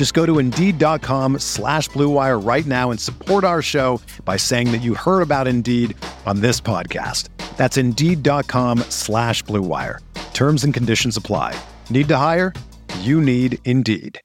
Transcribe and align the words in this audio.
Just 0.00 0.14
go 0.14 0.24
to 0.24 0.38
Indeed.com 0.38 1.40
slash 1.40 1.90
BlueWire 1.90 2.42
right 2.42 2.64
now 2.64 2.90
and 2.90 2.98
support 2.98 3.44
our 3.44 3.60
show 3.60 4.00
by 4.24 4.38
saying 4.38 4.72
that 4.72 4.78
you 4.78 4.94
heard 4.94 5.20
about 5.20 5.46
Indeed 5.46 5.94
on 6.24 6.40
this 6.40 6.58
podcast. 6.58 7.28
That's 7.58 7.76
Indeed.com 7.76 8.78
slash 8.88 9.44
BlueWire. 9.44 9.98
Terms 10.32 10.64
and 10.64 10.72
conditions 10.72 11.18
apply. 11.18 11.54
Need 11.90 12.08
to 12.08 12.16
hire? 12.16 12.54
You 13.00 13.20
need 13.20 13.58
Indeed. 13.66 14.18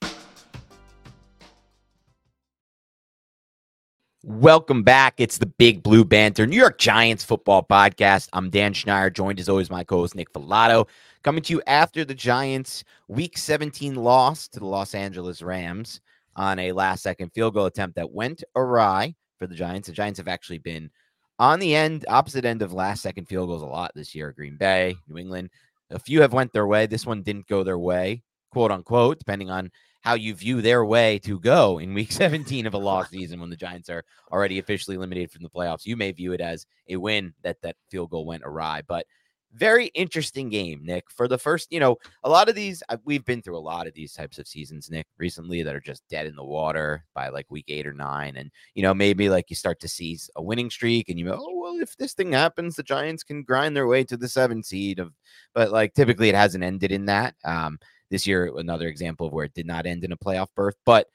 Welcome 4.23 4.84
back. 4.84 5.16
It's 5.17 5.39
the 5.39 5.45
Big 5.45 5.84
Blue 5.84 6.06
Banter, 6.06 6.48
New 6.48 6.56
York 6.56 6.78
Giants 6.78 7.26
football 7.26 7.64
podcast. 7.64 8.30
I'm 8.32 8.50
Dan 8.50 8.72
Schneider, 8.72 9.10
joined 9.10 9.42
as 9.42 9.50
always 9.50 9.70
my 9.70 9.84
co-host 9.84 10.16
Nick 10.16 10.32
Falato, 10.32 10.88
coming 11.26 11.42
to 11.42 11.54
you 11.54 11.62
after 11.66 12.06
the 12.06 12.14
Giants' 12.14 12.84
Week 13.08 13.36
17 13.36 13.95
loss 13.95 14.48
to 14.50 14.59
the 14.59 14.68
Los 14.68 14.94
Angeles 14.94 15.42
Rams 15.42 16.00
on 16.36 16.59
a 16.59 16.72
last-second 16.72 17.32
field 17.34 17.56
goal 17.56 17.66
attempt 17.66 17.95
that 17.95 18.12
went 18.12 18.44
awry 18.56 19.16
for 19.40 19.48
the 19.48 19.56
Giants. 19.56 19.88
The 19.88 19.94
Giants 19.95 20.20
have 20.20 20.28
actually 20.28 20.59
been 20.59 20.92
on 21.40 21.59
the 21.59 21.76
end, 21.76 22.06
opposite 22.08 22.45
end 22.45 22.62
of 22.62 22.73
last-second 22.73 23.26
field 23.26 23.50
goals 23.50 23.64
a 23.64 23.66
lot 23.66 23.92
this 23.95 24.14
year. 24.14 24.34
Green 24.34 24.56
Bay, 24.56 24.95
New 25.08 25.17
England, 25.17 25.50
a 25.90 25.98
few 25.98 26.22
have 26.22 26.32
went 26.32 26.54
their 26.54 26.67
way. 26.67 26.86
This 26.86 27.08
one 27.08 27.23
didn't 27.23 27.48
go 27.48 27.64
their 27.64 27.80
way, 27.80 28.22
quote 28.52 28.70
unquote, 28.70 29.17
depending 29.17 29.50
on 29.50 29.72
how 30.02 30.14
you 30.14 30.36
view 30.36 30.62
their 30.62 30.86
way 30.86 31.17
to 31.17 31.39
go 31.39 31.80
in 31.80 31.95
week 31.95 32.12
17 32.12 32.67
of 32.67 32.76
a 32.76 32.78
lost 32.78 33.10
season 33.10 33.39
when 33.39 33.50
the 33.50 33.56
Giants 33.56 33.89
are 33.89 34.04
already 34.32 34.60
officially 34.60 34.95
eliminated 34.95 35.32
from 35.32 35.42
the 35.42 35.50
playoffs. 35.50 35.88
You 35.88 35.98
may 35.98 36.12
view 36.12 36.34
it 36.34 36.42
as 36.42 36.67
a 36.88 36.98
win 36.98 37.34
that 37.42 37.60
that 37.64 37.78
field 37.89 38.12
goal 38.12 38.28
went 38.28 38.44
awry, 38.45 38.84
but 38.88 39.08
very 39.56 39.88
interesting 39.88 40.50
game, 40.50 40.81
Nick. 40.84 41.06
For 41.09 41.28
the 41.28 41.38
first, 41.38 41.72
you 41.72 41.80
know, 41.80 41.98
a 42.23 42.30
lot 42.30 42.50
of 42.50 42.56
these, 42.56 42.84
uh, 42.89 42.98
we've 43.06 43.25
been 43.25 43.42
through 43.42 43.58
a 43.58 43.59
lot 43.59 43.88
of 43.88 43.94
these 43.94 44.14
types 44.14 44.38
of 44.38 44.48
seasons, 44.48 44.89
Nick, 44.89 45.08
recently 45.17 45.64
that 45.64 45.75
are 45.75 45.81
just 45.81 46.08
dead 46.09 46.25
in 46.25 46.36
the 46.36 46.44
water 46.44 47.06
by 47.14 47.30
like 47.30 47.45
week 47.50 47.66
eight 47.70 47.88
or 47.88 47.94
nine. 47.94 48.36
And, 48.38 48.52
you 48.73 48.83
know, 48.83 48.94
maybe 48.94 49.30
like 49.30 49.50
you 49.50 49.56
start 49.56 49.80
to 49.81 49.88
see 49.88 50.20
a 50.36 50.44
winning 50.44 50.70
streak 50.70 51.09
and 51.09 51.17
you 51.17 51.26
go, 51.26 51.39
oh, 51.39 51.59
well, 51.59 51.80
if 51.80 51.95
this 51.98 52.14
thing 52.14 52.33
happens, 52.33 52.76
the 52.76 52.83
Giants 52.83 53.23
can 53.23 53.44
grind 53.44 53.76
their 53.76 53.88
way 53.88 54.03
to 54.03 54.17
the 54.17 54.28
seven 54.28 54.61
seed 54.61 55.00
of, 55.00 55.14
but 55.53 55.72
like 55.72 55.94
typically 55.94 56.30
it 56.30 56.36
hasn't 56.36 56.64
ended 56.64 56.92
in 56.92 57.06
that. 57.06 57.36
Um, 57.44 57.80
this 58.09 58.28
year, 58.28 58.52
another 58.58 58.88
example 58.88 59.28
of 59.28 59.33
where 59.33 59.45
it 59.45 59.53
did 59.53 59.66
not 59.66 59.86
end 59.86 60.03
in 60.03 60.11
a 60.11 60.17
playoff 60.17 60.48
berth. 60.55 60.76
But 60.86 61.08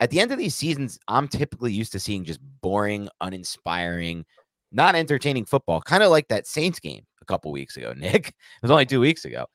at 0.00 0.10
the 0.10 0.20
end 0.20 0.30
of 0.30 0.38
these 0.38 0.54
seasons, 0.54 0.98
I'm 1.08 1.26
typically 1.26 1.72
used 1.72 1.92
to 1.92 2.00
seeing 2.00 2.24
just 2.24 2.40
boring, 2.60 3.08
uninspiring, 3.20 4.24
not 4.70 4.94
entertaining 4.94 5.46
football, 5.46 5.80
kind 5.80 6.02
of 6.02 6.10
like 6.10 6.28
that 6.28 6.46
Saints 6.46 6.78
game 6.78 7.04
couple 7.28 7.52
weeks 7.52 7.76
ago, 7.76 7.92
Nick. 7.96 8.28
It 8.28 8.34
was 8.62 8.70
only 8.70 8.86
two 8.86 9.00
weeks 9.00 9.24
ago. 9.24 9.46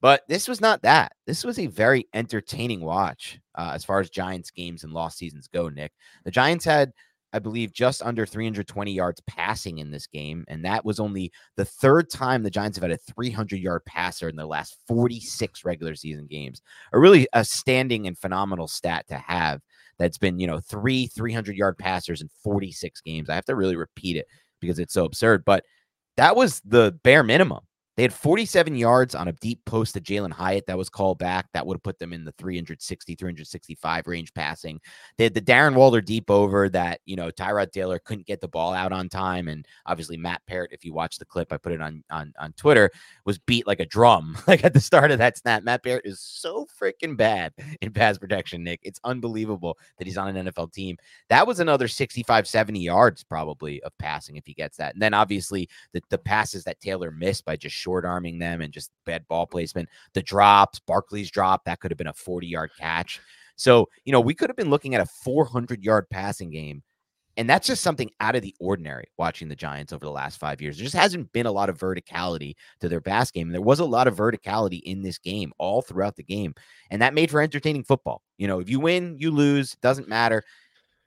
But 0.00 0.22
this 0.28 0.46
was 0.46 0.60
not 0.60 0.82
that. 0.82 1.12
This 1.26 1.42
was 1.42 1.58
a 1.58 1.66
very 1.66 2.06
entertaining 2.14 2.82
watch 2.82 3.40
uh, 3.56 3.72
as 3.74 3.84
far 3.84 3.98
as 3.98 4.10
Giants 4.10 4.50
games 4.50 4.84
and 4.84 4.92
lost 4.92 5.18
seasons 5.18 5.48
go, 5.48 5.68
Nick. 5.68 5.92
The 6.24 6.30
Giants 6.30 6.64
had 6.64 6.92
I 7.36 7.38
believe, 7.38 7.72
just 7.72 8.02
under 8.02 8.24
320 8.24 8.92
yards 8.92 9.20
passing 9.26 9.76
in 9.76 9.90
this 9.90 10.06
game. 10.06 10.46
And 10.48 10.64
that 10.64 10.86
was 10.86 10.98
only 10.98 11.32
the 11.56 11.66
third 11.66 12.08
time 12.08 12.42
the 12.42 12.50
Giants 12.50 12.78
have 12.78 12.82
had 12.82 12.92
a 12.92 13.12
300 13.12 13.60
yard 13.60 13.84
passer 13.84 14.30
in 14.30 14.36
the 14.36 14.46
last 14.46 14.78
46 14.88 15.62
regular 15.62 15.94
season 15.94 16.26
games. 16.26 16.62
A 16.94 16.98
really 16.98 17.26
outstanding 17.36 18.06
and 18.06 18.16
phenomenal 18.16 18.68
stat 18.68 19.06
to 19.08 19.18
have 19.18 19.60
that's 19.98 20.16
been, 20.16 20.38
you 20.38 20.46
know, 20.46 20.60
three 20.60 21.08
300 21.08 21.56
yard 21.56 21.76
passers 21.76 22.22
in 22.22 22.30
46 22.42 23.02
games. 23.02 23.28
I 23.28 23.34
have 23.34 23.44
to 23.46 23.54
really 23.54 23.76
repeat 23.76 24.16
it 24.16 24.26
because 24.60 24.78
it's 24.78 24.94
so 24.94 25.04
absurd. 25.04 25.44
But 25.44 25.64
that 26.16 26.36
was 26.36 26.60
the 26.60 26.98
bare 27.02 27.22
minimum. 27.22 27.60
They 27.96 28.02
had 28.02 28.12
47 28.12 28.76
yards 28.76 29.14
on 29.14 29.28
a 29.28 29.32
deep 29.32 29.64
post 29.64 29.94
to 29.94 30.00
Jalen 30.00 30.32
Hyatt 30.32 30.66
that 30.66 30.76
was 30.76 30.90
called 30.90 31.18
back. 31.18 31.46
That 31.52 31.66
would 31.66 31.76
have 31.76 31.82
put 31.82 31.98
them 31.98 32.12
in 32.12 32.24
the 32.24 32.32
360, 32.32 33.14
365 33.14 34.06
range 34.06 34.34
passing. 34.34 34.80
They 35.16 35.24
had 35.24 35.32
the 35.32 35.40
Darren 35.40 35.74
Waller 35.74 36.02
deep 36.02 36.30
over 36.30 36.68
that, 36.68 37.00
you 37.06 37.16
know, 37.16 37.30
Tyrod 37.30 37.72
Taylor 37.72 37.98
couldn't 37.98 38.26
get 38.26 38.42
the 38.42 38.48
ball 38.48 38.74
out 38.74 38.92
on 38.92 39.08
time. 39.08 39.48
And 39.48 39.66
obviously, 39.86 40.18
Matt 40.18 40.42
Peart, 40.46 40.70
if 40.72 40.84
you 40.84 40.92
watch 40.92 41.18
the 41.18 41.24
clip, 41.24 41.52
I 41.52 41.56
put 41.56 41.72
it 41.72 41.80
on, 41.80 42.04
on, 42.10 42.34
on 42.38 42.52
Twitter, 42.52 42.90
was 43.24 43.38
beat 43.38 43.66
like 43.66 43.80
a 43.80 43.86
drum, 43.86 44.36
like 44.46 44.62
at 44.62 44.74
the 44.74 44.80
start 44.80 45.10
of 45.10 45.18
that 45.18 45.38
snap. 45.38 45.62
Matt 45.62 45.82
Peart 45.82 46.02
is 46.04 46.20
so 46.20 46.66
freaking 46.78 47.16
bad 47.16 47.54
in 47.80 47.92
pass 47.92 48.18
protection, 48.18 48.62
Nick. 48.62 48.80
It's 48.82 49.00
unbelievable 49.04 49.78
that 49.96 50.06
he's 50.06 50.18
on 50.18 50.36
an 50.36 50.46
NFL 50.46 50.72
team. 50.72 50.98
That 51.30 51.46
was 51.46 51.60
another 51.60 51.88
65, 51.88 52.46
70 52.46 52.78
yards 52.78 53.24
probably 53.24 53.82
of 53.84 53.96
passing 53.98 54.36
if 54.36 54.44
he 54.44 54.52
gets 54.52 54.76
that. 54.76 54.92
And 54.92 55.00
then 55.00 55.14
obviously, 55.14 55.68
the, 55.92 56.02
the 56.10 56.18
passes 56.18 56.62
that 56.64 56.80
Taylor 56.80 57.10
missed 57.10 57.46
by 57.46 57.56
just 57.56 57.85
short 57.86 58.04
arming 58.04 58.40
them 58.40 58.60
and 58.60 58.72
just 58.72 58.90
bad 59.04 59.26
ball 59.28 59.46
placement. 59.46 59.88
The 60.12 60.22
drops, 60.22 60.80
Barkley's 60.80 61.30
drop, 61.30 61.64
that 61.64 61.78
could 61.78 61.92
have 61.92 61.98
been 61.98 62.08
a 62.08 62.12
40 62.12 62.48
yard 62.48 62.70
catch. 62.76 63.20
So, 63.54 63.88
you 64.04 64.12
know, 64.12 64.20
we 64.20 64.34
could 64.34 64.50
have 64.50 64.56
been 64.56 64.70
looking 64.70 64.96
at 64.96 65.00
a 65.00 65.06
400 65.06 65.84
yard 65.84 66.10
passing 66.10 66.50
game. 66.50 66.82
And 67.38 67.48
that's 67.48 67.66
just 67.66 67.82
something 67.82 68.10
out 68.18 68.34
of 68.34 68.40
the 68.40 68.54
ordinary 68.58 69.08
watching 69.18 69.48
the 69.48 69.54
Giants 69.54 69.92
over 69.92 70.04
the 70.04 70.10
last 70.10 70.40
five 70.40 70.62
years. 70.62 70.78
There 70.78 70.84
just 70.84 70.96
hasn't 70.96 71.30
been 71.32 71.44
a 71.44 71.52
lot 71.52 71.68
of 71.68 71.78
verticality 71.78 72.54
to 72.80 72.88
their 72.88 73.02
pass 73.02 73.30
game. 73.30 73.48
And 73.48 73.54
there 73.54 73.60
was 73.60 73.78
a 73.78 73.84
lot 73.84 74.08
of 74.08 74.16
verticality 74.16 74.80
in 74.84 75.02
this 75.02 75.18
game 75.18 75.52
all 75.58 75.82
throughout 75.82 76.16
the 76.16 76.22
game. 76.22 76.54
And 76.90 77.02
that 77.02 77.12
made 77.12 77.30
for 77.30 77.42
entertaining 77.42 77.84
football. 77.84 78.22
You 78.38 78.48
know, 78.48 78.58
if 78.58 78.70
you 78.70 78.80
win, 78.80 79.16
you 79.18 79.30
lose, 79.30 79.76
doesn't 79.82 80.08
matter 80.08 80.42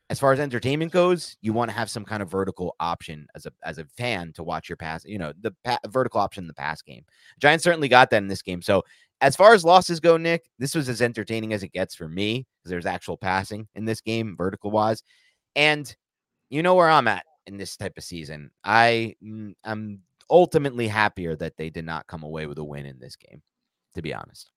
as 0.09 0.19
far 0.19 0.33
as 0.33 0.39
entertainment 0.39 0.91
goes, 0.91 1.37
you 1.41 1.53
want 1.53 1.69
to 1.69 1.77
have 1.77 1.89
some 1.89 2.03
kind 2.03 2.23
of 2.23 2.31
vertical 2.31 2.75
option 2.79 3.27
as 3.35 3.45
a 3.45 3.51
as 3.63 3.77
a 3.77 3.85
fan 3.85 4.33
to 4.33 4.43
watch 4.43 4.67
your 4.67 4.75
pass. 4.75 5.05
You 5.05 5.19
know, 5.19 5.33
the 5.41 5.53
pa- 5.63 5.79
vertical 5.87 6.19
option 6.19 6.43
in 6.43 6.47
the 6.47 6.53
pass 6.53 6.81
game. 6.81 7.05
Giants 7.39 7.63
certainly 7.63 7.87
got 7.87 8.09
that 8.09 8.17
in 8.17 8.27
this 8.27 8.41
game. 8.41 8.61
So 8.61 8.83
as 9.21 9.35
far 9.35 9.53
as 9.53 9.63
losses 9.63 9.99
go, 9.99 10.17
Nick, 10.17 10.49
this 10.57 10.73
was 10.73 10.89
as 10.89 11.01
entertaining 11.01 11.53
as 11.53 11.61
it 11.61 11.73
gets 11.73 11.93
for 11.93 12.07
me 12.07 12.47
because 12.57 12.71
there's 12.71 12.85
actual 12.85 13.17
passing 13.17 13.67
in 13.75 13.85
this 13.85 14.01
game, 14.01 14.35
vertical 14.35 14.71
wise, 14.71 15.03
and 15.55 15.95
you 16.49 16.63
know 16.63 16.75
where 16.75 16.89
I'm 16.89 17.07
at 17.07 17.25
in 17.45 17.57
this 17.57 17.77
type 17.77 17.97
of 17.97 18.03
season. 18.03 18.49
I 18.63 19.15
mm, 19.23 19.53
I'm 19.63 20.01
ultimately 20.29 20.87
happier 20.87 21.35
that 21.35 21.57
they 21.57 21.69
did 21.69 21.85
not 21.85 22.07
come 22.07 22.23
away 22.23 22.47
with 22.47 22.57
a 22.57 22.63
win 22.63 22.85
in 22.85 22.99
this 22.99 23.15
game. 23.15 23.41
To 23.95 24.01
be 24.01 24.13
honest. 24.13 24.51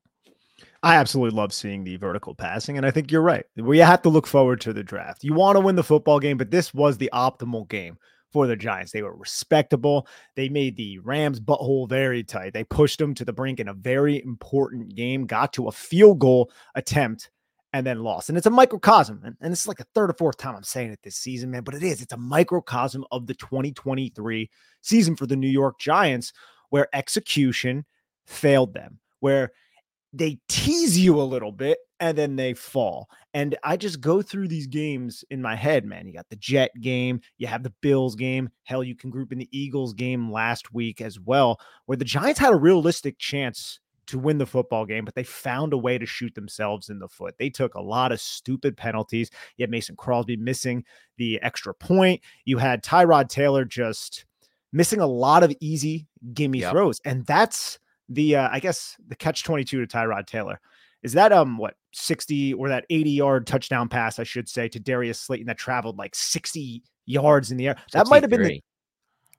I 0.83 0.97
absolutely 0.97 1.37
love 1.37 1.53
seeing 1.53 1.85
the 1.85 1.97
vertical 1.97 2.35
passing. 2.35 2.77
And 2.77 2.85
I 2.85 2.91
think 2.91 3.11
you're 3.11 3.23
right. 3.23 3.45
We 3.57 3.79
have 3.79 4.03
to 4.03 4.09
look 4.09 4.27
forward 4.27 4.61
to 4.63 4.73
the 4.73 4.83
draft. 4.83 5.25
You 5.25 5.35
want 5.35 5.57
to 5.57 5.61
win 5.61 5.77
the 5.77 5.85
football 5.85 6.19
game, 6.19 6.37
but 6.37 6.51
this 6.51 6.75
was 6.75 6.99
the 6.99 7.11
optimal 7.13 7.69
game 7.69 7.99
for 8.33 8.47
the 8.47 8.57
Giants. 8.57 8.93
They 8.93 9.03
were 9.03 9.15
respectable. 9.15 10.07
They 10.35 10.49
made 10.49 10.77
the 10.77 10.99
Rams' 10.99 11.41
butthole 11.41 11.89
very 11.89 12.25
tight. 12.25 12.53
They 12.53 12.65
pushed 12.65 12.99
them 12.99 13.15
to 13.15 13.25
the 13.25 13.33
brink 13.33 13.61
in 13.61 13.69
a 13.69 13.75
very 13.75 14.23
important 14.23 14.95
game, 14.95 15.27
got 15.27 15.53
to 15.55 15.69
a 15.69 15.73
field 15.73 16.19
goal 16.19 16.51
attempt, 16.75 17.31
and 17.73 17.87
then 17.87 18.03
lost. 18.03 18.29
And 18.29 18.37
it's 18.37 18.47
a 18.47 18.51
microcosm. 18.51 19.21
And, 19.25 19.37
and 19.41 19.53
is 19.53 19.69
like 19.69 19.79
the 19.79 19.87
third 19.95 20.11
or 20.11 20.15
fourth 20.15 20.37
time 20.37 20.57
I'm 20.57 20.63
saying 20.63 20.93
it 20.93 21.01
this 21.03 21.17
season, 21.17 21.51
man, 21.51 21.63
but 21.63 21.75
it 21.75 21.83
is. 21.83 22.03
It's 22.03 22.13
a 22.13 22.19
microcosm 22.19 23.05
of 23.11 23.27
the 23.27 23.35
2023 23.35 24.51
season 24.81 25.17
for 25.17 25.27
the 25.27 25.37
New 25.37 25.49
York 25.49 25.79
Giants, 25.79 26.33
where 26.71 26.89
execution 26.95 27.85
failed 28.27 28.75
them, 28.75 28.99
where 29.21 29.53
they 30.13 30.39
tease 30.49 30.99
you 30.99 31.21
a 31.21 31.23
little 31.23 31.53
bit 31.53 31.79
and 32.01 32.19
then 32.19 32.37
they 32.37 32.53
fall. 32.53 33.09
And 33.33 33.57
I 33.65 33.77
just 33.77 34.01
go 34.01 34.21
through 34.21 34.49
these 34.49 34.67
games 34.67 35.25
in 35.31 35.41
my 35.41 35.57
head, 35.57 35.85
man. 35.85 36.07
You 36.07 36.13
got 36.13 36.29
the 36.29 36.37
Jet 36.37 36.71
game, 36.81 37.21
you 37.39 37.47
have 37.47 37.63
the 37.63 37.73
Bills 37.81 38.15
game. 38.15 38.51
Hell, 38.65 38.85
you 38.85 38.95
can 38.95 39.09
group 39.11 39.33
in 39.33 39.39
the 39.39 39.49
Eagles 39.57 39.95
game 39.95 40.31
last 40.31 40.75
week 40.75 41.01
as 41.01 41.19
well, 41.19 41.59
where 41.87 41.97
the 41.97 42.05
Giants 42.05 42.41
had 42.41 42.53
a 42.53 42.57
realistic 42.57 43.19
chance 43.19 43.79
to 44.09 44.19
win 44.19 44.37
the 44.37 44.45
football 44.47 44.85
game, 44.85 45.05
but 45.05 45.15
they 45.15 45.23
found 45.23 45.73
a 45.73 45.79
way 45.79 45.97
to 45.97 46.05
shoot 46.05 46.35
themselves 46.35 46.91
in 46.91 46.99
the 46.99 47.09
foot. 47.09 47.37
They 47.39 47.49
took 47.49 47.75
a 47.75 47.81
lot 47.81 48.11
of 48.13 48.21
stupid 48.21 48.77
penalties. 48.77 49.31
You 49.57 49.63
had 49.63 49.71
Mason 49.71 49.95
Crosby 49.97 50.37
missing 50.37 50.85
the 51.19 51.41
extra 51.41 51.73
point. 51.73 52.21
You 52.45 52.59
had 52.59 52.83
Tyrod 52.83 53.29
Taylor 53.29 53.65
just 53.65 54.25
missing 54.73 54.99
a 55.01 55.07
lot 55.07 55.45
of 55.45 55.55
easy 55.61 56.09
gimme 56.35 56.59
Yep. 56.61 56.73
throws. 56.73 57.01
And 57.05 57.25
that's 57.27 57.79
the 58.09 58.37
uh, 58.37 58.49
I 58.51 58.61
guess 58.61 58.97
the 59.09 59.17
catch 59.17 59.45
22 59.45 59.85
to 59.85 59.87
Tyrod 59.87 60.27
Taylor. 60.27 60.61
Is 61.03 61.13
that 61.15 61.33
um 61.33 61.59
what 61.59 61.75
60 61.93 62.55
or 62.55 62.69
that 62.69 62.87
80 62.91 63.11
yard 63.11 63.47
touchdown 63.47 63.89
pass, 63.89 64.19
I 64.19 64.25
should 64.25 64.49
say, 64.49 64.69
to 64.69 64.79
Darius 64.79 65.19
Slayton 65.21 65.47
that 65.47 65.59
traveled 65.59 65.99
like 65.99 66.15
60 66.15 66.83
yards 67.07 67.51
in 67.51 67.57
the 67.57 67.69
air? 67.69 67.77
That 67.93 68.07
might 68.09 68.23
have 68.23 68.31
been 68.31 68.43
the 68.43 68.61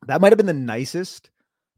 that 0.07 0.19
might 0.21 0.31
have 0.31 0.37
been 0.37 0.45
the 0.45 0.53
nicest 0.53 1.29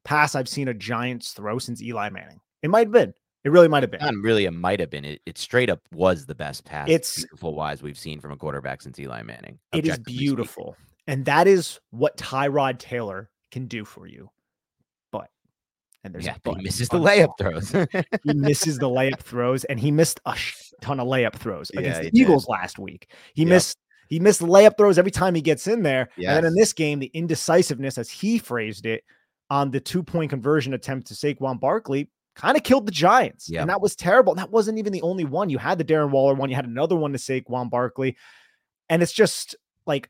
pass 0.04 0.34
I've 0.36 0.50
seen 0.50 0.68
a 0.68 0.74
Giants 0.74 1.32
throw 1.34 1.60
since 1.60 1.82
Eli 1.82 2.10
Manning. 2.10 2.40
It 2.64 2.70
might 2.70 2.88
have 2.88 2.92
been. 2.92 3.14
It 3.44 3.52
really 3.52 3.68
might 3.68 3.84
have 3.84 3.92
been. 3.92 4.00
Not 4.02 4.16
really, 4.24 4.46
it 4.46 4.52
might 4.52 4.80
have 4.80 4.90
been. 4.90 5.06
It, 5.06 5.22
it 5.28 5.38
straight 5.38 5.70
up 5.70 5.80
was 5.94 6.26
the 6.26 6.34
best 6.34 6.66
pass, 6.66 6.90
It's- 6.90 7.18
beautiful 7.18 7.54
wise 7.54 7.84
we've 7.84 7.98
seen 7.98 8.20
from 8.20 8.32
a 8.32 8.38
quarterback 8.38 8.82
since 8.82 8.98
Eli 8.98 9.22
Manning. 9.22 9.60
It 9.72 9.86
is 9.86 9.92
objectively 9.92 10.14
speaking. 10.14 10.20
beautiful. 10.28 10.78
And 11.06 11.26
that 11.26 11.46
is 11.48 11.80
what 11.92 12.18
Tyrod 12.18 12.80
Taylor 12.80 13.30
can 13.52 13.68
do 13.68 13.86
for 13.86 14.08
you. 14.08 14.32
And 16.06 16.14
there's 16.14 16.26
Yeah, 16.26 16.36
but 16.44 16.56
he 16.58 16.64
misses 16.64 16.88
the 16.88 17.00
layup 17.00 17.38
throws. 17.38 17.72
he 18.24 18.34
misses 18.34 18.78
the 18.78 18.88
layup 18.88 19.20
throws 19.20 19.64
and 19.66 19.80
he 19.80 19.92
missed 19.92 20.20
a 20.26 20.38
ton 20.82 21.00
of 21.00 21.08
layup 21.08 21.34
throws 21.36 21.72
against 21.72 22.02
he 22.02 22.06
the 22.06 22.12
did. 22.12 22.22
Eagles 22.22 22.48
last 22.48 22.78
week. 22.80 23.10
He 23.34 23.42
Yep. 23.42 23.50
missed 23.50 23.78
he 24.08 24.20
missed 24.20 24.42
layup 24.42 24.78
throws 24.78 25.00
every 25.00 25.10
time 25.12 25.34
he 25.34 25.42
gets 25.42 25.66
in 25.68 25.82
there. 25.82 26.10
And 26.18 26.38
then 26.38 26.46
in 26.46 26.54
this 26.54 26.74
game, 26.74 27.00
the 27.00 27.08
indecisiveness, 27.08 27.98
as 27.98 28.08
he 28.10 28.38
phrased 28.38 28.86
it, 28.86 29.04
on 29.50 29.72
the 29.72 29.80
two 29.80 30.04
point 30.04 30.30
conversion 30.30 30.74
attempt 30.76 31.08
to 31.08 31.14
Saquon 31.16 31.60
Barkley 31.60 32.10
kind 32.36 32.56
of 32.56 32.64
killed 32.64 32.86
the 32.86 32.92
Giants. 32.92 33.50
Yep. 33.50 33.62
And 33.62 33.70
that 33.70 33.82
was 33.82 33.96
terrible. 33.96 34.34
And 34.34 34.40
that 34.40 34.52
wasn't 34.52 34.78
even 34.78 34.94
the 34.94 35.02
only 35.02 35.26
one. 35.26 35.50
You 35.50 35.58
had 35.58 35.78
the 35.80 35.86
Darren 35.86 36.12
Waller 36.12 36.36
one, 36.36 36.50
you 36.52 36.56
had 36.56 36.66
another 36.66 36.96
one 36.96 37.14
to 37.14 37.18
Saquon 37.18 37.70
Barkley. 37.72 38.16
And 38.90 39.02
it's 39.02 39.14
just 39.14 39.56
like 39.88 40.10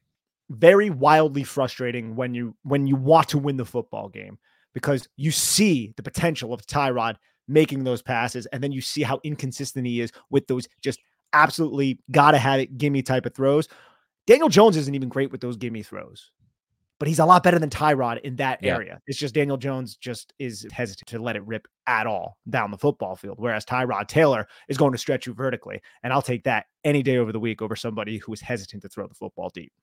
very 0.49 0.89
wildly 0.89 1.43
frustrating 1.43 2.15
when 2.17 2.33
you 2.33 2.55
when 2.63 2.85
you 2.87 2.97
want 2.97 3.29
to 3.29 3.37
win 3.37 3.55
the 3.57 3.65
football 3.65 4.09
game 4.09 4.37
because 4.75 5.09
you 5.17 5.31
see 5.31 5.91
the 5.97 6.03
potential 6.03 6.53
of 6.53 6.61
Tyrod 6.67 7.15
making 7.47 7.83
those 7.83 8.03
passes 8.03 8.45
and 8.47 8.61
then 8.61 8.71
you 8.71 8.81
see 8.81 9.01
how 9.01 9.19
inconsistent 9.23 9.87
he 9.87 10.01
is 10.01 10.11
with 10.29 10.45
those 10.45 10.67
just 10.81 10.99
absolutely 11.33 11.99
gotta 12.11 12.37
have 12.37 12.59
it 12.59 12.77
gimme 12.77 13.01
type 13.01 13.25
of 13.25 13.33
throws. 13.33 13.67
Daniel 14.27 14.49
Jones 14.49 14.77
isn't 14.77 14.93
even 14.95 15.09
great 15.09 15.31
with 15.31 15.41
those 15.41 15.57
gimme 15.57 15.83
throws, 15.83 16.31
but 16.97 17.07
he's 17.07 17.19
a 17.19 17.25
lot 17.25 17.43
better 17.43 17.59
than 17.59 17.69
Tyrod 17.69 18.21
in 18.21 18.35
that 18.37 18.63
Yeah. 18.63 18.75
area. 18.75 18.99
It's 19.05 19.19
just 19.19 19.35
Daniel 19.35 19.57
Jones 19.57 19.95
just 19.95 20.33
is 20.39 20.65
hesitant 20.71 21.07
to 21.09 21.19
let 21.19 21.35
it 21.35 21.45
rip 21.45 21.67
at 21.87 22.07
all 22.07 22.37
down 22.49 22.71
the 22.71 22.77
football 22.77 23.15
field, 23.15 23.35
whereas 23.39 23.65
Tyrod 23.65 24.07
Taylor 24.07 24.47
is 24.69 24.77
going 24.77 24.91
to 24.93 24.97
stretch 24.97 25.27
you 25.27 25.33
vertically. 25.33 25.81
And 26.03 26.11
I'll 26.11 26.21
take 26.21 26.43
that 26.45 26.65
any 26.83 27.03
day 27.03 27.17
over 27.17 27.31
the 27.31 27.39
week 27.39 27.61
over 27.61 27.75
somebody 27.75 28.17
who 28.17 28.33
is 28.33 28.41
hesitant 28.41 28.81
to 28.81 28.89
throw 28.89 29.07
the 29.07 29.13
football 29.13 29.49
deep. 29.49 29.73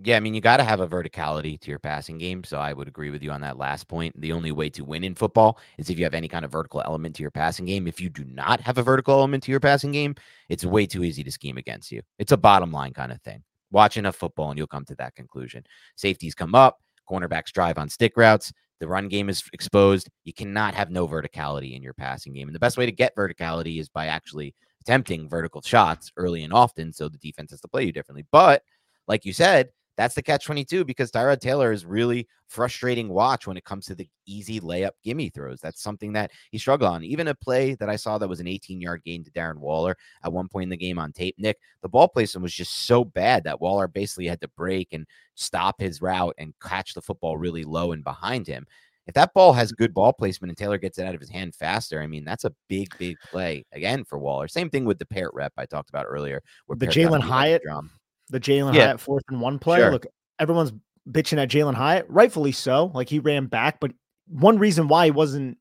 Yeah, 0.00 0.16
I 0.16 0.20
mean, 0.20 0.34
you 0.34 0.40
got 0.40 0.56
to 0.56 0.64
have 0.64 0.80
a 0.80 0.88
verticality 0.88 1.60
to 1.60 1.70
your 1.70 1.78
passing 1.78 2.18
game. 2.18 2.42
So 2.44 2.58
I 2.58 2.72
would 2.72 2.88
agree 2.88 3.10
with 3.10 3.22
you 3.22 3.30
on 3.30 3.40
that 3.42 3.58
last 3.58 3.88
point. 3.88 4.18
The 4.20 4.32
only 4.32 4.50
way 4.50 4.68
to 4.70 4.84
win 4.84 5.04
in 5.04 5.14
football 5.14 5.58
is 5.78 5.90
if 5.90 5.98
you 5.98 6.04
have 6.04 6.14
any 6.14 6.28
kind 6.28 6.44
of 6.44 6.50
vertical 6.50 6.82
element 6.84 7.14
to 7.16 7.22
your 7.22 7.30
passing 7.30 7.66
game. 7.66 7.86
If 7.86 8.00
you 8.00 8.08
do 8.08 8.24
not 8.24 8.60
have 8.62 8.78
a 8.78 8.82
vertical 8.82 9.14
element 9.14 9.44
to 9.44 9.50
your 9.50 9.60
passing 9.60 9.92
game, 9.92 10.14
it's 10.48 10.64
way 10.64 10.86
too 10.86 11.04
easy 11.04 11.22
to 11.22 11.30
scheme 11.30 11.58
against 11.58 11.92
you. 11.92 12.00
It's 12.18 12.32
a 12.32 12.36
bottom 12.36 12.72
line 12.72 12.92
kind 12.94 13.12
of 13.12 13.20
thing. 13.22 13.44
Watch 13.70 13.96
enough 13.96 14.16
football 14.16 14.50
and 14.50 14.58
you'll 14.58 14.66
come 14.66 14.84
to 14.86 14.94
that 14.96 15.14
conclusion. 15.14 15.62
Safeties 15.96 16.34
come 16.34 16.54
up, 16.54 16.78
cornerbacks 17.08 17.52
drive 17.52 17.78
on 17.78 17.88
stick 17.88 18.14
routes. 18.16 18.52
The 18.80 18.88
run 18.88 19.08
game 19.08 19.28
is 19.28 19.44
exposed. 19.52 20.08
You 20.24 20.32
cannot 20.32 20.74
have 20.74 20.90
no 20.90 21.06
verticality 21.06 21.76
in 21.76 21.82
your 21.82 21.94
passing 21.94 22.32
game. 22.32 22.48
And 22.48 22.54
the 22.54 22.60
best 22.60 22.76
way 22.76 22.86
to 22.86 22.92
get 22.92 23.14
verticality 23.14 23.78
is 23.78 23.88
by 23.88 24.06
actually 24.06 24.54
attempting 24.80 25.28
vertical 25.28 25.62
shots 25.62 26.10
early 26.16 26.42
and 26.42 26.52
often 26.52 26.92
so 26.92 27.08
the 27.08 27.18
defense 27.18 27.52
has 27.52 27.60
to 27.60 27.68
play 27.68 27.84
you 27.84 27.92
differently. 27.92 28.26
But 28.32 28.64
like 29.06 29.24
you 29.24 29.32
said, 29.32 29.68
that's 29.96 30.14
the 30.14 30.22
catch 30.22 30.44
22 30.44 30.84
because 30.84 31.10
Tyrod 31.10 31.40
Taylor 31.40 31.72
is 31.72 31.84
really 31.84 32.26
frustrating 32.48 33.08
watch 33.08 33.46
when 33.46 33.56
it 33.56 33.64
comes 33.64 33.86
to 33.86 33.94
the 33.94 34.08
easy 34.26 34.60
layup 34.60 34.92
gimme 35.02 35.30
throws. 35.30 35.60
That's 35.60 35.82
something 35.82 36.12
that 36.14 36.30
he 36.50 36.58
struggled 36.58 36.90
on. 36.90 37.04
Even 37.04 37.28
a 37.28 37.34
play 37.34 37.74
that 37.74 37.88
I 37.88 37.96
saw 37.96 38.18
that 38.18 38.28
was 38.28 38.40
an 38.40 38.46
18 38.46 38.80
yard 38.80 39.02
gain 39.04 39.24
to 39.24 39.30
Darren 39.30 39.58
Waller 39.58 39.96
at 40.24 40.32
one 40.32 40.48
point 40.48 40.64
in 40.64 40.70
the 40.70 40.76
game 40.76 40.98
on 40.98 41.12
tape, 41.12 41.34
Nick, 41.38 41.58
the 41.82 41.88
ball 41.88 42.08
placement 42.08 42.42
was 42.42 42.54
just 42.54 42.86
so 42.86 43.04
bad 43.04 43.44
that 43.44 43.60
Waller 43.60 43.88
basically 43.88 44.26
had 44.26 44.40
to 44.40 44.48
break 44.48 44.88
and 44.92 45.06
stop 45.34 45.80
his 45.80 46.02
route 46.02 46.34
and 46.38 46.54
catch 46.62 46.94
the 46.94 47.02
football 47.02 47.36
really 47.36 47.64
low 47.64 47.92
and 47.92 48.04
behind 48.04 48.46
him. 48.46 48.66
If 49.06 49.14
that 49.14 49.34
ball 49.34 49.52
has 49.52 49.72
good 49.72 49.92
ball 49.92 50.12
placement 50.12 50.50
and 50.50 50.56
Taylor 50.56 50.78
gets 50.78 50.98
it 50.98 51.06
out 51.06 51.14
of 51.14 51.20
his 51.20 51.30
hand 51.30 51.54
faster, 51.54 52.00
I 52.00 52.06
mean, 52.06 52.24
that's 52.24 52.44
a 52.44 52.54
big, 52.68 52.96
big 52.98 53.16
play 53.30 53.64
again 53.72 54.04
for 54.04 54.18
Waller. 54.18 54.46
Same 54.46 54.70
thing 54.70 54.84
with 54.84 54.98
the 54.98 55.06
Peart 55.06 55.32
rep 55.34 55.52
I 55.56 55.66
talked 55.66 55.90
about 55.90 56.06
earlier. 56.08 56.40
where 56.66 56.76
The 56.76 56.86
Jalen 56.86 56.94
beat 56.94 57.10
by 57.10 57.16
the 57.16 57.22
Hyatt 57.22 57.62
drum. 57.64 57.90
The 58.32 58.40
Jalen 58.40 58.74
Yeah. 58.74 58.86
Hyatt 58.86 59.00
fourth 59.00 59.22
and 59.28 59.40
one 59.40 59.58
play. 59.58 59.78
Sure. 59.78 59.92
Look, 59.92 60.06
everyone's 60.40 60.72
bitching 61.08 61.38
at 61.40 61.48
Jalen 61.50 61.74
Hyatt, 61.74 62.06
rightfully 62.08 62.52
so. 62.52 62.90
Like 62.94 63.08
he 63.08 63.20
ran 63.20 63.46
back, 63.46 63.78
but 63.78 63.92
one 64.28 64.58
reason 64.58 64.88
why 64.88 65.04
he 65.06 65.10
wasn't 65.10 65.58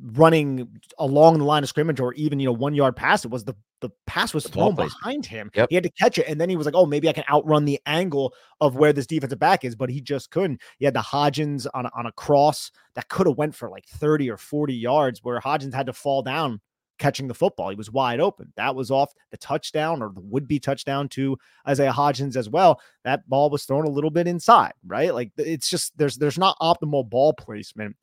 running 0.00 0.68
along 0.98 1.38
the 1.38 1.44
line 1.44 1.62
of 1.64 1.68
scrimmage 1.68 1.98
or 1.98 2.12
even 2.14 2.38
you 2.38 2.46
know 2.46 2.52
one 2.52 2.72
yard 2.72 2.94
past 2.94 3.24
it 3.24 3.32
was 3.32 3.42
the 3.44 3.54
the 3.80 3.90
pass 4.06 4.32
was 4.32 4.44
The 4.44 4.50
thrown 4.50 4.74
behind 4.74 5.24
him. 5.26 5.50
Yep. 5.54 5.68
He 5.70 5.74
had 5.76 5.84
to 5.84 5.90
catch 5.90 6.18
it, 6.18 6.26
and 6.28 6.40
then 6.40 6.50
he 6.50 6.56
was 6.56 6.66
like, 6.66 6.74
"Oh, 6.74 6.84
maybe 6.84 7.08
I 7.08 7.12
can 7.12 7.22
outrun 7.30 7.64
the 7.64 7.78
angle 7.86 8.34
of 8.60 8.74
where 8.74 8.92
this 8.92 9.06
defensive 9.06 9.38
back 9.38 9.64
is," 9.64 9.76
but 9.76 9.88
he 9.88 10.00
just 10.00 10.32
couldn't. 10.32 10.60
He 10.78 10.84
had 10.84 10.94
the 10.94 11.00
Hodgins 11.00 11.64
on 11.74 11.86
on 11.86 12.06
a 12.06 12.12
cross 12.12 12.72
that 12.94 13.08
could 13.08 13.28
have 13.28 13.36
went 13.36 13.54
for 13.54 13.70
like 13.70 13.86
thirty 13.86 14.28
or 14.30 14.36
forty 14.36 14.74
yards, 14.74 15.22
where 15.22 15.38
Hodgins 15.40 15.74
had 15.74 15.86
to 15.86 15.92
fall 15.92 16.22
down 16.22 16.60
catching 16.98 17.28
the 17.28 17.34
football. 17.34 17.70
He 17.70 17.76
was 17.76 17.90
wide 17.90 18.20
open. 18.20 18.52
That 18.56 18.74
was 18.74 18.90
off 18.90 19.12
the 19.30 19.36
touchdown 19.36 20.02
or 20.02 20.10
the 20.12 20.20
would 20.20 20.46
be 20.48 20.58
touchdown 20.58 21.08
to 21.10 21.36
Isaiah 21.66 21.92
Hodgins 21.92 22.36
as 22.36 22.48
well. 22.48 22.80
That 23.04 23.28
ball 23.28 23.50
was 23.50 23.64
thrown 23.64 23.84
a 23.86 23.90
little 23.90 24.10
bit 24.10 24.26
inside, 24.26 24.72
right? 24.86 25.14
Like 25.14 25.32
it's 25.36 25.68
just 25.70 25.96
there's 25.96 26.16
there's 26.16 26.38
not 26.38 26.56
optimal 26.60 27.08
ball 27.08 27.32
placement 27.32 27.96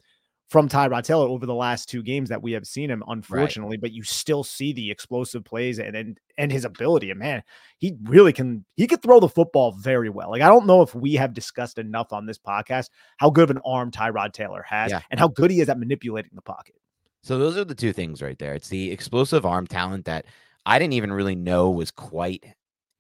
from 0.48 0.70
Tyrod 0.70 1.04
Taylor 1.04 1.28
over 1.28 1.48
the 1.48 1.56
last 1.56 1.90
two 1.90 2.04
games 2.04 2.30
that 2.30 2.44
we 2.44 2.52
have 2.52 2.68
seen 2.68 2.92
him, 2.92 3.04
unfortunately. 3.08 3.78
But 3.78 3.92
you 3.94 4.04
still 4.04 4.44
see 4.44 4.74
the 4.74 4.92
explosive 4.92 5.44
plays 5.44 5.80
and 5.80 5.96
and 5.96 6.20
and 6.38 6.52
his 6.52 6.66
ability. 6.66 7.10
And 7.10 7.20
man, 7.20 7.42
he 7.80 7.96
really 8.04 8.32
can 8.32 8.64
he 8.76 8.86
could 8.86 9.02
throw 9.02 9.20
the 9.20 9.28
football 9.28 9.72
very 9.72 10.10
well. 10.10 10.30
Like 10.30 10.44
I 10.44 10.48
don't 10.48 10.68
know 10.68 10.84
if 10.84 10.94
we 10.94 11.16
have 11.16 11.34
discussed 11.34 11.80
enough 11.80 12.14
on 12.14 12.28
this 12.28 12.38
podcast 12.38 12.90
how 13.18 13.32
good 13.32 13.46
of 13.46 13.56
an 13.56 13.62
arm 13.66 13.90
Tyrod 13.92 14.34
Taylor 14.34 14.64
has 14.70 14.92
Yeah. 14.92 15.02
and 15.10 15.20
how 15.20 15.28
good 15.30 15.50
he 15.50 15.62
is 15.62 15.70
at 15.70 15.80
manipulating 15.80 16.32
the 16.36 16.42
pocket. 16.44 16.76
So 17.26 17.40
those 17.40 17.58
are 17.58 17.66
the 17.66 17.74
two 17.74 17.92
things 17.92 18.22
right 18.22 18.38
there. 18.38 18.54
It's 18.54 18.70
the 18.70 18.92
explosive 18.92 19.48
arm 19.48 19.66
talent 19.66 20.06
that 20.06 20.26
I 20.68 20.78
didn't 20.78 20.94
even 20.94 21.12
really 21.12 21.34
know 21.34 21.72
was 21.72 21.90
quite 21.90 22.46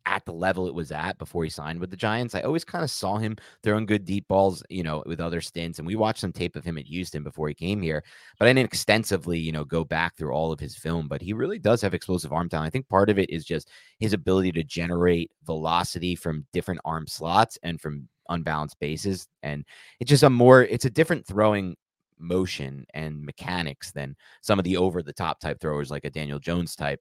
at 0.08 0.26
the 0.26 0.34
level 0.34 0.68
it 0.68 0.74
was 0.74 0.92
at 0.92 1.20
before 1.20 1.44
he 1.44 1.50
signed 1.52 1.80
with 1.80 1.92
the 1.92 1.96
Giants. 1.96 2.34
I 2.34 2.42
always 2.42 2.66
kind 2.66 2.84
of 2.84 2.90
saw 2.90 3.18
him 3.18 3.38
throwing 3.62 3.86
good 3.86 4.04
deep 4.04 4.28
balls, 4.28 4.64
you 4.68 4.82
know, 4.82 5.04
with 5.06 5.20
other 5.20 5.42
stints. 5.42 5.78
And 5.78 5.86
we 5.86 5.96
watched 5.96 6.22
some 6.22 6.32
tape 6.32 6.56
of 6.56 6.64
him 6.66 6.80
at 6.80 6.88
Houston 6.88 7.22
before 7.22 7.48
he 7.50 7.54
came 7.54 7.84
here, 7.84 8.04
but 8.40 8.48
I 8.48 8.54
didn't 8.54 8.66
extensively, 8.66 9.38
you 9.38 9.52
know, 9.52 9.64
go 9.64 9.84
back 9.84 10.18
through 10.18 10.32
all 10.32 10.52
of 10.52 10.60
his 10.60 10.76
film. 10.76 11.08
But 11.08 11.22
he 11.22 11.34
really 11.34 11.60
does 11.60 11.84
have 11.84 11.94
explosive 11.94 12.34
arm 12.34 12.50
talent. 12.50 12.66
I 12.66 12.72
think 12.72 12.90
part 12.90 13.12
of 13.12 13.20
it 13.20 13.30
is 13.30 13.46
just 13.46 13.70
his 14.00 14.14
ability 14.14 14.54
to 14.54 14.64
generate 14.64 15.30
velocity 15.44 16.16
from 16.16 16.48
different 16.52 16.82
arm 16.84 17.06
slots 17.06 17.60
and 17.62 17.80
from 17.80 18.10
unbalanced 18.30 18.80
bases. 18.80 19.28
And 19.44 19.66
it's 20.00 20.10
just 20.10 20.24
a 20.24 20.32
more, 20.32 20.64
it's 20.64 20.86
a 20.86 20.90
different 20.90 21.28
throwing 21.28 21.76
motion 22.20 22.86
and 22.94 23.24
mechanics 23.24 23.92
than 23.92 24.16
some 24.42 24.60
of 24.60 24.66
the 24.66 24.78
over 24.78 25.02
the 25.02 25.14
top 25.14 25.40
type 25.40 25.60
throwers 25.60 25.92
like 25.92 26.06
a 26.06 26.10
Daniel 26.10 26.40
Jones 26.40 26.76
type. 26.76 27.00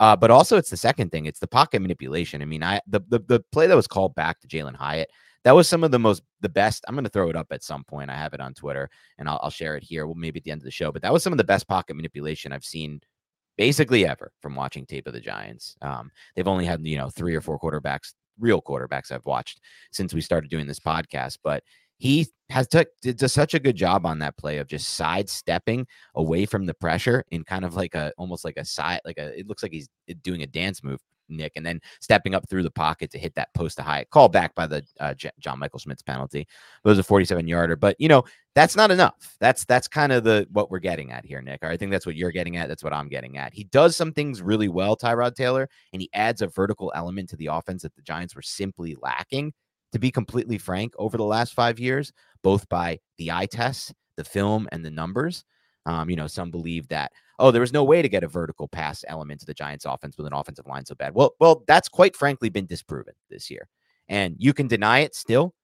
Uh, 0.00 0.16
but 0.16 0.30
also 0.30 0.56
it's 0.56 0.70
the 0.70 0.76
second 0.76 1.10
thing, 1.10 1.26
it's 1.26 1.38
the 1.38 1.46
pocket 1.46 1.80
manipulation. 1.80 2.42
I 2.42 2.46
mean, 2.46 2.62
I 2.62 2.80
the 2.86 3.00
the, 3.08 3.20
the 3.20 3.40
play 3.52 3.66
that 3.66 3.76
was 3.76 3.86
called 3.86 4.14
back 4.14 4.40
to 4.40 4.48
Jalen 4.48 4.74
Hyatt, 4.74 5.10
that 5.44 5.54
was 5.54 5.68
some 5.68 5.84
of 5.84 5.90
the 5.90 5.98
most 5.98 6.22
the 6.40 6.48
best. 6.48 6.84
I'm 6.88 6.94
gonna 6.94 7.08
throw 7.08 7.30
it 7.30 7.36
up 7.36 7.48
at 7.52 7.62
some 7.62 7.84
point. 7.84 8.10
I 8.10 8.16
have 8.16 8.34
it 8.34 8.40
on 8.40 8.54
Twitter 8.54 8.90
and 9.18 9.28
I'll, 9.28 9.40
I'll 9.42 9.50
share 9.50 9.76
it 9.76 9.84
here. 9.84 10.06
Well, 10.06 10.16
maybe 10.16 10.40
at 10.40 10.44
the 10.44 10.50
end 10.50 10.60
of 10.60 10.64
the 10.64 10.70
show, 10.70 10.90
but 10.90 11.02
that 11.02 11.12
was 11.12 11.22
some 11.22 11.32
of 11.32 11.36
the 11.36 11.44
best 11.44 11.68
pocket 11.68 11.94
manipulation 11.94 12.52
I've 12.52 12.64
seen 12.64 13.00
basically 13.56 14.06
ever 14.06 14.32
from 14.40 14.54
watching 14.54 14.86
tape 14.86 15.06
of 15.06 15.12
the 15.12 15.20
Giants. 15.20 15.76
Um, 15.82 16.10
they've 16.34 16.48
only 16.48 16.64
had, 16.64 16.84
you 16.86 16.98
know, 16.98 17.10
three 17.10 17.34
or 17.34 17.40
four 17.40 17.58
quarterbacks, 17.58 18.14
real 18.38 18.60
quarterbacks 18.60 19.12
I've 19.12 19.26
watched 19.26 19.60
since 19.92 20.12
we 20.12 20.20
started 20.20 20.50
doing 20.50 20.66
this 20.66 20.80
podcast, 20.80 21.38
but 21.44 21.62
he 21.98 22.26
has 22.50 22.68
took 22.68 22.88
did 23.00 23.18
such 23.30 23.54
a 23.54 23.58
good 23.58 23.76
job 23.76 24.04
on 24.04 24.18
that 24.18 24.36
play 24.36 24.58
of 24.58 24.66
just 24.66 24.90
sidestepping 24.90 25.86
away 26.14 26.44
from 26.46 26.66
the 26.66 26.74
pressure 26.74 27.24
in 27.30 27.42
kind 27.44 27.64
of 27.64 27.74
like 27.74 27.94
a 27.94 28.12
almost 28.18 28.44
like 28.44 28.56
a 28.56 28.64
side 28.64 29.00
like 29.04 29.18
a 29.18 29.38
it 29.38 29.48
looks 29.48 29.62
like 29.62 29.72
he's 29.72 29.88
doing 30.22 30.42
a 30.42 30.46
dance 30.46 30.82
move 30.82 31.00
Nick 31.28 31.52
and 31.56 31.64
then 31.64 31.80
stepping 32.00 32.34
up 32.34 32.48
through 32.48 32.62
the 32.62 32.70
pocket 32.70 33.10
to 33.10 33.18
hit 33.18 33.34
that 33.34 33.52
post 33.54 33.78
to 33.78 33.82
Hyatt 33.82 34.10
call 34.10 34.28
back 34.28 34.54
by 34.54 34.66
the 34.66 34.84
uh, 35.00 35.14
J- 35.14 35.30
John 35.38 35.58
Michael 35.58 35.78
Schmitz 35.78 36.02
penalty. 36.02 36.40
It 36.40 36.48
was 36.88 36.98
a 36.98 37.02
47 37.02 37.48
yarder 37.48 37.76
but 37.76 37.96
you 37.98 38.08
know 38.08 38.24
that's 38.54 38.76
not 38.76 38.90
enough. 38.90 39.36
That's 39.40 39.64
that's 39.64 39.88
kind 39.88 40.12
of 40.12 40.22
the 40.22 40.46
what 40.52 40.70
we're 40.70 40.78
getting 40.80 41.12
at 41.12 41.24
here 41.24 41.40
Nick 41.40 41.64
I 41.64 41.76
think 41.76 41.90
that's 41.90 42.06
what 42.06 42.16
you're 42.16 42.30
getting 42.30 42.56
at 42.56 42.68
that's 42.68 42.84
what 42.84 42.92
I'm 42.92 43.08
getting 43.08 43.38
at. 43.38 43.54
He 43.54 43.64
does 43.64 43.96
some 43.96 44.12
things 44.12 44.42
really 44.42 44.68
well 44.68 44.96
Tyrod 44.96 45.34
Taylor 45.34 45.68
and 45.92 46.02
he 46.02 46.10
adds 46.12 46.42
a 46.42 46.46
vertical 46.46 46.92
element 46.94 47.30
to 47.30 47.36
the 47.36 47.46
offense 47.46 47.82
that 47.82 47.94
the 47.94 48.02
Giants 48.02 48.36
were 48.36 48.42
simply 48.42 48.96
lacking 49.00 49.54
to 49.94 49.98
be 49.98 50.10
completely 50.10 50.58
frank, 50.58 50.92
over 50.98 51.16
the 51.16 51.24
last 51.24 51.54
five 51.54 51.80
years, 51.80 52.12
both 52.42 52.68
by 52.68 53.00
the 53.16 53.32
eye 53.32 53.46
test, 53.46 53.94
the 54.16 54.24
film, 54.24 54.68
and 54.70 54.84
the 54.84 54.90
numbers. 54.90 55.44
Um, 55.86 56.08
you 56.10 56.16
know, 56.16 56.26
some 56.26 56.50
believe 56.50 56.88
that, 56.88 57.12
oh, 57.38 57.50
there 57.50 57.60
was 57.60 57.72
no 57.72 57.84
way 57.84 58.02
to 58.02 58.08
get 58.08 58.24
a 58.24 58.28
vertical 58.28 58.68
pass 58.68 59.04
element 59.08 59.40
to 59.40 59.46
the 59.46 59.54
Giants 59.54 59.84
offense 59.84 60.16
with 60.16 60.26
an 60.26 60.32
offensive 60.32 60.66
line 60.66 60.84
so 60.84 60.94
bad. 60.94 61.14
Well, 61.14 61.34
well, 61.40 61.62
that's 61.66 61.88
quite 61.88 62.16
frankly 62.16 62.48
been 62.48 62.66
disproven 62.66 63.14
this 63.30 63.50
year. 63.50 63.68
And 64.08 64.36
you 64.38 64.52
can 64.52 64.66
deny 64.66 65.00
it 65.00 65.14
still. 65.14 65.54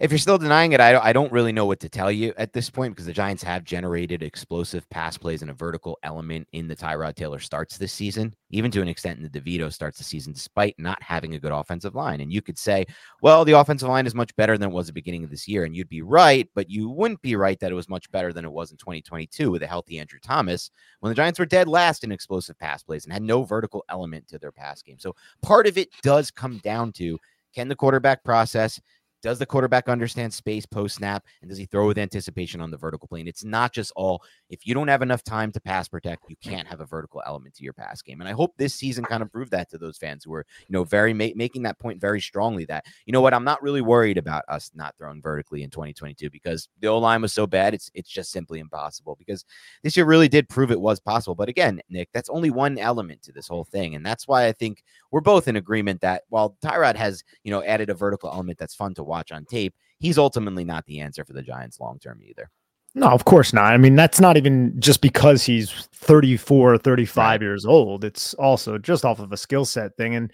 If 0.00 0.10
you're 0.10 0.18
still 0.18 0.38
denying 0.38 0.72
it, 0.72 0.80
I 0.80 0.92
don't, 0.92 1.04
I 1.04 1.12
don't 1.12 1.30
really 1.30 1.52
know 1.52 1.66
what 1.66 1.78
to 1.80 1.88
tell 1.90 2.10
you 2.10 2.32
at 2.38 2.54
this 2.54 2.70
point 2.70 2.94
because 2.94 3.04
the 3.04 3.12
Giants 3.12 3.42
have 3.42 3.64
generated 3.64 4.22
explosive 4.22 4.88
pass 4.88 5.18
plays 5.18 5.42
and 5.42 5.50
a 5.50 5.54
vertical 5.54 5.98
element 6.02 6.48
in 6.52 6.66
the 6.68 6.74
Tyrod 6.74 7.16
Taylor 7.16 7.38
starts 7.38 7.76
this 7.76 7.92
season, 7.92 8.34
even 8.48 8.70
to 8.70 8.80
an 8.80 8.88
extent 8.88 9.18
in 9.18 9.28
the 9.30 9.40
DeVito 9.40 9.70
starts 9.70 9.98
the 9.98 10.04
season, 10.04 10.32
despite 10.32 10.74
not 10.78 11.02
having 11.02 11.34
a 11.34 11.38
good 11.38 11.52
offensive 11.52 11.94
line. 11.94 12.22
And 12.22 12.32
you 12.32 12.40
could 12.40 12.58
say, 12.58 12.86
well, 13.20 13.44
the 13.44 13.52
offensive 13.52 13.90
line 13.90 14.06
is 14.06 14.14
much 14.14 14.34
better 14.36 14.56
than 14.56 14.70
it 14.70 14.72
was 14.72 14.86
at 14.86 14.94
the 14.94 15.00
beginning 15.00 15.22
of 15.22 15.30
this 15.30 15.46
year. 15.46 15.64
And 15.64 15.76
you'd 15.76 15.90
be 15.90 16.00
right, 16.00 16.48
but 16.54 16.70
you 16.70 16.88
wouldn't 16.88 17.20
be 17.20 17.36
right 17.36 17.60
that 17.60 17.70
it 17.70 17.74
was 17.74 17.90
much 17.90 18.10
better 18.10 18.32
than 18.32 18.46
it 18.46 18.52
was 18.52 18.70
in 18.70 18.78
2022 18.78 19.50
with 19.50 19.62
a 19.62 19.66
healthy 19.66 19.98
Andrew 19.98 20.18
Thomas 20.18 20.70
when 21.00 21.10
the 21.10 21.14
Giants 21.14 21.38
were 21.38 21.44
dead 21.44 21.68
last 21.68 22.04
in 22.04 22.10
explosive 22.10 22.58
pass 22.58 22.82
plays 22.82 23.04
and 23.04 23.12
had 23.12 23.22
no 23.22 23.44
vertical 23.44 23.84
element 23.90 24.28
to 24.28 24.38
their 24.38 24.52
pass 24.52 24.80
game. 24.80 24.98
So 24.98 25.14
part 25.42 25.66
of 25.66 25.76
it 25.76 25.90
does 26.02 26.30
come 26.30 26.56
down 26.64 26.92
to 26.92 27.18
can 27.54 27.68
the 27.68 27.76
quarterback 27.76 28.24
process 28.24 28.80
does 29.22 29.38
the 29.38 29.46
quarterback 29.46 29.88
understand 29.88 30.32
space 30.32 30.66
post 30.66 30.96
snap? 30.96 31.24
And 31.42 31.48
does 31.48 31.58
he 31.58 31.66
throw 31.66 31.86
with 31.86 31.98
anticipation 31.98 32.60
on 32.60 32.70
the 32.70 32.76
vertical 32.76 33.08
plane? 33.08 33.28
It's 33.28 33.44
not 33.44 33.72
just 33.72 33.92
all, 33.96 34.22
if 34.48 34.66
you 34.66 34.74
don't 34.74 34.88
have 34.88 35.02
enough 35.02 35.22
time 35.22 35.52
to 35.52 35.60
pass 35.60 35.88
protect, 35.88 36.24
you 36.28 36.36
can't 36.42 36.66
have 36.66 36.80
a 36.80 36.86
vertical 36.86 37.22
element 37.26 37.54
to 37.56 37.64
your 37.64 37.72
pass 37.72 38.02
game. 38.02 38.20
And 38.20 38.28
I 38.28 38.32
hope 38.32 38.54
this 38.56 38.74
season 38.74 39.04
kind 39.04 39.22
of 39.22 39.30
proved 39.30 39.50
that 39.52 39.70
to 39.70 39.78
those 39.78 39.98
fans 39.98 40.24
who 40.24 40.34
are, 40.34 40.46
you 40.68 40.72
know, 40.72 40.84
very 40.84 41.12
ma- 41.12 41.28
making 41.34 41.62
that 41.62 41.78
point 41.78 42.00
very 42.00 42.20
strongly 42.20 42.64
that, 42.66 42.84
you 43.06 43.12
know 43.12 43.20
what, 43.20 43.34
I'm 43.34 43.44
not 43.44 43.62
really 43.62 43.82
worried 43.82 44.18
about 44.18 44.44
us 44.48 44.70
not 44.74 44.94
throwing 44.96 45.22
vertically 45.22 45.62
in 45.62 45.70
2022 45.70 46.30
because 46.30 46.68
the 46.80 46.88
O 46.88 46.98
line 46.98 47.22
was 47.22 47.32
so 47.32 47.46
bad. 47.46 47.74
It's, 47.74 47.90
it's 47.94 48.10
just 48.10 48.30
simply 48.30 48.58
impossible 48.58 49.16
because 49.18 49.44
this 49.82 49.96
year 49.96 50.06
really 50.06 50.28
did 50.28 50.48
prove 50.48 50.70
it 50.70 50.80
was 50.80 51.00
possible. 51.00 51.34
But 51.34 51.48
again, 51.48 51.80
Nick, 51.88 52.08
that's 52.12 52.30
only 52.30 52.50
one 52.50 52.78
element 52.78 53.22
to 53.22 53.32
this 53.32 53.48
whole 53.48 53.64
thing. 53.64 53.94
And 53.94 54.04
that's 54.04 54.26
why 54.26 54.46
I 54.46 54.52
think 54.52 54.82
we're 55.10 55.20
both 55.20 55.48
in 55.48 55.56
agreement 55.56 56.00
that 56.00 56.22
while 56.28 56.56
Tyrod 56.62 56.96
has, 56.96 57.22
you 57.44 57.50
know, 57.50 57.62
added 57.62 57.90
a 57.90 57.94
vertical 57.94 58.30
element 58.30 58.58
that's 58.58 58.74
fun 58.74 58.94
to 58.94 59.04
watch 59.10 59.32
on 59.32 59.44
tape, 59.44 59.74
he's 59.98 60.18
ultimately 60.18 60.64
not 60.64 60.86
the 60.86 61.00
answer 61.00 61.24
for 61.24 61.34
the 61.34 61.42
Giants 61.42 61.78
long 61.78 61.98
term 61.98 62.20
either. 62.22 62.50
No, 62.94 63.08
of 63.08 63.24
course 63.24 63.52
not. 63.52 63.72
I 63.72 63.76
mean, 63.76 63.94
that's 63.94 64.20
not 64.20 64.36
even 64.36 64.74
just 64.80 65.00
because 65.00 65.44
he's 65.44 65.88
34 65.92 66.78
35 66.78 67.16
right. 67.16 67.40
years 67.40 67.64
old. 67.64 68.04
It's 68.04 68.34
also 68.34 68.78
just 68.78 69.04
off 69.04 69.20
of 69.20 69.32
a 69.32 69.36
skill 69.36 69.64
set 69.64 69.96
thing. 69.96 70.14
And 70.14 70.32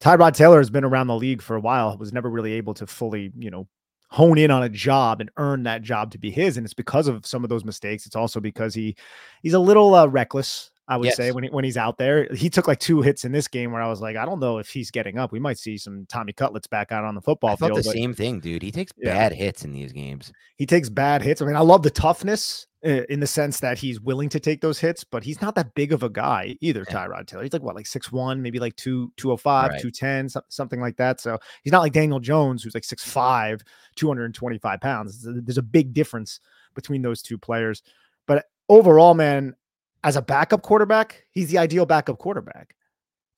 Tyrod 0.00 0.34
Taylor 0.34 0.58
has 0.58 0.70
been 0.70 0.84
around 0.84 1.08
the 1.08 1.16
league 1.16 1.42
for 1.42 1.56
a 1.56 1.60
while, 1.60 1.96
was 1.98 2.12
never 2.12 2.30
really 2.30 2.52
able 2.52 2.74
to 2.74 2.86
fully, 2.86 3.32
you 3.36 3.50
know, 3.50 3.66
hone 4.10 4.38
in 4.38 4.52
on 4.52 4.62
a 4.62 4.68
job 4.68 5.20
and 5.20 5.30
earn 5.36 5.64
that 5.64 5.82
job 5.82 6.12
to 6.12 6.18
be 6.18 6.30
his. 6.30 6.56
And 6.56 6.64
it's 6.64 6.74
because 6.74 7.08
of 7.08 7.26
some 7.26 7.42
of 7.42 7.50
those 7.50 7.64
mistakes. 7.64 8.06
It's 8.06 8.14
also 8.14 8.38
because 8.38 8.72
he 8.72 8.94
he's 9.42 9.54
a 9.54 9.58
little 9.58 9.94
uh, 9.94 10.06
reckless 10.06 10.70
I 10.88 10.96
would 10.96 11.06
yes. 11.06 11.16
say 11.16 11.32
when 11.32 11.44
he, 11.44 11.50
when 11.50 11.64
he's 11.64 11.76
out 11.76 11.98
there, 11.98 12.32
he 12.32 12.48
took 12.48 12.68
like 12.68 12.78
two 12.78 13.02
hits 13.02 13.24
in 13.24 13.32
this 13.32 13.48
game 13.48 13.72
where 13.72 13.82
I 13.82 13.88
was 13.88 14.00
like, 14.00 14.16
I 14.16 14.24
don't 14.24 14.38
know 14.38 14.58
if 14.58 14.68
he's 14.68 14.90
getting 14.90 15.18
up. 15.18 15.32
We 15.32 15.40
might 15.40 15.58
see 15.58 15.76
some 15.76 16.06
Tommy 16.08 16.32
Cutlets 16.32 16.68
back 16.68 16.92
out 16.92 17.04
on 17.04 17.14
the 17.14 17.20
football 17.20 17.50
I 17.50 17.56
field. 17.56 17.78
the 17.78 17.82
same 17.82 18.14
thing, 18.14 18.38
dude. 18.38 18.62
He 18.62 18.70
takes 18.70 18.92
yeah. 18.96 19.12
bad 19.12 19.32
hits 19.32 19.64
in 19.64 19.72
these 19.72 19.92
games. 19.92 20.32
He 20.56 20.64
takes 20.64 20.88
bad 20.88 21.22
hits. 21.22 21.42
I 21.42 21.46
mean, 21.46 21.56
I 21.56 21.60
love 21.60 21.82
the 21.82 21.90
toughness 21.90 22.68
uh, 22.84 23.02
in 23.08 23.18
the 23.18 23.26
sense 23.26 23.58
that 23.60 23.78
he's 23.78 24.00
willing 24.00 24.28
to 24.28 24.38
take 24.38 24.60
those 24.60 24.78
hits, 24.78 25.02
but 25.02 25.24
he's 25.24 25.42
not 25.42 25.56
that 25.56 25.74
big 25.74 25.92
of 25.92 26.04
a 26.04 26.08
guy 26.08 26.56
either. 26.60 26.84
Yeah. 26.88 27.06
Tyrod 27.08 27.26
Taylor, 27.26 27.42
he's 27.42 27.52
like 27.52 27.62
what, 27.62 27.74
like 27.74 27.86
six 27.86 28.12
one, 28.12 28.40
maybe 28.40 28.60
like 28.60 28.76
two 28.76 29.12
two 29.16 29.32
oh 29.32 29.36
five, 29.36 29.80
two 29.80 29.90
ten, 29.90 30.28
something 30.48 30.80
like 30.80 30.96
that. 30.98 31.20
So 31.20 31.36
he's 31.64 31.72
not 31.72 31.80
like 31.80 31.94
Daniel 31.94 32.20
Jones, 32.20 32.62
who's 32.62 32.74
like 32.74 32.84
six 32.84 33.02
five, 33.02 33.60
two 33.96 34.06
hundred 34.06 34.26
and 34.26 34.34
twenty 34.34 34.58
five 34.58 34.80
pounds. 34.80 35.26
There's 35.26 35.58
a 35.58 35.62
big 35.62 35.94
difference 35.94 36.38
between 36.76 37.02
those 37.02 37.22
two 37.22 37.38
players. 37.38 37.82
But 38.26 38.44
overall, 38.68 39.14
man, 39.14 39.56
as 40.06 40.14
a 40.14 40.22
backup 40.22 40.62
quarterback, 40.62 41.24
he's 41.32 41.50
the 41.50 41.58
ideal 41.58 41.84
backup 41.84 42.18
quarterback. 42.18 42.76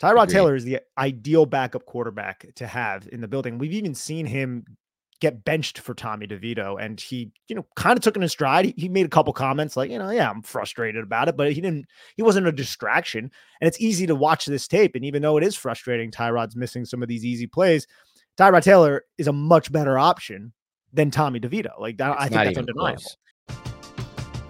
Tyrod 0.01 0.25
Agreed. 0.25 0.35
Taylor 0.35 0.55
is 0.55 0.65
the 0.65 0.81
ideal 0.99 1.47
backup 1.47 1.87
quarterback 1.87 2.47
to 2.57 2.67
have 2.67 3.09
in 3.11 3.23
the 3.23 3.27
building. 3.27 3.57
We've 3.57 3.73
even 3.73 3.95
seen 3.95 4.27
him 4.27 4.65
get 5.21 5.45
benched 5.45 5.79
for 5.79 5.95
Tommy 5.95 6.27
DeVito, 6.27 6.77
and 6.79 7.01
he, 7.01 7.33
you 7.49 7.57
know, 7.57 7.67
kind 7.75 7.97
of 7.97 8.03
took 8.03 8.17
in 8.17 8.23
his 8.23 8.33
stride. 8.33 8.67
He, 8.67 8.75
he, 8.77 8.89
made 8.91 9.07
a 9.07 9.09
couple 9.09 9.33
comments 9.33 9.79
like, 9.79 9.91
you 9.91 9.99
know, 9.99 10.11
yeah, 10.11 10.29
I'm 10.29 10.43
frustrated 10.43 11.03
about 11.03 11.29
it, 11.29 11.39
but 11.39 11.51
he 11.51 11.61
didn't. 11.63 11.87
He 12.17 12.23
wasn't 12.23 12.47
a 12.47 12.53
distraction. 12.53 13.31
And 13.61 13.67
it's 13.67 13.81
easy 13.81 14.07
to 14.07 14.15
watch 14.15 14.45
this 14.45 14.69
tape, 14.69 14.95
and 14.95 15.07
even 15.07 15.23
though 15.23 15.39
it 15.39 15.45
is 15.45 15.57
frustrating, 15.57 16.11
Tyrod's 16.11 16.55
missing 16.55 16.85
some 16.85 17.03
of 17.03 17.09
these 17.09 17.25
easy 17.25 17.47
plays. 17.47 17.87
Tyrod 18.37 18.63
Taylor 18.63 19.05
is 19.17 19.27
a 19.27 19.33
much 19.33 19.73
better 19.73 19.99
option 19.99 20.53
than 20.93 21.11
Tommy 21.11 21.41
DeVito. 21.41 21.81
Like 21.81 21.97
that, 21.97 22.15
I 22.21 22.29
think 22.29 22.45
that's 22.45 22.59
undeniable. 22.59 22.99
Close. 22.99 23.17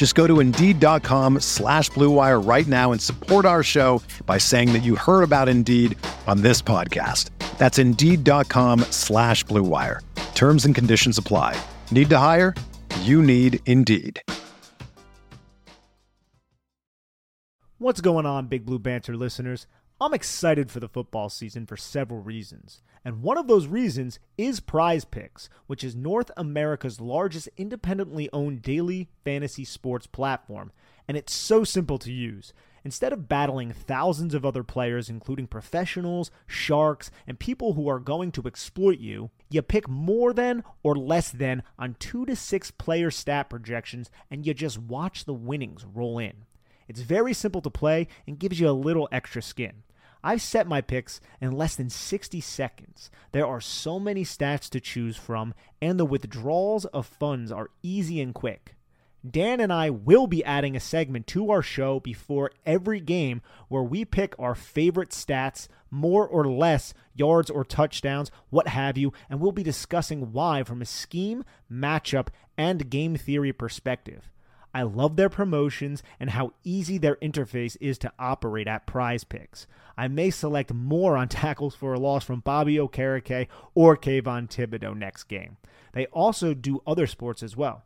Just 0.00 0.14
go 0.14 0.26
to 0.26 0.40
Indeed.com 0.40 1.40
slash 1.40 1.90
BlueWire 1.90 2.40
right 2.48 2.66
now 2.66 2.90
and 2.90 3.02
support 3.02 3.44
our 3.44 3.62
show 3.62 4.00
by 4.24 4.38
saying 4.38 4.72
that 4.72 4.78
you 4.82 4.96
heard 4.96 5.22
about 5.22 5.46
Indeed 5.46 5.94
on 6.26 6.40
this 6.40 6.62
podcast. 6.62 7.28
That's 7.58 7.76
Indeed.com 7.76 8.80
slash 8.92 9.44
BlueWire. 9.44 9.98
Terms 10.34 10.64
and 10.64 10.74
conditions 10.74 11.18
apply. 11.18 11.54
Need 11.90 12.08
to 12.08 12.16
hire? 12.16 12.54
You 13.00 13.20
need 13.20 13.60
Indeed. 13.66 14.22
What's 17.76 18.00
going 18.00 18.24
on, 18.24 18.46
Big 18.46 18.64
Blue 18.64 18.78
Banter 18.78 19.14
listeners? 19.14 19.66
I'm 20.00 20.14
excited 20.14 20.70
for 20.70 20.80
the 20.80 20.88
football 20.88 21.28
season 21.28 21.66
for 21.66 21.76
several 21.76 22.22
reasons. 22.22 22.80
And 23.04 23.22
one 23.22 23.38
of 23.38 23.46
those 23.46 23.66
reasons 23.66 24.18
is 24.36 24.60
Prize 24.60 25.04
Picks, 25.04 25.48
which 25.66 25.82
is 25.82 25.96
North 25.96 26.30
America's 26.36 27.00
largest 27.00 27.48
independently 27.56 28.28
owned 28.32 28.62
daily 28.62 29.08
fantasy 29.24 29.64
sports 29.64 30.06
platform. 30.06 30.70
And 31.08 31.16
it's 31.16 31.34
so 31.34 31.64
simple 31.64 31.98
to 31.98 32.12
use. 32.12 32.52
Instead 32.84 33.12
of 33.12 33.28
battling 33.28 33.72
thousands 33.72 34.34
of 34.34 34.44
other 34.44 34.62
players, 34.62 35.10
including 35.10 35.46
professionals, 35.46 36.30
sharks, 36.46 37.10
and 37.26 37.38
people 37.38 37.74
who 37.74 37.88
are 37.88 37.98
going 37.98 38.32
to 38.32 38.46
exploit 38.46 38.98
you, 38.98 39.30
you 39.50 39.60
pick 39.60 39.88
more 39.88 40.32
than 40.32 40.62
or 40.82 40.94
less 40.94 41.30
than 41.30 41.62
on 41.78 41.96
two 41.98 42.24
to 42.26 42.36
six 42.36 42.70
player 42.70 43.10
stat 43.10 43.50
projections 43.50 44.10
and 44.30 44.46
you 44.46 44.54
just 44.54 44.78
watch 44.78 45.24
the 45.24 45.34
winnings 45.34 45.84
roll 45.84 46.18
in. 46.18 46.44
It's 46.88 47.00
very 47.00 47.32
simple 47.34 47.60
to 47.62 47.70
play 47.70 48.08
and 48.26 48.38
gives 48.38 48.58
you 48.58 48.68
a 48.68 48.72
little 48.72 49.08
extra 49.12 49.42
skin. 49.42 49.82
I've 50.22 50.42
set 50.42 50.66
my 50.66 50.80
picks 50.80 51.20
in 51.40 51.52
less 51.52 51.76
than 51.76 51.90
60 51.90 52.40
seconds. 52.40 53.10
There 53.32 53.46
are 53.46 53.60
so 53.60 53.98
many 53.98 54.24
stats 54.24 54.68
to 54.70 54.80
choose 54.80 55.16
from, 55.16 55.54
and 55.80 55.98
the 55.98 56.04
withdrawals 56.04 56.84
of 56.86 57.06
funds 57.06 57.50
are 57.50 57.70
easy 57.82 58.20
and 58.20 58.34
quick. 58.34 58.74
Dan 59.28 59.60
and 59.60 59.70
I 59.72 59.90
will 59.90 60.26
be 60.26 60.44
adding 60.44 60.74
a 60.74 60.80
segment 60.80 61.26
to 61.28 61.50
our 61.50 61.60
show 61.60 62.00
before 62.00 62.52
every 62.64 63.00
game 63.00 63.42
where 63.68 63.82
we 63.82 64.04
pick 64.06 64.34
our 64.38 64.54
favorite 64.54 65.10
stats, 65.10 65.68
more 65.90 66.26
or 66.26 66.46
less 66.46 66.94
yards 67.14 67.50
or 67.50 67.62
touchdowns, 67.62 68.30
what 68.48 68.68
have 68.68 68.96
you, 68.96 69.12
and 69.28 69.38
we'll 69.38 69.52
be 69.52 69.62
discussing 69.62 70.32
why 70.32 70.62
from 70.62 70.80
a 70.80 70.86
scheme, 70.86 71.44
matchup, 71.70 72.28
and 72.56 72.88
game 72.88 73.14
theory 73.16 73.52
perspective. 73.52 74.30
I 74.72 74.82
love 74.82 75.16
their 75.16 75.28
promotions 75.28 76.02
and 76.18 76.30
how 76.30 76.52
easy 76.64 76.98
their 76.98 77.16
interface 77.16 77.76
is 77.80 77.98
to 77.98 78.12
operate 78.18 78.68
at 78.68 78.86
prize 78.86 79.24
picks. 79.24 79.66
I 79.96 80.08
may 80.08 80.30
select 80.30 80.72
more 80.72 81.16
on 81.16 81.28
tackles 81.28 81.74
for 81.74 81.92
a 81.92 81.98
loss 81.98 82.24
from 82.24 82.40
Bobby 82.40 82.76
Okereke 82.76 83.48
or 83.74 83.96
Kayvon 83.96 84.48
Thibodeaux 84.48 84.96
next 84.96 85.24
game. 85.24 85.56
They 85.92 86.06
also 86.06 86.54
do 86.54 86.82
other 86.86 87.06
sports 87.06 87.42
as 87.42 87.56
well. 87.56 87.84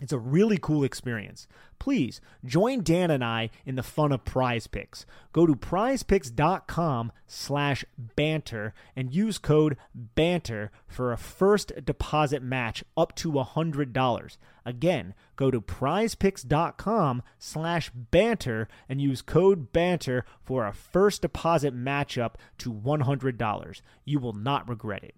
It's 0.00 0.12
a 0.12 0.18
really 0.18 0.58
cool 0.60 0.84
experience. 0.84 1.46
Please 1.78 2.20
join 2.44 2.82
Dan 2.82 3.10
and 3.10 3.24
I 3.24 3.50
in 3.64 3.76
the 3.76 3.82
fun 3.82 4.12
of 4.12 4.24
prize 4.24 4.66
picks. 4.66 5.06
Go 5.32 5.46
to 5.46 5.54
prizepicks.com 5.54 7.12
slash 7.26 7.84
banter 7.98 8.74
and 8.96 9.14
use 9.14 9.38
code 9.38 9.76
banter 9.94 10.70
for 10.86 11.12
a 11.12 11.16
first 11.16 11.72
deposit 11.84 12.42
match 12.42 12.84
up 12.96 13.14
to 13.16 13.30
$100. 13.30 14.36
Again, 14.66 15.14
go 15.36 15.50
to 15.50 15.60
prizepicks.com 15.60 17.22
slash 17.38 17.90
banter 17.94 18.68
and 18.88 19.00
use 19.00 19.22
code 19.22 19.72
banter 19.72 20.24
for 20.42 20.66
a 20.66 20.72
first 20.72 21.22
deposit 21.22 21.72
match 21.72 22.18
up 22.18 22.36
to 22.58 22.72
$100. 22.72 23.80
You 24.04 24.18
will 24.18 24.32
not 24.32 24.68
regret 24.68 25.04
it. 25.04 25.14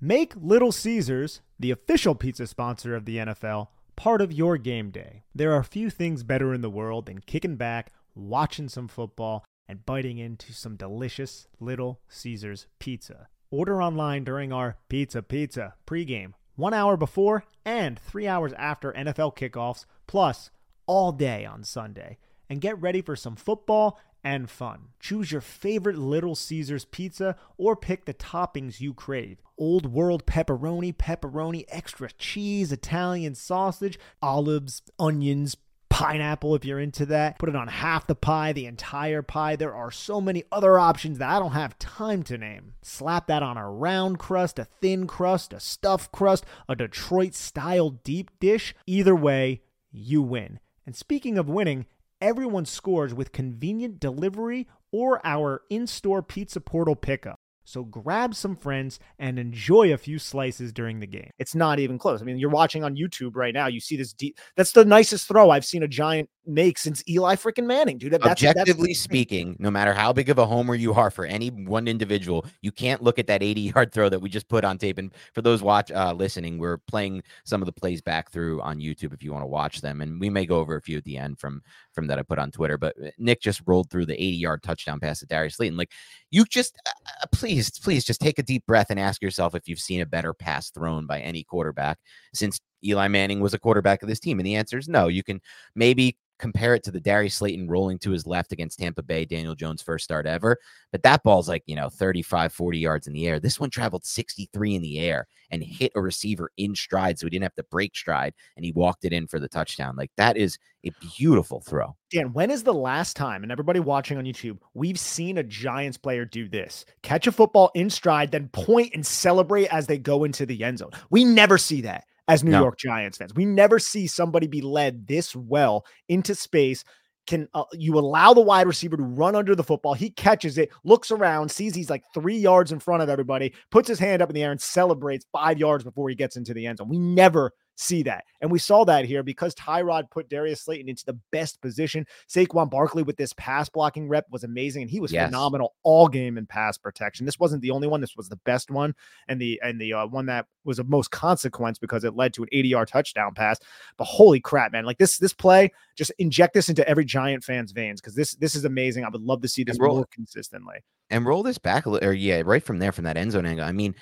Make 0.00 0.34
Little 0.36 0.72
Caesars, 0.72 1.40
the 1.58 1.70
official 1.70 2.14
pizza 2.14 2.46
sponsor 2.46 2.94
of 2.94 3.06
the 3.06 3.16
NFL, 3.16 3.68
part 3.96 4.20
of 4.20 4.32
your 4.32 4.56
game 4.56 4.90
day. 4.90 5.24
There 5.34 5.52
are 5.52 5.62
few 5.62 5.90
things 5.90 6.22
better 6.22 6.52
in 6.54 6.60
the 6.60 6.70
world 6.70 7.06
than 7.06 7.20
kicking 7.20 7.56
back, 7.56 7.92
watching 8.14 8.68
some 8.68 8.88
football, 8.88 9.44
and 9.68 9.86
biting 9.86 10.18
into 10.18 10.52
some 10.52 10.76
delicious 10.76 11.46
Little 11.60 12.00
Caesars 12.08 12.66
pizza. 12.78 13.28
Order 13.50 13.82
online 13.82 14.24
during 14.24 14.52
our 14.52 14.76
Pizza 14.88 15.22
Pizza 15.22 15.74
pregame, 15.86 16.32
one 16.56 16.74
hour 16.74 16.96
before 16.96 17.44
and 17.64 17.98
three 17.98 18.26
hours 18.26 18.52
after 18.54 18.92
NFL 18.92 19.36
kickoffs, 19.36 19.86
plus 20.06 20.50
all 20.86 21.12
day 21.12 21.44
on 21.44 21.64
Sunday. 21.64 22.18
And 22.50 22.60
get 22.60 22.80
ready 22.80 23.00
for 23.00 23.16
some 23.16 23.36
football 23.36 23.98
and 24.24 24.50
fun. 24.50 24.88
Choose 24.98 25.30
your 25.30 25.40
favorite 25.40 25.98
Little 25.98 26.34
Caesars 26.34 26.86
pizza 26.86 27.36
or 27.58 27.76
pick 27.76 28.06
the 28.06 28.14
toppings 28.14 28.80
you 28.80 28.94
crave. 28.94 29.42
Old 29.58 29.92
world 29.92 30.26
pepperoni, 30.26 30.94
pepperoni, 30.94 31.64
extra 31.68 32.10
cheese, 32.12 32.72
Italian 32.72 33.34
sausage, 33.34 33.98
olives, 34.22 34.82
onions, 34.98 35.56
pineapple 35.94 36.56
if 36.56 36.64
you're 36.64 36.80
into 36.80 37.06
that. 37.06 37.38
Put 37.38 37.48
it 37.48 37.54
on 37.54 37.68
half 37.68 38.08
the 38.08 38.16
pie, 38.16 38.52
the 38.52 38.66
entire 38.66 39.22
pie. 39.22 39.54
There 39.54 39.74
are 39.74 39.92
so 39.92 40.20
many 40.20 40.42
other 40.50 40.76
options 40.76 41.18
that 41.18 41.30
I 41.30 41.38
don't 41.38 41.52
have 41.52 41.78
time 41.78 42.24
to 42.24 42.36
name. 42.36 42.72
Slap 42.82 43.28
that 43.28 43.44
on 43.44 43.56
a 43.56 43.70
round 43.70 44.18
crust, 44.18 44.58
a 44.58 44.64
thin 44.64 45.06
crust, 45.06 45.52
a 45.52 45.60
stuffed 45.60 46.10
crust, 46.10 46.44
a 46.68 46.74
Detroit 46.74 47.34
style 47.34 47.90
deep 47.90 48.32
dish. 48.40 48.74
Either 48.86 49.14
way, 49.14 49.62
you 49.92 50.20
win. 50.20 50.58
And 50.84 50.96
speaking 50.96 51.38
of 51.38 51.48
winning, 51.48 51.86
everyone 52.24 52.64
scores 52.64 53.12
with 53.12 53.32
convenient 53.32 54.00
delivery 54.00 54.66
or 54.90 55.20
our 55.26 55.60
in 55.68 55.86
store 55.86 56.22
pizza 56.22 56.58
portal 56.58 56.96
pickup. 56.96 57.38
So 57.64 57.82
grab 57.82 58.34
some 58.34 58.56
friends 58.56 58.98
and 59.18 59.38
enjoy 59.38 59.92
a 59.92 59.98
few 59.98 60.18
slices 60.18 60.72
during 60.72 61.00
the 61.00 61.06
game. 61.06 61.30
It's 61.38 61.54
not 61.54 61.78
even 61.78 61.98
close. 61.98 62.20
I 62.20 62.24
mean, 62.24 62.38
you're 62.38 62.50
watching 62.50 62.84
on 62.84 62.94
YouTube 62.94 63.32
right 63.34 63.54
now. 63.54 63.66
You 63.66 63.80
see 63.80 63.96
this 63.96 64.12
deep. 64.12 64.38
That's 64.56 64.72
the 64.72 64.84
nicest 64.84 65.26
throw 65.26 65.50
I've 65.50 65.64
seen 65.64 65.82
a 65.82 65.88
giant 65.88 66.28
make 66.46 66.76
since 66.78 67.02
Eli 67.08 67.36
freaking 67.36 67.64
Manning, 67.64 67.96
dude. 67.96 68.12
That's, 68.12 68.24
Objectively 68.24 68.88
that's 68.88 69.00
speaking, 69.00 69.56
no 69.58 69.70
matter 69.70 69.94
how 69.94 70.12
big 70.12 70.28
of 70.28 70.38
a 70.38 70.46
homer 70.46 70.74
you 70.74 70.92
are 70.92 71.10
for 71.10 71.24
any 71.24 71.48
one 71.48 71.88
individual, 71.88 72.44
you 72.60 72.70
can't 72.70 73.02
look 73.02 73.18
at 73.18 73.26
that 73.28 73.42
80 73.42 73.60
yard 73.60 73.92
throw 73.92 74.08
that 74.08 74.20
we 74.20 74.28
just 74.28 74.48
put 74.48 74.64
on 74.64 74.76
tape. 74.76 74.98
And 74.98 75.12
for 75.32 75.40
those 75.40 75.62
watch 75.62 75.90
uh, 75.90 76.12
listening, 76.12 76.58
we're 76.58 76.78
playing 76.78 77.22
some 77.44 77.62
of 77.62 77.66
the 77.66 77.72
plays 77.72 78.02
back 78.02 78.30
through 78.30 78.60
on 78.60 78.78
YouTube 78.78 79.14
if 79.14 79.22
you 79.22 79.32
want 79.32 79.42
to 79.42 79.48
watch 79.48 79.80
them, 79.80 80.02
and 80.02 80.20
we 80.20 80.28
may 80.28 80.44
go 80.44 80.58
over 80.58 80.76
a 80.76 80.82
few 80.82 80.98
at 80.98 81.04
the 81.04 81.16
end 81.16 81.38
from 81.38 81.62
from 81.94 82.06
that 82.08 82.18
I 82.18 82.22
put 82.22 82.38
on 82.38 82.50
Twitter. 82.50 82.76
But 82.76 82.96
uh, 83.02 83.10
Nick 83.18 83.40
just 83.40 83.62
rolled 83.66 83.90
through 83.90 84.06
the 84.06 84.14
80 84.14 84.36
yard 84.36 84.62
touchdown 84.62 85.00
pass 85.00 85.20
to 85.20 85.26
Darius 85.26 85.56
Slayton. 85.56 85.76
Like 85.76 85.92
you 86.30 86.44
just 86.44 86.76
uh, 86.86 86.90
uh, 87.22 87.26
please, 87.32 87.70
please 87.78 88.04
just 88.04 88.20
take 88.20 88.38
a 88.38 88.42
deep 88.42 88.66
breath 88.66 88.90
and 88.90 89.00
ask 89.00 89.22
yourself 89.22 89.54
if 89.54 89.68
you've 89.68 89.78
seen 89.78 90.00
a 90.00 90.06
better 90.06 90.34
pass 90.34 90.70
thrown 90.70 91.06
by 91.06 91.20
any 91.20 91.44
quarterback 91.44 91.98
since 92.32 92.60
Eli 92.84 93.08
Manning 93.08 93.40
was 93.40 93.54
a 93.54 93.58
quarterback 93.58 94.02
of 94.02 94.08
this 94.08 94.20
team. 94.20 94.38
And 94.38 94.46
the 94.46 94.56
answer 94.56 94.78
is 94.78 94.88
no. 94.88 95.08
You 95.08 95.22
can 95.22 95.40
maybe 95.74 96.16
compare 96.38 96.74
it 96.74 96.82
to 96.84 96.90
the 96.90 97.00
Darius 97.00 97.36
Slayton 97.36 97.68
rolling 97.68 97.98
to 98.00 98.10
his 98.10 98.26
left 98.26 98.52
against 98.52 98.78
Tampa 98.78 99.02
Bay, 99.02 99.24
Daniel 99.24 99.54
Jones' 99.54 99.82
first 99.82 100.04
start 100.04 100.26
ever. 100.26 100.58
But 100.92 101.02
that 101.02 101.22
ball's 101.22 101.48
like, 101.48 101.62
you 101.66 101.76
know, 101.76 101.88
35, 101.88 102.52
40 102.52 102.78
yards 102.78 103.06
in 103.06 103.12
the 103.12 103.26
air. 103.26 103.40
This 103.40 103.60
one 103.60 103.70
traveled 103.70 104.04
63 104.04 104.74
in 104.74 104.82
the 104.82 104.98
air 104.98 105.26
and 105.50 105.62
hit 105.62 105.92
a 105.94 106.00
receiver 106.00 106.50
in 106.56 106.74
stride. 106.74 107.18
So 107.18 107.26
he 107.26 107.30
didn't 107.30 107.44
have 107.44 107.54
to 107.54 107.64
break 107.64 107.94
stride 107.94 108.34
and 108.56 108.64
he 108.64 108.72
walked 108.72 109.04
it 109.04 109.12
in 109.12 109.26
for 109.26 109.38
the 109.38 109.48
touchdown. 109.48 109.94
Like 109.96 110.10
that 110.16 110.36
is 110.36 110.58
a 110.84 110.90
beautiful 111.16 111.60
throw. 111.60 111.96
Dan, 112.10 112.32
when 112.32 112.50
is 112.50 112.62
the 112.62 112.74
last 112.74 113.16
time, 113.16 113.42
and 113.42 113.50
everybody 113.50 113.80
watching 113.80 114.18
on 114.18 114.24
YouTube, 114.24 114.58
we've 114.74 114.98
seen 114.98 115.38
a 115.38 115.42
Giants 115.42 115.96
player 115.96 116.24
do 116.24 116.48
this 116.48 116.84
catch 117.02 117.26
a 117.26 117.32
football 117.32 117.70
in 117.74 117.90
stride, 117.90 118.30
then 118.30 118.48
point 118.48 118.92
and 118.94 119.06
celebrate 119.06 119.66
as 119.68 119.86
they 119.86 119.98
go 119.98 120.24
into 120.24 120.46
the 120.46 120.62
end 120.62 120.78
zone? 120.78 120.90
We 121.10 121.24
never 121.24 121.58
see 121.58 121.80
that 121.82 122.04
as 122.28 122.44
New 122.44 122.52
no. 122.52 122.60
York 122.60 122.78
Giants 122.78 123.18
fans. 123.18 123.34
We 123.34 123.44
never 123.44 123.78
see 123.78 124.06
somebody 124.06 124.46
be 124.46 124.62
led 124.62 125.06
this 125.06 125.34
well 125.36 125.84
into 126.08 126.34
space. 126.34 126.84
Can 127.26 127.48
uh, 127.54 127.64
you 127.72 127.98
allow 127.98 128.34
the 128.34 128.40
wide 128.40 128.66
receiver 128.66 128.96
to 128.96 129.02
run 129.02 129.34
under 129.34 129.54
the 129.54 129.64
football? 129.64 129.94
He 129.94 130.10
catches 130.10 130.58
it, 130.58 130.70
looks 130.84 131.10
around, 131.10 131.50
sees 131.50 131.74
he's 131.74 131.88
like 131.88 132.04
three 132.12 132.36
yards 132.36 132.70
in 132.70 132.80
front 132.80 133.02
of 133.02 133.08
everybody, 133.08 133.54
puts 133.70 133.88
his 133.88 133.98
hand 133.98 134.20
up 134.20 134.28
in 134.28 134.34
the 134.34 134.42
air 134.42 134.50
and 134.50 134.60
celebrates 134.60 135.24
five 135.32 135.58
yards 135.58 135.84
before 135.84 136.08
he 136.08 136.14
gets 136.14 136.36
into 136.36 136.52
the 136.52 136.66
end 136.66 136.78
zone. 136.78 136.88
We 136.88 136.98
never 136.98 137.52
see 137.76 138.02
that. 138.04 138.24
And 138.40 138.50
we 138.50 138.58
saw 138.58 138.84
that 138.84 139.04
here 139.04 139.22
because 139.22 139.54
Tyrod 139.54 140.10
put 140.10 140.28
Darius 140.28 140.62
Slayton 140.62 140.88
into 140.88 141.04
the 141.04 141.18
best 141.30 141.60
position. 141.60 142.06
Saquon 142.28 142.70
Barkley 142.70 143.02
with 143.02 143.16
this 143.16 143.32
pass 143.36 143.68
blocking 143.68 144.08
rep 144.08 144.26
was 144.30 144.44
amazing, 144.44 144.82
and 144.82 144.90
he 144.90 145.00
was 145.00 145.12
yes. 145.12 145.26
phenomenal 145.26 145.74
all 145.82 146.08
game 146.08 146.38
in 146.38 146.46
pass 146.46 146.78
protection. 146.78 147.26
This 147.26 147.38
wasn't 147.38 147.62
the 147.62 147.70
only 147.70 147.88
one. 147.88 148.00
This 148.00 148.16
was 148.16 148.28
the 148.28 148.36
best 148.44 148.70
one, 148.70 148.94
and 149.28 149.40
the 149.40 149.60
and 149.62 149.80
the 149.80 149.92
uh, 149.92 150.06
one 150.06 150.26
that 150.26 150.46
was 150.64 150.78
of 150.78 150.88
most 150.88 151.10
consequence 151.10 151.78
because 151.78 152.04
it 152.04 152.16
led 152.16 152.32
to 152.34 152.42
an 152.42 152.48
80 152.52 152.68
yard 152.68 152.88
touchdown 152.88 153.34
pass. 153.34 153.58
But 153.96 154.04
holy 154.04 154.40
crap, 154.40 154.72
man! 154.72 154.84
Like 154.84 154.98
this 154.98 155.18
this 155.18 155.32
play, 155.32 155.72
just 155.96 156.12
inject 156.18 156.54
this 156.54 156.68
into 156.68 156.86
every 156.88 157.04
Giant 157.04 157.44
fan's 157.44 157.72
veins 157.72 158.00
because 158.00 158.14
this 158.14 158.34
this 158.36 158.54
is 158.54 158.64
amazing. 158.64 159.04
I 159.04 159.08
would 159.08 159.22
love 159.22 159.42
to 159.42 159.48
see 159.48 159.64
this 159.64 159.78
roll, 159.78 159.96
more 159.96 160.06
consistently. 160.12 160.76
And 161.10 161.26
roll 161.26 161.42
this 161.42 161.58
back 161.58 161.86
a 161.86 161.90
little, 161.90 162.08
or 162.08 162.12
yeah, 162.12 162.42
right 162.44 162.62
from 162.62 162.78
there 162.78 162.92
from 162.92 163.04
that 163.04 163.16
end 163.16 163.32
zone 163.32 163.46
angle. 163.46 163.64
I 163.64 163.72
mean, 163.72 163.94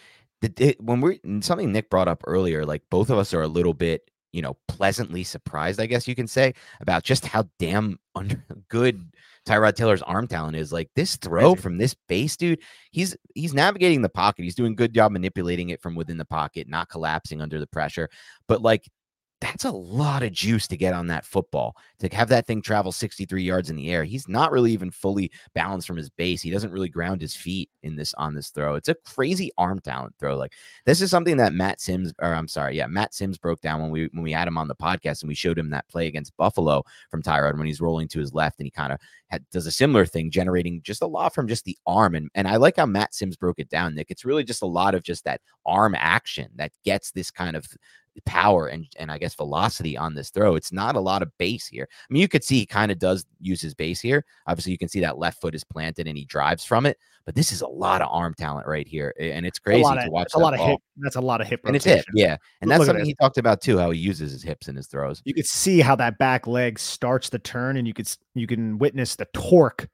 the, 0.43 0.77
when 0.81 1.01
we're 1.01 1.19
something 1.41 1.73
Nick 1.73 1.89
brought 1.89 2.09
up 2.09 2.23
earlier, 2.27 2.65
like 2.65 2.83
both 2.91 3.11
of 3.11 3.19
us 3.19 3.33
are 3.33 3.43
a 3.43 3.49
little 3.49 3.75
bit, 3.75 4.11
you 4.33 4.43
know, 4.43 4.57
pleasantly 4.69 5.25
surprised, 5.25 5.81
I 5.81 5.87
guess 5.87 6.09
you 6.09 6.15
can 6.15 6.27
say, 6.27 6.55
about 6.81 7.05
just 7.05 7.25
how 7.27 7.49
damn 7.59 7.99
under, 8.15 8.45
good 8.69 9.03
Tyrod 9.47 9.75
Taylor's 9.75 10.03
arm 10.03 10.27
talent 10.27 10.57
is. 10.57 10.73
Like 10.73 10.91
this 10.95 11.17
throw 11.17 11.55
from 11.55 11.79
this 11.79 11.95
base, 12.09 12.37
dude, 12.37 12.61
he's 12.91 13.17
he's 13.35 13.55
navigating 13.55 14.03
the 14.03 14.09
pocket. 14.09 14.43
He's 14.43 14.55
doing 14.55 14.75
good 14.75 14.95
job 14.95 15.13
manipulating 15.13 15.71
it 15.71 15.81
from 15.81 15.95
within 15.95 16.19
the 16.19 16.25
pocket, 16.25 16.69
not 16.69 16.89
collapsing 16.89 17.41
under 17.41 17.59
the 17.59 17.67
pressure. 17.67 18.09
But 18.49 18.63
like 18.63 18.89
that's 19.43 19.65
a 19.65 19.73
lot 19.73 20.23
of 20.23 20.31
juice 20.31 20.69
to 20.69 20.77
get 20.77 20.95
on 20.95 21.09
that 21.09 21.27
football 21.27 21.77
to 21.99 22.09
have 22.15 22.29
that 22.29 22.47
thing 22.47 22.63
travel 22.63 22.93
63 22.93 23.43
yards 23.43 23.71
in 23.71 23.77
the 23.77 23.91
air. 23.91 24.05
He's 24.05 24.29
not 24.29 24.53
really 24.53 24.71
even 24.71 24.93
fully 24.93 25.33
balanced 25.53 25.89
from 25.89 25.97
his 25.97 26.09
base. 26.11 26.41
He 26.41 26.51
doesn't 26.51 26.71
really 26.71 26.89
ground 26.89 27.21
his 27.21 27.35
feet 27.35 27.69
in 27.83 27.97
this 27.97 28.15
on 28.15 28.35
this 28.35 28.51
throw. 28.51 28.77
It's 28.77 28.89
a 28.89 28.95
crazy 28.95 29.51
arm 29.59 29.81
talent 29.81 30.15
throw. 30.21 30.37
Like 30.37 30.53
this 30.87 31.01
is 31.01 31.11
something 31.11 31.39
that 31.39 31.55
Matt 31.55 31.81
Simms, 31.81 32.15
or 32.21 32.33
I'm 32.33 32.47
sorry, 32.47 32.77
yeah, 32.77 32.87
Matt 32.87 33.15
Simms 33.15 33.37
broke 33.37 33.61
down 33.61 33.83
when 33.83 33.91
we 33.91 34.09
when 34.13 34.23
we 34.23 34.31
had 34.31 34.47
him 34.47 34.57
on 34.57 34.69
the 34.69 34.77
podcast 34.77 35.23
and 35.23 35.29
we 35.29 35.35
showed 35.35 35.59
him 35.59 35.71
that 35.71 35.89
play 35.89 36.07
against 36.07 36.37
Buffalo 36.37 36.85
from 37.11 37.21
Tyrod 37.21 37.59
when 37.59 37.67
he's 37.67 37.81
rolling 37.81 38.07
to 38.09 38.21
his 38.21 38.33
left 38.33 38.61
and 38.61 38.67
he 38.67 38.71
kind 38.71 38.93
of 38.93 39.01
does 39.51 39.67
a 39.67 39.73
similar 39.73 40.07
thing, 40.07 40.31
generating 40.31 40.83
just 40.83 41.03
a 41.03 41.07
lot 41.07 41.35
from 41.35 41.49
just 41.49 41.65
the 41.65 41.77
arm. 41.85 42.15
And 42.15 42.31
and 42.37 42.47
I 42.47 42.57
like 42.57 42.77
how 42.77 42.87
Matt 42.87 43.13
Sims 43.13 43.37
broke 43.37 43.59
it 43.59 43.69
down, 43.69 43.97
Nick. 43.97 44.13
It's 44.13 44.25
really 44.25 44.45
just 44.45 44.63
a 44.63 44.67
lot 44.67 44.95
of 44.95 45.03
just 45.03 45.25
that 45.25 45.41
arm 45.67 45.97
action 45.99 46.49
that 46.55 46.71
gets 46.85 47.11
this 47.11 47.33
kind 47.33 47.57
of 47.57 47.67
power 48.27 48.67
and 48.67 48.87
and 48.99 49.11
I 49.11 49.19
guess 49.19 49.35
velocity 49.35 49.97
on 49.97 50.15
this 50.15 50.31
throw. 50.31 50.55
It's 50.55 50.73
not 50.73 50.97
a 50.97 51.01
lot 51.01 51.23
of 51.23 51.37
base 51.39 51.67
here. 51.67 51.89
I 51.91 52.13
mean, 52.13 52.21
you 52.21 52.29
could 52.29 52.45
see 52.45 52.59
he 52.59 52.67
kind 52.67 52.93
of 52.93 52.99
does 52.99 53.25
use 53.41 53.61
his 53.61 53.75
base 53.75 54.01
here. 54.01 54.25
Obviously, 54.47 54.73
you 54.73 54.79
can 54.79 54.89
see 54.89 55.01
that 55.01 55.19
left 55.19 55.41
foot 55.41 55.55
is 55.55 55.65
planted 55.65 56.07
and 56.07 56.17
he 56.17 56.25
drives 56.25 56.65
from 56.65 56.87
it. 56.87 56.99
But 57.25 57.37
this 57.37 57.53
is 57.53 57.61
a 57.61 57.69
lot 57.69 58.03
of 58.03 58.09
arm 58.11 58.35
talent 58.35 58.67
right 58.67 58.87
here, 58.87 59.15
and 59.19 59.47
it's 59.47 59.59
crazy 59.59 59.83
to 59.83 60.11
watch. 60.11 60.33
a 60.35 60.39
lot 60.39 60.55
of 60.55 60.61
hip. 60.61 60.81
That's 60.97 61.17
a 61.17 61.21
lot 61.21 61.41
of 61.41 61.47
hip. 61.47 61.61
And 61.65 61.77
it's 61.77 61.85
hip, 61.85 62.05
yeah. 62.15 62.37
And 62.61 62.71
that's 62.71 62.85
something 62.85 63.05
he 63.05 63.15
talked 63.15 63.39
about 63.39 63.61
too. 63.61 63.79
How 63.79 63.93
he 63.93 64.01
uses 64.01 64.33
his 64.33 64.43
hips 64.43 64.67
in 64.67 64.75
his 64.75 64.89
throws. 64.89 65.23
You 65.25 65.35
could 65.35 65.47
see 65.47 65.81
how 65.81 65.95
that 65.97 66.19
back 66.19 66.47
leg 66.47 66.79
starts 66.81 67.29
the 67.29 67.39
turn, 67.39 67.77
and 67.77 67.87
you 67.87 67.95
could 67.95 68.09
you 68.35 68.49
can 68.49 68.77
witness 68.79 69.15
the 69.15 69.27
torque 69.33 69.89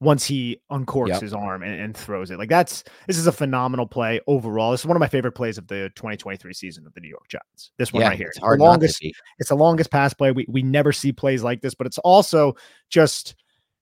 once 0.00 0.24
he 0.24 0.58
uncorks 0.70 1.08
yep. 1.08 1.20
his 1.20 1.34
arm 1.34 1.62
and, 1.62 1.78
and, 1.78 1.96
throws 1.96 2.30
it. 2.30 2.38
Like 2.38 2.48
that's 2.48 2.84
this 3.06 3.18
is 3.18 3.26
a 3.26 3.32
phenomenal 3.32 3.86
play 3.86 4.20
overall. 4.26 4.70
This 4.70 4.80
is 4.80 4.86
one 4.86 4.96
of 4.96 5.00
my 5.00 5.08
favorite 5.08 5.32
plays 5.32 5.58
of 5.58 5.66
the 5.68 5.90
2023 5.94 6.52
season 6.54 6.86
of 6.86 6.94
the 6.94 7.00
New 7.00 7.08
York 7.08 7.28
Giants. 7.28 7.72
This 7.76 7.92
one 7.92 8.00
yeah, 8.00 8.08
right 8.08 8.16
here. 8.16 8.28
It's, 8.28 8.38
it's 8.38 8.46
the 8.46 8.56
longest. 8.56 9.06
It's 9.38 9.48
the 9.50 9.56
longest 9.56 9.90
pass 9.90 10.14
play. 10.14 10.32
We 10.32 10.46
we 10.48 10.62
never 10.62 10.92
see 10.92 11.12
plays 11.12 11.42
like 11.42 11.60
this, 11.60 11.74
but 11.74 11.86
it's 11.86 11.98
also 11.98 12.56
just 12.88 13.34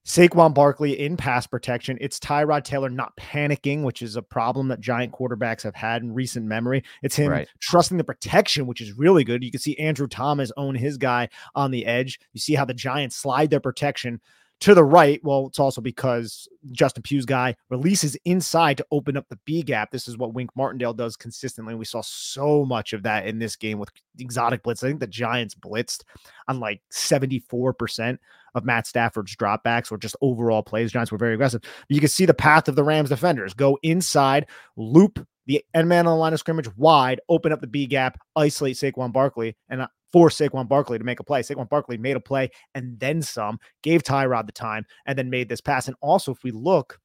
Saquon 0.05 0.53
Barkley 0.53 0.99
in 0.99 1.15
pass 1.15 1.47
protection. 1.47 1.97
It's 2.01 2.19
Tyrod 2.19 2.63
Taylor 2.63 2.89
not 2.89 3.15
panicking, 3.15 3.83
which 3.83 4.01
is 4.01 4.15
a 4.15 4.21
problem 4.21 4.67
that 4.69 4.79
giant 4.79 5.13
quarterbacks 5.13 5.63
have 5.63 5.75
had 5.75 6.01
in 6.01 6.13
recent 6.13 6.45
memory. 6.45 6.83
It's 7.03 7.15
him 7.15 7.31
right. 7.31 7.47
trusting 7.61 7.97
the 7.97 8.03
protection, 8.03 8.65
which 8.65 8.81
is 8.81 8.97
really 8.97 9.23
good. 9.23 9.43
You 9.43 9.51
can 9.51 9.59
see 9.59 9.77
Andrew 9.77 10.07
Thomas 10.07 10.51
own 10.57 10.75
his 10.75 10.97
guy 10.97 11.29
on 11.53 11.71
the 11.71 11.85
edge. 11.85 12.19
You 12.33 12.39
see 12.39 12.55
how 12.55 12.65
the 12.65 12.73
Giants 12.73 13.15
slide 13.15 13.51
their 13.51 13.59
protection 13.59 14.19
to 14.61 14.73
the 14.73 14.83
right, 14.83 15.21
well, 15.23 15.47
it's 15.47 15.59
also 15.59 15.79
because 15.79 16.47
Justin 16.71 17.03
Pugh's 17.03 17.25
guy 17.25 17.55
releases 17.69 18.17
inside 18.25 18.77
to 18.77 18.85
open 18.91 19.15
up 19.15 19.25
the 19.29 19.39
B 19.45 19.61
gap. 19.61 19.91
This 19.91 20.07
is 20.07 20.17
what 20.17 20.33
Wink 20.33 20.49
Martindale 20.55 20.93
does 20.93 21.15
consistently. 21.15 21.75
We 21.75 21.85
saw 21.85 22.01
so 22.01 22.65
much 22.65 22.91
of 22.91 23.03
that 23.03 23.25
in 23.25 23.39
this 23.39 23.55
game 23.55 23.79
with 23.79 23.89
exotic 24.17 24.63
blitz. 24.63 24.83
I 24.83 24.87
think 24.87 24.99
the 24.99 25.07
Giants 25.07 25.55
blitzed 25.55 26.03
on 26.47 26.59
like 26.59 26.81
74% 26.91 28.17
of 28.55 28.65
Matt 28.65 28.87
Stafford's 28.87 29.35
dropbacks 29.35 29.91
or 29.91 29.97
just 29.97 30.17
overall 30.21 30.63
plays. 30.63 30.91
Giants 30.91 31.11
were 31.11 31.17
very 31.17 31.35
aggressive. 31.35 31.61
You 31.87 31.99
can 31.99 32.09
see 32.09 32.25
the 32.25 32.33
path 32.33 32.67
of 32.67 32.75
the 32.75 32.83
Rams 32.83 33.09
defenders 33.09 33.53
go 33.53 33.77
inside, 33.81 34.47
loop 34.75 35.25
the 35.45 35.63
end 35.73 35.89
man 35.89 36.05
on 36.05 36.13
the 36.13 36.19
line 36.19 36.33
of 36.33 36.39
scrimmage 36.39 36.69
wide, 36.75 37.21
open 37.29 37.51
up 37.51 37.61
the 37.61 37.67
B 37.67 37.87
gap, 37.87 38.19
isolate 38.35 38.75
Saquon 38.75 39.11
Barkley, 39.11 39.55
and 39.69 39.87
force 40.11 40.37
Saquon 40.37 40.67
Barkley 40.67 40.97
to 40.97 41.03
make 41.03 41.19
a 41.19 41.23
play. 41.23 41.41
Saquon 41.41 41.69
Barkley 41.69 41.97
made 41.97 42.15
a 42.15 42.19
play 42.19 42.49
and 42.75 42.99
then 42.99 43.21
some, 43.21 43.59
gave 43.83 44.03
Tyrod 44.03 44.45
the 44.45 44.51
time, 44.51 44.85
and 45.05 45.17
then 45.17 45.29
made 45.29 45.49
this 45.49 45.61
pass. 45.61 45.87
And 45.87 45.95
also, 46.01 46.31
if 46.31 46.43
we 46.43 46.51
look 46.51 46.99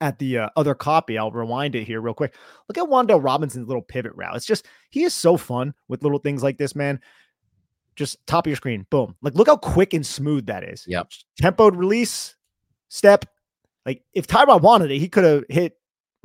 at 0.00 0.18
the 0.18 0.38
uh, 0.38 0.48
other 0.56 0.74
copy, 0.74 1.18
I'll 1.18 1.30
rewind 1.30 1.74
it 1.74 1.84
here 1.84 2.00
real 2.00 2.14
quick. 2.14 2.34
Look 2.68 2.78
at 2.78 2.88
Wan'Dale 2.90 3.22
Robinson's 3.22 3.68
little 3.68 3.82
pivot 3.82 4.12
route. 4.14 4.36
It's 4.36 4.46
just, 4.46 4.66
he 4.90 5.04
is 5.04 5.14
so 5.14 5.36
fun 5.36 5.74
with 5.88 6.02
little 6.02 6.18
things 6.18 6.42
like 6.42 6.58
this, 6.58 6.74
man. 6.74 7.00
Just 7.94 8.24
top 8.26 8.46
of 8.46 8.50
your 8.50 8.56
screen, 8.56 8.86
boom. 8.90 9.14
Like, 9.20 9.34
look 9.34 9.48
how 9.48 9.56
quick 9.56 9.92
and 9.92 10.06
smooth 10.06 10.46
that 10.46 10.64
is. 10.64 10.84
Yep. 10.88 11.10
Tempoed 11.40 11.76
release, 11.76 12.36
step. 12.88 13.26
Like, 13.84 14.02
if 14.14 14.26
Tyrod 14.26 14.62
wanted 14.62 14.90
it, 14.90 14.98
he 14.98 15.08
could 15.08 15.24
have 15.24 15.44
hit 15.48 15.76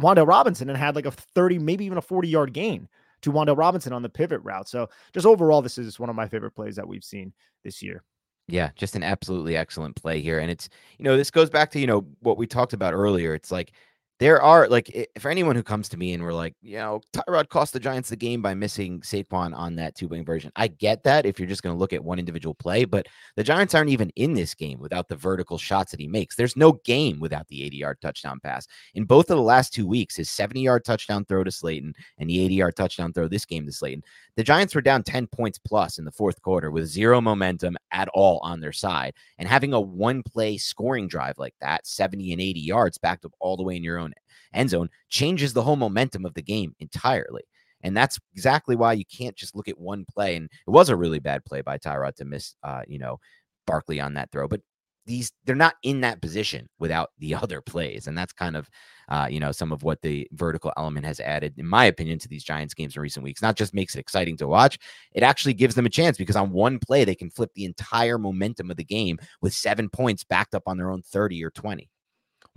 Wan'Dale 0.01 0.27
Robinson 0.27 0.69
and 0.69 0.77
had 0.77 0.95
like 0.95 1.05
a 1.05 1.11
30, 1.11 1.59
maybe 1.59 1.85
even 1.85 1.97
a 1.97 2.01
40 2.01 2.29
yard 2.29 2.53
gain 2.53 2.87
to 3.21 3.31
Wan'Dale 3.31 3.57
Robinson 3.57 3.93
on 3.93 4.01
the 4.01 4.09
pivot 4.09 4.41
route. 4.43 4.69
So 4.69 4.89
just 5.13 5.25
overall, 5.25 5.61
this 5.61 5.77
is 5.77 5.99
one 5.99 6.09
of 6.09 6.15
my 6.15 6.27
favorite 6.27 6.51
plays 6.51 6.75
that 6.75 6.87
we've 6.87 7.03
seen 7.03 7.33
this 7.63 7.81
year. 7.81 8.03
Yeah, 8.47 8.69
just 8.75 8.95
an 8.95 9.03
absolutely 9.03 9.57
excellent 9.57 9.95
play 9.95 10.21
here. 10.21 10.39
And 10.39 10.49
it's, 10.49 10.69
you 10.97 11.03
know, 11.03 11.17
this 11.17 11.31
goes 11.31 11.49
back 11.49 11.71
to, 11.71 11.79
you 11.79 11.87
know, 11.87 12.07
what 12.21 12.37
we 12.37 12.47
talked 12.47 12.73
about 12.73 12.93
earlier. 12.93 13.33
It's 13.33 13.51
like 13.51 13.73
there 14.19 14.41
are 14.41 14.67
like 14.67 15.09
for 15.19 15.29
anyone 15.29 15.55
who 15.55 15.61
comes 15.61 15.89
to 15.89 15.97
me 15.97 16.13
and 16.13 16.23
we're 16.23 16.33
like, 16.33 16.55
you 16.61 16.77
know, 16.77 17.01
Tyrod 17.13 17.49
cost 17.49 17.73
the 17.73 17.79
Giants 17.79 18.09
the 18.09 18.15
game 18.15 18.41
by 18.41 18.55
missing 18.55 18.99
Saquon 19.01 19.55
on 19.55 19.75
that 19.75 19.95
two 19.95 20.07
wing 20.07 20.25
version. 20.25 20.51
I 20.55 20.67
get 20.67 21.03
that 21.03 21.25
if 21.25 21.39
you're 21.39 21.47
just 21.47 21.61
going 21.61 21.75
to 21.75 21.79
look 21.79 21.93
at 21.93 22.03
one 22.03 22.17
individual 22.17 22.55
play, 22.55 22.85
but 22.85 23.05
the 23.35 23.43
Giants 23.43 23.75
aren't 23.75 23.91
even 23.91 24.09
in 24.15 24.33
this 24.33 24.55
game 24.55 24.79
without 24.79 25.07
the 25.07 25.15
vertical 25.15 25.59
shots 25.59 25.91
that 25.91 25.99
he 25.99 26.07
makes. 26.07 26.35
There's 26.35 26.57
no 26.57 26.73
game 26.83 27.19
without 27.19 27.47
the 27.47 27.63
80 27.63 27.77
yard 27.77 27.97
touchdown 28.01 28.39
pass. 28.39 28.67
In 28.95 29.05
both 29.05 29.29
of 29.29 29.37
the 29.37 29.43
last 29.43 29.71
two 29.71 29.85
weeks, 29.85 30.15
his 30.15 30.31
70 30.31 30.61
yard 30.61 30.83
touchdown 30.83 31.23
throw 31.25 31.43
to 31.43 31.51
Slayton 31.51 31.93
and 32.17 32.29
the 32.29 32.43
80 32.43 32.55
yard 32.55 32.75
touchdown 32.75 33.13
throw 33.13 33.27
this 33.27 33.45
game 33.45 33.67
to 33.67 33.71
Slayton, 33.71 34.03
the 34.35 34.43
Giants 34.43 34.73
were 34.73 34.81
down 34.81 35.03
10 35.03 35.27
points 35.27 35.59
plus 35.59 35.99
in 35.99 36.05
the 36.05 36.11
fourth 36.11 36.41
quarter 36.41 36.71
with 36.71 36.87
zero 36.87 37.21
momentum 37.21 37.77
at 37.91 38.07
all 38.13 38.39
on 38.43 38.59
their 38.59 38.71
side. 38.73 39.13
And 39.37 39.47
having 39.47 39.73
a 39.73 39.81
one 39.81 40.23
play 40.23 40.57
scoring 40.57 41.07
drive 41.07 41.37
like 41.37 41.55
that, 41.61 41.85
70 41.85 42.31
and 42.31 42.41
80 42.41 42.59
yards 42.59 42.97
backed 42.97 43.25
up 43.25 43.33
all 43.39 43.57
the 43.57 43.63
way 43.63 43.75
in 43.75 43.83
your 43.83 43.99
own 43.99 44.06
end 44.57 44.69
zone 44.69 44.89
changes 45.09 45.53
the 45.53 45.63
whole 45.63 45.75
momentum 45.75 46.25
of 46.25 46.33
the 46.33 46.41
game 46.41 46.75
entirely. 46.79 47.43
And 47.83 47.95
that's 47.95 48.19
exactly 48.33 48.75
why 48.75 48.93
you 48.93 49.05
can't 49.05 49.35
just 49.35 49.55
look 49.55 49.67
at 49.67 49.79
one 49.79 50.05
play. 50.05 50.35
And 50.35 50.45
it 50.45 50.69
was 50.69 50.89
a 50.89 50.95
really 50.95 51.19
bad 51.19 51.45
play 51.45 51.61
by 51.61 51.77
Tyrod 51.77 52.15
to 52.15 52.25
miss, 52.25 52.55
uh, 52.63 52.81
you 52.87 52.97
know, 52.99 53.19
Barkley 53.67 53.99
on 53.99 54.15
that 54.15 54.31
throw. 54.31 54.47
But 54.47 54.61
these 55.07 55.31
they're 55.45 55.55
not 55.55 55.75
in 55.83 56.01
that 56.01 56.21
position 56.21 56.67
without 56.79 57.11
the 57.17 57.33
other 57.43 57.61
plays, 57.61 58.07
and 58.07 58.17
that's 58.17 58.33
kind 58.33 58.55
of, 58.55 58.69
uh, 59.09 59.27
you 59.29 59.39
know, 59.39 59.51
some 59.51 59.71
of 59.71 59.81
what 59.81 60.01
the 60.01 60.27
vertical 60.33 60.71
element 60.77 61.05
has 61.05 61.19
added, 61.19 61.53
in 61.57 61.65
my 61.65 61.85
opinion, 61.85 62.19
to 62.19 62.27
these 62.27 62.43
Giants 62.43 62.73
games 62.73 62.95
in 62.95 63.01
recent 63.01 63.23
weeks. 63.23 63.41
Not 63.41 63.55
just 63.55 63.73
makes 63.73 63.95
it 63.95 63.99
exciting 63.99 64.37
to 64.37 64.47
watch, 64.47 64.77
it 65.13 65.23
actually 65.23 65.53
gives 65.53 65.75
them 65.75 65.85
a 65.85 65.89
chance 65.89 66.17
because 66.17 66.35
on 66.35 66.51
one 66.51 66.77
play 66.77 67.05
they 67.05 67.15
can 67.15 67.31
flip 67.31 67.51
the 67.55 67.65
entire 67.65 68.17
momentum 68.19 68.69
of 68.69 68.77
the 68.77 68.83
game 68.83 69.17
with 69.41 69.53
seven 69.53 69.89
points 69.89 70.23
backed 70.23 70.53
up 70.53 70.63
on 70.67 70.77
their 70.77 70.91
own 70.91 71.01
thirty 71.01 71.43
or 71.43 71.49
twenty 71.51 71.89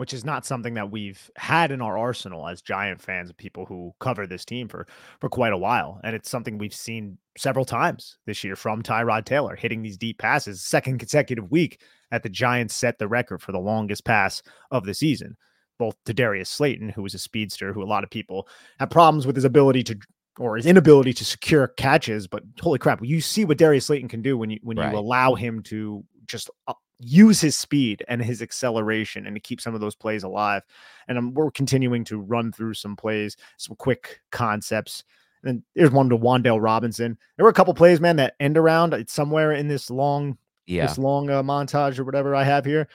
which 0.01 0.15
is 0.15 0.25
not 0.25 0.47
something 0.47 0.73
that 0.73 0.91
we've 0.91 1.31
had 1.37 1.71
in 1.71 1.83
our 1.83 1.99
arsenal 1.99 2.49
as 2.49 2.63
Giant 2.63 3.03
fans 3.03 3.29
and 3.29 3.37
people 3.37 3.67
who 3.67 3.93
cover 4.01 4.27
this 4.27 4.47
team 4.47 4.67
for 4.67 4.87
for 5.21 5.29
quite 5.29 5.53
a 5.53 5.59
while. 5.59 6.01
And 6.03 6.17
it's 6.17 6.31
something 6.31 6.57
we've 6.57 6.75
seen 6.75 7.19
several 7.37 7.67
times 7.67 8.17
this 8.25 8.43
year 8.43 8.57
from 8.57 8.83
Tyrod 8.83 9.27
Taylor 9.27 9.55
hitting 9.57 9.83
these 9.83 9.99
deep 9.99 10.17
passes, 10.17 10.65
second 10.65 11.01
consecutive 11.01 11.51
week 11.51 11.83
that 12.11 12.23
the 12.23 12.31
Giants 12.31 12.75
set 12.75 12.99
the 12.99 13.09
record 13.09 13.43
for 13.43 13.53
the 13.53 13.59
longest 13.59 14.07
pass 14.07 14.43
of 14.71 14.87
the 14.87 14.95
season. 14.95 15.37
Both 15.79 15.97
to 16.07 16.15
Darius 16.15 16.49
Slayton, 16.49 16.89
who 16.89 17.03
was 17.03 17.13
a 17.13 17.19
speedster, 17.19 17.75
who 17.75 17.83
a 17.83 17.85
lot 17.85 18.03
of 18.03 18.09
people 18.09 18.49
have 18.79 18.89
problems 18.89 19.27
with 19.27 19.37
his 19.37 19.45
ability 19.45 19.83
to 19.85 19.99
or 20.39 20.57
his 20.57 20.65
inability 20.65 21.13
to 21.13 21.27
secure 21.27 21.69
catches. 21.69 22.27
But 22.27 22.43
holy 22.59 22.79
crap, 22.79 23.01
you 23.03 23.21
see 23.21 23.45
what 23.45 23.59
Darius 23.59 23.85
Slayton 23.85 24.09
can 24.09 24.23
do 24.23 24.39
when 24.39 24.49
you 24.49 24.61
when 24.63 24.79
right. 24.79 24.93
you 24.93 24.99
allow 24.99 25.35
him 25.35 25.63
to 25.65 26.03
just 26.27 26.49
uh, 26.69 26.73
use 27.01 27.41
his 27.41 27.57
speed 27.57 28.05
and 28.09 28.23
his 28.23 28.43
acceleration 28.43 29.27
and 29.27 29.35
to 29.35 29.41
keep 29.41 29.61
some 29.61 29.75
of 29.75 29.81
those 29.81 29.95
plays 29.95 30.23
alive. 30.23 30.63
And 31.09 31.19
um, 31.19 31.35
we're 31.35 31.51
continuing 31.51 32.05
to 32.05 32.21
run 32.21 32.53
through 32.53 32.75
some 32.75 32.97
plays, 32.97 33.37
some 33.57 33.77
quick 33.77 34.21
concepts. 34.31 35.05
And 35.43 35.63
there's 35.75 35.91
one 35.91 36.11
to 36.11 36.19
Wan'Dale 36.19 36.63
Robinson. 36.63 37.19
There 37.37 37.45
were 37.45 37.51
a 37.51 37.55
couple 37.55 37.73
plays, 37.73 38.01
man, 38.01 38.17
that 38.17 38.35
end 38.41 38.59
around. 38.59 38.93
It's 38.93 39.13
somewhere 39.13 39.53
in 39.53 39.69
this 39.69 39.91
long, 39.91 40.37
yeah. 40.67 40.87
this 40.87 40.99
long 40.99 41.31
uh, 41.31 41.43
montage 41.43 41.99
or 41.99 42.05
whatever 42.05 42.35
I 42.35 42.45
have 42.45 42.65
here. 42.65 42.89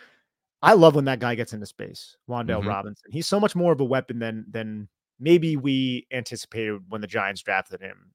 I 0.62 0.74
love 0.74 0.96
when 0.96 1.06
that 1.06 1.20
guy 1.20 1.36
gets 1.36 1.54
into 1.54 1.66
space, 1.66 2.18
Wan'Dale 2.30 2.60
mm-hmm. 2.60 2.68
Robinson. 2.68 3.12
He's 3.12 3.28
so 3.28 3.40
much 3.40 3.56
more 3.56 3.74
of 3.74 3.82
a 3.82 3.86
weapon 3.86 4.20
than 4.20 4.46
than 4.50 4.88
maybe 5.20 5.58
we 5.58 6.08
anticipated 6.12 6.82
when 6.90 7.02
the 7.02 7.08
Giants 7.08 7.42
drafted 7.42 7.82
him 7.82 8.12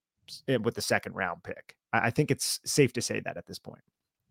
eh, 0.49 0.57
with 0.57 0.75
the 0.75 0.83
second 0.83 1.15
round 1.15 1.43
pick. 1.43 1.77
I, 1.93 2.07
I 2.07 2.11
think 2.11 2.31
it's 2.31 2.61
safe 2.65 2.93
to 2.95 3.03
say 3.03 3.21
that 3.21 3.37
at 3.37 3.47
this 3.47 3.59
point. 3.59 3.83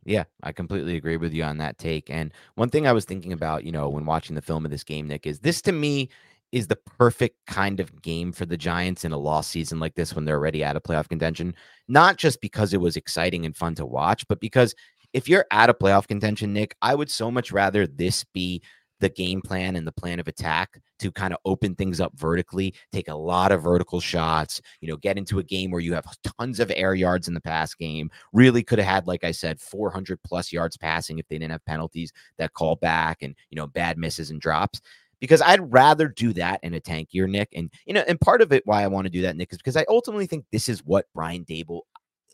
Yeah, 0.05 0.23
I 0.43 0.51
completely 0.51 0.95
agree 0.95 1.17
with 1.17 1.33
you 1.33 1.43
on 1.43 1.57
that 1.57 1.77
take. 1.77 2.09
And 2.09 2.33
one 2.55 2.69
thing 2.69 2.87
I 2.87 2.93
was 2.93 3.05
thinking 3.05 3.33
about, 3.33 3.63
you 3.63 3.71
know, 3.71 3.89
when 3.89 4.05
watching 4.05 4.35
the 4.35 4.41
film 4.41 4.65
of 4.65 4.71
this 4.71 4.83
game, 4.83 5.07
Nick, 5.07 5.27
is 5.27 5.39
this 5.39 5.61
to 5.63 5.71
me 5.71 6.09
is 6.51 6.65
the 6.67 6.75
perfect 6.75 7.35
kind 7.45 7.79
of 7.79 8.01
game 8.01 8.31
for 8.31 8.45
the 8.45 8.57
Giants 8.57 9.05
in 9.05 9.11
a 9.11 9.17
lost 9.17 9.51
season 9.51 9.79
like 9.79 9.93
this 9.95 10.15
when 10.15 10.25
they're 10.25 10.37
already 10.37 10.63
out 10.63 10.75
of 10.75 10.81
playoff 10.83 11.07
contention. 11.07 11.53
Not 11.87 12.17
just 12.17 12.41
because 12.41 12.73
it 12.73 12.81
was 12.81 12.97
exciting 12.97 13.45
and 13.45 13.55
fun 13.55 13.75
to 13.75 13.85
watch, 13.85 14.27
but 14.27 14.39
because 14.39 14.73
if 15.13 15.27
you're 15.29 15.45
out 15.51 15.69
of 15.69 15.77
playoff 15.77 16.07
contention, 16.07 16.53
Nick, 16.53 16.75
I 16.81 16.95
would 16.95 17.11
so 17.11 17.29
much 17.29 17.51
rather 17.51 17.85
this 17.85 18.23
be 18.23 18.63
the 18.99 19.09
game 19.09 19.41
plan 19.41 19.75
and 19.75 19.87
the 19.87 19.91
plan 19.91 20.19
of 20.19 20.27
attack 20.27 20.81
to 20.99 21.11
kind 21.11 21.33
of 21.33 21.39
open 21.45 21.75
things 21.75 21.99
up 21.99 22.11
vertically, 22.17 22.73
take 22.91 23.07
a 23.07 23.15
lot 23.15 23.51
of 23.51 23.63
vertical 23.63 23.99
shots, 23.99 24.61
you 24.81 24.87
know, 24.87 24.97
get 24.97 25.17
into 25.17 25.39
a 25.39 25.43
game 25.43 25.71
where 25.71 25.81
you 25.81 25.93
have 25.93 26.05
tons 26.37 26.59
of 26.59 26.71
air 26.75 26.93
yards 26.93 27.27
in 27.27 27.33
the 27.33 27.41
pass 27.41 27.73
game. 27.73 28.11
Really 28.33 28.63
could 28.63 28.79
have 28.79 28.87
had, 28.87 29.07
like 29.07 29.23
I 29.23 29.31
said, 29.31 29.59
400 29.61 30.21
plus 30.23 30.51
yards 30.51 30.77
passing 30.77 31.19
if 31.19 31.27
they 31.27 31.37
didn't 31.37 31.51
have 31.51 31.65
penalties 31.65 32.11
that 32.37 32.53
call 32.53 32.75
back 32.75 33.21
and, 33.21 33.35
you 33.49 33.55
know, 33.55 33.67
bad 33.67 33.97
misses 33.97 34.31
and 34.31 34.41
drops. 34.41 34.81
Because 35.19 35.41
I'd 35.41 35.73
rather 35.73 36.07
do 36.07 36.31
that 36.33 36.61
in 36.63 36.73
a 36.73 36.79
tank 36.79 37.09
year, 37.11 37.27
Nick. 37.27 37.49
And, 37.53 37.69
you 37.85 37.93
know, 37.93 38.03
and 38.07 38.21
part 38.21 38.41
of 38.41 38.53
it 38.53 38.65
why 38.65 38.83
I 38.83 38.87
want 38.87 39.05
to 39.05 39.11
do 39.11 39.21
that, 39.23 39.35
Nick, 39.35 39.51
is 39.51 39.57
because 39.57 39.75
I 39.75 39.85
ultimately 39.89 40.27
think 40.27 40.45
this 40.51 40.69
is 40.69 40.85
what 40.85 41.07
Brian 41.13 41.43
Daboll 41.43 41.81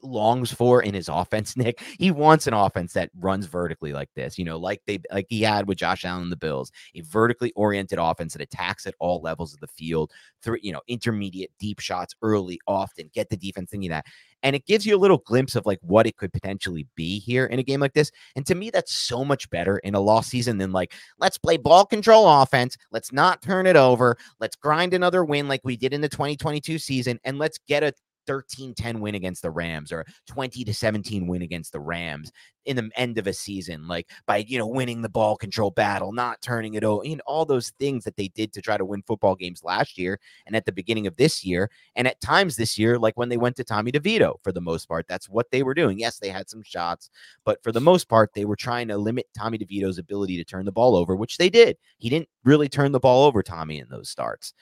longs 0.04 0.52
for 0.52 0.82
in 0.82 0.94
his 0.94 1.10
offense, 1.12 1.58
Nick. 1.58 1.82
He 2.00 2.12
wants 2.12 2.48
an 2.48 2.54
offense 2.54 2.94
that 2.94 3.12
runs 3.20 3.46
vertically 3.46 3.94
like 3.94 4.10
this, 4.16 4.38
you 4.38 4.46
know, 4.46 4.58
like 4.58 4.82
they 4.88 5.00
like 5.12 5.28
he 5.30 5.42
had 5.42 5.68
with 5.68 5.78
Josh 5.78 6.06
Allen 6.06 6.24
and 6.24 6.32
the 6.32 6.38
Bills, 6.38 6.72
a 6.96 7.02
vertically 7.02 7.52
oriented 7.56 8.00
offense 8.00 8.34
that 8.34 8.42
attacks 8.42 8.86
at 8.86 8.96
all 9.00 9.22
levels 9.22 9.54
of 9.54 9.60
the 9.60 9.68
field, 9.68 10.12
through 10.42 10.60
you 10.62 10.72
know, 10.72 10.82
intermediate 10.88 11.52
deep 11.60 11.80
shots 11.80 12.16
early, 12.22 12.60
often, 12.68 13.10
get 13.14 13.30
the 13.30 13.38
defense 13.38 13.72
thinking 13.72 13.90
that. 13.90 14.06
And 14.44 14.56
it 14.56 14.68
gives 14.68 14.86
you 14.86 14.96
a 14.96 15.00
little 15.00 15.18
glimpse 15.18 15.56
of 15.56 15.66
like 15.66 15.80
what 15.82 16.06
it 16.06 16.18
could 16.18 16.32
potentially 16.32 16.88
be 16.96 17.18
here 17.18 17.48
in 17.48 17.58
a 17.58 17.64
game 17.64 17.80
like 17.80 17.94
this. 17.94 18.12
And 18.36 18.46
to 18.46 18.54
me, 18.54 18.70
that's 18.70 18.94
so 18.94 19.26
much 19.26 19.50
better 19.50 19.80
in 19.80 19.96
a 19.96 20.00
lost 20.00 20.30
season 20.30 20.60
than 20.60 20.72
like, 20.72 20.94
let's 21.18 21.40
play 21.40 21.58
ball 21.58 21.84
control 21.84 22.30
offense. 22.30 22.78
Let's 22.92 23.12
not 23.12 23.42
turn 23.42 23.66
it 23.66 23.76
over. 23.76 24.18
Let's 24.40 24.56
grind 24.56 24.94
another 24.94 25.26
win 25.26 25.48
like 25.48 25.62
we 25.64 25.76
did 25.78 25.96
in 25.96 26.02
the 26.02 26.10
2022 26.10 26.78
season. 26.78 27.20
And 27.24 27.40
let's 27.40 27.58
get 27.68 27.82
a 27.82 27.94
13 28.28 28.74
10 28.74 29.00
win 29.00 29.16
against 29.16 29.42
the 29.42 29.52
Rams 29.52 29.92
or 29.92 30.06
20 30.28 30.64
to 30.64 30.74
17 30.74 31.28
win 31.28 31.42
against 31.42 31.72
the 31.72 31.80
Rams 31.80 32.32
in 32.66 32.76
the 32.76 32.90
end 32.96 33.18
of 33.18 33.28
a 33.28 33.34
season, 33.34 33.88
like 33.88 34.10
by, 34.26 34.38
you 34.38 34.58
know, 34.58 34.68
winning 34.68 35.02
the 35.02 35.10
ball 35.10 35.36
control 35.36 35.72
battle, 35.72 36.12
not 36.12 36.42
turning 36.42 36.74
it 36.74 36.84
over, 36.84 37.06
you 37.06 37.16
know, 37.16 37.22
all 37.26 37.46
those 37.46 37.70
things 37.80 38.04
that 38.04 38.18
they 38.18 38.28
did 38.30 38.52
to 38.54 38.62
try 38.62 38.78
to 38.78 38.86
win 38.86 39.04
football 39.04 39.36
games 39.36 39.64
last 39.64 39.98
year 39.98 40.20
and 40.46 40.56
at 40.56 40.66
the 40.66 40.72
beginning 40.72 41.08
of 41.08 41.16
this 41.18 41.44
year. 41.44 41.70
And 41.96 42.08
at 42.08 42.20
times 42.22 42.56
this 42.56 42.78
year, 42.78 42.98
like 42.98 43.18
when 43.18 43.30
they 43.30 43.38
went 43.38 43.56
to 43.58 43.64
Tommy 43.64 43.92
DeVito 43.92 44.36
for 44.44 44.52
the 44.52 44.62
most 44.62 44.88
part, 44.88 45.06
that's 45.08 45.30
what 45.30 45.52
they 45.52 45.64
were 45.64 45.74
doing. 45.74 46.00
Yes, 46.00 46.18
they 46.18 46.30
had 46.30 46.50
some 46.50 46.64
shots, 46.64 47.10
but 47.44 47.62
for 47.64 47.72
the 47.72 47.82
most 47.82 48.10
part, 48.10 48.32
they 48.34 48.46
were 48.46 48.56
trying 48.56 48.88
to 48.88 48.98
limit 48.98 49.28
Tommy 49.38 49.58
DeVito's 49.58 50.00
ability 50.00 50.38
to 50.38 50.44
turn 50.44 50.66
the 50.66 50.72
ball 50.72 50.96
over, 50.96 51.16
which 51.16 51.38
they 51.38 51.50
did. 51.50 51.78
He 52.00 52.10
didn't 52.10 52.30
really 52.44 52.70
turn 52.70 52.92
the 52.92 53.00
ball 53.00 53.26
over, 53.26 53.44
Tommy, 53.44 53.80
in 53.80 53.88
those 53.90 54.10
starts. 54.10 54.54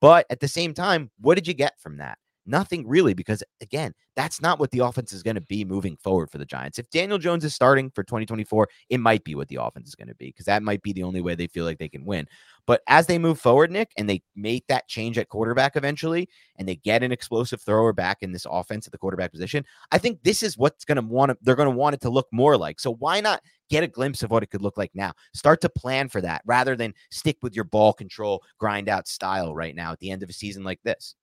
But 0.00 0.26
at 0.30 0.40
the 0.40 0.48
same 0.48 0.72
time, 0.72 1.10
what 1.20 1.34
did 1.34 1.46
you 1.46 1.54
get 1.54 1.78
from 1.78 1.98
that? 1.98 2.18
Nothing 2.50 2.86
really, 2.88 3.14
because 3.14 3.44
again, 3.60 3.94
that's 4.16 4.42
not 4.42 4.58
what 4.58 4.72
the 4.72 4.80
offense 4.80 5.12
is 5.12 5.22
going 5.22 5.36
to 5.36 5.40
be 5.40 5.64
moving 5.64 5.96
forward 5.96 6.30
for 6.30 6.38
the 6.38 6.44
Giants. 6.44 6.80
If 6.80 6.90
Daniel 6.90 7.16
Jones 7.16 7.44
is 7.44 7.54
starting 7.54 7.90
for 7.90 8.02
2024, 8.02 8.68
it 8.88 8.98
might 8.98 9.22
be 9.22 9.36
what 9.36 9.46
the 9.46 9.60
offense 9.62 9.88
is 9.88 9.94
going 9.94 10.08
to 10.08 10.16
be 10.16 10.26
because 10.26 10.46
that 10.46 10.64
might 10.64 10.82
be 10.82 10.92
the 10.92 11.04
only 11.04 11.20
way 11.20 11.36
they 11.36 11.46
feel 11.46 11.64
like 11.64 11.78
they 11.78 11.88
can 11.88 12.04
win. 12.04 12.26
But 12.66 12.82
as 12.88 13.06
they 13.06 13.18
move 13.18 13.38
forward, 13.38 13.70
Nick, 13.70 13.92
and 13.96 14.10
they 14.10 14.22
make 14.34 14.66
that 14.66 14.88
change 14.88 15.16
at 15.16 15.28
quarterback 15.28 15.76
eventually, 15.76 16.28
and 16.56 16.68
they 16.68 16.74
get 16.74 17.04
an 17.04 17.12
explosive 17.12 17.62
thrower 17.62 17.92
back 17.92 18.18
in 18.20 18.32
this 18.32 18.46
offense 18.50 18.84
at 18.84 18.92
the 18.92 18.98
quarterback 18.98 19.30
position, 19.30 19.64
I 19.92 19.98
think 19.98 20.22
this 20.24 20.42
is 20.42 20.58
what's 20.58 20.84
going 20.84 20.96
to 20.96 21.02
want 21.02 21.30
to, 21.30 21.38
they're 21.42 21.54
going 21.54 21.70
to 21.70 21.76
want 21.76 21.94
it 21.94 22.00
to 22.00 22.10
look 22.10 22.26
more 22.32 22.56
like. 22.56 22.80
So 22.80 22.94
why 22.94 23.20
not 23.20 23.42
get 23.70 23.84
a 23.84 23.88
glimpse 23.88 24.24
of 24.24 24.32
what 24.32 24.42
it 24.42 24.50
could 24.50 24.62
look 24.62 24.76
like 24.76 24.90
now? 24.92 25.12
Start 25.34 25.60
to 25.60 25.68
plan 25.68 26.08
for 26.08 26.20
that 26.20 26.42
rather 26.44 26.74
than 26.74 26.94
stick 27.12 27.36
with 27.42 27.54
your 27.54 27.64
ball 27.64 27.92
control, 27.92 28.42
grind 28.58 28.88
out 28.88 29.06
style 29.06 29.54
right 29.54 29.76
now 29.76 29.92
at 29.92 30.00
the 30.00 30.10
end 30.10 30.24
of 30.24 30.30
a 30.30 30.32
season 30.32 30.64
like 30.64 30.80
this. 30.82 31.14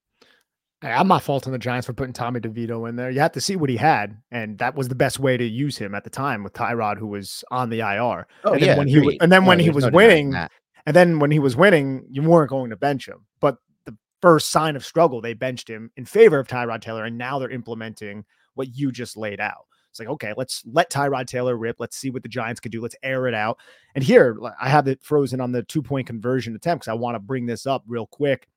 I'm 0.83 1.07
not 1.07 1.23
faulting 1.23 1.51
the 1.51 1.59
Giants 1.59 1.87
for 1.87 1.93
putting 1.93 2.13
Tommy 2.13 2.39
DeVito 2.39 2.87
in 2.87 2.97
there. 2.97 3.09
You 3.09 3.19
have 3.19 3.31
to 3.31 3.41
see 3.41 3.55
what 3.55 3.69
he 3.69 3.77
had, 3.77 4.15
and 4.29 4.59
that 4.59 4.75
was 4.75 4.87
the 4.87 4.95
best 4.95 5.19
way 5.19 5.35
to 5.35 5.43
use 5.43 5.77
him 5.77 5.95
at 5.95 6.03
the 6.03 6.09
time 6.09 6.43
with 6.43 6.53
Tyrod, 6.53 6.99
who 6.99 7.07
was 7.07 7.43
on 7.49 7.69
the 7.69 7.79
IR. 7.79 8.27
Oh 8.43 8.53
and 8.53 8.61
yeah, 8.61 8.67
then 8.67 8.77
when 8.77 8.87
he 8.87 9.17
and 9.19 9.31
then 9.31 9.43
no, 9.43 9.47
when 9.47 9.59
he 9.59 9.71
was 9.71 9.85
no 9.85 9.89
winning, 9.89 10.35
and 10.35 10.95
then 10.95 11.17
when 11.17 11.31
he 11.31 11.39
was 11.39 11.55
winning, 11.55 12.05
you 12.11 12.21
weren't 12.21 12.51
going 12.51 12.69
to 12.69 12.77
bench 12.77 13.07
him. 13.07 13.25
But 13.39 13.57
the 13.85 13.97
first 14.21 14.51
sign 14.51 14.75
of 14.75 14.85
struggle, 14.85 15.19
they 15.19 15.33
benched 15.33 15.67
him 15.67 15.89
in 15.97 16.05
favor 16.05 16.37
of 16.37 16.47
Tyrod 16.47 16.81
Taylor, 16.81 17.05
and 17.05 17.17
now 17.17 17.39
they're 17.39 17.49
implementing 17.49 18.23
what 18.53 18.75
you 18.75 18.91
just 18.91 19.17
laid 19.17 19.39
out. 19.39 19.65
It's 19.89 19.99
like, 19.99 20.09
okay, 20.09 20.33
let's 20.37 20.61
let 20.71 20.91
Tyrod 20.91 21.25
Taylor 21.25 21.57
rip. 21.57 21.77
Let's 21.79 21.97
see 21.97 22.11
what 22.11 22.21
the 22.21 22.29
Giants 22.29 22.59
can 22.59 22.69
do. 22.69 22.81
Let's 22.81 22.95
air 23.01 23.25
it 23.25 23.33
out. 23.33 23.57
And 23.95 24.03
here, 24.03 24.37
I 24.61 24.69
have 24.69 24.87
it 24.87 25.01
frozen 25.01 25.41
on 25.41 25.51
the 25.51 25.63
two 25.63 25.81
point 25.81 26.05
conversion 26.05 26.55
attempt 26.55 26.83
because 26.83 26.91
I 26.91 26.99
want 26.99 27.15
to 27.15 27.19
bring 27.19 27.47
this 27.47 27.65
up 27.65 27.83
real 27.87 28.05
quick 28.05 28.47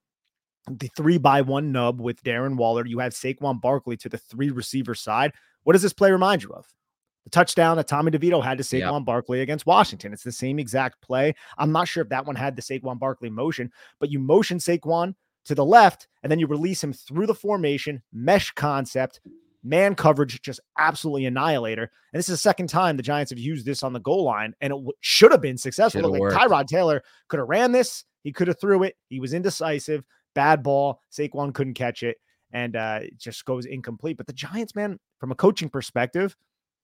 the 0.69 0.91
three 0.97 1.19
by 1.19 1.43
one 1.43 1.73
nub 1.73 2.01
with 2.01 2.23
Darren 2.23 2.57
Waller. 2.57 2.87
You 2.87 2.99
have 2.99 3.13
Saquon 3.13 3.61
Barkley 3.61 3.97
to 3.99 4.09
the 4.09 4.19
three 4.19 4.51
receiver 4.51 4.95
side. 4.95 5.33
What 5.65 5.75
does 5.75 5.83
this 5.83 5.93
play 5.93 6.11
remind 6.11 6.43
you 6.43 6.51
of? 6.51 6.67
The 7.25 7.31
touchdown 7.31 7.77
that 7.77 7.89
Tommy 7.89 8.11
DeVito 8.11 8.43
had 8.43 8.59
to 8.59 8.65
Saquon 8.65 8.99
yep. 8.99 9.05
Barkley 9.05 9.43
against 9.43 9.67
Washington. 9.67 10.13
It's 10.13 10.23
the 10.23 10.33
same 10.33 10.59
exact 10.59 11.03
play. 11.03 11.35
I'm 11.59 11.73
not 11.73 11.89
sure 11.89 12.03
if 12.03 12.09
that 12.09 12.27
one 12.27 12.37
had 12.37 12.57
the 12.57 12.63
Saquon 12.63 12.99
Barkley 12.99 13.31
motion, 13.31 13.71
but 13.99 14.11
you 14.11 14.19
motion 14.19 14.59
Saquon 14.59 15.15
to 15.45 15.55
the 15.55 15.65
left 15.65 16.07
and 16.23 16.31
then 16.31 16.39
you 16.39 16.47
release 16.47 16.83
him 16.83 16.93
through 16.93 17.27
the 17.27 17.35
formation, 17.35 18.03
mesh 18.13 18.51
concept, 18.53 19.21
man 19.63 19.95
coverage, 19.95 20.41
just 20.43 20.61
absolutely 20.79 21.27
annihilator. 21.27 21.91
And 22.13 22.19
this 22.19 22.29
is 22.29 22.35
the 22.35 22.39
second 22.39 22.69
time 22.69 22.97
the 22.97 23.03
Giants 23.03 23.31
have 23.31 23.39
used 23.39 23.67
this 23.67 23.83
on 23.83 23.93
the 23.93 24.01
goal 24.01 24.25
line, 24.25 24.55
and 24.61 24.73
it 24.73 24.77
w- 24.77 24.93
should 25.01 25.33
have 25.33 25.43
been 25.43 25.59
successful. 25.59 26.11
Like 26.11 26.21
Tyrod 26.21 26.67
Taylor 26.67 27.03
could 27.29 27.39
have 27.39 27.49
ran 27.49 27.73
this. 27.73 28.05
He 28.23 28.33
could 28.33 28.49
have 28.49 28.61
threw 28.61 28.83
it. 28.83 28.97
He 29.09 29.21
was 29.21 29.35
indecisive. 29.35 30.05
Bad 30.35 30.63
ball. 30.63 31.01
Saquon 31.11 31.53
couldn't 31.53 31.75
catch 31.75 32.03
it 32.03 32.17
and 32.53 32.77
uh, 32.77 33.01
it 33.03 33.19
just 33.19 33.45
goes 33.45 33.67
incomplete. 33.67 34.17
But 34.17 34.27
the 34.27 34.33
Giants, 34.33 34.75
man, 34.75 34.99
from 35.19 35.33
a 35.33 35.37
coaching 35.37 35.69
perspective, 35.69 36.37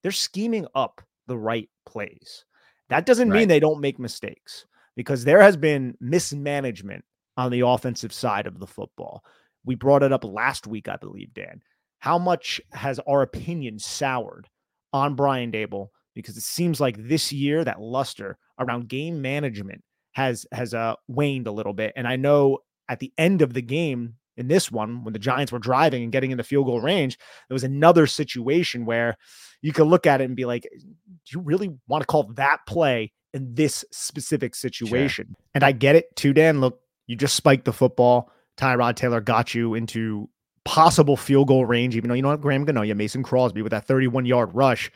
they're 0.03 0.13
scheming 0.13 0.67
up 0.75 1.03
the 1.27 1.39
right 1.39 1.69
plays. 1.85 2.45
That 2.89 3.07
doesn't 3.07 3.31
right. 3.31 3.41
mean 3.41 3.49
they 3.49 3.61
don't 3.61 3.81
make 3.81 3.99
mistakes 3.99 4.67
because 4.95 5.25
there 5.25 5.43
has 5.43 5.57
been 5.57 5.97
mismanagement 6.01 7.05
on 7.37 7.51
the 7.51 7.67
offensive 7.67 8.13
side 8.13 8.47
of 8.47 8.59
the 8.59 8.67
football. 8.67 9.25
We 9.65 9.75
brought 9.75 10.03
it 10.03 10.13
up 10.13 10.25
last 10.25 10.67
week, 10.67 10.89
I 10.89 10.97
believe, 10.97 11.35
Dan. 11.35 11.61
How 11.99 12.19
much 12.19 12.61
has 12.73 13.01
our 13.01 13.23
opinion 13.23 13.79
soured 13.79 14.49
on 14.93 15.17
Brian 15.17 15.51
Daboll? 15.51 15.89
Because 16.15 16.37
it 16.37 16.45
seems 16.45 16.81
like 16.81 16.97
this 16.97 17.33
year 17.33 17.65
that 17.65 17.81
luster 17.81 18.39
around 18.59 18.89
game 18.89 19.21
management 19.21 19.83
has 20.13 20.47
has 20.53 20.73
uh, 20.73 20.95
waned 21.09 21.47
a 21.47 21.53
little 21.53 21.75
bit. 21.75 21.93
And 21.97 22.07
I 22.07 22.17
know 22.17 22.61
at 22.89 23.01
the 23.01 23.13
end 23.19 23.43
of 23.43 23.53
the 23.55 23.63
game 23.63 24.15
in 24.37 24.49
this 24.49 24.71
one, 24.71 25.03
when 25.05 25.13
the 25.13 25.19
Giants 25.19 25.53
were 25.53 25.59
driving 25.59 26.03
and 26.03 26.13
getting 26.13 26.31
in 26.31 26.37
the 26.37 26.45
field 26.45 26.67
goal 26.67 26.81
range, 26.81 27.19
there 27.49 27.55
was 27.55 27.65
another 27.65 28.07
situation 28.07 28.85
where 28.85 29.17
you 29.63 29.73
could 29.73 29.87
look 29.87 30.07
at 30.07 30.21
it 30.21 30.25
and 30.25 30.37
be 30.37 30.45
like, 30.45 30.63
do 30.63 31.31
you 31.31 31.41
really 31.41 31.75
want 31.89 32.03
to 32.03 32.07
call 32.07 32.25
that 32.35 32.59
play 32.67 33.13
in 33.33 33.55
this 33.55 33.85
specific 33.91 34.55
situation? 34.55 35.27
Sure. 35.29 35.37
And 35.55 35.65
I 35.65 35.73
get 35.73 35.97
it 35.97 36.15
too, 36.17 36.33
Dan. 36.33 36.61
Look, 36.61 36.81
you 37.07 37.17
just 37.17 37.35
spiked 37.35 37.65
the 37.65 37.73
football. 37.73 38.31
Tyrod 38.57 38.97
Taylor 38.97 39.21
got 39.21 39.55
you 39.55 39.75
into 39.75 40.29
possible 40.65 41.17
field 41.17 41.49
goal 41.49 41.65
range, 41.65 41.97
even 41.97 42.09
though 42.09 42.15
you 42.15 42.23
know 42.23 42.37
Graham 42.37 42.65
Gano, 42.65 42.83
Mason 42.95 43.23
Crosby 43.23 43.63
with 43.63 43.71
that 43.71 43.87
31 43.87 44.27
yard 44.27 44.55
rush. 44.55 44.91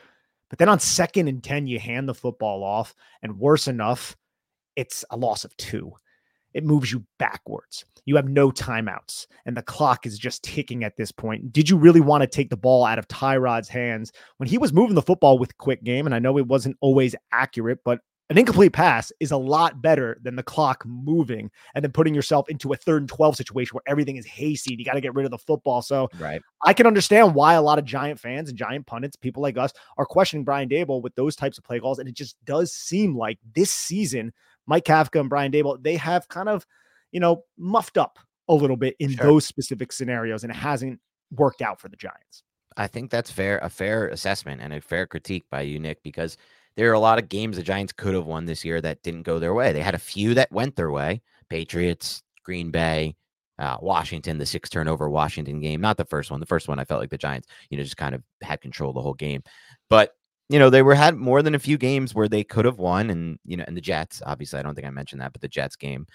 But 0.49 0.59
then 0.59 0.69
on 0.69 0.79
second 0.79 1.27
and 1.29 1.41
10, 1.43 1.67
you 1.67 1.79
hand 1.79 2.09
the 2.09 2.13
football 2.13 2.63
off, 2.63 2.93
and 3.23 3.39
worse 3.39 3.67
enough, 3.67 4.17
it's 4.75 5.05
a 5.09 5.17
loss 5.17 5.45
of 5.45 5.55
two 5.57 5.93
it 6.53 6.63
moves 6.63 6.91
you 6.91 7.05
backwards. 7.17 7.85
You 8.05 8.15
have 8.15 8.27
no 8.27 8.51
timeouts, 8.51 9.27
and 9.45 9.55
the 9.55 9.61
clock 9.61 10.05
is 10.05 10.17
just 10.17 10.43
ticking 10.43 10.83
at 10.83 10.97
this 10.97 11.11
point. 11.11 11.53
Did 11.53 11.69
you 11.69 11.77
really 11.77 12.01
want 12.01 12.21
to 12.21 12.27
take 12.27 12.49
the 12.49 12.57
ball 12.57 12.83
out 12.83 12.97
of 12.97 13.07
Tyrod's 13.07 13.69
hands 13.69 14.11
when 14.37 14.49
he 14.49 14.57
was 14.57 14.73
moving 14.73 14.95
the 14.95 15.01
football 15.01 15.37
with 15.37 15.57
quick 15.57 15.83
game? 15.83 16.07
And 16.07 16.15
I 16.15 16.19
know 16.19 16.37
it 16.37 16.47
wasn't 16.47 16.77
always 16.81 17.15
accurate, 17.31 17.79
but 17.85 17.99
an 18.31 18.37
incomplete 18.37 18.71
pass 18.71 19.11
is 19.19 19.31
a 19.31 19.37
lot 19.37 19.81
better 19.81 20.17
than 20.23 20.37
the 20.37 20.41
clock 20.41 20.85
moving 20.85 21.51
and 21.75 21.83
then 21.83 21.91
putting 21.91 22.15
yourself 22.15 22.47
into 22.47 22.71
a 22.71 22.77
third 22.77 23.01
and 23.01 23.09
12 23.09 23.35
situation 23.35 23.75
where 23.75 23.83
everything 23.85 24.15
is 24.15 24.25
hasty. 24.25 24.73
You 24.73 24.85
got 24.85 24.93
to 24.93 25.01
get 25.01 25.13
rid 25.13 25.25
of 25.25 25.31
the 25.31 25.37
football. 25.37 25.81
So 25.81 26.07
right. 26.17 26.41
I 26.63 26.71
can 26.71 26.87
understand 26.87 27.35
why 27.35 27.55
a 27.55 27.61
lot 27.61 27.77
of 27.77 27.83
giant 27.83 28.21
fans 28.21 28.47
and 28.47 28.57
giant 28.57 28.87
pundits, 28.87 29.17
people 29.17 29.43
like 29.43 29.57
us, 29.57 29.73
are 29.97 30.05
questioning 30.05 30.45
Brian 30.45 30.69
Daboll 30.69 31.01
with 31.01 31.13
those 31.15 31.35
types 31.35 31.57
of 31.57 31.65
play 31.65 31.81
calls. 31.81 31.99
And 31.99 32.07
it 32.07 32.15
just 32.15 32.37
does 32.45 32.71
seem 32.71 33.17
like 33.17 33.37
this 33.53 33.69
season 33.69 34.31
Mike 34.67 34.85
Kafka 34.85 35.19
and 35.19 35.29
Brian 35.29 35.51
Daboll, 35.51 35.81
they 35.81 35.95
have 35.97 36.27
kind 36.27 36.49
of, 36.49 36.65
you 37.11 37.19
know, 37.19 37.43
muffed 37.57 37.97
up 37.97 38.19
a 38.47 38.53
little 38.53 38.77
bit 38.77 38.95
in 38.99 39.15
sure. 39.15 39.25
those 39.25 39.45
specific 39.45 39.91
scenarios, 39.91 40.43
and 40.43 40.51
it 40.51 40.55
hasn't 40.55 40.99
worked 41.31 41.61
out 41.61 41.79
for 41.79 41.89
the 41.89 41.95
Giants. 41.95 42.43
I 42.77 42.87
think 42.87 43.11
that's 43.11 43.31
fair, 43.31 43.59
a 43.59 43.69
fair 43.69 44.07
assessment 44.07 44.61
and 44.61 44.73
a 44.73 44.81
fair 44.81 45.05
critique 45.05 45.45
by 45.49 45.61
you, 45.61 45.79
Nick, 45.79 46.03
because 46.03 46.37
there 46.75 46.89
are 46.89 46.93
a 46.93 46.99
lot 46.99 47.19
of 47.19 47.29
games 47.29 47.57
the 47.57 47.63
Giants 47.63 47.93
could 47.93 48.13
have 48.13 48.25
won 48.25 48.45
this 48.45 48.63
year 48.63 48.79
that 48.81 49.03
didn't 49.03 49.23
go 49.23 49.39
their 49.39 49.53
way. 49.53 49.73
They 49.73 49.81
had 49.81 49.95
a 49.95 49.99
few 49.99 50.33
that 50.35 50.51
went 50.51 50.75
their 50.75 50.91
way. 50.91 51.21
Patriots, 51.49 52.23
Green 52.43 52.71
Bay, 52.71 53.15
uh, 53.59 53.77
Washington, 53.81 54.37
the 54.37 54.45
six 54.45 54.69
turnover 54.69 55.09
Washington 55.09 55.59
game, 55.59 55.81
not 55.81 55.97
the 55.97 56.05
first 56.05 56.31
one. 56.31 56.39
The 56.39 56.45
first 56.45 56.67
one, 56.67 56.79
I 56.79 56.85
felt 56.85 57.01
like 57.01 57.09
the 57.09 57.17
Giants, 57.17 57.47
you 57.69 57.77
know, 57.77 57.83
just 57.83 57.97
kind 57.97 58.15
of 58.15 58.23
had 58.41 58.61
control 58.61 58.93
the 58.93 59.01
whole 59.01 59.13
game. 59.13 59.43
But 59.89 60.15
you 60.51 60.59
know, 60.59 60.69
they 60.69 60.81
were 60.81 60.95
had 60.95 61.15
more 61.15 61.41
than 61.41 61.55
a 61.55 61.59
few 61.59 61.77
games 61.77 62.13
where 62.13 62.27
they 62.27 62.43
could 62.43 62.65
have 62.65 62.77
won, 62.77 63.09
and 63.09 63.39
you 63.45 63.55
know, 63.55 63.63
and 63.67 63.77
the 63.77 63.81
Jets. 63.81 64.21
Obviously, 64.25 64.59
I 64.59 64.63
don't 64.63 64.75
think 64.75 64.87
I 64.87 64.91
mentioned 64.91 65.21
that, 65.21 65.31
but 65.31 65.41
the 65.41 65.47
Jets 65.47 65.77
game, 65.77 66.05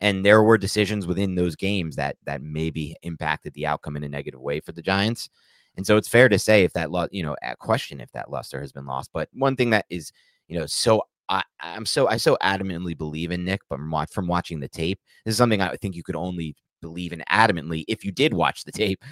and 0.00 0.24
there 0.24 0.42
were 0.42 0.56
decisions 0.58 1.06
within 1.06 1.34
those 1.34 1.56
games 1.56 1.96
that 1.96 2.16
that 2.24 2.42
maybe 2.42 2.96
impacted 3.02 3.52
the 3.54 3.66
outcome 3.66 3.96
in 3.96 4.04
a 4.04 4.08
negative 4.08 4.40
way 4.40 4.60
for 4.60 4.72
the 4.72 4.82
Giants. 4.82 5.28
And 5.76 5.86
so 5.86 5.96
it's 5.96 6.08
fair 6.08 6.28
to 6.28 6.38
say 6.38 6.64
if 6.64 6.72
that, 6.74 6.90
you 7.12 7.22
know, 7.22 7.36
at 7.42 7.58
question 7.58 8.00
if 8.00 8.10
that 8.12 8.30
luster 8.30 8.60
has 8.60 8.72
been 8.72 8.86
lost. 8.86 9.10
But 9.12 9.28
one 9.32 9.56
thing 9.56 9.70
that 9.70 9.86
is, 9.90 10.12
you 10.48 10.58
know, 10.58 10.66
so 10.66 11.02
I, 11.28 11.42
I'm 11.60 11.86
so 11.86 12.08
I 12.08 12.16
so 12.18 12.36
adamantly 12.42 12.96
believe 12.96 13.30
in 13.30 13.44
Nick, 13.44 13.60
but 13.68 13.78
from, 13.78 14.06
from 14.10 14.26
watching 14.26 14.60
the 14.60 14.68
tape, 14.68 15.00
this 15.24 15.32
is 15.32 15.38
something 15.38 15.60
I 15.60 15.76
think 15.76 15.96
you 15.96 16.02
could 16.02 16.16
only 16.16 16.56
believe 16.80 17.12
in 17.12 17.22
adamantly 17.30 17.84
if 17.88 18.04
you 18.04 18.12
did 18.12 18.34
watch 18.34 18.64
the 18.64 18.72
tape, 18.72 19.02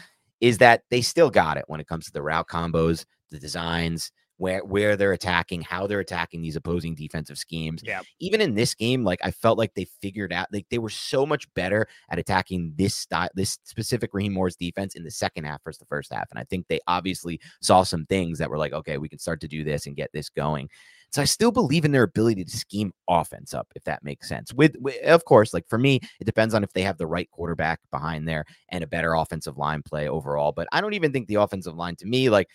is 0.41 0.59
that 0.59 0.83
they 0.91 1.03
still 1.03 1.31
got 1.31 1.57
it 1.59 1.65
when 1.69 1.81
it 1.81 1.87
comes 1.87 2.07
to 2.07 2.13
the 2.13 2.23
route 2.23 2.49
combos, 2.49 3.05
the 3.31 3.39
designs, 3.39 4.11
where 4.41 4.65
where 4.65 4.97
they're 4.97 5.13
attacking, 5.13 5.61
how 5.61 5.87
they're 5.87 6.01
attacking 6.01 6.41
these 6.41 6.57
opposing 6.57 6.95
defensive 6.95 7.37
schemes. 7.37 7.83
Yeah. 7.85 8.01
Even 8.21 8.41
in 8.41 8.55
this 8.55 8.75
game, 8.75 9.05
like 9.05 9.21
I 9.23 9.31
felt 9.31 9.59
like 9.59 9.75
they 9.75 9.85
figured 10.01 10.33
out 10.33 10.49
like 10.51 10.65
they 10.71 10.79
were 10.79 10.89
so 10.89 11.27
much 11.27 11.53
better 11.53 11.87
at 12.09 12.19
attacking 12.19 12.73
this 12.77 12.95
style, 12.95 13.29
this 13.35 13.59
specific 13.65 14.11
Raheem 14.15 14.33
Morris 14.33 14.57
defense 14.57 14.95
in 14.95 15.05
the 15.05 15.11
second 15.11 15.45
half 15.45 15.63
versus 15.63 15.79
the 15.79 15.85
first 15.85 16.11
half. 16.11 16.31
And 16.31 16.39
I 16.39 16.45
think 16.45 16.67
they 16.69 16.81
obviously 16.87 17.39
saw 17.61 17.83
some 17.83 18.07
things 18.07 18.39
that 18.39 18.49
were 18.49 18.57
like, 18.57 18.73
okay, 18.73 18.97
we 18.97 19.11
can 19.11 19.19
start 19.19 19.43
to 19.43 19.49
do 19.49 19.63
this 19.63 19.87
and 19.87 19.95
get 19.95 20.11
this 20.15 20.31
going. 20.31 20.71
So 21.13 21.21
I 21.21 21.25
still 21.25 21.51
believe 21.51 21.85
in 21.85 21.91
their 21.91 22.05
ability 22.05 22.45
to 22.45 22.57
scheme 22.57 22.93
offense 23.09 23.53
up, 23.53 23.67
if 23.75 23.83
that 23.83 24.05
makes 24.05 24.29
sense. 24.29 24.55
With, 24.55 24.77
with, 24.79 25.03
of 25.05 25.25
course, 25.25 25.53
like 25.53 25.67
for 25.69 25.77
me, 25.77 25.99
it 26.21 26.25
depends 26.25 26.55
on 26.55 26.63
if 26.63 26.73
they 26.73 26.83
have 26.83 26.99
the 26.99 27.07
right 27.07 27.29
quarterback 27.33 27.81
behind 27.91 28.29
there 28.29 28.45
and 28.69 28.85
a 28.85 28.87
better 28.87 29.15
offensive 29.15 29.59
line 29.59 29.83
play 29.83 30.09
overall. 30.09 30.53
But 30.53 30.69
I 30.71 30.81
don't 30.81 30.95
even 30.95 31.13
think 31.13 31.27
the 31.27 31.35
offensive 31.35 31.75
line, 31.75 31.97
to 31.97 32.07
me, 32.07 32.31
like 32.31 32.49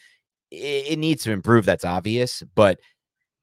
it, 0.51 0.91
it 0.91 0.99
needs 0.99 1.23
to 1.23 1.31
improve. 1.31 1.65
That's 1.65 1.85
obvious, 1.85 2.43
but 2.55 2.79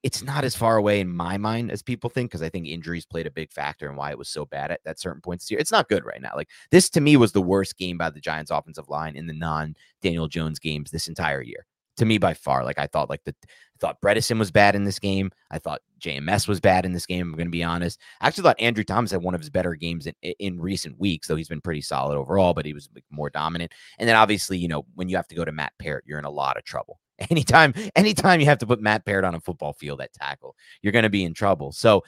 it's 0.03 0.23
not 0.23 0.45
as 0.45 0.57
far 0.57 0.77
away 0.77 0.99
in 0.99 1.09
my 1.09 1.39
mind 1.39 1.71
as 1.71 1.83
people 1.83 2.11
think 2.11 2.31
because 2.31 2.43
I 2.43 2.49
think 2.49 2.67
injuries 2.67 3.07
played 3.07 3.27
a 3.27 3.31
big 3.31 3.53
factor 3.53 3.89
in 3.89 3.97
why 3.97 4.11
it 4.11 4.19
was 4.19 4.29
so 4.29 4.45
bad 4.45 4.73
at, 4.73 4.81
at 4.85 4.99
certain 4.99 5.21
points 5.21 5.47
here. 5.49 5.59
It's 5.59 5.71
not 5.71 5.89
good 5.89 6.05
right 6.05 6.21
now. 6.21 6.33
Like 6.35 6.49
this 6.73 6.91
to 6.91 7.01
me 7.01 7.17
was 7.17 7.33
the 7.33 7.43
worst 7.43 7.79
game 7.79 7.99
by 7.99 8.11
the 8.11 8.21
Giants 8.21 8.51
offensive 8.51 8.89
line 8.89 9.17
in 9.17 9.27
the 9.27 9.33
non 9.33 9.75
Daniel 10.01 10.27
Jones 10.27 10.59
games 10.59 10.91
this 10.91 11.07
entire 11.07 11.43
year 11.43 11.67
to 11.99 12.05
me 12.05 12.19
by 12.19 12.35
far. 12.35 12.65
Like 12.65 12.79
I 12.79 12.87
thought, 12.87 13.11
like 13.11 13.23
the 13.25 13.35
thought 13.83 14.01
Bredeson 14.01 14.39
was 14.39 14.53
bad 14.53 14.77
in 14.77 14.85
this 14.85 15.01
game. 15.01 15.33
I 15.51 15.59
thought 15.59 15.83
JMS 16.01 16.47
was 16.47 16.61
bad 16.61 16.87
in 16.87 16.93
this 16.93 17.05
game. 17.05 17.29
I'm 17.29 17.37
going 17.37 17.49
to 17.49 17.51
be 17.51 17.65
honest. 17.65 18.01
I 18.21 18.29
actually 18.29 18.45
thought 18.45 18.61
Andrew 18.61 18.85
Thomas 18.85 19.11
had 19.11 19.23
one 19.23 19.35
of 19.35 19.41
his 19.41 19.51
better 19.51 19.75
games 19.75 20.07
in, 20.07 20.15
in 20.39 20.61
recent 20.61 20.99
weeks, 21.01 21.27
though 21.27 21.35
he's 21.35 21.49
been 21.49 21.61
pretty 21.61 21.81
solid 21.81 22.17
overall. 22.17 22.55
But 22.55 22.65
he 22.65 22.73
was 22.73 22.89
more 23.11 23.29
dominant. 23.29 23.73
And 23.99 24.09
then 24.09 24.15
obviously, 24.15 24.57
you 24.57 24.69
know, 24.69 24.87
when 24.95 25.09
you 25.09 25.17
have 25.17 25.27
to 25.29 25.35
go 25.35 25.45
to 25.45 25.51
Matt 25.51 25.73
Peart, 25.81 26.05
you're 26.07 26.21
in 26.21 26.25
a 26.25 26.31
lot 26.31 26.57
of 26.57 26.65
trouble. 26.65 27.01
Anytime, 27.31 27.75
anytime 27.95 28.41
you 28.41 28.47
have 28.47 28.59
to 28.59 28.67
put 28.67 28.81
Matt 28.81 29.05
Peart 29.05 29.25
on 29.25 29.35
a 29.37 29.41
football 29.41 29.75
field 29.75 30.01
at 30.01 30.13
tackle, 30.13 30.57
you're 30.81 30.93
going 30.93 31.05
to 31.05 31.11
be 31.11 31.25
in 31.25 31.35
trouble. 31.35 31.71
So 31.71 32.03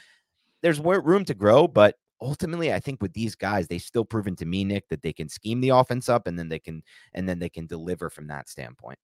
there's 0.63 0.81
room 0.81 1.25
to 1.27 1.35
grow, 1.35 1.69
but 1.69 1.97
ultimately, 2.21 2.73
I 2.73 2.81
think 2.81 3.01
with 3.01 3.13
these 3.13 3.37
guys, 3.37 3.69
they've 3.69 3.81
still 3.81 4.05
proven 4.05 4.35
to 4.37 4.47
me, 4.47 4.65
Nick, 4.65 4.89
that 4.89 5.03
they 5.03 5.13
can 5.13 5.29
scheme 5.29 5.61
the 5.61 5.69
offense 5.69 6.09
up 6.09 6.27
and 6.27 6.37
then 6.37 6.49
they 6.49 6.59
can 6.59 6.83
and 7.13 7.29
then 7.29 7.39
they 7.39 7.49
can 7.49 7.67
deliver 7.67 8.11
from 8.11 8.27
that 8.29 8.49
standpoint. 8.49 8.99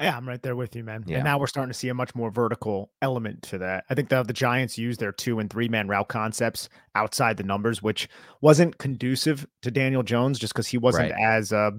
Yeah, 0.00 0.16
I'm 0.16 0.26
right 0.26 0.42
there 0.42 0.56
with 0.56 0.74
you, 0.74 0.82
man. 0.82 1.04
Yeah. 1.06 1.16
And 1.18 1.24
now 1.24 1.38
we're 1.38 1.46
starting 1.46 1.70
to 1.72 1.78
see 1.78 1.88
a 1.88 1.94
much 1.94 2.14
more 2.14 2.30
vertical 2.30 2.90
element 3.02 3.42
to 3.44 3.58
that. 3.58 3.84
I 3.88 3.94
think 3.94 4.08
the 4.08 4.22
the 4.22 4.32
Giants 4.32 4.76
use 4.76 4.96
their 4.96 5.12
two 5.12 5.38
and 5.38 5.48
three 5.48 5.68
man 5.68 5.86
route 5.86 6.08
concepts 6.08 6.68
outside 6.94 7.36
the 7.36 7.44
numbers, 7.44 7.82
which 7.82 8.08
wasn't 8.40 8.78
conducive 8.78 9.46
to 9.62 9.70
Daniel 9.70 10.02
Jones 10.02 10.38
just 10.38 10.52
because 10.54 10.66
he 10.66 10.78
wasn't 10.78 11.12
Right. 11.12 11.20
as 11.22 11.52
uh, 11.52 11.70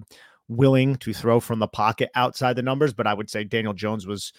willing 0.48 0.96
to 0.98 1.12
throw 1.14 1.40
from 1.40 1.60
the 1.60 1.68
pocket 1.68 2.10
outside 2.16 2.56
the 2.56 2.62
numbers. 2.62 2.94
But 2.94 3.08
I 3.08 3.14
would 3.14 3.30
say 3.30 3.44
Daniel 3.44 3.74
Jones 3.74 4.08
was. 4.08 4.32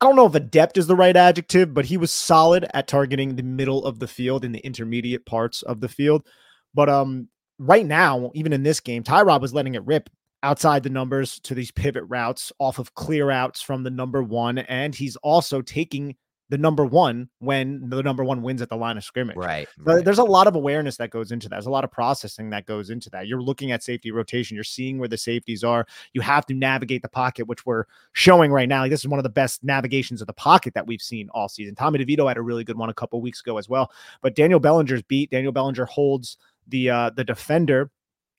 I 0.00 0.06
don't 0.06 0.14
know 0.16 0.26
if 0.26 0.34
adept 0.36 0.78
is 0.78 0.86
the 0.86 0.94
right 0.94 1.16
adjective, 1.16 1.74
but 1.74 1.84
he 1.84 1.96
was 1.96 2.12
solid 2.12 2.64
at 2.72 2.86
targeting 2.86 3.34
the 3.34 3.42
middle 3.42 3.84
of 3.84 3.98
the 3.98 4.06
field 4.06 4.44
and 4.44 4.54
the 4.54 4.60
intermediate 4.64 5.26
parts 5.26 5.62
of 5.62 5.80
the 5.80 5.88
field. 5.88 6.24
But 6.72 6.88
um, 6.88 7.28
right 7.58 7.84
now, 7.84 8.30
even 8.34 8.52
in 8.52 8.62
this 8.62 8.78
game, 8.78 9.02
Tyrod 9.02 9.40
was 9.40 9.52
letting 9.52 9.74
it 9.74 9.84
rip 9.84 10.08
outside 10.42 10.82
the 10.82 10.90
numbers 10.90 11.40
to 11.40 11.54
these 11.54 11.70
pivot 11.70 12.04
routes 12.06 12.52
off 12.58 12.78
of 12.78 12.94
clear 12.94 13.30
outs 13.30 13.60
from 13.60 13.82
the 13.82 13.90
number 13.90 14.22
one. 14.22 14.58
And 14.58 14.94
he's 14.94 15.16
also 15.16 15.62
taking 15.62 16.16
the 16.50 16.56
number 16.56 16.84
one 16.84 17.28
when 17.40 17.90
the 17.90 18.02
number 18.02 18.24
one 18.24 18.42
wins 18.42 18.62
at 18.62 18.70
the 18.70 18.76
line 18.76 18.96
of 18.96 19.04
scrimmage. 19.04 19.36
Right. 19.36 19.68
But 19.76 19.96
right. 19.96 20.04
There's 20.04 20.18
a 20.18 20.24
lot 20.24 20.46
of 20.46 20.54
awareness 20.54 20.96
that 20.96 21.10
goes 21.10 21.30
into 21.30 21.46
that. 21.48 21.56
There's 21.56 21.66
a 21.66 21.70
lot 21.70 21.84
of 21.84 21.90
processing 21.90 22.48
that 22.50 22.64
goes 22.64 22.88
into 22.88 23.10
that. 23.10 23.26
You're 23.26 23.42
looking 23.42 23.70
at 23.70 23.82
safety 23.82 24.10
rotation. 24.10 24.54
You're 24.54 24.64
seeing 24.64 24.98
where 24.98 25.08
the 25.08 25.18
safeties 25.18 25.62
are. 25.62 25.86
You 26.14 26.22
have 26.22 26.46
to 26.46 26.54
navigate 26.54 27.02
the 27.02 27.08
pocket, 27.08 27.48
which 27.48 27.66
we're 27.66 27.84
showing 28.12 28.50
right 28.50 28.68
now. 28.68 28.80
Like, 28.80 28.90
this 28.90 29.00
is 29.00 29.08
one 29.08 29.18
of 29.18 29.24
the 29.24 29.28
best 29.28 29.62
navigations 29.62 30.22
of 30.22 30.26
the 30.26 30.32
pocket 30.32 30.72
that 30.72 30.86
we've 30.86 31.02
seen 31.02 31.28
all 31.34 31.50
season. 31.50 31.74
Tommy 31.74 31.98
DeVito 31.98 32.26
had 32.26 32.38
a 32.38 32.42
really 32.42 32.64
good 32.64 32.78
one 32.78 32.88
a 32.88 32.94
couple 32.94 33.20
weeks 33.20 33.40
ago 33.40 33.58
as 33.58 33.68
well. 33.68 33.92
But 34.22 34.34
Daniel 34.34 34.60
Bellinger's 34.60 35.02
beat. 35.02 35.30
Daniel 35.30 35.52
Bellinger 35.52 35.84
holds 35.84 36.38
the 36.66 36.88
uh, 36.88 37.10
the 37.10 37.24
defender. 37.24 37.90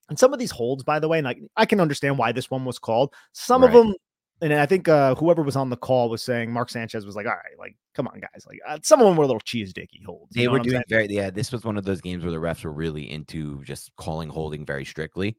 And 0.10 0.18
some 0.20 0.34
of 0.34 0.40
these 0.40 0.52
holds, 0.52 0.84
by 0.84 1.00
the 1.00 1.08
way, 1.08 1.20
and 1.20 1.26
like 1.26 1.40
I 1.56 1.66
can 1.66 1.80
understand 1.80 2.18
why 2.18 2.32
this 2.32 2.50
one 2.50 2.66
was 2.66 2.80
called. 2.80 3.14
Some 3.34 3.64
of 3.64 3.72
them, 3.72 3.94
and 4.42 4.54
I 4.54 4.66
think 4.66 4.88
uh, 4.88 5.16
whoever 5.16 5.44
was 5.44 5.56
on 5.56 5.70
the 5.70 5.78
call 5.78 6.10
was 6.10 6.24
saying 6.24 6.52
Mark 6.52 6.70
Sanchez 6.70 7.06
was 7.06 7.16
like, 7.16 7.26
"All 7.26 7.34
right, 7.34 7.58
like 7.60 7.76
come 7.94 8.08
on, 8.08 8.20
guys." 8.20 8.46
Like 8.48 8.60
uh, 8.68 8.80
some 8.84 9.00
of 9.00 9.06
them 9.06 9.16
were 9.16 9.26
little 9.26 9.40
cheese 9.42 9.72
dicky 9.72 10.02
holds. 10.06 10.34
They 10.34 10.48
were 10.48 10.60
doing 10.60 10.84
very 10.90 11.08
yeah. 11.08 11.30
This 11.30 11.52
was 11.52 11.64
one 11.64 11.78
of 11.78 11.86
those 11.86 12.02
games 12.02 12.24
where 12.24 12.32
the 12.32 12.40
refs 12.40 12.64
were 12.64 12.74
really 12.74 13.10
into 13.10 13.64
just 13.64 13.96
calling 13.98 14.30
holding 14.30 14.66
very 14.66 14.86
strictly. 14.86 15.38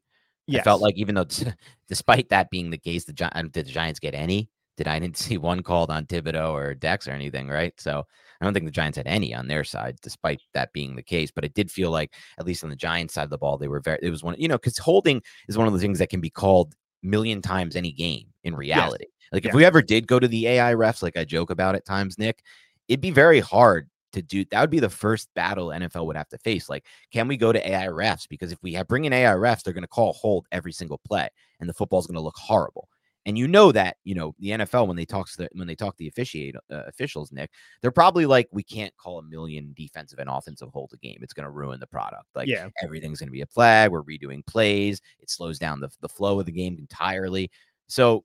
I 0.59 0.61
felt 0.63 0.81
like 0.81 0.95
even 0.95 1.15
though, 1.15 1.25
despite 1.87 2.29
that 2.29 2.49
being 2.49 2.69
the 2.69 2.77
case, 2.77 3.05
the 3.05 3.13
Gi- 3.13 3.25
uh, 3.25 3.41
did 3.43 3.53
the 3.53 3.63
Giants 3.63 3.99
get 3.99 4.15
any? 4.15 4.49
Did 4.77 4.87
I 4.87 4.99
didn't 4.99 5.17
see 5.17 5.37
one 5.37 5.63
called 5.63 5.89
on 5.89 6.05
Thibodeaux 6.05 6.51
or 6.51 6.73
Dex 6.73 7.07
or 7.07 7.11
anything, 7.11 7.47
right? 7.47 7.73
So 7.79 8.05
I 8.41 8.45
don't 8.45 8.53
think 8.53 8.65
the 8.65 8.71
Giants 8.71 8.97
had 8.97 9.07
any 9.07 9.33
on 9.35 9.47
their 9.47 9.63
side, 9.63 9.99
despite 10.01 10.41
that 10.53 10.73
being 10.73 10.95
the 10.95 11.03
case. 11.03 11.29
But 11.31 11.45
it 11.45 11.53
did 11.53 11.71
feel 11.71 11.91
like, 11.91 12.13
at 12.39 12.45
least 12.45 12.63
on 12.63 12.71
the 12.71 12.75
Giants 12.75 13.13
side 13.13 13.23
of 13.23 13.29
the 13.29 13.37
ball, 13.37 13.57
they 13.57 13.67
were 13.67 13.79
very. 13.79 13.99
It 14.01 14.09
was 14.09 14.23
one, 14.23 14.35
you 14.37 14.47
know, 14.47 14.57
because 14.57 14.77
holding 14.77 15.21
is 15.47 15.57
one 15.57 15.67
of 15.67 15.73
the 15.73 15.79
things 15.79 15.99
that 15.99 16.09
can 16.09 16.21
be 16.21 16.29
called 16.29 16.75
million 17.03 17.41
times 17.41 17.75
any 17.75 17.91
game 17.91 18.27
in 18.43 18.55
reality. 18.55 19.05
Like 19.31 19.45
if 19.45 19.53
we 19.53 19.63
ever 19.63 19.81
did 19.81 20.07
go 20.07 20.19
to 20.19 20.27
the 20.27 20.47
AI 20.47 20.73
refs, 20.73 21.01
like 21.01 21.15
I 21.15 21.23
joke 21.23 21.51
about 21.51 21.75
at 21.75 21.85
times, 21.85 22.17
Nick, 22.17 22.43
it'd 22.87 22.99
be 22.99 23.11
very 23.11 23.39
hard 23.39 23.89
to 24.13 24.21
do. 24.21 24.43
That 24.51 24.61
would 24.61 24.69
be 24.69 24.79
the 24.79 24.89
first 24.89 25.29
battle 25.35 25.67
NFL 25.67 26.05
would 26.05 26.17
have 26.17 26.29
to 26.29 26.37
face. 26.39 26.69
Like, 26.69 26.85
can 27.11 27.27
we 27.27 27.37
go 27.37 27.53
to 27.53 27.69
AI 27.69 27.87
refs? 27.87 28.27
Because 28.27 28.51
if 28.51 28.61
we 28.61 28.73
have 28.73 28.87
bring 28.87 29.05
in 29.05 29.13
AI 29.13 29.33
refs, 29.33 29.63
they're 29.63 29.73
going 29.73 29.83
to 29.83 29.87
call 29.87 30.13
hold 30.13 30.47
every 30.51 30.73
single 30.73 30.99
play, 31.07 31.29
and 31.59 31.69
the 31.69 31.73
football's 31.73 32.07
going 32.07 32.15
to 32.15 32.21
look 32.21 32.37
horrible. 32.37 32.89
And 33.25 33.37
you 33.37 33.47
know 33.47 33.71
that 33.71 33.97
you 34.03 34.15
know 34.15 34.33
the 34.39 34.49
NFL 34.49 34.87
when 34.87 34.97
they 34.97 35.05
talk 35.05 35.29
to 35.29 35.37
the, 35.37 35.49
when 35.53 35.67
they 35.67 35.75
talk 35.75 35.93
to 35.93 35.99
the 35.99 36.07
officiate 36.07 36.55
uh, 36.55 36.83
officials, 36.87 37.31
Nick, 37.31 37.51
they're 37.81 37.91
probably 37.91 38.25
like, 38.25 38.47
we 38.51 38.63
can't 38.63 38.95
call 38.97 39.19
a 39.19 39.23
million 39.23 39.73
defensive 39.77 40.19
and 40.19 40.29
offensive 40.29 40.69
hold 40.73 40.91
a 40.93 40.97
game. 40.97 41.19
It's 41.21 41.33
going 41.33 41.45
to 41.45 41.51
ruin 41.51 41.79
the 41.79 41.87
product. 41.87 42.25
Like 42.33 42.47
yeah. 42.47 42.67
everything's 42.83 43.19
going 43.19 43.27
to 43.27 43.33
be 43.33 43.41
a 43.41 43.47
flag. 43.47 43.91
We're 43.91 44.03
redoing 44.03 44.45
plays. 44.47 45.01
It 45.19 45.29
slows 45.29 45.59
down 45.59 45.79
the, 45.79 45.89
the 46.01 46.09
flow 46.09 46.39
of 46.39 46.45
the 46.45 46.51
game 46.51 46.77
entirely. 46.79 47.51
So 47.87 48.23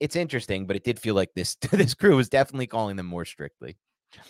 it's 0.00 0.16
interesting, 0.16 0.66
but 0.66 0.76
it 0.76 0.84
did 0.84 0.98
feel 0.98 1.14
like 1.14 1.30
this 1.34 1.54
this 1.72 1.94
crew 1.94 2.16
was 2.16 2.28
definitely 2.28 2.66
calling 2.66 2.96
them 2.96 3.06
more 3.06 3.24
strictly. 3.24 3.76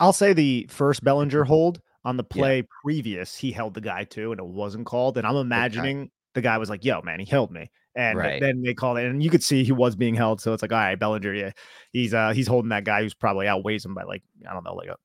I'll 0.00 0.12
say 0.12 0.32
the 0.32 0.66
first 0.70 1.04
Bellinger 1.04 1.44
hold 1.44 1.80
on 2.04 2.16
the 2.16 2.24
Yeah. 2.34 2.40
play 2.40 2.62
previous, 2.82 3.36
he 3.36 3.52
held 3.52 3.74
the 3.74 3.80
guy 3.80 4.04
too, 4.04 4.32
and 4.32 4.40
it 4.40 4.46
wasn't 4.46 4.86
called. 4.86 5.18
And 5.18 5.26
I'm 5.26 5.36
imagining 5.36 6.10
the 6.34 6.40
guy 6.40 6.58
was 6.58 6.70
like, 6.70 6.84
"Yo, 6.84 7.02
man, 7.02 7.20
he 7.20 7.26
held 7.26 7.50
me," 7.50 7.70
and 7.98 8.16
Right. 8.16 8.40
then 8.40 8.62
they 8.62 8.72
called 8.72 8.96
it, 8.98 9.04
and 9.06 9.22
you 9.22 9.28
could 9.28 9.42
see 9.42 9.64
he 9.64 9.72
was 9.72 9.96
being 9.96 10.14
held. 10.14 10.40
So 10.40 10.54
it's 10.54 10.62
like, 10.62 10.72
all 10.72 10.78
right, 10.78 10.98
Bellinger, 10.98 11.34
yeah, 11.34 11.50
he's 11.92 12.14
uh 12.14 12.30
he's 12.32 12.46
holding 12.46 12.70
that 12.70 12.84
guy 12.84 13.02
who's 13.02 13.12
probably 13.14 13.46
outweighs 13.48 13.84
him 13.84 13.94
by 13.94 14.04
like 14.04 14.22
I 14.48 14.54
don't 14.54 14.64
know, 14.64 14.74
like 14.74 14.88
a 14.88 14.96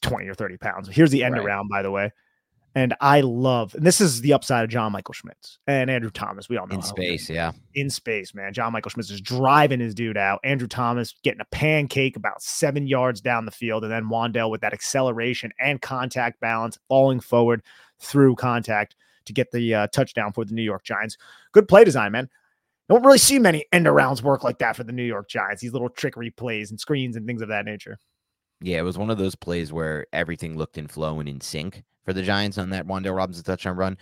twenty 0.00 0.26
or 0.28 0.34
thirty 0.34 0.56
pounds. 0.56 0.88
Here's 0.88 1.10
the 1.10 1.22
end 1.22 1.34
Right. 1.36 1.44
around, 1.44 1.68
by 1.68 1.82
the 1.82 1.90
way. 1.90 2.10
And 2.74 2.94
I 3.02 3.20
love, 3.20 3.74
and 3.74 3.84
this 3.84 4.00
is 4.00 4.22
the 4.22 4.32
upside 4.32 4.64
of 4.64 4.70
John 4.70 4.92
Michael 4.92 5.12
Schmitz 5.12 5.58
and 5.66 5.90
Andrew 5.90 6.08
Thomas. 6.08 6.48
We 6.48 6.56
all 6.56 6.66
know 6.66 6.76
In 6.76 6.80
space, 6.80 7.28
yeah. 7.28 7.52
in 7.74 7.90
space, 7.90 8.34
man. 8.34 8.54
John 8.54 8.72
Michael 8.72 8.88
Schmitz 8.90 9.10
is 9.10 9.20
driving 9.20 9.78
his 9.78 9.94
dude 9.94 10.16
out. 10.16 10.40
Andrew 10.42 10.66
Thomas 10.66 11.14
getting 11.22 11.42
a 11.42 11.46
pancake 11.54 12.16
about 12.16 12.40
seven 12.42 12.86
yards 12.86 13.20
down 13.20 13.44
the 13.44 13.50
field, 13.50 13.84
and 13.84 13.92
then 13.92 14.04
Wan'Dale 14.04 14.50
with 14.50 14.62
that 14.62 14.72
acceleration 14.72 15.52
and 15.60 15.82
contact 15.82 16.40
balance, 16.40 16.78
falling 16.88 17.20
forward 17.20 17.62
through 18.00 18.36
contact 18.36 18.96
to 19.26 19.32
get 19.32 19.50
the 19.50 19.74
uh, 19.74 19.86
touchdown 19.88 20.32
for 20.32 20.44
the 20.44 20.54
New 20.54 20.62
York 20.62 20.84
Giants. 20.84 21.16
Good 21.52 21.68
play 21.68 21.84
design, 21.84 22.12
man. 22.12 22.28
Don't 22.88 23.04
really 23.04 23.18
see 23.18 23.38
many 23.38 23.64
end 23.72 23.86
arounds 23.86 24.22
work 24.22 24.44
like 24.44 24.58
that 24.58 24.76
for 24.76 24.84
the 24.84 24.92
New 24.92 25.04
York 25.04 25.28
Giants. 25.28 25.62
These 25.62 25.72
little 25.72 25.88
trickery 25.88 26.30
plays 26.30 26.70
and 26.70 26.78
screens 26.78 27.16
and 27.16 27.26
things 27.26 27.42
of 27.42 27.48
that 27.48 27.64
nature. 27.64 27.98
Yeah, 28.60 28.78
it 28.78 28.82
was 28.82 28.98
one 28.98 29.10
of 29.10 29.18
those 29.18 29.34
plays 29.34 29.72
where 29.72 30.06
everything 30.12 30.56
looked 30.56 30.78
in 30.78 30.86
flow 30.86 31.20
and 31.20 31.28
in 31.28 31.40
sync 31.40 31.82
for 32.04 32.12
the 32.12 32.22
Giants 32.22 32.58
on 32.58 32.70
that 32.70 32.86
Wan'Dale 32.86 33.16
Robinson 33.16 33.44
touchdown 33.44 33.76
run. 33.76 33.98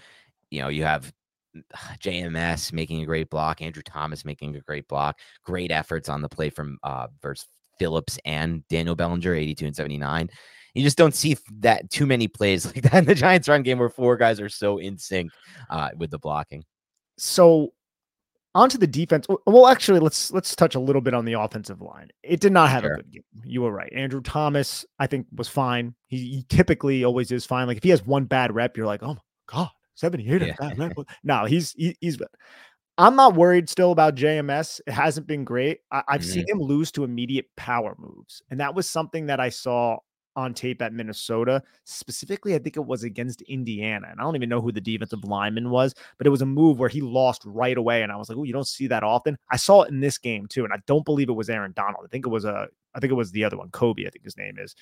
You 0.50 0.62
know, 0.62 0.68
you 0.68 0.84
have 0.84 1.12
JMS 2.00 2.72
making 2.72 3.02
a 3.02 3.06
great 3.06 3.30
block, 3.30 3.62
Andrew 3.62 3.82
Thomas 3.82 4.24
making 4.24 4.56
a 4.56 4.60
great 4.60 4.88
block, 4.88 5.18
great 5.44 5.70
efforts 5.70 6.08
on 6.08 6.22
the 6.22 6.28
play 6.28 6.50
from 6.50 6.78
uh 6.82 7.08
versus 7.22 7.48
Phillips 7.80 8.18
and 8.26 8.62
Daniel 8.68 8.94
Bellinger, 8.94 9.34
82 9.34 9.66
and 9.66 9.74
79. 9.74 10.30
You 10.74 10.82
just 10.84 10.98
don't 10.98 11.14
see 11.14 11.36
that 11.60 11.90
too 11.90 12.06
many 12.06 12.28
plays 12.28 12.64
like 12.74 12.82
that 12.82 12.94
in 12.94 13.04
the 13.06 13.14
Giants 13.14 13.48
run 13.48 13.62
game 13.64 13.78
where 13.80 13.88
four 13.88 14.16
guys 14.16 14.38
are 14.40 14.48
so 14.50 14.78
in 14.78 14.98
sync 14.98 15.32
uh, 15.70 15.88
with 15.96 16.10
the 16.10 16.18
blocking. 16.18 16.62
So 17.18 17.72
onto 18.54 18.78
the 18.78 18.86
defense. 18.86 19.26
Well, 19.46 19.66
actually, 19.66 20.00
let's 20.00 20.30
let's 20.32 20.54
touch 20.54 20.74
a 20.74 20.80
little 20.80 21.00
bit 21.02 21.14
on 21.14 21.24
the 21.24 21.32
offensive 21.34 21.80
line. 21.80 22.10
It 22.22 22.40
did 22.40 22.52
not 22.52 22.68
have 22.70 22.82
Sure. 22.82 22.92
a 22.94 22.96
good 22.96 23.10
game. 23.12 23.24
You 23.44 23.62
were 23.62 23.72
right. 23.72 23.92
Andrew 23.92 24.20
Thomas, 24.20 24.84
I 24.98 25.06
think, 25.06 25.26
was 25.34 25.48
fine. 25.48 25.94
He, 26.08 26.18
he 26.18 26.44
typically 26.48 27.02
always 27.04 27.32
is 27.32 27.46
fine. 27.46 27.66
Like 27.66 27.76
if 27.78 27.82
he 27.82 27.90
has 27.90 28.04
one 28.04 28.24
bad 28.26 28.54
rep, 28.54 28.76
you're 28.76 28.86
like, 28.86 29.02
oh 29.02 29.14
my 29.14 29.20
god, 29.46 29.70
seventy-eight 29.94 30.40
Yeah. 30.42 30.46
yeah. 30.60 30.74
bad 30.74 30.78
rep. 30.78 30.92
No, 31.24 31.44
he's 31.46 31.72
he, 31.72 31.96
he's. 32.00 32.18
I'm 33.00 33.16
not 33.16 33.34
worried 33.34 33.70
still 33.70 33.92
about 33.92 34.14
JMS. 34.14 34.80
It 34.86 34.92
hasn't 34.92 35.26
been 35.26 35.42
great. 35.42 35.78
I, 35.90 36.02
I've 36.06 36.24
seen 36.24 36.46
him 36.46 36.60
lose 36.60 36.92
to 36.92 37.04
immediate 37.04 37.46
power 37.56 37.96
moves, 37.98 38.42
and 38.50 38.60
that 38.60 38.74
was 38.74 38.88
something 38.88 39.24
that 39.26 39.40
I 39.40 39.48
saw 39.48 39.96
on 40.36 40.52
tape 40.52 40.82
at 40.82 40.92
Minnesota. 40.92 41.62
Specifically, 41.84 42.54
I 42.54 42.58
think 42.58 42.76
it 42.76 42.84
was 42.84 43.02
against 43.02 43.40
Indiana, 43.42 44.08
and 44.10 44.20
I 44.20 44.22
don't 44.22 44.36
even 44.36 44.50
know 44.50 44.60
who 44.60 44.70
the 44.70 44.82
defensive 44.82 45.24
lineman 45.24 45.70
was, 45.70 45.94
but 46.18 46.26
it 46.26 46.30
was 46.30 46.42
a 46.42 46.46
move 46.46 46.78
where 46.78 46.90
he 46.90 47.00
lost 47.00 47.40
right 47.46 47.78
away, 47.78 48.02
and 48.02 48.12
I 48.12 48.16
was 48.16 48.28
like, 48.28 48.36
"Oh, 48.36 48.44
you 48.44 48.52
don't 48.52 48.66
see 48.66 48.86
that 48.88 49.02
often." 49.02 49.38
I 49.50 49.56
saw 49.56 49.82
it 49.82 49.90
in 49.90 50.00
this 50.00 50.18
game 50.18 50.46
too, 50.46 50.64
and 50.64 50.72
I 50.72 50.78
don't 50.86 51.06
believe 51.06 51.30
it 51.30 51.32
was 51.32 51.48
Aaron 51.48 51.72
Donald. 51.74 52.04
I 52.04 52.08
think 52.08 52.26
it 52.26 52.30
was 52.30 52.44
a, 52.44 52.68
I 52.94 53.00
think 53.00 53.12
it 53.12 53.16
was 53.16 53.32
the 53.32 53.44
other 53.44 53.56
one, 53.56 53.70
Kobie. 53.70 54.06
I 54.06 54.10
think 54.10 54.24
his 54.24 54.36
name 54.36 54.58
is, 54.58 54.76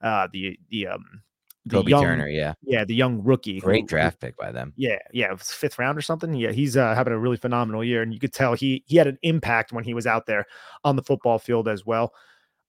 uh, 0.00 0.26
the 0.32 0.58
the 0.70 0.86
um, 0.86 1.22
Kobie 1.68 1.88
young, 1.90 2.02
Turner, 2.02 2.28
yeah. 2.28 2.54
yeah, 2.62 2.84
the 2.84 2.94
young 2.94 3.22
rookie, 3.22 3.60
Great 3.60 3.82
who- 3.82 3.86
draft 3.88 4.20
pick 4.20 4.36
by 4.36 4.50
them. 4.52 4.72
yeah, 4.76 4.98
yeah, 5.12 5.26
it 5.26 5.32
was 5.38 5.50
fifth 5.52 5.78
round 5.78 5.96
or 5.98 6.02
something. 6.02 6.34
Yeah, 6.34 6.52
he's 6.52 6.76
uh, 6.76 6.94
having 6.94 7.12
a 7.12 7.18
really 7.18 7.36
phenomenal 7.36 7.82
year, 7.84 8.02
and 8.02 8.12
you 8.12 8.20
could 8.20 8.32
tell 8.32 8.54
he 8.54 8.82
he 8.86 8.96
had 8.96 9.06
an 9.06 9.18
impact 9.22 9.72
when 9.72 9.84
he 9.84 9.94
was 9.94 10.06
out 10.06 10.26
there 10.26 10.46
on 10.84 10.96
the 10.96 11.02
football 11.02 11.38
field 11.38 11.68
as 11.68 11.84
well. 11.86 12.12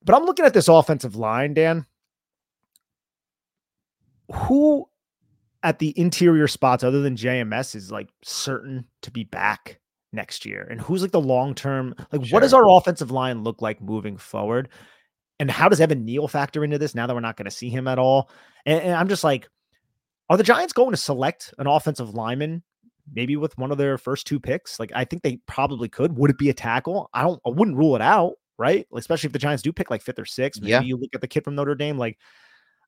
But 0.04 0.16
I'm 0.16 0.24
looking 0.24 0.46
at 0.46 0.54
this 0.54 0.68
offensive 0.68 1.16
line, 1.16 1.54
Dan. 1.54 1.86
Who 4.34 4.88
at 5.64 5.80
the 5.80 5.94
interior 6.00 6.48
spots, 6.48 6.84
other 6.84 7.02
than 7.02 7.16
JMS, 7.16 7.76
is 7.76 7.92
like 7.92 8.10
certain 8.24 8.86
to 9.02 9.12
be 9.12 9.24
back 9.24 9.80
next 10.14 10.46
year, 10.46 10.68
and 10.70 10.80
who's 10.80 11.02
like 11.02 11.12
the 11.12 11.20
long 11.22 11.56
term? 11.56 11.96
Like, 12.12 12.30
what 12.30 12.42
does 12.42 12.54
our 12.54 12.68
offensive 12.70 13.12
line 13.12 13.44
look 13.44 13.62
like 13.62 13.82
moving 13.82 14.18
forward? 14.18 14.70
And 15.40 15.50
how 15.50 15.70
does 15.70 15.80
Evan 15.80 16.04
Neal 16.04 16.28
factor 16.28 16.64
into 16.64 16.78
this 16.78 16.94
now 16.96 17.08
that 17.08 17.14
we're 17.14 17.22
not 17.22 17.38
going 17.38 17.46
to 17.46 17.52
see 17.52 17.70
him 17.70 17.88
at 17.88 17.98
all? 18.00 18.30
And, 18.66 18.82
and 18.82 18.94
I'm 18.94 19.08
just 19.08 19.24
like, 19.24 19.48
are 20.30 20.38
the 20.38 20.44
Giants 20.44 20.74
going 20.74 20.92
to 20.92 20.98
select 20.98 21.54
an 21.58 21.68
offensive 21.68 22.14
lineman 22.14 22.62
maybe 23.14 23.36
with 23.38 23.58
one 23.58 23.72
of 23.72 23.78
their 23.78 23.98
first 23.98 24.28
two 24.28 24.40
picks? 24.40 24.80
Like 24.80 24.92
I 24.94 25.06
think 25.06 25.24
they 25.24 25.38
probably 25.48 25.88
could. 25.90 26.18
Would 26.18 26.30
it 26.32 26.38
be 26.38 26.50
a 26.50 26.54
tackle? 26.54 27.10
I 27.14 27.22
don't 27.24 27.40
I 27.46 27.50
wouldn't 27.50 27.78
rule 27.78 27.96
it 27.96 28.02
out, 28.02 28.34
right? 28.58 28.86
Like, 28.92 29.00
especially 29.02 29.28
if 29.28 29.34
the 29.34 29.40
Giants 29.40 29.64
do 29.64 29.72
pick 29.72 29.90
like 29.90 30.02
fifth 30.02 30.20
or 30.20 30.26
sixth. 30.26 30.62
Maybe 30.62 30.72
Yeah. 30.72 30.82
you 30.82 30.98
look 30.98 31.16
at 31.16 31.22
the 31.22 31.28
kid 31.28 31.44
from 31.46 31.56
Notre 31.56 31.74
Dame. 31.76 31.98
Like, 31.98 32.18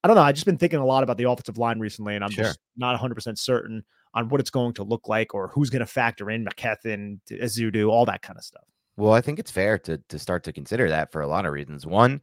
I 0.04 0.08
don't 0.08 0.16
know. 0.16 0.24
I've 0.24 0.36
just 0.36 0.46
been 0.46 0.58
thinking 0.58 0.80
a 0.80 0.86
lot 0.86 1.04
about 1.04 1.18
the 1.18 1.30
offensive 1.30 1.58
line 1.58 1.80
recently, 1.80 2.16
and 2.16 2.24
I'm 2.24 2.32
Sure. 2.32 2.46
just 2.46 2.60
not 2.76 2.96
100% 3.00 3.38
certain 3.38 3.84
on 4.14 4.28
what 4.30 4.42
it's 4.42 4.50
going 4.50 4.74
to 4.74 4.84
look 4.84 5.08
like 5.08 5.34
or 5.34 5.48
who's 5.48 5.70
going 5.70 5.80
to 5.80 5.86
factor 5.86 6.30
in 6.30 6.44
McKethan, 6.46 7.20
Ezeudu, 7.32 7.90
all 7.90 8.06
that 8.06 8.22
kind 8.22 8.38
of 8.38 8.44
stuff. 8.44 8.64
Well, 8.98 9.14
I 9.14 9.22
think 9.22 9.40
it's 9.40 9.52
fair 9.52 9.80
to 9.80 9.98
to 9.98 10.20
start 10.20 10.44
to 10.44 10.52
consider 10.54 10.90
that 10.90 11.12
for 11.12 11.22
a 11.22 11.28
lot 11.28 11.46
of 11.46 11.54
reasons. 11.54 11.86
One, 11.86 12.22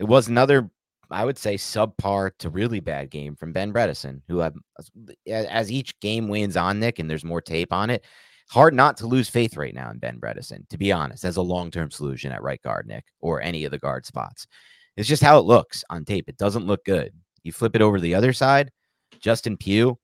it 0.00 0.04
was 0.04 0.26
another 0.26 0.68
I 1.10 1.24
would 1.24 1.38
say 1.38 1.56
subpar 1.56 2.30
to 2.38 2.50
really 2.50 2.80
bad 2.80 3.10
game 3.10 3.34
from 3.34 3.52
Ben 3.52 3.72
Bredeson, 3.72 4.22
who 4.28 4.38
have, 4.38 4.54
as 5.26 5.72
each 5.72 5.98
game 6.00 6.28
wins 6.28 6.56
on 6.56 6.78
Nick 6.78 6.98
and 6.98 7.10
there's 7.10 7.24
more 7.24 7.40
tape 7.40 7.72
on 7.72 7.90
it, 7.90 8.04
hard 8.48 8.74
not 8.74 8.96
to 8.98 9.06
lose 9.06 9.28
faith 9.28 9.56
right 9.56 9.74
now 9.74 9.90
in 9.90 9.98
Ben 9.98 10.20
Bredeson, 10.20 10.68
to 10.68 10.78
be 10.78 10.92
honest, 10.92 11.24
as 11.24 11.36
a 11.36 11.42
long 11.42 11.70
term 11.70 11.90
solution 11.90 12.32
at 12.32 12.42
right 12.42 12.62
guard, 12.62 12.86
Nick, 12.86 13.04
or 13.20 13.42
any 13.42 13.64
of 13.64 13.72
the 13.72 13.78
guard 13.78 14.06
spots. 14.06 14.46
It's 14.96 15.08
just 15.08 15.22
how 15.22 15.38
it 15.38 15.46
looks 15.46 15.82
on 15.90 16.04
tape. 16.04 16.28
It 16.28 16.36
doesn't 16.36 16.66
look 16.66 16.84
good. 16.84 17.12
You 17.42 17.52
flip 17.52 17.74
it 17.74 17.82
over 17.82 17.96
to 17.96 18.02
the 18.02 18.14
other 18.14 18.32
side, 18.32 18.70
Justin 19.20 19.56
Pugh, 19.56 19.98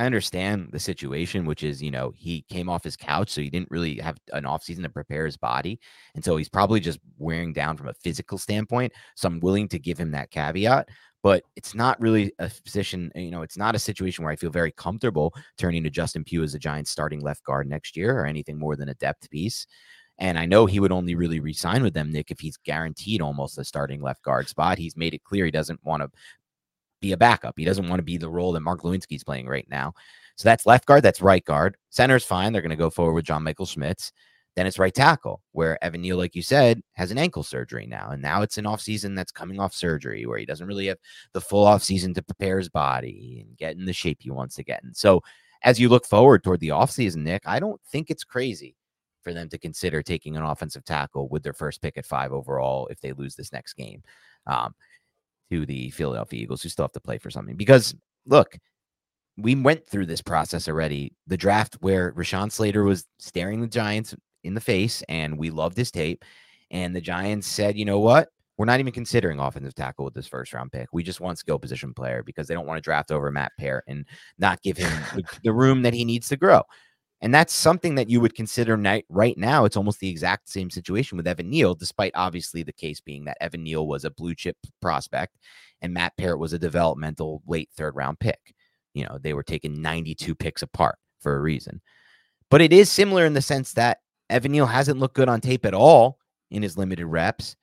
I 0.00 0.06
understand 0.06 0.70
the 0.72 0.78
situation, 0.78 1.44
which 1.44 1.62
is, 1.62 1.82
you 1.82 1.90
know, 1.90 2.14
he 2.16 2.46
came 2.48 2.70
off 2.70 2.82
his 2.82 2.96
couch, 2.96 3.28
so 3.28 3.42
he 3.42 3.50
didn't 3.50 3.70
really 3.70 3.98
have 3.98 4.16
an 4.32 4.44
offseason 4.44 4.82
to 4.84 4.88
prepare 4.88 5.26
his 5.26 5.36
body. 5.36 5.78
And 6.14 6.24
so 6.24 6.38
he's 6.38 6.48
probably 6.48 6.80
just 6.80 7.00
wearing 7.18 7.52
down 7.52 7.76
from 7.76 7.88
a 7.88 7.92
physical 7.92 8.38
standpoint. 8.38 8.94
So 9.14 9.28
I'm 9.28 9.40
willing 9.40 9.68
to 9.68 9.78
give 9.78 9.98
him 9.98 10.12
that 10.12 10.30
caveat, 10.30 10.88
but 11.22 11.42
it's 11.54 11.74
not 11.74 12.00
really 12.00 12.32
a 12.38 12.50
position, 12.64 13.12
you 13.14 13.30
know, 13.30 13.42
it's 13.42 13.58
not 13.58 13.74
a 13.74 13.78
situation 13.78 14.24
where 14.24 14.32
I 14.32 14.36
feel 14.36 14.48
very 14.48 14.72
comfortable 14.72 15.34
turning 15.58 15.82
to 15.82 15.90
Justin 15.90 16.24
Pugh 16.24 16.42
as 16.42 16.54
a 16.54 16.58
Giants 16.58 16.90
starting 16.90 17.20
left 17.20 17.44
guard 17.44 17.68
next 17.68 17.94
year 17.94 18.18
or 18.18 18.24
anything 18.24 18.58
more 18.58 18.76
than 18.76 18.88
a 18.88 18.94
depth 18.94 19.28
piece. 19.28 19.66
And 20.18 20.38
I 20.38 20.46
know 20.46 20.64
he 20.66 20.80
would 20.80 20.92
only 20.92 21.14
really 21.14 21.40
resign 21.40 21.82
with 21.82 21.94
them, 21.94 22.12
Nick, 22.12 22.30
if 22.30 22.40
he's 22.40 22.58
guaranteed 22.58 23.22
almost 23.22 23.58
a 23.58 23.64
starting 23.64 24.02
left 24.02 24.22
guard 24.22 24.48
spot. 24.48 24.76
He's 24.76 24.96
made 24.96 25.14
it 25.14 25.24
clear 25.24 25.46
he 25.46 25.50
doesn't 25.50 25.84
want 25.84 26.02
to 26.02 26.10
be 27.00 27.12
a 27.12 27.16
backup. 27.16 27.54
He 27.56 27.64
doesn't 27.64 27.88
want 27.88 27.98
to 27.98 28.04
be 28.04 28.16
the 28.16 28.28
role 28.28 28.52
that 28.52 28.60
Mark 28.60 28.82
Glowinski's 28.82 29.24
playing 29.24 29.46
right 29.46 29.66
now. 29.70 29.94
So 30.36 30.48
that's 30.48 30.66
left 30.66 30.86
guard, 30.86 31.02
that's 31.02 31.20
right 31.20 31.44
guard. 31.44 31.76
Center's 31.90 32.24
fine. 32.24 32.52
They're 32.52 32.62
going 32.62 32.70
to 32.70 32.76
go 32.76 32.90
forward 32.90 33.14
with 33.14 33.26
John 33.26 33.42
Michael 33.42 33.66
Schmitz. 33.66 34.12
Then 34.56 34.66
it's 34.66 34.78
right 34.78 34.92
tackle, 34.92 35.42
where 35.52 35.82
Evan 35.82 36.02
Neal, 36.02 36.16
like 36.16 36.34
you 36.34 36.42
said, 36.42 36.82
has 36.94 37.10
an 37.10 37.18
ankle 37.18 37.42
surgery 37.42 37.86
now. 37.86 38.10
And 38.10 38.20
now 38.20 38.42
it's 38.42 38.58
an 38.58 38.64
offseason 38.64 39.14
that's 39.14 39.30
coming 39.30 39.60
off 39.60 39.72
surgery 39.72 40.26
where 40.26 40.38
he 40.38 40.44
doesn't 40.44 40.66
really 40.66 40.86
have 40.86 40.98
the 41.34 41.40
full 41.40 41.66
offseason 41.66 42.14
to 42.14 42.22
prepare 42.22 42.58
his 42.58 42.68
body 42.68 43.44
and 43.46 43.56
get 43.56 43.76
in 43.76 43.84
the 43.84 43.92
shape 43.92 44.18
he 44.20 44.30
wants 44.30 44.56
to 44.56 44.64
get 44.64 44.82
in. 44.82 44.92
So 44.92 45.22
as 45.62 45.78
you 45.78 45.88
look 45.88 46.04
forward 46.04 46.42
toward 46.42 46.60
the 46.60 46.68
offseason, 46.68 47.18
Nick, 47.18 47.42
I 47.46 47.60
don't 47.60 47.80
think 47.92 48.10
it's 48.10 48.24
crazy 48.24 48.76
for 49.22 49.32
them 49.32 49.48
to 49.50 49.58
consider 49.58 50.02
taking 50.02 50.36
an 50.36 50.42
offensive 50.42 50.84
tackle 50.84 51.28
with 51.28 51.42
their 51.42 51.52
first 51.52 51.80
pick 51.80 51.96
at 51.96 52.06
five 52.06 52.32
overall 52.32 52.86
if 52.88 53.00
they 53.00 53.12
lose 53.12 53.36
this 53.36 53.52
next 53.52 53.74
game. 53.74 54.02
Um, 54.46 54.74
to 55.50 55.66
the 55.66 55.90
Philadelphia 55.90 56.42
Eagles 56.42 56.62
who 56.62 56.68
still 56.68 56.84
have 56.84 56.92
to 56.92 57.00
play 57.00 57.18
for 57.18 57.30
something. 57.30 57.56
Because 57.56 57.94
look, 58.26 58.56
we 59.36 59.54
went 59.54 59.88
through 59.88 60.06
this 60.06 60.22
process 60.22 60.68
already. 60.68 61.12
The 61.26 61.36
draft 61.36 61.76
where 61.80 62.12
Rashawn 62.12 62.52
Slater 62.52 62.84
was 62.84 63.06
staring 63.18 63.60
the 63.60 63.66
Giants 63.66 64.14
in 64.44 64.54
the 64.54 64.60
face, 64.60 65.02
and 65.08 65.38
we 65.38 65.50
loved 65.50 65.76
his 65.76 65.90
tape. 65.90 66.24
And 66.70 66.94
the 66.94 67.00
Giants 67.00 67.46
said, 67.46 67.76
you 67.76 67.84
know 67.84 67.98
what? 67.98 68.28
We're 68.56 68.66
not 68.66 68.80
even 68.80 68.92
considering 68.92 69.40
offensive 69.40 69.74
tackle 69.74 70.04
with 70.04 70.14
this 70.14 70.26
first 70.26 70.52
round 70.52 70.70
pick. 70.70 70.88
We 70.92 71.02
just 71.02 71.20
want 71.20 71.38
skill 71.38 71.58
position 71.58 71.94
player 71.94 72.22
because 72.22 72.46
they 72.46 72.54
don't 72.54 72.66
want 72.66 72.76
to 72.76 72.82
draft 72.82 73.10
over 73.10 73.30
Matt 73.30 73.52
Peart 73.58 73.84
and 73.88 74.04
not 74.38 74.60
give 74.62 74.76
him 74.76 74.92
the 75.42 75.52
room 75.52 75.82
that 75.82 75.94
he 75.94 76.04
needs 76.04 76.28
to 76.28 76.36
grow. 76.36 76.62
And 77.22 77.34
that's 77.34 77.52
something 77.52 77.96
that 77.96 78.08
you 78.08 78.20
would 78.20 78.34
consider 78.34 78.76
right 79.10 79.36
now. 79.36 79.64
It's 79.66 79.76
almost 79.76 80.00
the 80.00 80.08
exact 80.08 80.48
same 80.48 80.70
situation 80.70 81.16
with 81.16 81.26
Evan 81.26 81.50
Neal, 81.50 81.74
despite 81.74 82.12
obviously 82.14 82.62
the 82.62 82.72
case 82.72 83.00
being 83.00 83.24
that 83.26 83.36
Evan 83.40 83.62
Neal 83.62 83.86
was 83.86 84.04
a 84.04 84.10
blue 84.10 84.34
chip 84.34 84.56
prospect 84.80 85.36
and 85.82 85.92
Matt 85.92 86.16
Peart 86.16 86.38
was 86.38 86.52
a 86.52 86.58
developmental 86.58 87.42
late 87.46 87.68
third 87.76 87.94
round 87.94 88.20
pick. 88.20 88.54
You 88.94 89.04
know, 89.04 89.18
they 89.20 89.34
were 89.34 89.42
taking 89.42 89.82
92 89.82 90.34
picks 90.34 90.62
apart 90.62 90.96
for 91.20 91.36
a 91.36 91.40
reason. 91.40 91.80
But 92.50 92.62
it 92.62 92.72
is 92.72 92.90
similar 92.90 93.26
in 93.26 93.34
the 93.34 93.42
sense 93.42 93.74
that 93.74 93.98
Evan 94.28 94.52
Neal 94.52 94.66
hasn't 94.66 94.98
looked 94.98 95.14
good 95.14 95.28
on 95.28 95.40
tape 95.40 95.66
at 95.66 95.74
all 95.74 96.18
in 96.50 96.62
his 96.62 96.78
limited 96.78 97.06
reps. 97.06 97.54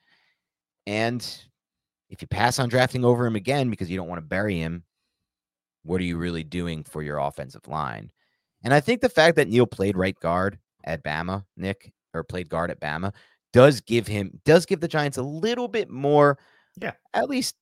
And 0.86 1.28
if 2.10 2.22
you 2.22 2.28
pass 2.28 2.60
on 2.60 2.70
drafting 2.70 3.04
over 3.04 3.26
him 3.26 3.36
again 3.36 3.70
because 3.70 3.90
you 3.90 3.98
don't 3.98 4.08
want 4.08 4.20
to 4.20 4.28
bury 4.28 4.58
him, 4.58 4.84
what 5.84 6.00
are 6.00 6.06
you 6.06 6.18
really 6.18 6.44
doing 6.44 6.84
for 6.84 7.02
your 7.02 7.18
offensive 7.18 7.68
line? 7.68 8.12
And 8.68 8.74
I 8.74 8.82
think 8.82 9.00
the 9.00 9.08
fact 9.08 9.38
that 9.38 9.48
Neal 9.48 9.66
played 9.66 9.96
right 9.96 10.20
guard 10.20 10.60
at 10.84 11.02
Bama, 11.02 11.46
Nick, 11.56 11.94
or 12.14 12.22
played 12.26 12.50
guard 12.50 12.70
at 12.70 12.82
Bama, 12.82 13.14
does 13.54 13.80
give 13.80 14.06
him 14.08 14.42
does 14.44 14.66
give 14.66 14.82
the 14.82 14.90
Giants 14.90 15.18
a 15.18 15.22
little 15.22 15.70
bit 15.70 15.90
more, 15.90 16.38
yeah, 16.76 16.92
at 17.14 17.30
least 17.30 17.56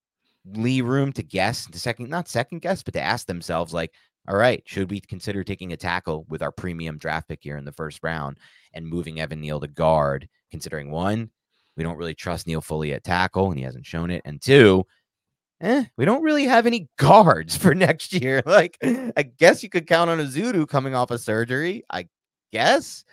lee 0.53 0.81
room 0.81 1.13
to 1.13 1.21
guess, 1.21 1.67
to 1.67 1.79
second, 1.79 2.09
not 2.09 2.27
second 2.27 2.63
guess, 2.63 2.81
but 2.81 2.95
to 2.95 3.01
ask 3.01 3.27
themselves, 3.27 3.71
like, 3.71 3.91
all 4.27 4.35
right, 4.35 4.63
should 4.65 4.89
we 4.89 4.99
consider 4.99 5.43
taking 5.43 5.73
a 5.73 5.77
tackle 5.77 6.25
with 6.27 6.41
our 6.41 6.51
premium 6.51 6.97
draft 6.97 7.27
pick 7.27 7.41
here 7.43 7.57
in 7.57 7.65
the 7.65 7.71
first 7.71 7.99
round 8.01 8.39
and 8.73 8.87
moving 8.87 9.19
Evan 9.19 9.41
Neal 9.41 9.59
to 9.59 9.67
guard, 9.67 10.27
considering 10.49 10.89
one, 10.89 11.29
we 11.77 11.83
don't 11.83 11.97
really 11.97 12.15
trust 12.15 12.47
Neal 12.47 12.61
fully 12.61 12.93
at 12.93 13.03
tackle, 13.03 13.51
and 13.51 13.59
he 13.59 13.63
hasn't 13.63 13.85
shown 13.85 14.09
it, 14.09 14.23
and 14.25 14.41
two, 14.41 14.83
eh, 15.61 15.85
we 15.97 16.05
don't 16.05 16.23
really 16.23 16.45
have 16.45 16.65
any 16.65 16.89
guards 16.97 17.55
for 17.55 17.75
next 17.75 18.13
year. 18.13 18.41
Like, 18.45 18.77
I 18.83 19.23
guess 19.23 19.63
you 19.63 19.69
could 19.69 19.87
count 19.87 20.09
on 20.09 20.19
Ezeudu 20.19 20.67
coming 20.67 20.95
off 20.95 21.11
of 21.11 21.21
surgery, 21.21 21.83
I 21.89 22.07
guess. 22.51 23.03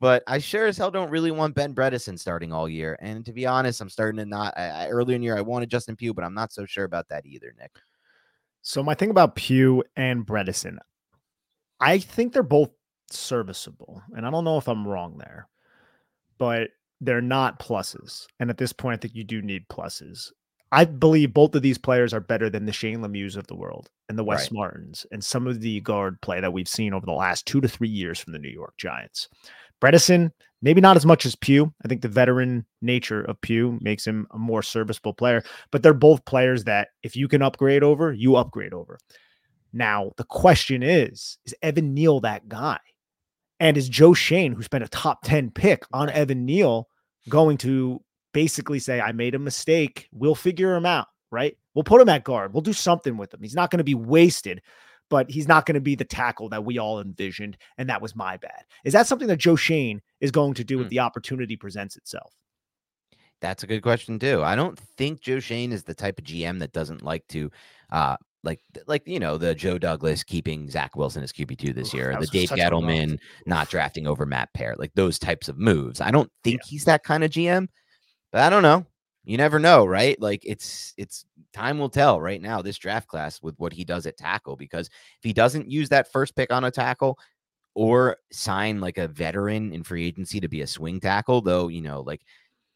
But 0.00 0.22
I 0.26 0.38
sure 0.38 0.66
as 0.66 0.78
hell 0.78 0.90
don't 0.90 1.10
really 1.10 1.30
want 1.30 1.54
Ben 1.54 1.74
Bredeson 1.74 2.18
starting 2.18 2.52
all 2.54 2.68
year. 2.68 2.96
And 3.00 3.24
to 3.26 3.34
be 3.34 3.46
honest, 3.46 3.82
I'm 3.82 3.90
starting 3.90 4.18
to 4.18 4.24
not. 4.24 4.54
I, 4.56 4.68
I, 4.68 4.88
earlier 4.88 5.14
in 5.14 5.20
the 5.20 5.26
year, 5.26 5.36
I 5.36 5.42
wanted 5.42 5.70
Justin 5.70 5.94
Pugh, 5.94 6.14
but 6.14 6.24
I'm 6.24 6.34
not 6.34 6.52
so 6.52 6.64
sure 6.64 6.84
about 6.84 7.08
that 7.10 7.26
either, 7.26 7.52
Nick. 7.58 7.72
So 8.62 8.82
my 8.82 8.94
thing 8.94 9.10
about 9.10 9.36
Pugh 9.36 9.84
and 9.96 10.26
Bredeson, 10.26 10.78
I 11.80 11.98
think 11.98 12.32
they're 12.32 12.42
both 12.42 12.70
serviceable, 13.10 14.02
and 14.16 14.26
I 14.26 14.30
don't 14.30 14.44
know 14.44 14.58
if 14.58 14.68
I'm 14.68 14.86
wrong 14.86 15.18
there, 15.18 15.48
but 16.38 16.70
they're 17.00 17.22
not 17.22 17.58
pluses. 17.58 18.26
And 18.38 18.50
at 18.50 18.58
this 18.58 18.72
point, 18.72 18.98
I 18.98 19.00
think 19.00 19.14
you 19.14 19.24
do 19.24 19.42
need 19.42 19.68
pluses. 19.68 20.30
I 20.72 20.84
believe 20.84 21.34
both 21.34 21.54
of 21.54 21.62
these 21.62 21.78
players 21.78 22.14
are 22.14 22.20
better 22.20 22.48
than 22.48 22.66
the 22.66 22.72
Shane 22.72 23.00
Lemieux 23.00 23.36
of 23.36 23.46
the 23.48 23.56
world 23.56 23.90
and 24.08 24.18
the 24.18 24.24
Wes 24.24 24.44
right. 24.44 24.52
Martins 24.52 25.04
and 25.10 25.22
some 25.22 25.46
of 25.46 25.60
the 25.60 25.80
guard 25.80 26.20
play 26.20 26.40
that 26.40 26.52
we've 26.52 26.68
seen 26.68 26.94
over 26.94 27.04
the 27.04 27.12
last 27.12 27.46
two 27.46 27.60
to 27.60 27.68
three 27.68 27.88
years 27.88 28.20
from 28.20 28.32
the 28.32 28.38
New 28.38 28.50
York 28.50 28.74
Giants. 28.76 29.28
Bredeson, 29.80 30.30
maybe 30.62 30.80
not 30.80 30.96
as 30.96 31.06
much 31.06 31.26
as 31.26 31.34
Pugh. 31.34 31.72
I 31.84 31.88
think 31.88 32.02
the 32.02 32.08
veteran 32.08 32.66
nature 32.82 33.22
of 33.22 33.40
Pugh 33.40 33.78
makes 33.80 34.06
him 34.06 34.26
a 34.30 34.38
more 34.38 34.62
serviceable 34.62 35.14
player, 35.14 35.42
but 35.72 35.82
they're 35.82 35.94
both 35.94 36.24
players 36.24 36.64
that 36.64 36.88
if 37.02 37.16
you 37.16 37.26
can 37.26 37.42
upgrade 37.42 37.82
over, 37.82 38.12
you 38.12 38.36
upgrade 38.36 38.74
over. 38.74 38.98
Now, 39.72 40.12
the 40.16 40.24
question 40.24 40.82
is, 40.82 41.38
is 41.46 41.54
Evan 41.62 41.94
Neal 41.94 42.20
that 42.20 42.48
guy? 42.48 42.78
And 43.58 43.76
is 43.76 43.88
Joe 43.88 44.14
Schoen, 44.14 44.52
who 44.52 44.62
spent 44.62 44.84
a 44.84 44.88
top 44.88 45.22
10 45.24 45.50
pick 45.50 45.84
on 45.92 46.10
Evan 46.10 46.44
Neal, 46.46 46.88
going 47.28 47.58
to 47.58 48.02
basically 48.32 48.78
say, 48.78 49.00
I 49.00 49.12
made 49.12 49.34
a 49.34 49.38
mistake. 49.38 50.08
We'll 50.12 50.34
figure 50.34 50.74
him 50.74 50.86
out, 50.86 51.08
right? 51.30 51.56
We'll 51.74 51.84
put 51.84 52.00
him 52.00 52.08
at 52.08 52.24
guard. 52.24 52.52
We'll 52.52 52.62
do 52.62 52.72
something 52.72 53.16
with 53.16 53.32
him. 53.32 53.40
He's 53.42 53.54
not 53.54 53.70
going 53.70 53.78
to 53.78 53.84
be 53.84 53.94
wasted, 53.94 54.62
but 55.08 55.30
he's 55.30 55.48
not 55.48 55.66
going 55.66 55.74
to 55.74 55.80
be 55.80 55.94
the 55.94 56.04
tackle 56.04 56.48
that 56.50 56.64
we 56.64 56.78
all 56.78 57.00
envisioned. 57.00 57.56
And 57.78 57.88
that 57.88 58.02
was 58.02 58.16
my 58.16 58.36
bad. 58.36 58.64
Is 58.84 58.92
that 58.92 59.06
something 59.06 59.28
that 59.28 59.38
Joe 59.38 59.56
Schoen 59.56 60.00
is 60.20 60.30
going 60.30 60.54
to 60.54 60.64
do 60.64 60.78
hmm. 60.78 60.84
if 60.84 60.88
the 60.88 61.00
opportunity 61.00 61.56
presents 61.56 61.96
itself? 61.96 62.32
That's 63.40 63.62
a 63.62 63.66
good 63.66 63.82
question 63.82 64.18
too. 64.18 64.42
I 64.42 64.54
don't 64.54 64.78
think 64.78 65.20
Joe 65.20 65.40
Schoen 65.40 65.72
is 65.72 65.82
the 65.82 65.94
type 65.94 66.18
of 66.18 66.24
GM 66.24 66.58
that 66.58 66.72
doesn't 66.72 67.02
like 67.02 67.26
to 67.28 67.50
uh 67.90 68.16
like 68.42 68.60
like 68.86 69.02
you 69.06 69.18
know 69.18 69.38
the 69.38 69.54
Joe 69.54 69.78
Douglas 69.78 70.22
keeping 70.22 70.68
Zach 70.70 70.96
Wilson 70.96 71.22
as 71.22 71.32
QB 71.32 71.58
two 71.58 71.72
this 71.72 71.92
year, 71.92 72.16
the 72.18 72.26
Dave 72.26 72.50
Gettleman 72.50 73.18
not 73.46 73.68
drafting 73.68 74.06
over 74.06 74.26
Matt 74.26 74.52
Peart, 74.54 74.78
like 74.78 74.92
those 74.94 75.18
types 75.18 75.48
of 75.48 75.58
moves. 75.58 76.00
I 76.00 76.10
don't 76.10 76.30
think 76.44 76.60
yeah. 76.64 76.68
he's 76.68 76.84
that 76.84 77.02
kind 77.02 77.24
of 77.24 77.30
GM. 77.30 77.68
But 78.32 78.42
I 78.42 78.50
don't 78.50 78.62
know. 78.62 78.86
You 79.24 79.36
never 79.36 79.58
know, 79.58 79.84
right? 79.84 80.20
Like 80.20 80.42
it's 80.44 80.94
it's 80.96 81.24
time 81.52 81.78
will 81.78 81.90
tell 81.90 82.20
right 82.20 82.40
now 82.40 82.62
this 82.62 82.78
draft 82.78 83.06
class 83.06 83.42
with 83.42 83.54
what 83.58 83.72
he 83.72 83.84
does 83.84 84.06
at 84.06 84.16
tackle 84.16 84.56
because 84.56 84.86
if 84.86 85.22
he 85.22 85.32
doesn't 85.32 85.70
use 85.70 85.88
that 85.90 86.10
first 86.10 86.34
pick 86.36 86.52
on 86.52 86.64
a 86.64 86.70
tackle 86.70 87.18
or 87.74 88.16
sign 88.32 88.80
like 88.80 88.98
a 88.98 89.08
veteran 89.08 89.72
in 89.72 89.82
free 89.82 90.06
agency 90.06 90.40
to 90.40 90.48
be 90.48 90.62
a 90.62 90.66
swing 90.66 91.00
tackle, 91.00 91.42
though, 91.42 91.68
you 91.68 91.82
know, 91.82 92.00
like 92.00 92.22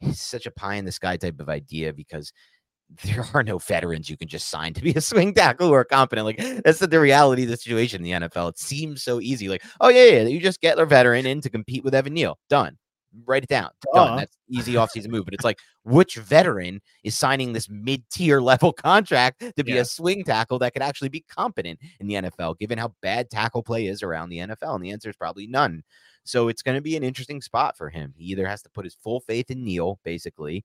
it's 0.00 0.20
such 0.20 0.46
a 0.46 0.50
pie 0.50 0.74
in 0.74 0.84
the 0.84 0.92
sky 0.92 1.16
type 1.16 1.40
of 1.40 1.48
idea 1.48 1.92
because 1.92 2.32
there 3.04 3.24
are 3.34 3.42
no 3.42 3.58
veterans 3.58 4.10
you 4.10 4.16
can 4.16 4.28
just 4.28 4.48
sign 4.50 4.74
to 4.74 4.82
be 4.82 4.92
a 4.92 5.00
swing 5.00 5.32
tackle 5.32 5.68
who 5.68 5.74
are 5.74 5.84
competent. 5.84 6.26
Like 6.26 6.62
that's 6.62 6.78
the, 6.78 6.86
the 6.86 7.00
reality 7.00 7.44
of 7.44 7.48
the 7.48 7.56
situation 7.56 8.04
in 8.04 8.20
the 8.20 8.28
NFL. 8.28 8.50
It 8.50 8.58
seems 8.58 9.02
so 9.02 9.20
easy. 9.20 9.48
Like, 9.48 9.64
oh 9.80 9.88
yeah, 9.88 10.04
yeah, 10.04 10.22
you 10.24 10.40
just 10.40 10.60
get 10.60 10.78
a 10.78 10.84
veteran 10.86 11.26
in 11.26 11.40
to 11.40 11.50
compete 11.50 11.84
with 11.84 11.94
Evan 11.94 12.14
Neal. 12.14 12.38
Done 12.50 12.76
write 13.24 13.44
it 13.44 13.48
down. 13.48 13.70
Done. 13.92 14.12
Oh. 14.12 14.16
That's 14.16 14.36
easy 14.48 14.74
offseason 14.74 15.08
move. 15.08 15.24
But 15.24 15.34
it's 15.34 15.44
like, 15.44 15.58
which 15.84 16.16
veteran 16.16 16.80
is 17.02 17.16
signing 17.16 17.52
this 17.52 17.68
mid-tier 17.68 18.40
level 18.40 18.72
contract 18.72 19.44
to 19.56 19.64
be 19.64 19.72
yeah. 19.72 19.80
a 19.80 19.84
swing 19.84 20.24
tackle 20.24 20.58
that 20.60 20.72
could 20.72 20.82
actually 20.82 21.08
be 21.08 21.24
competent 21.28 21.80
in 22.00 22.06
the 22.06 22.14
NFL, 22.14 22.58
given 22.58 22.78
how 22.78 22.94
bad 23.02 23.30
tackle 23.30 23.62
play 23.62 23.86
is 23.86 24.02
around 24.02 24.28
the 24.28 24.38
NFL? 24.38 24.74
And 24.74 24.84
the 24.84 24.90
answer 24.90 25.10
is 25.10 25.16
probably 25.16 25.46
none. 25.46 25.82
So 26.24 26.48
it's 26.48 26.62
going 26.62 26.76
to 26.76 26.82
be 26.82 26.96
an 26.96 27.04
interesting 27.04 27.40
spot 27.40 27.76
for 27.76 27.90
him. 27.90 28.14
He 28.16 28.24
either 28.26 28.46
has 28.46 28.62
to 28.62 28.70
put 28.70 28.84
his 28.84 28.94
full 28.94 29.20
faith 29.20 29.50
in 29.50 29.62
Neal, 29.62 30.00
basically, 30.04 30.64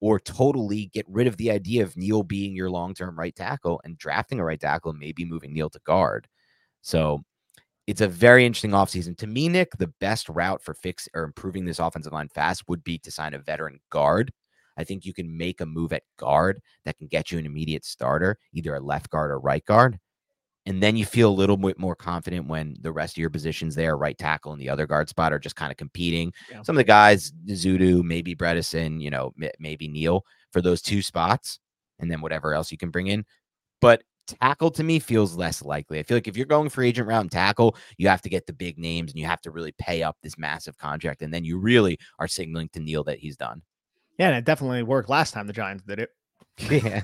or 0.00 0.18
totally 0.18 0.90
get 0.92 1.06
rid 1.08 1.26
of 1.26 1.36
the 1.36 1.50
idea 1.50 1.82
of 1.82 1.96
Neal 1.96 2.22
being 2.22 2.54
your 2.54 2.70
long-term 2.70 3.18
right 3.18 3.34
tackle 3.34 3.80
and 3.84 3.96
drafting 3.96 4.40
a 4.40 4.44
right 4.44 4.60
tackle 4.60 4.90
and 4.90 5.00
maybe 5.00 5.24
moving 5.24 5.52
Neal 5.54 5.70
to 5.70 5.80
guard. 5.86 6.26
So 6.82 7.22
it's 7.86 8.00
a 8.00 8.08
very 8.08 8.44
interesting 8.44 8.72
offseason. 8.72 9.16
To 9.18 9.26
me, 9.26 9.48
Nick, 9.48 9.76
the 9.78 9.92
best 10.00 10.28
route 10.28 10.62
for 10.62 10.74
fix 10.74 11.08
or 11.14 11.22
improving 11.22 11.64
this 11.64 11.78
offensive 11.78 12.12
line 12.12 12.28
fast 12.28 12.68
would 12.68 12.82
be 12.82 12.98
to 12.98 13.10
sign 13.10 13.34
a 13.34 13.38
veteran 13.38 13.78
guard. 13.90 14.32
I 14.76 14.84
think 14.84 15.04
you 15.04 15.14
can 15.14 15.36
make 15.36 15.60
a 15.60 15.66
move 15.66 15.92
at 15.92 16.02
guard 16.18 16.60
that 16.84 16.98
can 16.98 17.06
get 17.06 17.30
you 17.30 17.38
an 17.38 17.46
immediate 17.46 17.84
starter, 17.84 18.38
either 18.52 18.74
a 18.74 18.80
left 18.80 19.10
guard 19.10 19.30
or 19.30 19.38
right 19.38 19.64
guard. 19.64 19.98
And 20.66 20.82
then 20.82 20.96
you 20.96 21.06
feel 21.06 21.30
a 21.30 21.32
little 21.32 21.56
bit 21.56 21.78
more 21.78 21.94
confident 21.94 22.48
when 22.48 22.76
the 22.80 22.90
rest 22.90 23.14
of 23.14 23.20
your 23.20 23.30
positions 23.30 23.76
there, 23.76 23.96
right 23.96 24.18
tackle 24.18 24.52
and 24.52 24.60
the 24.60 24.68
other 24.68 24.86
guard 24.86 25.08
spot, 25.08 25.32
are 25.32 25.38
just 25.38 25.54
kind 25.54 25.70
of 25.70 25.78
competing. 25.78 26.32
Yeah. 26.50 26.62
Some 26.62 26.74
of 26.74 26.78
the 26.78 26.84
guys, 26.84 27.32
Zudu, 27.48 28.02
maybe 28.02 28.34
Bredeson, 28.34 29.00
you 29.00 29.10
know, 29.10 29.32
maybe 29.60 29.86
Neal 29.86 30.24
for 30.52 30.60
those 30.60 30.82
two 30.82 31.02
spots, 31.02 31.60
and 32.00 32.10
then 32.10 32.20
whatever 32.20 32.52
else 32.52 32.72
you 32.72 32.78
can 32.78 32.90
bring 32.90 33.06
in. 33.06 33.24
But 33.80 34.02
tackle 34.26 34.70
to 34.72 34.84
me 34.84 34.98
feels 34.98 35.36
less 35.36 35.62
likely. 35.62 35.98
I 35.98 36.02
feel 36.02 36.16
like 36.16 36.28
if 36.28 36.36
you're 36.36 36.46
going 36.46 36.68
for 36.68 36.82
agent 36.82 37.08
round 37.08 37.30
tackle, 37.30 37.76
you 37.96 38.08
have 38.08 38.22
to 38.22 38.28
get 38.28 38.46
the 38.46 38.52
big 38.52 38.78
names 38.78 39.12
and 39.12 39.20
you 39.20 39.26
have 39.26 39.40
to 39.42 39.50
really 39.50 39.72
pay 39.78 40.02
up 40.02 40.16
this 40.22 40.38
massive 40.38 40.76
contract. 40.78 41.22
And 41.22 41.32
then 41.32 41.44
you 41.44 41.58
really 41.58 41.98
are 42.18 42.28
signaling 42.28 42.68
to 42.70 42.80
Neal 42.80 43.04
that 43.04 43.18
he's 43.18 43.36
done. 43.36 43.62
Yeah, 44.18 44.28
and 44.28 44.36
it 44.36 44.44
definitely 44.44 44.82
worked 44.82 45.08
last 45.08 45.34
time 45.34 45.46
the 45.46 45.52
Giants 45.52 45.84
did 45.84 45.98
it. 45.98 46.10
yeah. 46.70 47.02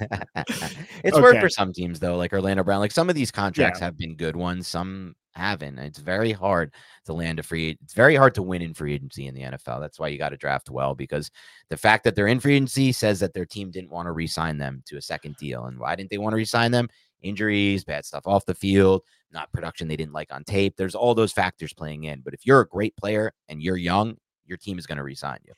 it's 1.05 1.15
okay. 1.15 1.21
worked 1.21 1.41
for 1.41 1.51
some 1.51 1.73
teams 1.73 2.01
though, 2.01 2.17
like 2.17 2.33
Orlando 2.33 2.65
Brown. 2.65 2.81
Like 2.81 2.93
some 2.93 3.11
of 3.11 3.15
these 3.15 3.31
contracts 3.31 3.81
yeah. 3.81 3.87
have 3.87 3.99
been 3.99 4.17
good 4.17 4.35
ones, 4.35 4.67
some 4.67 5.15
haven't. 5.35 5.79
It's 5.79 5.99
very 5.99 6.33
hard 6.33 6.73
to 7.07 7.13
land 7.13 7.39
a 7.39 7.43
free. 7.43 7.77
It's 7.83 7.95
very 7.95 8.17
hard 8.17 8.35
to 8.37 8.43
win 8.43 8.63
in 8.63 8.75
free 8.75 8.95
agency 8.95 9.27
in 9.27 9.35
the 9.35 9.43
NFL. 9.43 9.81
That's 9.81 9.99
why 9.99 10.09
you 10.09 10.19
got 10.19 10.31
to 10.31 10.37
draft 10.37 10.71
well 10.71 10.95
because 10.95 11.31
the 11.69 11.77
fact 11.77 12.05
that 12.05 12.15
they're 12.15 12.29
in 12.29 12.41
free 12.41 12.55
agency 12.55 12.93
says 12.93 13.21
that 13.21 13.35
their 13.35 13.47
team 13.47 13.71
didn't 13.71 13.91
want 13.91 14.07
to 14.07 14.13
re-sign 14.13 14.59
them 14.59 14.83
to 14.87 14.97
a 14.97 15.03
second 15.03 15.37
deal. 15.37 15.65
And 15.65 15.79
why 15.79 15.97
didn't 15.97 16.11
they 16.11 16.19
want 16.19 16.33
to 16.33 16.39
re-sign 16.39 16.71
them? 16.71 16.89
Injuries, 17.23 17.85
bad 17.85 18.05
stuff 18.05 18.27
off 18.27 18.45
the 18.45 18.55
field, 18.55 19.03
not 19.33 19.53
production 19.53 19.89
they 19.89 19.97
didn't 19.97 20.13
like 20.13 20.33
on 20.33 20.45
tape. 20.45 20.77
There's 20.77 20.95
all 20.95 21.15
those 21.15 21.33
factors 21.33 21.73
playing 21.73 22.05
in. 22.05 22.21
But 22.21 22.35
if 22.35 22.47
you're 22.47 22.61
a 22.61 22.69
great 22.69 22.97
player 22.97 23.33
and 23.49 23.63
you're 23.63 23.77
young, 23.77 24.17
your 24.47 24.59
team 24.59 24.79
is 24.79 24.87
going 24.87 24.99
to 24.99 25.05
re-sign 25.05 25.39
you. 25.45 25.53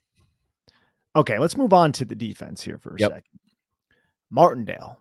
Okay, 1.16 1.38
let's 1.38 1.56
move 1.56 1.72
on 1.72 1.92
to 1.92 2.04
the 2.04 2.14
defense 2.14 2.62
here 2.62 2.78
for 2.78 2.94
a 2.94 2.98
yep. 2.98 3.10
second. 3.10 3.40
Martindale, 4.30 4.98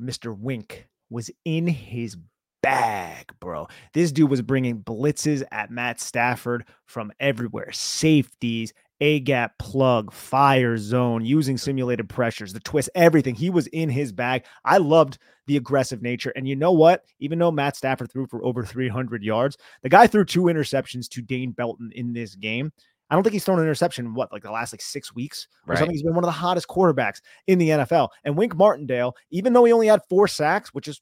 Mr. 0.00 0.36
Wink, 0.36 0.86
was 1.10 1.30
in 1.44 1.66
his 1.66 2.16
bag, 2.62 3.32
bro. 3.40 3.66
This 3.92 4.12
dude 4.12 4.30
was 4.30 4.40
bringing 4.40 4.82
blitzes 4.82 5.42
at 5.50 5.70
Matt 5.70 6.00
Stafford 6.00 6.64
from 6.86 7.12
everywhere 7.20 7.72
safeties, 7.72 8.72
A 9.02 9.18
gap 9.18 9.58
plug, 9.58 10.12
fire 10.12 10.76
zone, 10.76 11.24
using 11.24 11.58
simulated 11.58 12.08
pressures, 12.08 12.52
the 12.52 12.60
twist, 12.60 12.88
everything. 12.94 13.34
He 13.34 13.50
was 13.50 13.66
in 13.66 13.88
his 13.88 14.12
bag. 14.12 14.44
I 14.64 14.76
loved 14.76 15.18
the 15.48 15.56
aggressive 15.56 16.02
nature. 16.02 16.32
And 16.36 16.46
you 16.46 16.54
know 16.54 16.70
what? 16.70 17.02
Even 17.18 17.40
though 17.40 17.50
Matt 17.50 17.74
Stafford 17.74 18.12
threw 18.12 18.28
for 18.28 18.44
over 18.44 18.64
300 18.64 19.24
yards, 19.24 19.56
the 19.82 19.88
guy 19.88 20.06
threw 20.06 20.24
two 20.24 20.42
interceptions 20.42 21.08
to 21.08 21.20
Dane 21.20 21.50
Belton 21.50 21.90
in 21.96 22.12
this 22.12 22.36
game. 22.36 22.72
I 23.10 23.16
don't 23.16 23.24
think 23.24 23.32
he's 23.32 23.44
thrown 23.44 23.58
an 23.58 23.64
interception 23.64 24.14
what 24.14 24.32
like 24.32 24.44
the 24.44 24.52
last 24.52 24.72
like 24.72 24.80
six 24.80 25.12
weeks 25.12 25.48
or 25.66 25.72
right. 25.72 25.78
something. 25.78 25.92
He's 25.92 26.04
been 26.04 26.14
one 26.14 26.22
of 26.22 26.28
the 26.28 26.32
hottest 26.32 26.68
quarterbacks 26.68 27.22
in 27.48 27.58
the 27.58 27.70
NFL. 27.70 28.10
And 28.22 28.36
Wink 28.38 28.54
Martindale, 28.54 29.16
even 29.32 29.52
though 29.52 29.64
he 29.64 29.72
only 29.72 29.88
had 29.88 30.00
four 30.08 30.28
sacks, 30.28 30.72
which 30.72 30.86
is 30.86 31.00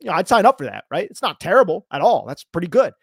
you 0.00 0.06
know, 0.06 0.14
I'd 0.14 0.26
sign 0.26 0.46
up 0.46 0.56
for 0.56 0.64
that, 0.64 0.84
right? 0.90 1.06
It's 1.10 1.20
not 1.20 1.38
terrible 1.38 1.86
at 1.92 2.00
all. 2.00 2.24
That's 2.26 2.44
pretty 2.44 2.68
good. 2.68 2.94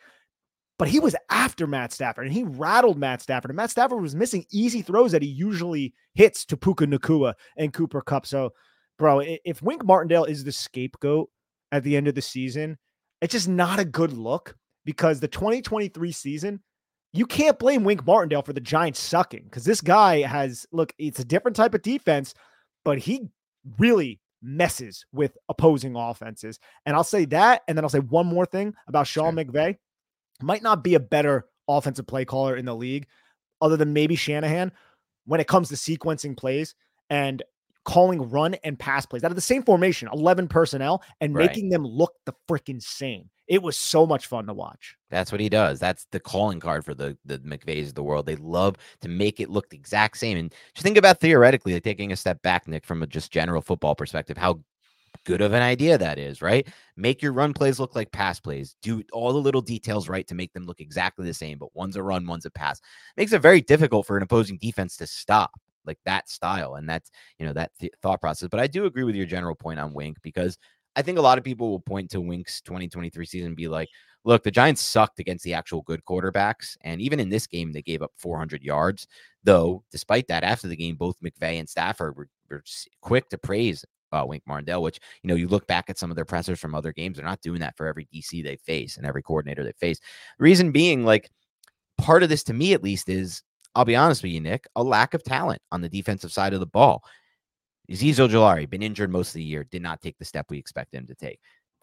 But 0.80 0.88
he 0.88 1.00
was 1.00 1.16
after 1.30 1.68
Matt 1.68 1.92
Stafford 1.92 2.26
and 2.26 2.34
he 2.34 2.44
rattled 2.44 2.98
Matt 2.98 3.22
Stafford. 3.22 3.52
And 3.52 3.58
Matt 3.58 3.70
Stafford 3.70 4.02
was 4.02 4.16
missing 4.16 4.46
easy 4.50 4.82
throws 4.82 5.12
that 5.12 5.22
he 5.22 5.28
usually 5.28 5.94
hits 6.16 6.46
to 6.46 6.58
Puka 6.58 6.88
Nacua 6.88 7.34
and 7.58 7.74
Cooper 7.74 8.02
Kupp. 8.02 8.26
So, 8.26 8.54
bro, 8.98 9.22
if 9.22 9.62
Wink 9.62 9.86
Martindale 9.86 10.24
is 10.24 10.46
the 10.46 10.54
scapegoat 10.54 11.30
at 11.74 11.84
the 11.84 11.98
end 11.98 12.08
of 12.08 12.16
the 12.16 12.22
season, 12.22 12.78
it's 13.22 13.34
just 13.34 13.50
not 13.50 13.80
a 13.80 13.86
good 13.86 14.14
look 14.14 14.56
because 14.86 15.20
the 15.20 15.28
2023 15.28 16.14
season, 16.14 16.62
you 17.12 17.26
can't 17.26 17.60
blame 17.60 17.84
Wink 17.84 18.06
Martindale 18.06 18.42
for 18.42 18.54
the 18.54 18.62
Giants 18.62 19.02
sucking 19.02 19.44
because 19.44 19.66
this 19.66 19.82
guy 19.82 20.22
has, 20.22 20.66
look, 20.72 20.94
it's 20.98 21.20
a 21.20 21.26
different 21.26 21.58
type 21.58 21.74
of 21.74 21.82
defense, 21.82 22.34
but 22.86 23.00
he 23.00 23.28
really 23.78 24.22
messes 24.42 25.06
with 25.12 25.38
opposing 25.50 25.98
offenses. 25.98 26.58
And 26.86 26.96
I'll 26.96 27.04
say 27.04 27.26
that. 27.26 27.64
And 27.68 27.78
then 27.78 27.84
I'll 27.84 27.90
say 27.90 28.00
one 28.00 28.28
more 28.28 28.46
thing 28.46 28.74
about 28.88 29.08
Sean 29.08 29.36
sure. 29.36 29.44
McVay. 29.44 29.78
Might 30.42 30.64
not 30.64 30.84
be 30.84 30.96
a 30.96 31.00
better 31.00 31.46
offensive 31.68 32.08
play 32.08 32.26
caller 32.26 32.56
in 32.56 32.66
the 32.66 32.76
league, 32.76 33.08
other 33.62 33.78
than 33.78 33.94
maybe 33.94 34.16
Shanahan, 34.16 34.72
when 35.26 35.40
it 35.40 35.48
comes 35.48 35.70
to 35.70 35.76
sequencing 35.76 36.36
plays 36.36 36.76
and 37.10 37.44
calling 37.86 38.30
run 38.30 38.56
and 38.64 38.78
pass 38.78 39.06
plays 39.06 39.24
out 39.24 39.32
of 39.32 39.36
the 39.36 39.42
same 39.42 39.64
formation, 39.64 40.10
11 40.14 40.48
personnel, 40.48 41.04
and 41.22 41.34
right. 41.34 41.48
making 41.48 41.70
them 41.70 41.84
look 41.84 42.14
the 42.26 42.34
freaking 42.48 42.82
same. 42.82 43.30
It 43.48 43.64
was 43.64 43.76
so 43.76 44.06
much 44.06 44.28
fun 44.28 44.46
to 44.46 44.54
watch. 44.54 44.96
That's 45.10 45.32
what 45.32 45.42
he 45.42 45.50
does. 45.50 45.80
That's 45.80 46.06
the 46.12 46.20
calling 46.20 46.60
card 46.60 46.86
for 46.86 46.94
the 46.94 47.18
the 47.26 47.40
McVays 47.40 47.88
of 47.88 47.96
the 47.96 48.04
world. 48.04 48.28
They 48.28 48.36
love 48.36 48.76
to 49.02 49.10
make 49.10 49.40
it 49.40 49.50
look 49.50 49.70
the 49.70 49.78
exact 49.78 50.18
same. 50.18 50.38
And 50.38 50.54
just 50.76 50.84
think 50.84 50.98
about 50.98 51.20
theoretically, 51.20 51.74
like 51.74 51.84
taking 51.84 52.12
a 52.12 52.16
step 52.16 52.42
back, 52.44 52.68
Nick, 52.68 52.86
from 52.86 53.02
a 53.02 53.08
just 53.08 53.32
general 53.32 53.62
football 53.62 53.96
perspective, 53.96 54.38
how 54.38 54.60
good 55.26 55.42
of 55.42 55.54
an 55.54 55.62
idea 55.62 55.98
that 55.98 56.18
is, 56.18 56.42
right? 56.42 56.68
Make 56.96 57.22
your 57.22 57.34
run 57.34 57.54
plays 57.54 57.80
look 57.80 57.96
like 57.96 58.12
pass 58.12 58.40
plays. 58.40 58.76
Do 58.82 59.04
all 59.12 59.34
the 59.34 59.40
little 59.40 59.62
details 59.62 60.10
right 60.10 60.28
to 60.28 60.36
make 60.36 60.54
them 60.54 60.66
look 60.66 60.80
exactly 60.80 61.26
the 61.26 61.34
same, 61.34 61.58
but 61.58 61.76
one's 61.76 61.96
a 61.96 62.04
run, 62.04 62.26
one's 62.26 62.46
a 62.46 62.52
pass. 62.52 62.82
Makes 63.18 63.34
it 63.34 63.42
very 63.42 63.62
difficult 63.62 64.06
for 64.06 64.18
an 64.18 64.24
opposing 64.24 64.58
defense 64.58 64.98
to 64.98 65.08
stop 65.08 65.52
like 65.86 66.00
that 66.06 66.30
style 66.30 66.76
and 66.76 66.88
that's 66.88 67.10
you 67.40 67.46
know 67.46 67.54
that 67.54 67.72
th- 67.80 67.94
thought 68.02 68.22
process. 68.22 68.50
But 68.50 68.60
I 68.60 68.68
do 68.68 68.86
agree 68.86 69.04
with 69.04 69.16
your 69.16 69.26
general 69.26 69.56
point 69.56 69.80
on 69.80 69.94
Wink 69.94 70.18
because 70.22 70.58
I 70.96 71.02
think 71.02 71.18
a 71.18 71.22
lot 71.22 71.38
of 71.38 71.44
people 71.44 71.70
will 71.70 71.80
point 71.80 72.12
to 72.12 72.22
Wink's 72.22 72.62
2023 72.62 73.26
season 73.26 73.48
and 73.48 73.56
be 73.56 73.68
like, 73.68 73.90
look, 74.26 74.44
the 74.44 74.52
Giants 74.52 74.82
sucked 74.82 75.20
against 75.20 75.44
the 75.44 75.54
actual 75.54 75.82
good 75.84 76.04
quarterbacks. 76.04 76.76
And 76.82 77.02
even 77.02 77.20
in 77.20 77.30
this 77.30 77.48
game, 77.48 77.72
they 77.72 77.82
gave 77.82 78.02
up 78.02 78.12
400 78.18 78.64
yards. 78.64 79.08
Though, 79.44 79.84
despite 79.92 80.28
that, 80.28 80.44
after 80.44 80.68
the 80.68 80.76
game, 80.76 80.96
both 80.96 81.20
McVay 81.22 81.60
and 81.60 81.70
Stafford 81.70 82.18
were, 82.18 82.28
were 82.50 82.64
quick 83.02 83.30
to 83.30 83.38
praise 83.38 83.86
uh, 84.12 84.26
Wink 84.28 84.44
Martindale, 84.46 84.82
which, 84.82 85.00
you 85.24 85.28
know, 85.28 85.36
you 85.36 85.48
look 85.48 85.68
back 85.68 85.90
at 85.90 85.98
some 85.98 86.10
of 86.10 86.16
their 86.16 86.26
pressers 86.26 86.60
from 86.60 86.76
other 86.76 86.94
games, 86.94 87.18
they're 87.18 87.26
not 87.26 87.42
doing 87.42 87.60
that 87.62 87.78
for 87.78 87.88
every 87.88 88.08
DC 88.14 88.44
they 88.44 88.58
face 88.58 88.98
and 88.98 89.06
every 89.06 89.24
coordinator 89.24 89.64
they 89.64 89.74
face. 89.74 90.00
reason 90.40 90.72
being, 90.72 91.06
like, 91.06 91.30
part 91.98 92.24
of 92.24 92.30
this 92.30 92.44
to 92.44 92.54
me 92.54 92.74
at 92.74 92.84
least 92.84 93.10
is, 93.10 93.44
I'll 93.76 93.86
be 93.86 93.96
honest 93.96 94.24
with 94.24 94.32
you, 94.32 94.42
Nick, 94.42 94.66
a 94.76 94.84
lack 94.84 95.14
of 95.14 95.24
talent 95.24 95.62
on 95.72 95.82
the 95.82 95.90
defensive 95.90 96.32
side 96.32 96.54
of 96.54 96.60
the 96.60 96.66
ball. 96.66 97.04
Azeez 97.90 98.16
Ojulari, 98.16 98.70
been 98.70 98.84
injured 98.84 99.12
most 99.12 99.30
of 99.30 99.36
the 99.36 99.44
year, 99.44 99.64
did 99.64 99.82
not 99.82 100.02
take 100.02 100.18
the 100.18 100.26
step 100.26 100.48
we 100.50 100.58
expect 100.58 100.94
him 100.94 101.08
to 101.08 101.16
take. 101.16 101.40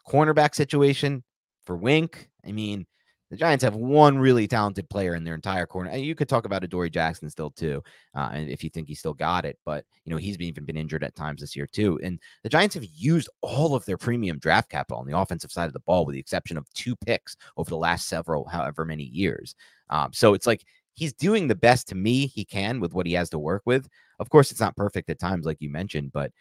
Cornerback 0.08 0.54
situation 0.54 1.24
for 1.64 1.76
Wink. 1.76 2.28
I 2.46 2.52
mean, 2.52 2.86
the 3.30 3.36
Giants 3.36 3.64
have 3.64 3.74
one 3.74 4.18
really 4.18 4.46
talented 4.46 4.88
player 4.88 5.14
in 5.14 5.24
their 5.24 5.34
entire 5.34 5.66
corner. 5.66 5.90
And 5.90 6.02
you 6.02 6.14
could 6.14 6.28
talk 6.28 6.44
about 6.44 6.62
Adoree 6.62 6.90
Jackson 6.90 7.28
still 7.28 7.50
too, 7.50 7.82
uh, 8.14 8.30
and 8.32 8.48
if 8.48 8.62
you 8.62 8.70
think 8.70 8.88
he 8.88 8.94
still 8.94 9.14
got 9.14 9.44
it, 9.44 9.58
but 9.64 9.84
you 10.04 10.10
know 10.10 10.16
he's 10.16 10.36
been, 10.36 10.46
even 10.46 10.64
been 10.64 10.76
injured 10.76 11.02
at 11.02 11.16
times 11.16 11.40
this 11.40 11.56
year 11.56 11.66
too. 11.66 11.98
And 12.02 12.20
the 12.42 12.48
Giants 12.48 12.74
have 12.74 12.84
used 12.84 13.28
all 13.42 13.74
of 13.74 13.84
their 13.84 13.96
premium 13.96 14.38
draft 14.38 14.70
capital 14.70 15.00
on 15.00 15.06
the 15.06 15.18
offensive 15.18 15.50
side 15.50 15.66
of 15.66 15.72
the 15.72 15.80
ball, 15.80 16.06
with 16.06 16.14
the 16.14 16.20
exception 16.20 16.56
of 16.56 16.72
two 16.72 16.94
picks 16.96 17.36
over 17.56 17.68
the 17.68 17.76
last 17.76 18.08
several, 18.08 18.46
however 18.46 18.84
many 18.84 19.04
years. 19.04 19.54
Um, 19.90 20.12
so 20.12 20.34
it's 20.34 20.46
like 20.46 20.64
he's 20.94 21.12
doing 21.12 21.48
the 21.48 21.54
best 21.54 21.88
to 21.88 21.94
me 21.94 22.26
he 22.26 22.44
can 22.44 22.80
with 22.80 22.94
what 22.94 23.06
he 23.06 23.12
has 23.14 23.30
to 23.30 23.38
work 23.38 23.62
with. 23.66 23.88
Of 24.18 24.30
course, 24.30 24.50
it's 24.50 24.60
not 24.60 24.76
perfect 24.76 25.10
at 25.10 25.18
times, 25.18 25.46
like 25.46 25.60
you 25.60 25.70
mentioned, 25.70 26.12
but 26.12 26.32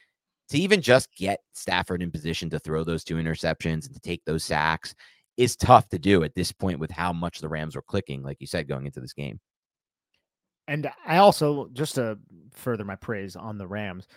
to 0.50 0.60
even 0.60 0.82
just 0.82 1.14
get 1.16 1.40
Stafford 1.54 2.04
in 2.04 2.12
position 2.12 2.50
to 2.52 2.60
throw 2.60 2.84
those 2.84 3.04
two 3.04 3.16
interceptions 3.16 3.86
and 3.86 3.94
to 3.94 4.00
take 4.00 4.24
those 4.26 4.44
sacks 4.44 4.94
is 5.38 5.56
tough 5.56 5.90
to 5.90 6.00
do 6.00 6.24
at 6.24 6.36
this 6.36 6.52
point 6.52 6.80
with 6.80 6.92
how 6.92 7.12
much 7.14 7.40
the 7.40 7.50
Rams 7.50 7.76
were 7.76 7.82
clicking, 7.82 8.24
like 8.24 8.38
you 8.40 8.48
said, 8.48 8.68
going 8.68 8.86
into 8.86 9.00
this 9.00 9.14
game. 9.14 9.40
And 10.68 10.90
I 11.06 11.18
also, 11.18 11.70
just 11.74 11.96
to 11.96 12.18
further 12.54 12.84
my 12.84 12.96
praise 12.96 13.36
on 13.36 13.58
the 13.58 13.68
Rams, 13.68 14.08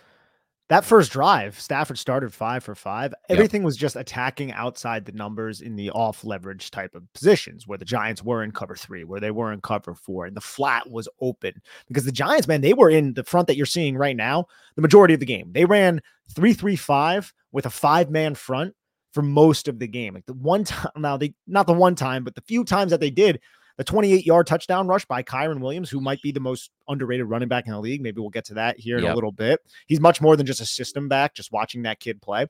that 0.69 0.85
first 0.85 1.11
drive, 1.11 1.59
Stafford 1.59 1.97
started 1.97 2.31
five 2.31 2.63
for 2.63 2.75
five. 2.75 3.11
Everything 3.27 3.61
yep. 3.61 3.65
was 3.65 3.75
just 3.75 3.95
attacking 3.95 4.51
outside 4.51 5.03
the 5.03 5.11
numbers 5.11 5.61
in 5.61 5.75
the 5.75 5.89
off 5.89 6.23
leverage 6.23 6.69
type 6.69 6.93
of 6.93 7.11
positions 7.13 7.67
where 7.67 7.79
the 7.79 7.85
Giants 7.85 8.23
were 8.23 8.43
in 8.43 8.51
cover 8.51 8.75
three, 8.75 9.03
where 9.03 9.19
they 9.19 9.31
were 9.31 9.51
in 9.51 9.61
cover 9.61 9.95
four, 9.95 10.27
and 10.27 10.37
the 10.37 10.41
flat 10.41 10.87
was 10.87 11.09
open 11.21 11.53
because 11.87 12.05
the 12.05 12.11
Giants, 12.11 12.47
man, 12.47 12.61
they 12.61 12.75
were 12.75 12.91
in 12.91 13.15
the 13.15 13.23
front 13.23 13.47
that 13.47 13.57
you're 13.57 13.65
seeing 13.65 13.97
right 13.97 14.15
now 14.15 14.45
the 14.75 14.83
majority 14.83 15.15
of 15.15 15.19
the 15.19 15.25
game. 15.25 15.51
They 15.53 15.65
ran 15.65 16.01
three, 16.35 16.53
three, 16.53 16.75
five 16.75 17.33
with 17.51 17.65
a 17.65 17.71
five 17.71 18.11
man 18.11 18.35
front 18.35 18.75
for 19.13 19.21
most 19.21 19.67
of 19.67 19.79
the 19.79 19.87
game. 19.87 20.13
Like 20.13 20.25
the 20.25 20.33
one 20.33 20.63
time, 20.63 20.91
now 20.97 21.17
they 21.17 21.33
not 21.47 21.67
the 21.67 21.73
one 21.73 21.95
time, 21.95 22.23
but 22.23 22.35
the 22.35 22.41
few 22.41 22.63
times 22.63 22.91
that 22.91 22.99
they 22.99 23.09
did, 23.09 23.39
the 23.77 23.83
28 23.83 24.25
yard 24.25 24.45
touchdown 24.45 24.87
rush 24.87 25.05
by 25.05 25.23
Kyren 25.23 25.61
Williams, 25.61 25.89
who 25.89 26.01
might 26.01 26.21
be 26.21 26.31
the 26.31 26.39
most 26.39 26.69
underrated 26.87 27.25
running 27.27 27.47
back 27.47 27.65
in 27.65 27.71
the 27.71 27.79
league. 27.79 28.01
Maybe 28.01 28.19
we'll 28.19 28.29
get 28.29 28.45
to 28.45 28.55
that 28.55 28.77
here 28.79 28.97
in 28.97 29.03
yep. 29.03 29.13
a 29.13 29.15
little 29.15 29.31
bit. 29.31 29.61
He's 29.87 29.99
much 30.01 30.21
more 30.21 30.35
than 30.35 30.45
just 30.45 30.61
a 30.61 30.65
system 30.65 31.07
back, 31.07 31.33
just 31.33 31.51
watching 31.51 31.83
that 31.83 31.99
kid 31.99 32.21
play. 32.21 32.47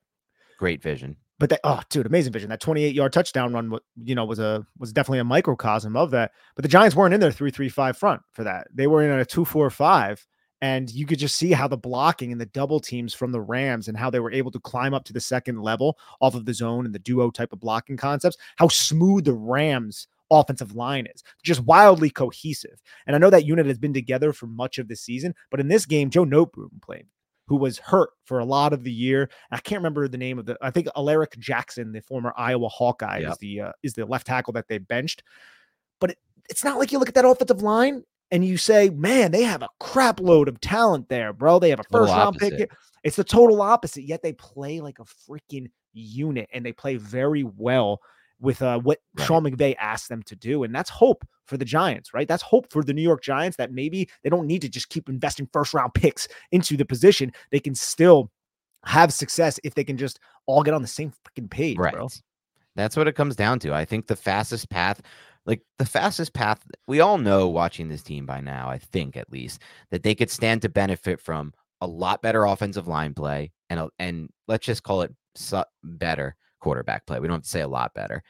Great 0.57 0.81
vision. 0.81 1.17
But 1.37 1.51
that, 1.51 1.61
oh, 1.63 1.81
dude, 1.89 2.05
amazing 2.05 2.33
vision. 2.33 2.49
That 2.49 2.59
28 2.59 2.93
yard 2.93 3.13
touchdown 3.13 3.53
run, 3.53 3.77
you 4.03 4.13
know, 4.13 4.25
was 4.25 4.39
a 4.39 4.65
was 4.77 4.91
definitely 4.91 5.19
a 5.19 5.23
microcosm 5.23 5.95
of 5.95 6.11
that. 6.11 6.31
But 6.55 6.63
the 6.63 6.69
Giants 6.69 6.95
weren't 6.95 7.13
in 7.13 7.21
their 7.21 7.31
three 7.31 7.51
three 7.51 7.69
five 7.69 7.95
front 7.95 8.21
for 8.33 8.43
that. 8.43 8.67
They 8.73 8.87
were 8.87 9.01
in 9.01 9.11
a 9.11 9.23
two 9.23 9.45
four 9.45 9.69
five, 9.69 10.25
and 10.61 10.89
you 10.89 11.05
could 11.05 11.19
just 11.19 11.35
see 11.35 11.51
how 11.51 11.67
the 11.67 11.77
blocking 11.77 12.31
and 12.31 12.41
the 12.41 12.45
double 12.47 12.79
teams 12.79 13.13
from 13.13 13.31
the 13.31 13.41
Rams 13.41 13.87
and 13.87 13.97
how 13.97 14.09
they 14.09 14.19
were 14.19 14.31
able 14.31 14.51
to 14.51 14.59
climb 14.59 14.93
up 14.93 15.05
to 15.05 15.13
the 15.13 15.21
second 15.21 15.61
level 15.61 15.97
off 16.21 16.35
of 16.35 16.45
the 16.45 16.53
zone 16.53 16.85
and 16.85 16.93
the 16.93 16.99
duo 16.99 17.31
type 17.31 17.53
of 17.53 17.59
blocking 17.59 17.97
concepts. 17.97 18.37
How 18.57 18.67
smooth 18.67 19.25
the 19.25 19.33
Rams 19.33 20.07
offensive 20.31 20.75
line 20.75 21.07
is. 21.13 21.23
Just 21.43 21.61
wildly 21.61 22.09
cohesive. 22.09 22.81
And 23.07 23.15
I 23.15 23.19
know 23.19 23.29
that 23.29 23.45
unit 23.45 23.65
has 23.65 23.77
been 23.77 23.93
together 23.93 24.33
for 24.33 24.47
much 24.47 24.77
of 24.77 24.87
the 24.87 24.95
season, 24.95 25.33
but 25.49 25.59
in 25.59 25.67
this 25.67 25.85
game, 25.85 26.09
Joe 26.09 26.25
Noteboom 26.25 26.81
played 26.81 27.07
who 27.47 27.57
was 27.57 27.79
hurt 27.79 28.11
for 28.25 28.37
a 28.37 28.45
lot 28.45 28.73
of 28.73 28.83
the 28.83 28.91
year. 28.91 29.27
I 29.49 29.57
can't 29.57 29.79
remember 29.79 30.07
the 30.07 30.19
name 30.19 30.37
of 30.37 30.45
the. 30.45 30.55
I 30.61 30.69
think 30.69 30.87
Alaric 30.95 31.35
Jackson, 31.39 31.91
the 31.91 32.01
former 32.01 32.31
Iowa 32.37 32.69
Hawkeye, 32.69 33.21
yep. 33.21 33.31
is 33.31 33.37
the 33.39 33.61
uh, 33.61 33.71
is 33.81 33.93
the 33.95 34.05
left 34.05 34.27
tackle 34.27 34.53
that 34.53 34.67
they 34.67 34.77
benched. 34.77 35.23
But 35.99 36.11
it, 36.11 36.17
it's 36.47 36.63
not 36.63 36.77
like 36.77 36.91
you 36.91 36.99
look 36.99 37.09
at 37.09 37.15
that 37.15 37.25
offensive 37.25 37.63
line 37.63 38.03
and 38.31 38.45
you 38.45 38.57
say, 38.57 38.89
"Man, 38.89 39.31
they 39.31 39.43
have 39.43 39.61
a 39.61 39.69
crap 39.79 40.19
load 40.19 40.47
of 40.47 40.59
talent 40.61 41.09
there, 41.09 41.33
bro. 41.33 41.59
They 41.59 41.69
have 41.69 41.79
a 41.79 41.91
first 41.91 42.11
round 42.11 42.37
pick." 42.37 42.53
Here. 42.53 42.67
It's 43.03 43.15
the 43.15 43.23
total 43.23 43.61
opposite. 43.61 44.03
Yet 44.03 44.21
they 44.21 44.33
play 44.33 44.81
like 44.81 44.99
a 44.99 45.05
freaking 45.05 45.69
unit, 45.93 46.49
and 46.53 46.65
they 46.65 46.73
play 46.73 46.97
very 46.97 47.43
well 47.43 48.01
with 48.39 48.61
uh, 48.61 48.79
what 48.79 48.99
right. 49.17 49.27
Sean 49.27 49.43
McVay 49.43 49.75
asked 49.79 50.09
them 50.09 50.23
to 50.23 50.35
do. 50.35 50.63
And 50.63 50.73
that's 50.73 50.89
hope 50.89 51.25
for 51.45 51.57
the 51.57 51.65
Giants, 51.65 52.13
right? 52.13 52.27
That's 52.27 52.43
hope 52.43 52.71
for 52.71 52.83
the 52.83 52.93
New 52.93 53.01
York 53.01 53.21
Giants 53.21 53.57
that 53.57 53.71
maybe 53.71 54.09
they 54.23 54.29
don't 54.29 54.47
need 54.47 54.61
to 54.61 54.69
just 54.69 54.89
keep 54.89 55.09
investing 55.09 55.47
first 55.51 55.73
round 55.73 55.93
picks 55.93 56.27
into 56.51 56.77
the 56.77 56.85
position. 56.85 57.31
They 57.51 57.59
can 57.59 57.75
still 57.75 58.31
have 58.85 59.11
success 59.11 59.59
if 59.63 59.75
they 59.75 59.83
can 59.83 59.97
just 59.97 60.19
all 60.45 60.63
get 60.63 60.73
on 60.73 60.81
the 60.81 60.87
same 60.87 61.11
freaking 61.25 61.49
page, 61.49 61.77
right. 61.77 61.93
bro. 61.93 62.07
That's 62.75 62.95
what 62.95 63.07
it 63.07 63.15
comes 63.15 63.35
down 63.35 63.59
to. 63.59 63.73
I 63.73 63.83
think 63.83 64.07
the 64.07 64.15
fastest 64.15 64.69
path, 64.69 65.01
like 65.49 65.61
the 65.79 65.85
fastest 65.85 66.33
path, 66.33 66.61
we 66.87 66.99
all 66.99 67.17
know 67.17 67.47
watching 67.47 67.89
this 67.89 68.03
team 68.03 68.27
by 68.27 68.39
now, 68.39 68.69
I 68.69 68.77
think 68.77 69.17
at 69.17 69.31
least, 69.31 69.63
that 69.89 70.03
they 70.03 70.13
could 70.13 70.29
stand 70.29 70.61
to 70.61 70.69
benefit 70.69 71.19
from 71.19 71.53
a 71.81 71.87
lot 71.87 72.21
better 72.21 72.45
offensive 72.45 72.87
line 72.87 73.15
play 73.15 73.51
and 73.71 73.89
and 73.97 74.29
let's 74.47 74.65
just 74.65 74.83
call 74.83 75.01
it 75.01 75.13
better 75.83 76.35
quarterback 76.59 77.07
play. 77.07 77.19
We 77.19 77.27
don't 77.27 77.37
have 77.37 77.43
to 77.43 77.49
say 77.49 77.61
a 77.61 77.67
lot 77.67 77.95
better, 77.95 78.21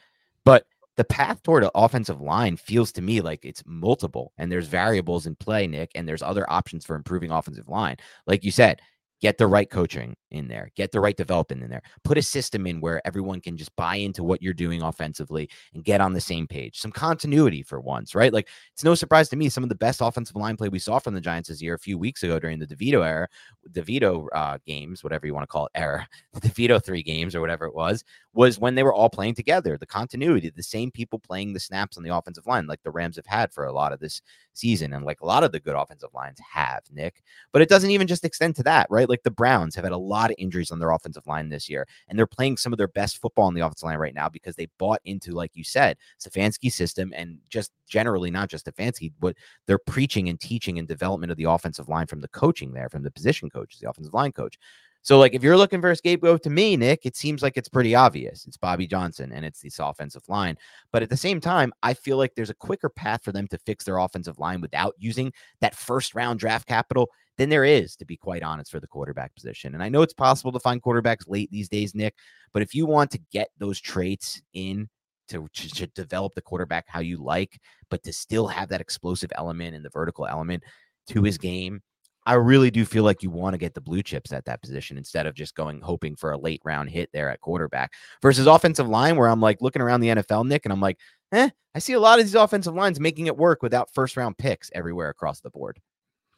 but 0.45 0.65
the 0.95 1.03
path 1.03 1.43
toward 1.43 1.65
an 1.65 1.71
offensive 1.75 2.21
line 2.21 2.55
feels 2.55 2.93
to 2.93 3.01
me 3.01 3.19
like 3.19 3.43
it's 3.43 3.63
multiple 3.65 4.31
and 4.37 4.49
there's 4.49 4.67
variables 4.67 5.27
in 5.27 5.35
play, 5.35 5.67
Nick, 5.67 5.91
and 5.95 6.07
there's 6.07 6.23
other 6.23 6.49
options 6.49 6.85
for 6.85 6.95
improving 6.95 7.31
offensive 7.31 7.67
line. 7.67 7.97
Like 8.27 8.45
you 8.45 8.51
said, 8.51 8.81
get 9.21 9.37
the 9.37 9.47
right 9.47 9.69
coaching 9.69 10.15
in 10.31 10.47
there, 10.47 10.71
get 10.75 10.91
the 10.91 10.99
right 10.99 11.17
development 11.17 11.63
in 11.63 11.69
there, 11.69 11.81
put 12.03 12.17
a 12.17 12.21
system 12.21 12.67
in 12.67 12.79
where 12.79 13.05
everyone 13.05 13.41
can 13.41 13.57
just 13.57 13.75
buy 13.75 13.95
into 13.95 14.23
what 14.23 14.41
you're 14.41 14.53
doing 14.53 14.81
offensively 14.81 15.49
and 15.73 15.83
get 15.83 16.01
on 16.01 16.13
the 16.13 16.21
same 16.21 16.47
page. 16.47 16.79
Some 16.79 16.91
continuity 16.91 17.63
for 17.63 17.79
once, 17.81 18.15
right? 18.15 18.31
Like 18.31 18.47
it's 18.73 18.83
no 18.83 18.95
surprise 18.95 19.29
to 19.29 19.35
me. 19.35 19.49
Some 19.49 19.63
of 19.63 19.69
the 19.69 19.75
best 19.75 20.01
offensive 20.01 20.35
line 20.35 20.55
play 20.55 20.69
we 20.69 20.79
saw 20.79 20.99
from 20.99 21.13
the 21.13 21.21
Giants 21.21 21.49
this 21.49 21.61
year 21.61 21.73
a 21.73 21.79
few 21.79 21.97
weeks 21.97 22.23
ago 22.23 22.39
during 22.39 22.59
the 22.59 22.67
DeVito 22.67 23.05
era, 23.05 23.27
DeVito 23.71 24.27
uh, 24.33 24.57
games, 24.65 25.03
whatever 25.03 25.25
you 25.27 25.33
want 25.33 25.43
to 25.43 25.51
call 25.51 25.65
it, 25.65 25.71
era, 25.75 26.07
the 26.33 26.41
DeVito 26.41 26.83
three 26.83 27.03
games 27.03 27.35
or 27.35 27.41
whatever 27.41 27.65
it 27.65 27.75
was, 27.75 28.03
was 28.33 28.59
when 28.59 28.75
they 28.75 28.83
were 28.83 28.93
all 28.93 29.09
playing 29.09 29.35
together. 29.35 29.77
The 29.77 29.85
continuity, 29.85 30.49
the 30.49 30.63
same 30.63 30.91
people 30.91 31.19
playing 31.19 31.53
the 31.53 31.59
snaps 31.59 31.97
on 31.97 32.03
the 32.03 32.15
offensive 32.15 32.47
line, 32.47 32.67
like 32.67 32.83
the 32.83 32.91
Rams 32.91 33.15
have 33.15 33.25
had 33.25 33.51
for 33.51 33.65
a 33.65 33.73
lot 33.73 33.91
of 33.91 33.99
this 33.99 34.21
season, 34.53 34.93
and 34.93 35.05
like 35.05 35.21
a 35.21 35.25
lot 35.25 35.43
of 35.43 35.51
the 35.51 35.59
good 35.59 35.75
offensive 35.75 36.13
lines 36.13 36.39
have, 36.53 36.83
Nick. 36.91 37.23
But 37.51 37.61
it 37.61 37.69
doesn't 37.69 37.91
even 37.91 38.07
just 38.07 38.25
extend 38.25 38.55
to 38.57 38.63
that, 38.63 38.87
right? 38.89 39.08
Like 39.09 39.23
the 39.23 39.31
Browns 39.31 39.75
have 39.75 39.83
had 39.83 39.91
a 39.91 39.97
lot 39.97 40.29
of 40.29 40.35
injuries 40.37 40.71
on 40.71 40.79
their 40.79 40.91
offensive 40.91 41.27
line 41.27 41.49
this 41.49 41.69
year, 41.69 41.85
and 42.07 42.17
they're 42.17 42.27
playing 42.27 42.57
some 42.57 42.71
of 42.71 42.77
their 42.77 42.87
best 42.87 43.17
football 43.17 43.45
on 43.45 43.53
the 43.53 43.61
offensive 43.61 43.87
line 43.87 43.97
right 43.97 44.15
now 44.15 44.29
because 44.29 44.55
they 44.55 44.67
bought 44.77 45.01
into, 45.03 45.31
like 45.33 45.51
you 45.53 45.63
said, 45.63 45.97
Stefanski's 46.21 46.75
system 46.75 47.11
and 47.15 47.39
just 47.49 47.71
generally 47.87 48.31
not 48.31 48.49
just 48.49 48.65
Stefanski, 48.65 49.11
but 49.19 49.35
they're 49.65 49.79
preaching 49.79 50.29
and 50.29 50.39
teaching 50.39 50.79
and 50.79 50.87
development 50.87 51.31
of 51.31 51.37
the 51.37 51.43
offensive 51.45 51.89
line 51.89 52.07
from 52.07 52.21
the 52.21 52.27
coaching 52.29 52.71
there, 52.71 52.89
from 52.89 53.03
the 53.03 53.11
position 53.11 53.49
coaches, 53.49 53.79
the 53.79 53.89
offensive 53.89 54.13
line 54.13 54.31
coach. 54.31 54.57
So, 55.01 55.17
like, 55.17 55.33
if 55.33 55.43
you're 55.43 55.57
looking 55.57 55.81
for 55.81 55.91
a 55.91 55.95
scapegoat 55.95 56.43
to 56.43 56.49
me, 56.49 56.75
Nick, 56.75 57.05
it 57.05 57.15
seems 57.15 57.41
like 57.41 57.55
it's 57.55 57.69
pretty 57.69 57.95
obvious. 57.95 58.45
It's 58.45 58.57
Bobby 58.57 58.85
Johnson 58.85 59.31
and 59.31 59.45
it's 59.45 59.61
this 59.61 59.79
offensive 59.79 60.23
line. 60.27 60.57
But 60.91 61.03
at 61.03 61.09
the 61.09 61.17
same 61.17 61.39
time, 61.39 61.71
I 61.81 61.93
feel 61.93 62.17
like 62.17 62.35
there's 62.35 62.49
a 62.49 62.55
quicker 62.55 62.89
path 62.89 63.23
for 63.23 63.31
them 63.31 63.47
to 63.47 63.57
fix 63.59 63.85
their 63.85 63.97
offensive 63.97 64.39
line 64.39 64.61
without 64.61 64.95
using 64.97 65.31
that 65.61 65.75
first 65.75 66.15
round 66.15 66.39
draft 66.39 66.67
capital 66.67 67.09
than 67.37 67.49
there 67.49 67.63
is, 67.63 67.95
to 67.95 68.05
be 68.05 68.17
quite 68.17 68.43
honest, 68.43 68.69
for 68.69 68.81
the 68.81 68.87
quarterback 68.87 69.33
position. 69.33 69.73
And 69.73 69.81
I 69.81 69.87
know 69.87 70.01
it's 70.01 70.13
possible 70.13 70.51
to 70.51 70.59
find 70.59 70.83
quarterbacks 70.83 71.27
late 71.27 71.49
these 71.49 71.69
days, 71.69 71.95
Nick, 71.95 72.15
but 72.51 72.61
if 72.61 72.75
you 72.75 72.85
want 72.85 73.11
to 73.11 73.21
get 73.31 73.47
those 73.57 73.79
traits 73.79 74.41
in 74.53 74.89
to, 75.29 75.47
to, 75.53 75.87
develop 75.87 76.33
the 76.35 76.41
quarterback 76.41 76.85
how 76.87 76.99
you 76.99 77.23
like, 77.23 77.59
but 77.89 78.03
to 78.03 78.11
still 78.11 78.47
have 78.47 78.67
that 78.69 78.81
explosive 78.81 79.31
element 79.35 79.75
and 79.75 79.85
the 79.85 79.89
vertical 79.89 80.27
element 80.27 80.63
to 81.07 81.23
his 81.23 81.37
game, 81.37 81.81
I 82.29 82.33
really 82.33 82.69
do 82.69 82.85
feel 82.85 83.03
like 83.03 83.23
you 83.23 83.31
want 83.31 83.55
to 83.55 83.57
get 83.57 83.73
the 83.73 83.81
blue 83.81 84.03
chips 84.03 84.31
at 84.31 84.45
that 84.45 84.61
position 84.61 84.99
instead 84.99 85.25
of 85.25 85.33
just 85.33 85.55
going 85.55 85.81
hoping 85.81 86.15
for 86.15 86.31
a 86.31 86.37
late 86.37 86.61
round 86.63 86.91
hit 86.91 87.09
there 87.11 87.27
at 87.27 87.41
quarterback 87.41 87.93
versus 88.21 88.45
offensive 88.45 88.87
line, 88.87 89.15
where 89.15 89.27
I'm 89.27 89.41
like 89.41 89.63
looking 89.63 89.81
around 89.81 90.01
the 90.01 90.09
NFL, 90.09 90.45
Nick, 90.45 90.63
and 90.63 90.71
I'm 90.71 90.79
like, 90.79 90.99
eh, 91.31 91.49
I 91.73 91.79
see 91.79 91.93
a 91.93 91.99
lot 91.99 92.19
of 92.19 92.25
these 92.25 92.35
offensive 92.35 92.75
lines 92.75 92.99
making 92.99 93.25
it 93.25 93.35
work 93.35 93.63
without 93.63 93.91
first 93.95 94.15
round 94.15 94.37
picks 94.37 94.69
everywhere 94.75 95.09
across 95.09 95.39
the 95.39 95.49
board. 95.49 95.79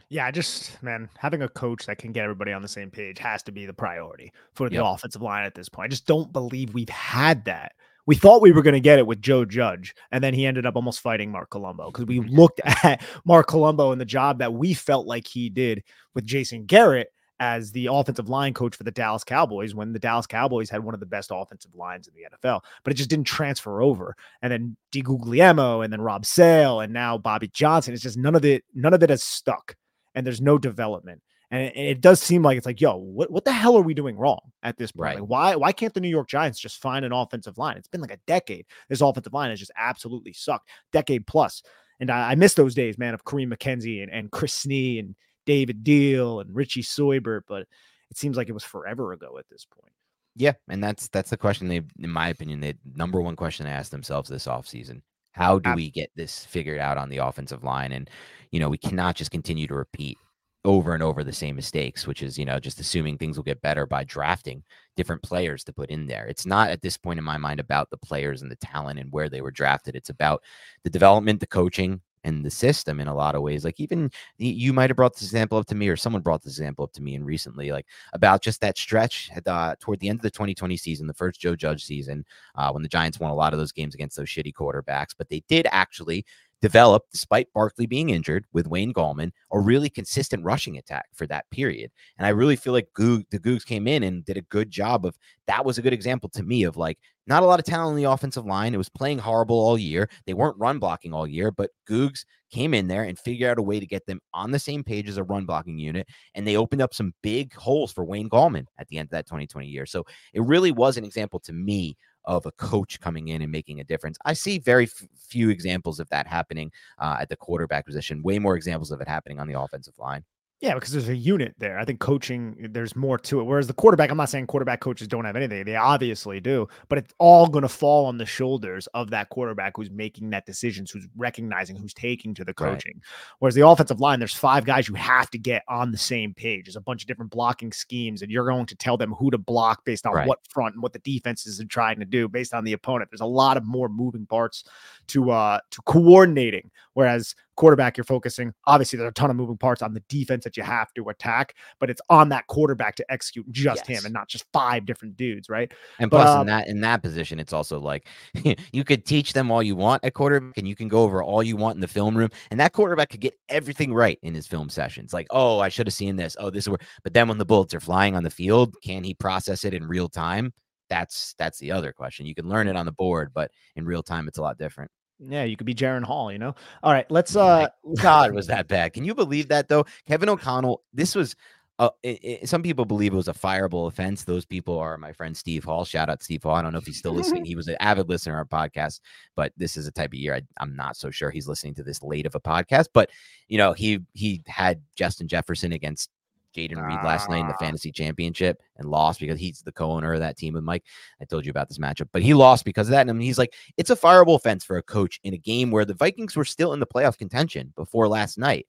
Yeah, 0.08 0.32
just 0.32 0.82
man, 0.82 1.10
having 1.18 1.42
a 1.42 1.50
coach 1.50 1.86
that 1.88 1.98
can 1.98 2.14
get 2.14 2.24
everybody 2.24 2.54
on 2.54 2.62
the 2.62 2.70
same 2.70 2.90
page 2.90 3.20
has 3.20 3.44
to 3.44 3.52
be 3.52 3.66
the 3.66 3.74
priority 3.74 4.32
for 4.54 4.70
the 4.70 4.76
yep. 4.76 4.86
offensive 4.86 5.22
line 5.22 5.44
at 5.44 5.56
this 5.56 5.68
point. 5.68 5.88
I 5.88 5.90
just 5.90 6.08
don't 6.08 6.32
believe 6.32 6.74
we've 6.74 6.88
had 6.88 7.44
that 7.46 7.74
we 8.06 8.16
thought 8.16 8.42
we 8.42 8.52
were 8.52 8.62
going 8.62 8.74
to 8.74 8.80
get 8.80 9.00
it 9.00 9.08
with 9.08 9.22
Joe 9.22 9.46
Judge, 9.46 9.96
and 10.12 10.24
then 10.24 10.34
he 10.34 10.46
ended 10.46 10.66
up 10.66 10.76
almost 10.76 11.02
fighting 11.02 11.32
Marc 11.32 11.50
Colombo 11.50 11.92
because 11.92 12.06
we 12.06 12.20
mm-hmm. 12.20 12.36
looked 12.36 12.62
at 12.84 13.04
Marc 13.26 13.48
Colombo 13.48 13.92
and 13.92 14.02
the 14.02 14.06
job 14.06 14.40
that 14.40 14.54
we 14.54 14.74
felt 14.74 15.06
like 15.06 15.28
he 15.28 15.50
did 15.50 15.84
with 16.14 16.26
Jason 16.26 16.66
Garrett 16.66 17.10
as 17.42 17.72
the 17.72 17.88
offensive 17.92 18.30
line 18.30 18.54
coach 18.54 18.76
for 18.76 18.84
the 18.84 18.92
Dallas 18.92 19.24
Cowboys 19.24 19.74
when 19.74 19.94
the 19.94 20.00
Dallas 20.00 20.28
Cowboys 20.28 20.70
had 20.70 20.84
one 20.84 20.94
of 20.94 21.00
the 21.00 21.08
best 21.08 21.32
offensive 21.34 21.74
lines 21.74 22.08
in 22.08 22.14
the 22.14 22.38
NFL, 22.38 22.62
but 22.84 22.94
it 22.94 22.98
just 22.98 23.10
didn't 23.10 23.26
transfer 23.26 23.82
over. 23.82 24.16
And 24.44 24.52
then 24.52 24.78
DeGuglielmo 24.94 25.84
and 25.84 25.92
then 25.92 26.02
Rob 26.02 26.24
Sale 26.24 26.82
and 26.82 26.94
now 26.94 27.18
Bobby 27.18 27.48
Johnson. 27.48 27.96
It's 27.96 28.04
just 28.04 28.18
none 28.18 28.36
of 28.36 28.46
it, 28.46 28.64
none 28.76 28.94
of 28.94 29.02
it 29.02 29.10
has 29.10 29.24
stuck, 29.24 29.76
and 30.14 30.24
there's 30.26 30.40
no 30.40 30.60
development. 30.60 31.24
And 31.52 31.70
it, 31.76 32.00
does 32.00 32.22
seem 32.22 32.44
like 32.44 32.58
it's 32.58 32.66
like, 32.66 32.80
yo, 32.80 32.96
what, 32.96 33.30
what 33.30 33.44
the 33.44 33.52
hell 33.52 33.78
are 33.78 33.82
we 33.82 33.94
doing 33.94 34.18
wrong 34.18 34.40
at 34.64 34.78
this 34.78 34.94
point? 34.94 35.04
Right. 35.04 35.20
Like, 35.20 35.30
why 35.30 35.56
why 35.58 35.72
can't 35.74 35.94
the 35.94 36.00
New 36.00 36.08
York 36.08 36.30
Giants 36.30 36.58
just 36.58 36.82
find 36.82 37.04
an 37.04 37.12
offensive 37.12 37.58
line? 37.58 37.76
It's 37.76 37.90
been 37.90 38.00
like 38.00 38.14
a 38.14 38.20
decade. 38.26 38.66
This 38.88 39.02
offensive 39.02 39.34
line 39.34 39.50
has 39.50 39.60
just 39.60 39.72
absolutely 39.76 40.32
sucked, 40.32 40.70
decade 40.94 41.28
plus. 41.28 41.62
And 42.00 42.10
I, 42.10 42.32
I 42.32 42.36
miss 42.36 42.54
those 42.54 42.74
days, 42.74 42.98
man, 42.98 43.14
of 43.14 43.26
Kareem 43.26 43.54
McKenzie 43.54 44.02
and, 44.02 44.10
and 44.10 44.32
Chris 44.32 44.66
Snee 44.66 44.98
and 44.98 45.14
David 45.46 45.84
Diehl 45.84 46.40
and 46.40 46.56
Richie 46.56 46.84
Seubert, 46.84 47.44
but 47.48 47.64
it 48.10 48.18
seems 48.18 48.38
like 48.38 48.48
it 48.48 48.54
was 48.54 48.64
forever 48.64 49.12
ago 49.12 49.38
at 49.38 49.50
this 49.50 49.66
point. 49.66 49.92
Yeah, 50.38 50.54
and 50.70 50.82
that's 50.82 51.10
that's 51.10 51.32
the 51.32 51.38
question 51.38 51.68
they, 51.68 51.82
in 52.00 52.10
my 52.10 52.30
opinion, 52.30 52.62
the 52.62 52.78
number 52.96 53.20
one 53.20 53.36
question 53.36 53.66
they 53.66 53.74
asked 53.74 53.92
themselves 53.92 54.30
this 54.30 54.48
offseason. 54.48 55.02
How 55.34 55.60
do 55.60 55.74
we 55.76 55.90
get 55.90 56.12
this 56.16 56.46
figured 56.46 56.80
out 56.80 56.98
on 56.98 57.10
the 57.10 57.18
offensive 57.18 57.64
line? 57.64 57.92
And 57.92 58.10
you 58.52 58.60
know, 58.60 58.70
we 58.70 58.78
cannot 58.78 59.16
just 59.16 59.32
continue 59.32 59.68
to 59.68 59.76
repeat 59.76 60.18
over 60.64 60.94
and 60.94 61.02
over 61.02 61.24
the 61.24 61.34
same 61.34 61.56
mistakes, 61.56 62.06
which 62.06 62.22
is, 62.22 62.38
you 62.38 62.46
know, 62.46 62.60
just 62.60 62.80
assuming 62.80 63.18
things 63.18 63.38
will 63.38 63.44
get 63.44 63.62
better 63.62 63.86
by 63.86 64.04
drafting 64.04 64.64
different 64.96 65.24
players 65.24 65.64
to 65.64 65.74
put 65.74 65.90
in 65.90 66.06
there. 66.06 66.28
It's 66.28 66.46
not 66.46 66.70
at 66.70 66.82
this 66.82 66.98
point 66.98 67.18
in 67.18 67.24
my 67.24 67.38
mind 67.38 67.60
about 67.60 67.90
the 67.90 67.98
players 67.98 68.42
and 68.42 68.52
the 68.52 68.56
talent 68.58 69.00
and 69.00 69.12
where 69.12 69.30
they 69.30 69.42
were 69.42 69.52
drafted. 69.52 69.96
It's 69.96 70.10
about 70.10 70.44
the 70.84 70.90
development, 70.90 71.40
the 71.40 71.48
coaching, 71.48 72.02
and 72.24 72.46
the 72.46 72.52
system 72.52 73.00
in 73.00 73.08
a 73.08 73.16
lot 73.16 73.36
of 73.36 73.42
ways. 73.42 73.66
Like 73.66 73.80
even 73.80 74.12
you 74.38 74.74
might 74.74 74.90
have 74.90 74.98
brought 74.98 75.14
this 75.14 75.24
example 75.24 75.58
up 75.58 75.68
to 75.68 75.76
me, 75.76 75.88
or 75.88 75.96
someone 75.96 76.22
brought 76.22 76.44
this 76.44 76.54
example 76.54 76.84
up 76.84 76.94
to 76.94 77.02
me 77.02 77.16
and 77.16 77.26
recently, 77.26 77.72
like 77.72 77.86
about 78.14 78.42
just 78.42 78.62
that 78.62 78.78
stretch 78.78 79.32
uh, 79.46 79.76
toward 79.80 80.00
the 80.00 80.10
end 80.10 80.20
of 80.20 80.24
the 80.24 80.32
2020 80.32 80.78
season, 80.78 81.08
the 81.08 81.14
first 81.14 81.40
Joe 81.40 81.56
Judge 81.56 81.84
season, 81.84 82.26
uh, 82.56 82.72
when 82.72 82.84
the 82.84 82.90
Giants 82.90 83.20
won 83.20 83.32
a 83.32 83.36
lot 83.36 83.54
of 83.54 83.60
those 83.60 83.72
games 83.72 83.96
against 83.96 84.18
those 84.18 84.28
shitty 84.28 84.54
quarterbacks, 84.54 85.16
but 85.18 85.30
they 85.30 85.44
did 85.48 85.68
actually 85.72 86.26
developed, 86.62 87.12
despite 87.12 87.52
Barkley 87.54 87.88
being 87.88 88.10
injured 88.10 88.46
with 88.54 88.68
Wayne 88.68 88.94
Gallman, 88.94 89.32
a 89.52 89.60
really 89.60 89.90
consistent 89.90 90.44
rushing 90.44 90.78
attack 90.78 91.08
for 91.14 91.26
that 91.28 91.50
period. 91.52 91.92
And 92.18 92.26
I 92.26 92.30
really 92.30 92.56
feel 92.56 92.74
like 92.74 92.94
Goog, 92.94 93.26
the 93.32 93.40
Googs 93.40 93.66
came 93.66 93.88
in 93.88 94.04
and 94.04 94.24
did 94.24 94.38
a 94.38 94.42
good 94.42 94.70
job 94.70 95.06
of 95.06 95.18
that 95.48 95.66
was 95.66 95.78
a 95.78 95.82
good 95.82 95.94
example 95.94 96.30
to 96.30 96.44
me 96.44 96.64
of 96.64 96.78
like 96.78 97.00
not 97.28 97.44
a 97.44 97.46
lot 97.46 97.60
of 97.60 97.66
talent 97.66 97.98
in 97.98 98.04
the 98.04 98.10
offensive 98.10 98.46
line. 98.46 98.74
It 98.74 98.78
was 98.78 98.90
playing 98.90 99.20
horrible 99.20 99.60
all 99.60 99.78
year. 99.78 100.10
They 100.26 100.34
weren't 100.34 100.58
run 100.58 100.80
blocking 100.80 101.14
all 101.14 101.28
year, 101.28 101.52
but 101.52 101.72
Googs 101.90 102.26
came 102.52 102.74
in 102.74 102.88
there 102.88 103.04
and 103.04 103.18
figured 103.18 103.50
out 103.50 103.58
a 103.58 103.62
way 103.62 103.80
to 103.80 103.88
get 103.88 104.06
them 104.06 104.20
on 104.34 104.52
the 104.52 104.60
same 104.60 104.84
page 104.84 105.08
as 105.08 105.18
a 105.18 105.24
run 105.24 105.46
blocking 105.46 105.80
unit. 105.80 106.08
And 106.36 106.46
they 106.46 106.58
opened 106.58 106.82
up 106.82 106.94
some 106.94 107.14
big 107.24 107.54
holes 107.56 107.92
for 107.92 108.04
Wayne 108.04 108.30
Gallman 108.30 108.66
at 108.78 108.88
the 108.88 108.98
end 108.98 109.08
of 109.08 109.12
that 109.12 109.28
2020 109.28 109.68
year. 109.68 109.86
So 109.86 110.04
it 110.34 110.42
really 110.42 110.72
was 110.72 110.98
an 110.98 111.06
example 111.06 111.40
to 111.42 111.54
me 111.54 111.98
of 112.26 112.46
a 112.46 112.52
coach 112.54 113.00
coming 113.00 113.30
in 113.30 113.42
and 113.42 113.52
making 113.52 113.80
a 113.80 113.84
difference. 113.84 114.18
I 114.26 114.34
see 114.34 114.60
very 114.60 114.86
f- 114.86 115.08
few 115.18 115.50
examples 115.50 116.00
of 116.00 116.10
that 116.10 116.28
happening 116.28 116.72
uh, 117.00 117.18
at 117.20 117.30
the 117.30 117.36
quarterback 117.36 117.86
position. 117.86 118.22
Way 118.24 118.40
more 118.40 118.56
examples 118.56 118.92
of 118.92 119.02
it 119.02 119.08
happening 119.08 119.40
on 119.40 119.48
the 119.48 119.60
offensive 119.60 119.98
line. 119.98 120.24
Yeah, 120.62 120.76
because 120.76 120.92
there's 120.92 121.10
a 121.10 121.16
unit 121.16 121.56
there. 121.58 121.80
I 121.80 121.86
think 121.86 122.00
coaching, 122.00 122.68
there's 122.70 122.96
more 122.96 123.18
to 123.18 123.40
it. 123.40 123.46
Whereas 123.46 123.66
the 123.66 123.74
quarterback, 123.74 124.12
I'm 124.12 124.18
not 124.18 124.30
saying 124.30 124.46
quarterback 124.46 124.80
coaches 124.80 125.08
don't 125.08 125.26
have 125.26 125.36
anything. 125.36 125.66
They 125.66 125.76
obviously 125.76 126.40
do, 126.40 126.68
but 126.88 127.00
it's 127.00 127.12
all 127.18 127.48
going 127.48 127.64
to 127.64 127.70
fall 127.70 128.06
on 128.06 128.20
the 128.20 128.28
shoulders 128.28 128.86
of 128.94 129.10
that 129.10 129.30
quarterback 129.30 129.74
who's 129.76 129.90
making 129.90 130.30
that 130.30 130.46
decisions, 130.46 130.92
who's 130.92 131.08
recognizing, 131.18 131.78
who's 131.78 131.96
taking 131.96 132.36
to 132.36 132.46
the 132.46 132.54
coaching. 132.54 132.94
Right. 132.94 133.36
Whereas 133.40 133.56
the 133.56 133.68
offensive 133.68 134.00
line, 134.00 134.20
there's 134.20 134.36
five 134.36 134.64
guys 134.64 134.88
you 134.88 134.94
have 134.94 135.32
to 135.32 135.40
get 135.40 135.64
on 135.68 135.92
the 135.92 135.98
same 135.98 136.32
page. 136.36 136.66
There's 136.66 136.76
a 136.76 136.82
bunch 136.82 137.02
of 137.02 137.08
different 137.08 137.32
blocking 137.32 137.72
schemes, 137.72 138.22
and 138.22 138.30
you're 138.32 138.46
going 138.46 138.68
to 138.68 138.76
tell 138.76 138.98
them 138.98 139.14
who 139.14 139.32
to 139.32 139.40
block 139.40 139.84
based 139.84 140.06
on 140.06 140.14
right. 140.14 140.28
what 140.28 140.46
front 140.48 140.76
and 140.76 140.84
what 140.84 140.94
the 140.94 141.00
defenses 141.00 141.60
are 141.60 141.66
trying 141.66 141.98
to 141.98 142.06
do 142.06 142.30
based 142.30 142.54
on 142.54 142.66
the 142.66 142.74
opponent. 142.74 143.10
There's 143.10 143.22
a 143.22 143.26
lot 143.26 143.58
of 143.58 143.66
more 143.66 143.90
moving 143.90 144.28
parts 144.28 144.64
to 145.08 145.32
uh 145.32 145.60
to 145.72 145.82
coordinating. 145.82 146.70
Whereas 146.94 147.34
quarterback, 147.62 147.96
you're 147.96 148.04
focusing. 148.04 148.52
Obviously, 148.66 148.98
there's 148.98 149.12
a 149.12 149.14
ton 149.14 149.30
of 149.30 149.36
moving 149.36 149.56
parts 149.56 149.84
on 149.84 149.94
the 149.94 150.00
defense 150.10 150.44
that 150.44 150.58
you 150.58 150.64
have 150.64 150.92
to 150.96 151.10
attack, 151.10 151.54
but 151.80 151.92
it's 151.92 152.02
on 152.10 152.30
that 152.30 152.48
quarterback 152.48 152.96
to 152.96 153.06
execute 153.12 153.50
just 153.52 153.88
yes. 153.88 154.00
him 154.00 154.06
and 154.06 154.14
not 154.14 154.28
just 154.28 154.46
five 154.52 154.84
different 154.84 155.16
dudes, 155.16 155.48
right? 155.48 155.72
And 156.00 156.10
plus, 156.10 156.28
in 156.28 156.40
uh, 156.40 156.44
that 156.46 156.68
in 156.68 156.82
that 156.82 157.04
position, 157.04 157.40
it's 157.40 157.54
also 157.54 157.80
like 157.80 158.08
you 158.74 158.84
could 158.84 159.06
teach 159.06 159.34
them 159.34 159.52
all 159.52 159.62
you 159.62 159.76
want 159.76 160.04
at 160.04 160.16
quarterback, 160.16 160.58
and 160.58 160.68
you 160.68 160.76
can 160.76 160.88
go 160.88 161.04
over 161.04 161.22
all 161.22 161.44
you 161.44 161.56
want 161.56 161.76
in 161.76 161.82
the 161.82 161.88
film 161.88 162.18
room, 162.18 162.32
and 162.50 162.60
that 162.60 162.74
quarterback 162.74 163.10
could 163.10 163.22
get 163.22 163.38
everything 163.48 163.94
right 163.94 164.18
in 164.24 164.34
his 164.34 164.48
film 164.48 164.68
sessions. 164.68 165.14
Like, 165.14 165.28
oh, 165.30 165.60
I 165.60 165.70
should 165.70 165.86
have 165.86 165.94
seen 165.94 166.16
this. 166.16 166.36
Oh, 166.40 166.50
this 166.50 166.64
is 166.64 166.70
where. 166.70 166.80
But 167.04 167.14
then 167.14 167.28
when 167.28 167.38
the 167.38 167.46
bullets 167.46 167.76
are 167.76 167.80
flying 167.80 168.16
on 168.16 168.24
the 168.24 168.32
field, 168.32 168.76
can 168.84 169.04
he 169.04 169.14
process 169.14 169.66
it 169.66 169.76
in 169.76 169.88
real 169.88 170.10
time? 170.10 170.52
That's 170.90 171.36
that's 171.38 171.60
the 171.60 171.72
other 171.72 171.94
question. 171.94 172.26
You 172.26 172.34
can 172.34 172.50
learn 172.50 172.68
it 172.68 172.76
on 172.76 172.88
the 172.88 172.92
board, 172.92 173.32
but 173.36 173.52
in 173.76 173.86
real 173.86 174.02
time, 174.02 174.28
it's 174.28 174.40
a 174.40 174.42
lot 174.42 174.58
different. 174.58 174.90
Yeah, 175.24 175.44
you 175.44 175.56
could 175.56 175.68
be 175.68 175.76
Jaren 175.76 176.04
Hall, 176.04 176.32
you 176.32 176.40
know. 176.40 176.56
All 176.84 176.92
right, 176.92 177.10
let's 177.12 177.36
uh 177.36 177.68
God 178.02 178.34
was 178.34 178.48
that 178.48 178.68
bad. 178.68 178.94
Can 178.94 179.06
you 179.06 179.14
believe 179.14 179.50
that 179.50 179.68
though? 179.68 179.86
Kevin 180.08 180.30
O'Connell, 180.30 180.82
this 180.94 181.16
was 181.16 181.36
uh, 181.80 181.90
it, 182.04 182.20
it, 182.22 182.50
some 182.50 182.62
people 182.62 182.86
believe 182.86 183.12
it 183.12 183.16
was 183.16 183.28
a 183.28 183.34
fireable 183.34 183.88
offense. 183.88 184.24
Those 184.24 184.46
people 184.46 184.78
are 184.78 185.00
my 185.00 185.12
friend 185.14 185.36
Steve 185.36 185.64
Hall. 185.64 185.84
Shout 185.84 186.10
out 186.10 186.22
Steve 186.22 186.44
Hall. 186.44 186.54
I 186.54 186.62
don't 186.62 186.74
know 186.74 186.78
if 186.78 186.86
he's 186.86 187.00
still 187.00 187.14
listening. 187.14 187.44
He 187.52 187.56
was 187.56 187.68
an 187.68 187.76
avid 187.80 188.08
listener 188.08 188.40
of 188.40 188.48
our 188.52 188.68
podcast, 188.68 189.00
but 189.36 189.52
this 189.58 189.76
is 189.76 189.88
a 189.88 189.92
type 189.92 190.12
of 190.12 190.20
year 190.20 190.36
I, 190.36 190.42
I'm 190.60 190.76
not 190.76 190.96
so 190.96 191.10
sure 191.10 191.32
he's 191.32 191.48
listening 191.48 191.74
to 191.76 191.84
this 191.84 192.04
late 192.04 192.28
of 192.28 192.36
a 192.36 192.40
podcast. 192.40 192.90
But 192.94 193.10
you 193.48 193.58
know, 193.58 193.74
he 193.74 194.00
he 194.14 194.44
had 194.46 194.84
Justin 194.96 195.28
Jefferson 195.28 195.72
against 195.72 196.12
Jayden 196.56 196.86
Reed 196.86 197.00
last 197.04 197.30
night 197.30 197.42
in 197.42 197.48
the 197.48 197.54
ah. 197.54 197.60
fantasy 197.60 197.92
championship 197.92 198.62
and 198.78 198.90
lost 198.90 199.20
because 199.20 199.40
he's 199.40 199.62
the 199.62 199.72
co-owner 199.72 200.14
of 200.14 200.20
that 200.20 200.38
team 200.38 200.54
with 200.54 200.64
Mike. 200.64 200.84
I 201.22 201.26
told 201.26 201.46
you 201.46 201.50
about 201.50 201.68
this 201.68 201.78
matchup, 201.78 202.10
but 202.12 202.22
he 202.22 202.34
lost 202.34 202.66
because 202.66 202.88
of 202.88 202.92
that. 202.92 203.02
And 203.02 203.10
I 203.10 203.14
mean, 203.14 203.26
he's 203.26 203.38
like, 203.38 203.54
it's 203.78 203.90
a 203.90 203.96
fireable 203.96 204.36
offense 204.36 204.64
for 204.64 204.78
a 204.78 204.84
coach 204.84 205.20
in 205.24 205.34
a 205.34 205.38
game 205.38 205.72
where 205.72 205.86
the 205.86 205.94
Vikings 205.94 206.36
were 206.36 206.46
still 206.46 206.74
in 206.74 206.80
the 206.80 206.88
playoff 206.88 207.18
contention 207.18 207.74
before 207.76 208.08
last 208.08 208.38
night 208.38 208.68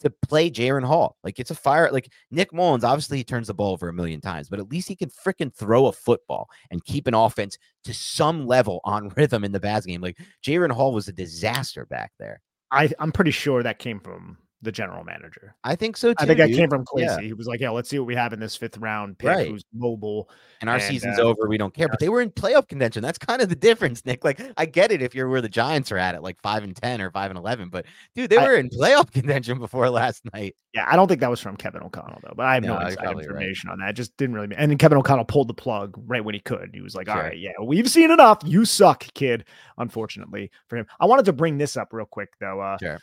to 0.00 0.10
play 0.10 0.50
Jaren 0.50 0.84
Hall. 0.84 1.16
Like 1.24 1.38
it's 1.38 1.50
a 1.50 1.54
fire. 1.54 1.90
Like 1.90 2.10
Nick 2.30 2.52
Mullens, 2.52 2.84
obviously 2.84 3.18
he 3.18 3.24
turns 3.24 3.48
the 3.48 3.54
ball 3.54 3.72
over 3.72 3.88
a 3.88 3.92
million 3.92 4.20
times, 4.20 4.48
but 4.48 4.58
at 4.58 4.70
least 4.70 4.88
he 4.88 4.96
can 4.96 5.10
freaking 5.10 5.52
throw 5.54 5.86
a 5.86 5.92
football 5.92 6.48
and 6.70 6.84
keep 6.84 7.06
an 7.06 7.14
offense 7.14 7.58
to 7.84 7.94
some 7.94 8.46
level 8.46 8.80
on 8.84 9.08
rhythm 9.16 9.44
in 9.44 9.52
the 9.52 9.60
Baz 9.60 9.86
game. 9.86 10.00
Like 10.00 10.18
Jaren 10.44 10.72
Hall 10.72 10.92
was 10.92 11.08
a 11.08 11.12
disaster 11.12 11.86
back 11.86 12.12
there. 12.18 12.40
I, 12.70 12.90
I'm 12.98 13.12
pretty 13.12 13.30
sure 13.30 13.62
that 13.62 13.78
came 13.78 13.98
from 13.98 14.38
the 14.60 14.72
general 14.72 15.04
manager. 15.04 15.54
I 15.62 15.76
think 15.76 15.96
so 15.96 16.12
too. 16.12 16.16
I 16.18 16.26
think 16.26 16.38
that 16.38 16.50
came 16.50 16.68
from 16.68 16.84
Kwesi. 16.84 17.02
Yeah. 17.02 17.20
He 17.20 17.32
was 17.32 17.46
like, 17.46 17.60
"Yeah, 17.60 17.70
let's 17.70 17.88
see 17.88 17.98
what 17.98 18.06
we 18.06 18.14
have 18.16 18.32
in 18.32 18.40
this 18.40 18.56
fifth 18.56 18.76
round 18.78 19.18
pick 19.18 19.28
right. 19.28 19.48
who's 19.48 19.64
mobile." 19.72 20.28
And 20.60 20.68
our 20.68 20.76
and, 20.76 20.84
season's 20.84 21.18
uh, 21.18 21.22
over. 21.22 21.48
We 21.48 21.58
don't 21.58 21.72
care. 21.72 21.84
Yeah. 21.84 21.90
But 21.90 22.00
they 22.00 22.08
were 22.08 22.20
in 22.20 22.30
playoff 22.30 22.66
contention. 22.66 23.02
That's 23.02 23.18
kind 23.18 23.40
of 23.40 23.48
the 23.48 23.56
difference, 23.68 24.04
Nick. 24.04 24.24
Like, 24.24 24.40
I 24.56 24.66
get 24.66 24.90
it 24.90 25.00
if 25.00 25.14
you're 25.14 25.28
where 25.28 25.40
the 25.40 25.48
Giants 25.48 25.92
are 25.92 25.98
at 25.98 26.14
it, 26.14 26.22
like 26.22 26.40
five 26.42 26.64
and 26.64 26.74
ten 26.74 27.00
or 27.00 27.10
five 27.10 27.30
and 27.30 27.38
eleven. 27.38 27.68
But 27.68 27.86
dude, 28.16 28.30
they 28.30 28.36
were 28.36 28.56
I, 28.56 28.58
in 28.58 28.68
playoff 28.68 29.10
contention 29.12 29.58
before 29.58 29.88
last 29.90 30.22
night. 30.32 30.56
Yeah, 30.74 30.86
I 30.88 30.96
don't 30.96 31.08
think 31.08 31.20
that 31.20 31.30
was 31.30 31.40
from 31.40 31.56
Kevin 31.56 31.82
O'Connell 31.82 32.18
though. 32.22 32.34
But 32.36 32.46
I 32.46 32.54
have 32.54 32.64
no, 32.64 32.78
no 32.78 33.18
information 33.20 33.68
right. 33.68 33.74
on 33.74 33.78
that. 33.80 33.90
It 33.90 33.94
just 33.94 34.16
didn't 34.16 34.34
really. 34.34 34.48
Mean, 34.48 34.58
and 34.58 34.70
then 34.70 34.78
Kevin 34.78 34.98
O'Connell 34.98 35.24
pulled 35.24 35.48
the 35.48 35.54
plug 35.54 35.94
right 36.06 36.24
when 36.24 36.34
he 36.34 36.40
could. 36.40 36.70
He 36.74 36.80
was 36.80 36.94
like, 36.94 37.06
sure. 37.06 37.16
"All 37.16 37.22
right, 37.22 37.38
yeah, 37.38 37.52
we've 37.62 37.88
seen 37.88 38.10
enough. 38.10 38.38
You 38.44 38.64
suck, 38.64 39.06
kid." 39.14 39.44
Unfortunately 39.78 40.50
for 40.66 40.76
him, 40.76 40.86
I 40.98 41.06
wanted 41.06 41.24
to 41.26 41.32
bring 41.32 41.56
this 41.56 41.76
up 41.76 41.92
real 41.92 42.06
quick 42.06 42.30
though. 42.40 42.60
Uh, 42.60 42.76
sure. 42.78 42.98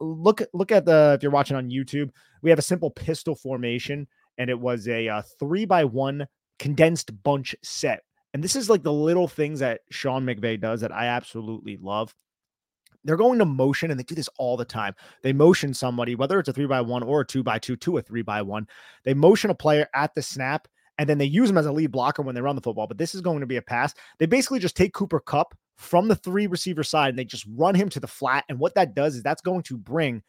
Look, 0.00 0.42
look 0.52 0.72
at 0.72 0.84
the 0.84 0.95
if 1.16 1.22
you're 1.22 1.32
watching 1.32 1.56
on 1.56 1.70
YouTube, 1.70 2.10
we 2.42 2.50
have 2.50 2.58
a 2.58 2.62
simple 2.62 2.90
pistol 2.90 3.34
formation, 3.34 4.06
and 4.38 4.50
it 4.50 4.58
was 4.58 4.88
a 4.88 5.08
uh, 5.08 5.22
three 5.38 5.64
by 5.64 5.84
one 5.84 6.26
condensed 6.58 7.22
bunch 7.22 7.54
set. 7.62 8.02
And 8.34 8.42
this 8.44 8.56
is 8.56 8.68
like 8.68 8.82
the 8.82 8.92
little 8.92 9.28
things 9.28 9.60
that 9.60 9.80
Sean 9.90 10.24
McVay 10.24 10.60
does 10.60 10.82
that 10.82 10.92
I 10.92 11.06
absolutely 11.06 11.78
love. 11.80 12.14
They're 13.04 13.16
going 13.16 13.38
to 13.38 13.44
motion 13.44 13.90
and 13.90 13.98
they 13.98 14.04
do 14.04 14.16
this 14.16 14.28
all 14.36 14.56
the 14.56 14.64
time. 14.64 14.94
They 15.22 15.32
motion 15.32 15.72
somebody, 15.72 16.16
whether 16.16 16.38
it's 16.38 16.48
a 16.48 16.52
three 16.52 16.66
by 16.66 16.80
one 16.80 17.02
or 17.02 17.20
a 17.20 17.26
two 17.26 17.42
by 17.42 17.58
two 17.58 17.76
to 17.76 17.98
a 17.98 18.02
three 18.02 18.22
by 18.22 18.42
one. 18.42 18.66
They 19.04 19.14
motion 19.14 19.50
a 19.50 19.54
player 19.54 19.88
at 19.94 20.14
the 20.14 20.22
snap 20.22 20.66
and 20.98 21.08
then 21.08 21.18
they 21.18 21.24
use 21.24 21.48
him 21.48 21.58
as 21.58 21.66
a 21.66 21.72
lead 21.72 21.92
blocker 21.92 22.22
when 22.22 22.34
they 22.34 22.40
run 22.40 22.56
the 22.56 22.62
football. 22.62 22.86
But 22.86 22.98
this 22.98 23.14
is 23.14 23.20
going 23.20 23.40
to 23.40 23.46
be 23.46 23.56
a 23.56 23.62
pass. 23.62 23.94
They 24.18 24.26
basically 24.26 24.58
just 24.58 24.76
take 24.76 24.92
Cooper 24.92 25.20
Kupp 25.20 25.56
from 25.76 26.08
the 26.08 26.16
three 26.16 26.46
receiver 26.46 26.82
side 26.82 27.10
and 27.10 27.18
they 27.18 27.24
just 27.24 27.46
run 27.54 27.74
him 27.74 27.88
to 27.90 28.00
the 28.00 28.06
flat. 28.06 28.44
And 28.48 28.58
what 28.58 28.74
that 28.74 28.94
does 28.94 29.14
is 29.14 29.22
that's 29.22 29.42
going 29.42 29.62
to 29.64 29.76
bring 29.76 30.22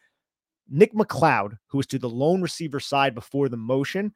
Nick 0.68 0.92
McCloud, 0.94 1.58
who 1.68 1.80
is 1.80 1.86
to 1.88 1.98
the 1.98 2.08
lone 2.08 2.42
receiver 2.42 2.80
side 2.80 3.14
before 3.14 3.48
the 3.48 3.56
motion, 3.56 4.12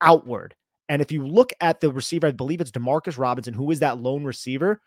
outward. 0.00 0.54
And 0.88 1.00
if 1.00 1.10
you 1.10 1.26
look 1.26 1.52
at 1.60 1.80
the 1.80 1.90
receiver, 1.90 2.26
I 2.26 2.32
believe 2.32 2.60
it's 2.60 2.70
Demarcus 2.70 3.18
Robinson, 3.18 3.54
who 3.54 3.70
is 3.70 3.80
that 3.80 3.98
lone 3.98 4.24
receiver. 4.24 4.80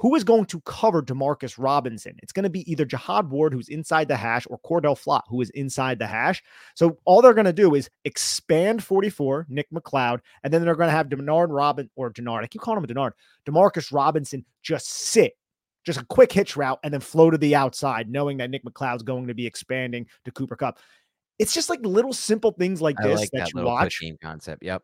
Who 0.00 0.14
is 0.14 0.22
going 0.22 0.44
to 0.46 0.60
cover 0.60 1.02
Demarcus 1.02 1.56
Robinson? 1.58 2.16
It's 2.22 2.32
going 2.32 2.44
to 2.44 2.50
be 2.50 2.70
either 2.70 2.84
Jihad 2.84 3.30
Ward, 3.30 3.52
who's 3.52 3.68
inside 3.68 4.06
the 4.06 4.14
hash, 4.14 4.46
or 4.48 4.58
Cor'Dale 4.58 4.94
Flott, 4.94 5.22
who 5.28 5.40
is 5.40 5.50
inside 5.50 5.98
the 5.98 6.06
hash. 6.06 6.40
So 6.76 6.98
all 7.04 7.20
they're 7.20 7.34
going 7.34 7.46
to 7.46 7.52
do 7.52 7.74
is 7.74 7.90
expand 8.04 8.84
44, 8.84 9.46
Nick 9.48 9.68
McCloud, 9.72 10.20
and 10.44 10.52
then 10.52 10.62
they're 10.62 10.76
going 10.76 10.86
to 10.86 10.92
have 10.92 11.08
Denard 11.08 11.48
Robin 11.50 11.90
or 11.96 12.12
Denard. 12.12 12.44
I 12.44 12.46
keep 12.46 12.62
calling 12.62 12.80
him 12.80 12.86
Denard. 12.86 13.10
Demarcus 13.44 13.92
Robinson 13.92 14.44
just 14.62 14.88
sit 14.88 15.32
just 15.88 16.00
a 16.00 16.06
quick 16.06 16.30
hitch 16.30 16.56
route 16.56 16.78
and 16.84 16.92
then 16.92 17.00
flow 17.00 17.30
to 17.30 17.38
the 17.38 17.56
outside, 17.56 18.08
knowing 18.08 18.36
that 18.36 18.50
Nick 18.50 18.64
McCloud's 18.64 19.02
going 19.02 19.26
to 19.26 19.34
be 19.34 19.46
expanding 19.46 20.06
to 20.24 20.30
Cooper 20.30 20.54
Kupp. 20.54 20.78
It's 21.38 21.54
just 21.54 21.68
like 21.68 21.80
little 21.82 22.12
simple 22.12 22.52
things 22.52 22.80
like 22.80 22.96
this 23.02 23.18
like 23.18 23.30
that, 23.32 23.50
that 23.52 23.54
you 23.54 23.62
watch. 23.64 24.00
Game 24.00 24.18
concept. 24.20 24.62
Yep 24.62 24.82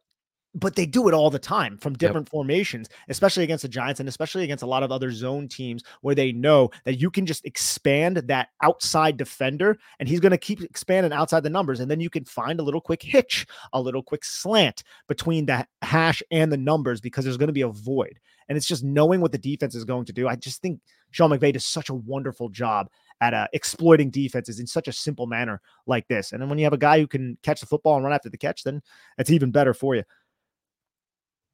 but 0.55 0.77
they 0.77 0.87
do 0.87 1.09
it 1.09 1.15
all 1.15 1.31
the 1.31 1.39
time 1.39 1.77
from 1.79 1.95
different 1.95 2.27
yep. 2.27 2.31
formations, 2.31 2.89
especially 3.09 3.43
against 3.43 3.63
the 3.63 3.69
Giants 3.69 4.01
and 4.01 4.09
especially 4.09 4.45
against 4.45 4.63
a 4.63 4.67
lot 4.67 4.83
of 4.83 4.93
other 4.93 5.11
zone 5.11 5.49
teams 5.49 5.83
where 6.03 6.15
they 6.15 6.33
know 6.33 6.71
that 6.85 7.01
you 7.01 7.11
can 7.11 7.27
just 7.27 7.45
expand 7.45 8.17
that 8.17 8.49
outside 8.63 9.17
defender 9.17 9.77
and 9.99 10.09
he's 10.09 10.21
going 10.21 10.31
to 10.31 10.39
keep 10.39 10.63
expanding 10.63 11.13
outside 11.13 11.43
the 11.43 11.51
numbers. 11.51 11.81
And 11.81 11.91
then 11.91 12.01
you 12.01 12.11
can 12.11 12.25
find 12.25 12.61
a 12.61 12.63
little 12.63 12.81
quick 12.81 13.03
hitch, 13.03 13.47
a 13.73 13.81
little 13.81 14.03
quick 14.03 14.25
slant 14.25 14.85
between 15.09 15.47
the 15.47 15.67
hash 15.83 16.23
and 16.31 16.53
the 16.53 16.57
numbers 16.57 17.01
because 17.01 17.25
there's 17.25 17.37
going 17.37 17.49
to 17.49 17.53
be 17.53 17.63
a 17.63 17.69
void. 17.69 18.21
And 18.49 18.57
it's 18.57 18.67
just 18.67 18.85
knowing 18.85 19.21
what 19.21 19.33
the 19.33 19.39
defense 19.39 19.75
is 19.75 19.85
going 19.85 20.05
to 20.05 20.13
do. 20.13 20.29
I 20.29 20.37
just 20.37 20.61
think 20.61 20.81
Sean 21.11 21.31
McVay 21.31 21.53
does 21.53 21.65
such 21.65 21.89
a 21.89 21.95
wonderful 21.95 22.49
job 22.49 22.89
at 23.21 23.33
uh, 23.33 23.47
exploiting 23.53 24.11
defenses 24.11 24.61
in 24.61 24.67
such 24.67 24.89
a 24.89 24.93
simple 24.93 25.27
manner 25.27 25.61
like 25.87 26.07
this. 26.09 26.33
And 26.33 26.43
then 26.43 26.49
when 26.49 26.59
you 26.59 26.65
have 26.65 26.73
a 26.73 26.79
guy 26.79 26.99
who 26.99 27.07
can 27.07 27.39
catch 27.43 27.61
the 27.61 27.67
football 27.67 27.97
and 27.97 28.05
run 28.05 28.13
after 28.13 28.29
the 28.29 28.37
catch, 28.37 28.65
then 28.65 28.83
it's 29.17 29.31
even 29.31 29.51
better 29.51 29.73
for 29.73 29.95
you. 29.95 30.03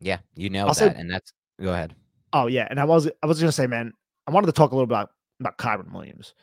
Yeah, 0.01 0.19
you 0.35 0.51
nailed 0.51 0.75
that, 0.75 0.97
and 0.97 1.11
that's 1.11 1.33
go 1.61 1.73
ahead. 1.73 1.95
Oh 2.33 2.47
yeah, 2.47 2.67
and 2.71 2.81
I 2.81 2.85
was 2.85 3.09
I 3.23 3.27
was 3.27 3.41
gonna 3.41 3.53
say, 3.53 3.67
man, 3.67 3.93
I 4.27 4.31
wanted 4.31 4.47
to 4.47 4.53
talk 4.53 4.73
a 4.73 4.75
little 4.75 4.85
about 4.85 5.11
about 5.41 5.59
Kyren 5.59 5.93
Williams 5.93 6.35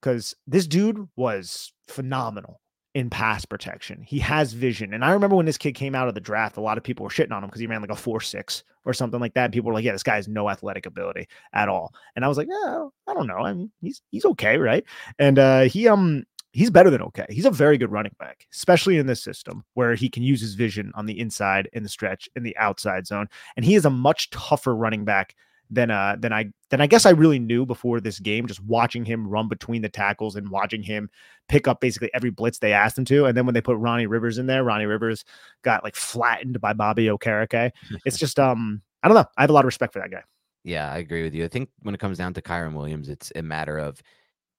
because 0.00 0.34
this 0.46 0.66
dude 0.66 1.08
was 1.16 1.72
phenomenal 1.88 2.60
in 2.94 3.10
pass 3.10 3.44
protection. 3.44 4.02
He 4.02 4.18
has 4.20 4.54
vision, 4.54 4.92
and 4.94 5.04
I 5.04 5.10
remember 5.10 5.36
when 5.36 5.46
this 5.46 5.58
kid 5.58 5.74
came 5.74 5.94
out 5.94 6.08
of 6.08 6.14
the 6.14 6.20
draft, 6.20 6.56
a 6.56 6.60
lot 6.60 6.78
of 6.78 6.84
people 6.84 7.04
were 7.04 7.10
shitting 7.10 7.32
on 7.32 7.44
him 7.44 7.48
because 7.48 7.60
he 7.60 7.66
ran 7.66 7.80
like 7.80 7.90
a 7.90 7.96
four 7.96 8.20
six 8.20 8.64
or 8.84 8.92
something 8.92 9.20
like 9.20 9.34
that. 9.34 9.44
And 9.44 9.52
people 9.52 9.68
were 9.68 9.74
like, 9.74 9.84
"Yeah, 9.84 9.92
this 9.92 10.02
guy 10.02 10.16
has 10.16 10.28
no 10.28 10.48
athletic 10.48 10.86
ability 10.86 11.28
at 11.52 11.68
all." 11.68 11.94
And 12.16 12.24
I 12.24 12.28
was 12.28 12.38
like, 12.38 12.48
"Yeah, 12.50 12.88
I 13.06 13.14
don't 13.14 13.26
know. 13.26 13.38
I 13.38 13.52
mean, 13.52 13.70
he's 13.80 14.02
he's 14.10 14.24
okay, 14.24 14.56
right?" 14.56 14.84
And 15.18 15.38
uh, 15.38 15.62
he 15.62 15.86
um 15.86 16.24
he's 16.56 16.70
better 16.70 16.88
than 16.88 17.02
okay. 17.02 17.26
He's 17.28 17.44
a 17.44 17.50
very 17.50 17.76
good 17.76 17.92
running 17.92 18.16
back, 18.18 18.46
especially 18.52 18.96
in 18.96 19.06
this 19.06 19.22
system 19.22 19.62
where 19.74 19.94
he 19.94 20.08
can 20.08 20.22
use 20.22 20.40
his 20.40 20.54
vision 20.54 20.90
on 20.94 21.04
the 21.04 21.20
inside, 21.20 21.68
in 21.74 21.82
the 21.82 21.88
stretch, 21.88 22.30
in 22.34 22.42
the 22.42 22.56
outside 22.56 23.06
zone. 23.06 23.28
And 23.56 23.64
he 23.64 23.74
is 23.74 23.84
a 23.84 23.90
much 23.90 24.30
tougher 24.30 24.74
running 24.74 25.04
back 25.04 25.36
than 25.68 25.90
uh 25.90 26.16
than 26.18 26.32
I 26.32 26.46
than 26.70 26.80
I 26.80 26.86
guess 26.86 27.06
I 27.06 27.10
really 27.10 27.40
knew 27.40 27.66
before 27.66 28.00
this 28.00 28.20
game, 28.20 28.46
just 28.46 28.62
watching 28.62 29.04
him 29.04 29.28
run 29.28 29.48
between 29.48 29.82
the 29.82 29.88
tackles 29.88 30.36
and 30.36 30.48
watching 30.48 30.82
him 30.82 31.10
pick 31.48 31.68
up 31.68 31.80
basically 31.80 32.08
every 32.14 32.30
blitz 32.30 32.58
they 32.58 32.72
asked 32.72 32.96
him 32.96 33.04
to. 33.06 33.26
And 33.26 33.36
then 33.36 33.44
when 33.44 33.54
they 33.54 33.60
put 33.60 33.76
Ronnie 33.76 34.06
Rivers 34.06 34.38
in 34.38 34.46
there, 34.46 34.64
Ronnie 34.64 34.86
Rivers 34.86 35.24
got 35.62 35.84
like 35.84 35.96
flattened 35.96 36.60
by 36.60 36.72
Bobby 36.72 37.06
Okereke. 37.06 37.72
It's 38.06 38.16
just 38.16 38.38
um, 38.38 38.80
I 39.02 39.08
don't 39.08 39.16
know. 39.16 39.26
I 39.36 39.42
have 39.42 39.50
a 39.50 39.52
lot 39.52 39.64
of 39.64 39.66
respect 39.66 39.92
for 39.92 39.98
that 39.98 40.10
guy. 40.10 40.22
Yeah, 40.64 40.90
I 40.90 40.98
agree 40.98 41.22
with 41.22 41.34
you. 41.34 41.44
I 41.44 41.48
think 41.48 41.68
when 41.82 41.94
it 41.94 42.00
comes 42.00 42.16
down 42.16 42.32
to 42.34 42.42
Kyren 42.42 42.72
Williams, 42.72 43.08
it's 43.08 43.30
a 43.36 43.42
matter 43.42 43.76
of 43.76 44.00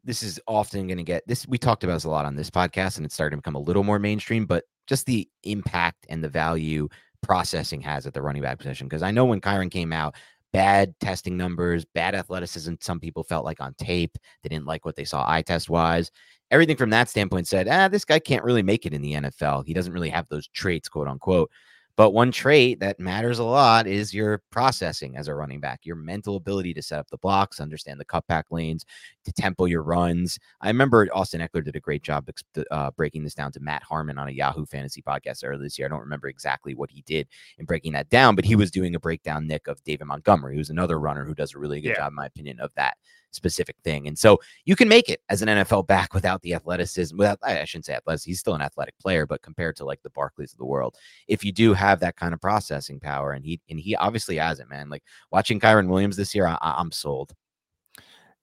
this 0.07 0.23
is 0.23 0.39
often 0.47 0.87
going 0.87 0.97
to 0.97 1.03
get 1.03 1.27
this. 1.27 1.47
We 1.47 1.57
talked 1.57 1.83
about 1.83 1.95
this 1.95 2.05
a 2.05 2.09
lot 2.09 2.25
on 2.25 2.35
this 2.35 2.49
podcast, 2.49 2.97
and 2.97 3.05
it's 3.05 3.13
starting 3.13 3.37
to 3.37 3.41
become 3.41 3.55
a 3.55 3.59
little 3.59 3.83
more 3.83 3.99
mainstream. 3.99 4.45
But 4.45 4.63
just 4.87 5.05
the 5.05 5.29
impact 5.43 6.05
and 6.09 6.23
the 6.23 6.29
value 6.29 6.87
processing 7.21 7.81
has 7.81 8.07
at 8.07 8.13
the 8.13 8.21
running 8.21 8.41
back 8.41 8.57
position. 8.57 8.87
Because 8.87 9.03
I 9.03 9.11
know 9.11 9.25
when 9.25 9.41
Kyren 9.41 9.69
came 9.69 9.91
out, 9.91 10.15
bad 10.53 10.95
testing 11.01 11.35
numbers, 11.35 11.85
bad 11.93 12.15
athleticism. 12.15 12.75
Some 12.79 12.99
people 12.99 13.23
felt 13.23 13.45
like 13.45 13.59
on 13.59 13.73
tape, 13.75 14.17
they 14.41 14.49
didn't 14.49 14.65
like 14.65 14.85
what 14.85 14.95
they 14.95 15.03
saw 15.03 15.29
eye 15.29 15.41
test 15.41 15.69
wise. 15.69 16.09
Everything 16.49 16.77
from 16.77 16.89
that 16.91 17.09
standpoint 17.09 17.47
said, 17.47 17.67
ah, 17.67 17.89
this 17.89 18.05
guy 18.05 18.19
can't 18.19 18.45
really 18.45 18.63
make 18.63 18.85
it 18.85 18.93
in 18.93 19.01
the 19.01 19.13
NFL. 19.13 19.65
He 19.67 19.73
doesn't 19.73 19.91
really 19.91 20.09
have 20.09 20.27
those 20.29 20.47
traits, 20.47 20.87
quote 20.87 21.09
unquote. 21.09 21.51
But 21.97 22.11
one 22.11 22.31
trait 22.31 22.79
that 22.79 22.99
matters 22.99 23.39
a 23.39 23.43
lot 23.43 23.87
is 23.87 24.13
your 24.13 24.43
processing 24.51 25.17
as 25.17 25.27
a 25.27 25.33
running 25.33 25.59
back, 25.59 25.79
your 25.83 25.95
mental 25.95 26.35
ability 26.35 26.75
to 26.75 26.81
set 26.83 26.99
up 26.99 27.09
the 27.09 27.17
blocks, 27.17 27.59
understand 27.59 27.99
the 27.99 28.05
cutback 28.05 28.43
lanes, 28.51 28.85
to 29.27 29.33
tempo 29.33 29.65
your 29.65 29.83
runs. 29.83 30.39
I 30.61 30.67
remember 30.67 31.07
Austin 31.13 31.41
Ekeler 31.41 31.63
did 31.63 31.75
a 31.75 31.81
great 31.81 32.01
job 32.01 32.29
uh, 32.71 32.91
breaking 32.91 33.23
this 33.23 33.35
down 33.35 33.51
to 33.51 33.59
Matt 33.59 33.83
Harmon 33.83 34.17
on 34.17 34.29
a 34.29 34.31
Yahoo 34.31 34.65
Fantasy 34.65 35.01
podcast 35.01 35.43
earlier 35.43 35.61
this 35.61 35.77
year. 35.77 35.87
I 35.87 35.89
don't 35.89 35.99
remember 35.99 36.29
exactly 36.29 36.75
what 36.75 36.89
he 36.89 37.01
did 37.01 37.27
in 37.57 37.65
breaking 37.65 37.91
that 37.93 38.09
down, 38.09 38.35
but 38.35 38.45
he 38.45 38.55
was 38.55 38.71
doing 38.71 38.95
a 38.95 38.99
breakdown, 38.99 39.45
Nick, 39.45 39.67
of 39.67 39.83
David 39.83 40.05
Montgomery, 40.05 40.55
who's 40.55 40.69
another 40.69 40.97
runner 40.99 41.25
who 41.25 41.35
does 41.35 41.53
a 41.53 41.59
really 41.59 41.81
good 41.81 41.89
yeah. 41.89 41.95
job, 41.95 42.11
in 42.11 42.15
my 42.15 42.25
opinion, 42.25 42.59
of 42.61 42.71
that 42.75 42.97
specific 43.31 43.75
thing. 43.83 44.07
And 44.07 44.17
so 44.17 44.39
you 44.63 44.77
can 44.77 44.87
make 44.87 45.09
it 45.09 45.21
as 45.27 45.41
an 45.41 45.49
NFL 45.49 45.87
back 45.87 46.13
without 46.13 46.41
the 46.41 46.53
athleticism, 46.53 47.17
without 47.17 47.39
I 47.43 47.65
shouldn't 47.65 47.85
say 47.85 47.93
athleticism. 47.93 48.29
He's 48.29 48.39
still 48.39 48.55
an 48.55 48.61
athletic 48.61 48.97
player, 48.99 49.25
but 49.25 49.41
compared 49.41 49.75
to 49.77 49.85
like 49.85 50.01
the 50.03 50.09
Barkleys 50.09 50.53
of 50.53 50.57
the 50.57 50.65
world, 50.65 50.95
if 51.27 51.43
you 51.43 51.51
do 51.51 51.73
have 51.73 51.99
that 51.99 52.15
kind 52.15 52.33
of 52.33 52.39
processing 52.39 53.01
power, 53.01 53.33
and 53.33 53.43
he 53.43 53.59
and 53.69 53.77
he 53.79 53.95
obviously 53.97 54.37
has 54.37 54.61
it, 54.61 54.69
man. 54.69 54.89
Like 54.89 55.03
watching 55.31 55.59
Kyren 55.59 55.89
Williams 55.89 56.15
this 56.15 56.33
year, 56.33 56.47
I, 56.47 56.57
I'm 56.61 56.93
sold. 56.93 57.33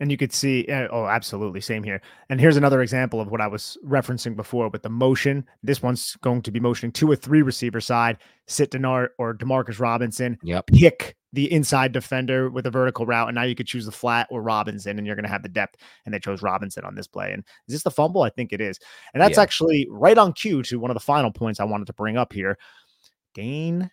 And 0.00 0.10
you 0.10 0.16
could 0.16 0.32
see, 0.32 0.66
eh, 0.68 0.88
oh, 0.90 1.06
absolutely, 1.06 1.60
same 1.60 1.84
here. 1.84 2.02
And 2.28 2.40
here's 2.40 2.56
another 2.56 2.82
example 2.82 3.20
of 3.20 3.30
what 3.30 3.40
I 3.40 3.46
was 3.46 3.78
referencing 3.86 4.34
before 4.34 4.68
with 4.68 4.82
the 4.82 4.88
motion. 4.88 5.46
This 5.62 5.82
one's 5.82 6.16
going 6.16 6.42
to 6.42 6.50
be 6.50 6.58
motioning 6.58 6.90
two 6.90 7.08
or 7.10 7.14
three 7.14 7.42
receiver 7.42 7.80
side, 7.80 8.18
sit 8.46 8.72
Denard 8.72 9.10
or 9.18 9.34
Demarcus 9.34 9.78
Robinson. 9.78 10.36
Yep. 10.42 10.66
Pick 10.66 11.16
the 11.32 11.50
inside 11.52 11.92
defender 11.92 12.50
with 12.50 12.66
a 12.66 12.70
vertical 12.70 13.06
route, 13.06 13.28
and 13.28 13.34
now 13.36 13.42
you 13.42 13.54
could 13.54 13.68
choose 13.68 13.86
the 13.86 13.92
flat 13.92 14.26
or 14.30 14.42
Robinson, 14.42 14.98
and 14.98 15.06
you're 15.06 15.16
going 15.16 15.24
to 15.24 15.30
have 15.30 15.42
the 15.44 15.48
depth. 15.48 15.80
And 16.04 16.12
they 16.12 16.18
chose 16.18 16.42
Robinson 16.42 16.84
on 16.84 16.96
this 16.96 17.06
play. 17.06 17.32
And 17.32 17.44
is 17.68 17.74
this 17.74 17.82
the 17.84 17.90
fumble? 17.90 18.22
I 18.22 18.30
think 18.30 18.52
it 18.52 18.60
is. 18.60 18.78
And 19.12 19.22
that's 19.22 19.36
yeah. 19.36 19.42
actually 19.42 19.86
right 19.90 20.18
on 20.18 20.32
cue 20.32 20.62
to 20.64 20.80
one 20.80 20.90
of 20.90 20.96
the 20.96 21.00
final 21.00 21.30
points 21.30 21.60
I 21.60 21.64
wanted 21.64 21.86
to 21.86 21.92
bring 21.92 22.16
up 22.16 22.32
here. 22.32 22.58
Dane 23.32 23.90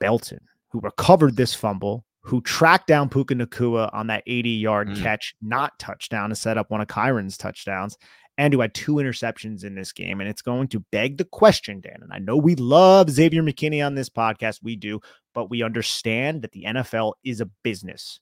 Belton, 0.00 0.40
who 0.70 0.80
recovered 0.80 1.36
this 1.36 1.54
fumble, 1.54 2.04
who 2.24 2.40
tracked 2.40 2.86
down 2.86 3.10
Puka 3.10 3.34
Nacua 3.34 3.90
on 3.92 4.06
that 4.06 4.22
80 4.26 4.48
yard 4.48 4.88
mm. 4.88 5.02
catch, 5.02 5.34
not 5.42 5.78
touchdown, 5.78 6.30
to 6.30 6.34
set 6.34 6.56
up 6.56 6.70
one 6.70 6.80
of 6.80 6.88
Kyren's 6.88 7.36
touchdowns, 7.36 7.98
and 8.38 8.52
who 8.52 8.62
had 8.62 8.72
two 8.72 8.94
interceptions 8.94 9.62
in 9.62 9.74
this 9.74 9.92
game. 9.92 10.20
And 10.20 10.28
it's 10.28 10.40
going 10.40 10.68
to 10.68 10.80
beg 10.90 11.18
the 11.18 11.26
question, 11.26 11.80
Dan. 11.80 11.98
And 12.00 12.12
I 12.12 12.18
know 12.18 12.38
we 12.38 12.54
love 12.54 13.10
Xavier 13.10 13.42
McKinney 13.42 13.84
on 13.84 13.94
this 13.94 14.08
podcast. 14.08 14.60
We 14.62 14.74
do, 14.74 15.00
but 15.34 15.50
we 15.50 15.62
understand 15.62 16.40
that 16.40 16.52
the 16.52 16.64
NFL 16.64 17.12
is 17.24 17.42
a 17.42 17.50
business. 17.62 18.20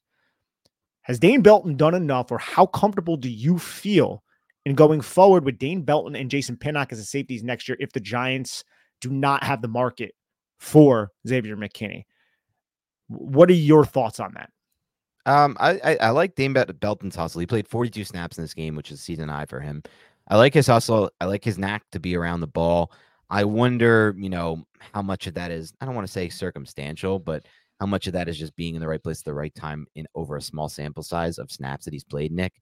Has 1.03 1.21
Dane 1.21 1.43
Belton 1.43 1.77
done 1.77 1.95
enough, 1.95 2.33
or 2.33 2.39
how 2.39 2.67
comfortable 2.67 3.17
do 3.17 3.31
you 3.31 3.57
feel 3.57 4.25
in 4.65 4.75
going 4.75 5.01
forward 5.01 5.45
with 5.45 5.59
Dane 5.59 5.83
Belton 5.83 6.17
and 6.17 6.29
Jason 6.29 6.57
Pinnock 6.57 6.91
as 6.91 6.99
the 6.99 7.05
safeties 7.05 7.45
next 7.45 7.69
year 7.69 7.77
if 7.79 7.93
the 7.93 8.01
Giants 8.01 8.65
do 9.01 9.11
not 9.11 9.45
have 9.45 9.63
the 9.63 9.69
market 9.69 10.13
for 10.59 11.13
Xavier 11.27 11.57
McKinney? 11.57 12.05
What 13.13 13.51
are 13.51 13.55
your 13.55 13.85
thoughts 13.85 14.21
on 14.21 14.35
that? 14.35 14.51
Um, 15.25 15.57
I, 15.61 15.81
I, 15.85 15.97
I 15.97 16.11
like 16.11 16.35
Dane 16.35 16.53
Belton's 16.53 17.15
hustle. 17.15 17.41
He 17.41 17.47
played 17.47 17.69
42 17.69 18.05
snaps 18.05 18.39
in 18.39 18.45
this 18.45 18.55
game, 18.55 18.75
which 18.75 18.91
is 18.91 19.01
season 19.01 19.29
high 19.29 19.47
for 19.47 19.61
him. 19.61 19.83
I 20.29 20.37
like 20.37 20.55
his 20.55 20.67
hustle. 20.67 21.11
I 21.21 21.27
like 21.27 21.45
his 21.45 21.59
knack 21.59 21.85
to 21.93 22.01
be 22.01 22.17
around 22.17 22.41
the 22.41 22.47
ball. 22.47 22.93
I 23.31 23.45
wonder, 23.45 24.15
you 24.19 24.29
know, 24.29 24.65
how 24.93 25.03
much 25.03 25.27
of 25.27 25.35
that 25.35 25.51
is 25.51 25.73
I 25.81 25.87
don't 25.87 25.95
want 25.95 26.07
to 26.07 26.13
say 26.13 26.29
circumstantial, 26.29 27.19
but 27.19 27.47
how 27.81 27.87
much 27.87 28.07
of 28.07 28.13
that 28.13 28.29
is 28.29 28.39
just 28.39 28.55
being 28.57 28.75
in 28.75 28.81
the 28.81 28.89
right 28.89 29.03
place 29.03 29.21
at 29.21 29.25
the 29.25 29.35
right 29.35 29.55
time 29.55 29.87
in 29.95 30.07
over 30.15 30.37
a 30.37 30.43
small 30.43 30.69
sample 30.69 31.03
size 31.03 31.39
of 31.39 31.51
snaps 31.51 31.85
that 31.85 31.95
he's 31.95 32.05
played, 32.05 32.33
Nick. 32.33 32.53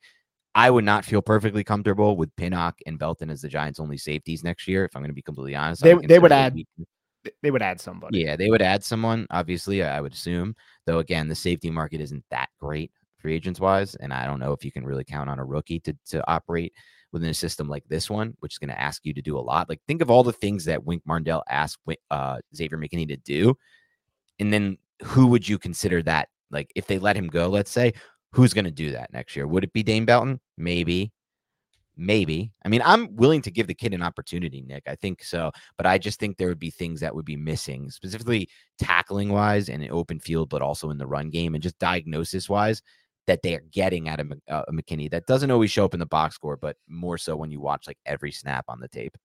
I 0.55 0.71
would 0.71 0.85
not 0.85 1.05
feel 1.05 1.23
perfectly 1.23 1.63
comfortable 1.63 2.17
with 2.17 2.35
Pinnock 2.37 2.81
and 2.87 2.99
Belton 2.99 3.31
as 3.31 3.41
the 3.41 3.49
Giants' 3.49 3.79
only 3.79 3.97
safeties 3.97 4.43
next 4.43 4.67
year. 4.67 4.85
If 4.85 4.97
I'm 4.97 5.03
going 5.03 5.11
to 5.11 5.15
be 5.15 5.23
completely 5.23 5.55
honest, 5.55 5.83
they, 5.83 5.95
they 5.95 6.19
would 6.19 6.33
add 6.33 6.57
they 7.43 7.51
would 7.51 7.63
add 7.63 7.81
somebody. 7.81 8.21
Yeah, 8.21 8.37
they 8.37 8.51
would 8.51 8.63
add 8.63 8.85
someone. 8.85 9.27
Obviously, 9.31 9.83
I 9.83 10.01
would 10.01 10.13
assume. 10.13 10.55
Though 10.87 10.99
again, 10.99 11.29
the 11.29 11.35
safety 11.35 11.71
market 11.71 12.01
isn't 12.01 12.25
that 12.31 12.49
great 12.59 12.93
free 13.19 13.35
agents 13.35 13.61
wise, 13.61 13.95
and 13.97 14.13
I 14.13 14.27
don't 14.27 14.41
know 14.41 14.53
if 14.53 14.65
you 14.65 14.73
can 14.73 14.85
really 14.85 15.05
count 15.05 15.31
on 15.31 15.39
a 15.39 15.45
rookie 15.45 15.81
to 15.81 15.97
to 16.11 16.29
operate 16.31 16.73
within 17.13 17.29
a 17.29 17.35
system 17.35 17.69
like 17.69 17.85
this 17.89 18.09
one, 18.09 18.35
which 18.39 18.55
is 18.55 18.59
going 18.59 18.71
to 18.71 18.81
ask 18.81 19.05
you 19.05 19.13
to 19.15 19.23
do 19.23 19.37
a 19.37 19.41
lot. 19.41 19.69
Like 19.69 19.81
think 19.87 20.01
of 20.01 20.11
all 20.11 20.23
the 20.23 20.33
things 20.33 20.65
that 20.67 20.85
Wink 20.85 21.03
Martindale 21.05 21.43
asked 21.49 21.79
uh, 22.11 22.39
Xavier 22.55 22.79
McKinney 22.79 23.09
to 23.09 23.17
do, 23.17 23.57
and 24.39 24.53
then 24.53 24.79
who 25.03 25.27
would 25.27 25.49
you 25.49 25.59
consider 25.59 26.03
that? 26.05 26.29
Like 26.51 26.73
if 26.75 26.87
they 26.87 26.99
let 26.99 27.17
him 27.17 27.29
go, 27.29 27.49
let's 27.49 27.71
say, 27.71 27.93
who's 28.33 28.55
going 28.55 28.65
to 28.65 28.71
do 28.71 28.93
that 28.93 29.13
next 29.13 29.37
year? 29.37 29.47
Would 29.47 29.65
it 29.65 29.73
be 29.73 29.83
Dane 29.83 30.05
Belton? 30.05 30.41
Maybe. 30.57 31.13
Maybe. 31.97 32.53
I 32.65 32.69
mean, 32.69 32.83
I'm 32.85 33.15
willing 33.17 33.43
to 33.43 33.51
give 33.51 33.67
the 33.67 33.75
kid 33.75 33.93
an 33.93 34.03
opportunity, 34.03 34.63
Nick. 34.63 34.85
I 34.87 34.95
think 34.95 35.23
so. 35.23 35.51
But 35.77 35.87
I 35.87 35.99
just 35.99 36.19
think 36.19 36.37
there 36.37 36.49
would 36.49 36.59
be 36.59 36.71
things 36.71 37.01
that 37.01 37.15
would 37.15 37.27
be 37.27 37.37
missing, 37.37 37.91
specifically 37.91 38.49
tackling 38.79 39.29
wise 39.31 39.69
and 39.69 39.83
in 39.83 39.91
open 39.91 40.19
field, 40.19 40.49
but 40.49 40.63
also 40.63 40.91
in 40.91 40.99
the 40.99 41.07
run 41.07 41.31
game 41.31 41.55
and 41.55 41.63
just 41.63 41.79
diagnosis 41.79 42.49
wise 42.49 42.81
that 43.27 43.43
they 43.43 43.55
are 43.55 43.63
getting 43.71 44.09
out 44.09 44.19
of 44.19 44.33
uh, 44.49 44.65
McKinney 44.73 45.11
that 45.11 45.27
doesn't 45.27 45.51
always 45.51 45.71
show 45.71 45.85
up 45.85 45.95
in 45.95 46.01
the 46.01 46.07
box 46.07 46.35
score, 46.35 46.57
but 46.57 46.77
more 46.89 47.19
so 47.19 47.37
when 47.37 47.51
you 47.51 47.61
watch 47.61 47.87
like 47.87 47.99
every 48.07 48.33
snap 48.33 48.65
on 48.69 48.81
the 48.81 48.89
tape. 48.89 49.17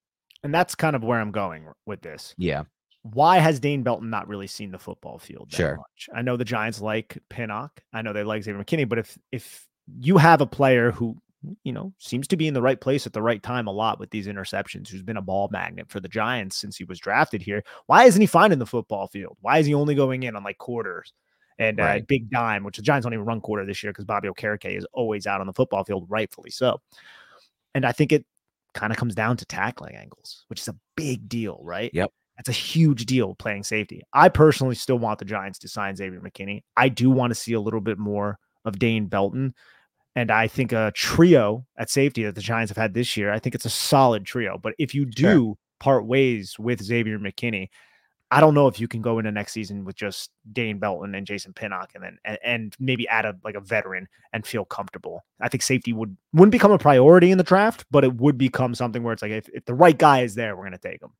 And 0.44 0.54
that's 0.54 0.76
kind 0.76 0.96
of 0.96 1.04
where 1.04 1.20
I'm 1.20 1.32
going 1.32 1.66
with 1.86 2.02
this. 2.02 2.36
Yeah. 2.38 2.64
Why 3.02 3.38
has 3.38 3.60
Dane 3.60 3.84
Belton 3.84 4.10
not 4.10 4.28
really 4.28 4.48
seen 4.48 4.72
the 4.72 4.78
football 4.80 5.18
field 5.18 5.50
that 5.52 5.58
sure. 5.58 5.78
much? 5.78 6.10
I 6.14 6.22
know 6.22 6.38
the 6.38 6.46
Giants 6.46 6.82
like 6.82 7.18
Pinnock. 7.30 7.82
I 7.94 8.02
know 8.02 8.14
they 8.14 8.24
like 8.24 8.44
Xavier 8.44 8.64
McKinney, 8.64 8.88
but 8.90 9.00
if 9.00 9.18
if 9.32 9.68
you 10.00 10.18
have 10.18 10.42
a 10.42 10.48
player 10.48 10.92
who 10.92 11.18
you 11.64 11.72
know, 11.72 11.94
seems 11.98 12.28
to 12.28 12.38
be 12.38 12.48
in 12.48 12.54
the 12.54 12.62
right 12.62 12.80
place 12.80 13.06
at 13.06 13.14
the 13.14 13.22
right 13.22 13.42
time 13.42 13.68
a 13.68 13.72
lot 13.72 14.00
with 14.00 14.10
these 14.10 14.28
interceptions, 14.28 14.88
who's 14.88 15.04
been 15.04 15.18
a 15.18 15.22
ball 15.22 15.50
magnet 15.52 15.90
for 15.90 16.00
the 16.00 16.08
Giants 16.08 16.58
since 16.58 16.78
he 16.78 16.84
was 16.84 17.00
drafted 17.00 17.42
here. 17.42 17.64
Why 17.88 18.06
isn't 18.06 18.22
he 18.22 18.28
finding 18.28 18.60
the 18.60 18.66
football 18.66 19.08
field? 19.08 19.38
Why 19.42 19.60
is 19.60 19.66
he 19.66 19.74
only 19.74 19.96
going 19.96 20.24
in 20.24 20.36
on 20.36 20.44
like 20.44 20.58
quarters 20.58 21.14
and 21.58 21.80
uh, 21.80 21.84
right. 21.84 22.02
uh, 22.02 22.06
big 22.08 22.30
dime, 22.30 22.64
which 22.64 22.78
the 22.78 22.84
Giants 22.84 23.06
don't 23.06 23.14
even 23.14 23.26
run 23.26 23.42
quarter 23.42 23.66
this 23.66 23.84
year 23.84 23.92
because 23.92 24.06
Bobby 24.06 24.28
Okereke 24.28 24.78
is 24.78 24.86
always 24.94 25.28
out 25.28 25.42
on 25.42 25.48
the 25.48 25.54
football 25.54 25.84
field, 25.84 26.06
rightfully 26.10 26.52
so. 26.52 26.82
And 27.74 27.86
I 27.86 27.92
think 27.92 28.12
it 28.12 28.26
kind 28.74 28.92
of 28.92 28.98
comes 28.98 29.16
down 29.16 29.38
to 29.38 29.46
tackling 29.46 29.96
angles, 29.96 30.46
which 30.48 30.62
is 30.62 30.68
a 30.68 30.76
big 30.96 31.28
deal, 31.28 31.60
right? 31.62 31.92
Yep. 31.94 32.12
That's 32.38 32.50
a 32.50 32.54
huge 32.54 33.06
deal 33.06 33.34
playing 33.36 33.64
safety. 33.64 34.04
I 34.12 34.28
personally 34.28 34.76
still 34.76 35.00
want 35.00 35.20
the 35.20 35.26
Giants 35.26 35.60
to 35.60 35.70
sign 35.70 35.96
Xavier 35.96 36.20
McKinney. 36.20 36.64
I 36.76 36.90
do 36.90 37.10
want 37.10 37.32
to 37.32 37.36
see 37.36 37.54
a 37.54 37.62
little 37.62 37.80
bit 37.80 37.98
more 37.98 38.38
of 38.66 38.78
Dane 38.78 39.06
Belton 39.08 39.54
and 40.16 40.32
I 40.32 40.48
think 40.48 40.72
a 40.72 40.92
trio 40.96 41.66
at 41.78 41.90
safety 41.90 42.24
that 42.24 42.36
the 42.36 42.42
Giants 42.42 42.70
have 42.70 42.78
had 42.78 42.94
this 42.94 43.18
year, 43.18 43.32
I 43.32 43.40
think 43.40 43.54
it's 43.54 43.66
a 43.66 43.70
solid 43.70 44.26
trio. 44.26 44.58
But 44.58 44.74
if 44.80 44.96
you 44.96 45.06
do 45.06 45.24
sure. 45.24 45.58
part 45.80 46.06
ways 46.06 46.56
with 46.58 46.82
Xavier 46.82 47.20
McKinney, 47.20 47.70
I 48.32 48.40
don't 48.40 48.54
know 48.54 48.68
if 48.68 48.80
you 48.80 48.88
can 48.88 49.02
go 49.02 49.20
into 49.20 49.32
next 49.32 49.52
season 49.52 49.86
with 49.86 49.96
just 49.96 50.32
Dane 50.52 50.80
Belton 50.80 51.14
and 51.14 51.28
Jason 51.28 51.54
Pinnock 51.54 51.92
and 51.94 52.04
then 52.04 52.18
and, 52.26 52.40
and, 52.44 52.76
maybe 52.80 53.08
add 53.08 53.26
a 53.26 53.36
like 53.44 53.56
a 53.56 53.60
veteran 53.60 54.08
and 54.34 54.46
feel 54.46 54.66
comfortable. 54.66 55.24
I 55.42 55.50
think 55.50 55.62
safety 55.62 55.94
would 55.94 56.18
wouldn't 56.34 56.52
become 56.52 56.72
a 56.72 56.78
priority 56.78 57.32
in 57.32 57.38
the 57.38 57.44
draft, 57.44 57.86
but 57.92 58.04
it 58.04 58.16
would 58.16 58.38
become 58.38 58.74
something 58.74 59.04
where 59.04 59.14
it's 59.14 59.22
like 59.22 59.32
if, 59.32 59.48
if 59.50 59.66
the 59.66 59.76
right 59.76 59.98
guy 59.98 60.22
is 60.22 60.34
there, 60.34 60.56
we're 60.56 60.64
gonna 60.64 60.78
take 60.78 61.02
him. 61.04 61.12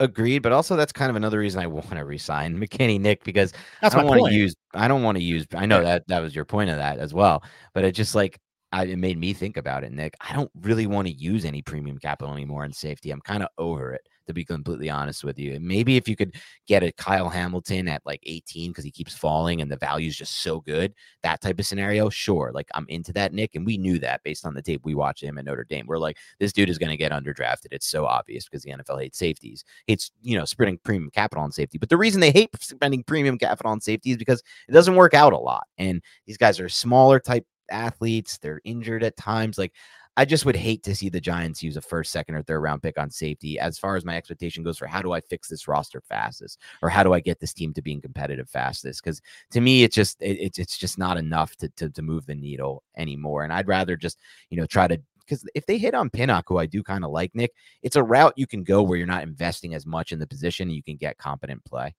Agreed, 0.00 0.40
but 0.40 0.52
also 0.52 0.76
that's 0.76 0.92
kind 0.92 1.10
of 1.10 1.16
another 1.16 1.40
reason 1.40 1.60
I 1.60 1.66
want 1.66 1.90
to 1.90 2.04
resign 2.04 2.56
McKinney, 2.56 3.00
Nick, 3.00 3.24
because 3.24 3.52
that's 3.82 3.94
I 3.94 3.98
don't 3.98 4.06
want 4.06 4.30
to 4.30 4.34
use. 4.34 4.54
I 4.72 4.86
don't 4.86 5.02
want 5.02 5.18
to 5.18 5.24
use. 5.24 5.44
I 5.54 5.66
know 5.66 5.82
that 5.82 6.06
that 6.06 6.20
was 6.20 6.34
your 6.36 6.44
point 6.44 6.70
of 6.70 6.76
that 6.76 6.98
as 6.98 7.12
well, 7.12 7.42
but 7.74 7.84
it 7.84 7.92
just 7.92 8.14
like 8.14 8.38
I, 8.70 8.84
it 8.84 8.98
made 8.98 9.18
me 9.18 9.32
think 9.32 9.56
about 9.56 9.82
it, 9.82 9.90
Nick. 9.90 10.14
I 10.20 10.34
don't 10.34 10.50
really 10.60 10.86
want 10.86 11.08
to 11.08 11.14
use 11.14 11.44
any 11.44 11.62
premium 11.62 11.98
capital 11.98 12.32
anymore 12.32 12.64
in 12.64 12.72
safety. 12.72 13.10
I'm 13.10 13.20
kind 13.20 13.42
of 13.42 13.48
over 13.58 13.92
it 13.92 14.02
to 14.28 14.34
be 14.34 14.44
completely 14.44 14.88
honest 14.88 15.24
with 15.24 15.38
you. 15.38 15.58
maybe 15.60 15.96
if 15.96 16.06
you 16.06 16.14
could 16.14 16.36
get 16.66 16.82
a 16.82 16.92
Kyle 16.92 17.28
Hamilton 17.28 17.88
at 17.88 18.02
like 18.06 18.20
18 18.24 18.70
because 18.70 18.84
he 18.84 18.90
keeps 18.90 19.16
falling 19.16 19.60
and 19.60 19.70
the 19.70 19.76
value 19.76 20.08
is 20.08 20.16
just 20.16 20.42
so 20.42 20.60
good, 20.60 20.94
that 21.22 21.40
type 21.40 21.58
of 21.58 21.66
scenario, 21.66 22.08
sure. 22.08 22.52
Like 22.54 22.68
I'm 22.74 22.86
into 22.88 23.12
that, 23.14 23.32
Nick. 23.32 23.56
And 23.56 23.66
we 23.66 23.78
knew 23.78 23.98
that 23.98 24.22
based 24.22 24.46
on 24.46 24.54
the 24.54 24.62
tape 24.62 24.82
we 24.84 24.94
watched 24.94 25.24
him 25.24 25.38
at 25.38 25.44
Notre 25.44 25.64
Dame. 25.64 25.86
We're 25.86 25.98
like, 25.98 26.18
this 26.38 26.52
dude 26.52 26.68
is 26.68 26.78
going 26.78 26.90
to 26.90 26.96
get 26.96 27.10
underdrafted. 27.10 27.68
It's 27.72 27.88
so 27.88 28.06
obvious 28.06 28.44
because 28.44 28.62
the 28.62 28.70
NFL 28.70 29.00
hates 29.00 29.18
safeties, 29.18 29.64
It's, 29.86 30.12
you 30.22 30.38
know, 30.38 30.44
spending 30.44 30.78
premium 30.84 31.10
capital 31.10 31.42
on 31.42 31.50
safety. 31.50 31.78
But 31.78 31.88
the 31.88 31.96
reason 31.96 32.20
they 32.20 32.30
hate 32.30 32.50
spending 32.60 33.02
premium 33.02 33.38
capital 33.38 33.72
on 33.72 33.80
safety 33.80 34.10
is 34.10 34.16
because 34.18 34.42
it 34.68 34.72
doesn't 34.72 34.96
work 34.96 35.14
out 35.14 35.32
a 35.32 35.38
lot. 35.38 35.64
And 35.78 36.02
these 36.26 36.36
guys 36.36 36.60
are 36.60 36.68
smaller 36.68 37.18
type 37.18 37.46
athletes. 37.70 38.38
They're 38.38 38.60
injured 38.64 39.02
at 39.02 39.16
times. 39.16 39.58
Like 39.58 39.72
I 40.18 40.24
just 40.24 40.44
would 40.44 40.56
hate 40.56 40.82
to 40.82 40.96
see 40.96 41.08
the 41.08 41.20
Giants 41.20 41.62
use 41.62 41.76
a 41.76 41.80
first, 41.80 42.10
second, 42.10 42.34
or 42.34 42.42
third 42.42 42.58
round 42.58 42.82
pick 42.82 42.98
on 42.98 43.08
safety 43.08 43.56
as 43.56 43.78
far 43.78 43.94
as 43.94 44.04
my 44.04 44.16
expectation 44.16 44.64
goes 44.64 44.76
for 44.76 44.88
how 44.88 45.00
do 45.00 45.12
I 45.12 45.20
fix 45.20 45.48
this 45.48 45.68
roster 45.68 46.00
fastest 46.00 46.58
or 46.82 46.88
how 46.88 47.04
do 47.04 47.14
I 47.14 47.20
get 47.20 47.38
this 47.38 47.52
team 47.52 47.72
to 47.74 47.82
being 47.82 48.00
competitive 48.00 48.50
fastest? 48.50 49.00
Because 49.00 49.22
to 49.52 49.60
me, 49.60 49.84
it's 49.84 49.94
just 49.94 50.20
it, 50.20 50.36
it's 50.40 50.58
it's 50.58 50.76
just 50.76 50.98
not 50.98 51.18
enough 51.18 51.54
to, 51.58 51.68
to 51.76 51.88
to 51.90 52.02
move 52.02 52.26
the 52.26 52.34
needle 52.34 52.82
anymore. 52.96 53.44
And 53.44 53.52
I'd 53.52 53.68
rather 53.68 53.96
just 53.96 54.18
you 54.50 54.56
know 54.56 54.66
try 54.66 54.88
to 54.88 55.00
because 55.20 55.48
if 55.54 55.66
they 55.66 55.78
hit 55.78 55.94
on 55.94 56.10
Pinnock, 56.10 56.46
who 56.48 56.58
I 56.58 56.66
do 56.66 56.82
kind 56.82 57.04
of 57.04 57.12
like, 57.12 57.32
Nick, 57.36 57.52
it's 57.82 57.94
a 57.94 58.02
route 58.02 58.34
you 58.36 58.48
can 58.48 58.64
go 58.64 58.82
where 58.82 58.98
you're 58.98 59.06
not 59.06 59.22
investing 59.22 59.72
as 59.72 59.86
much 59.86 60.10
in 60.10 60.18
the 60.18 60.26
position 60.26 60.66
and 60.66 60.74
you 60.74 60.82
can 60.82 60.96
get 60.96 61.18
competent 61.18 61.64
play. 61.64 61.94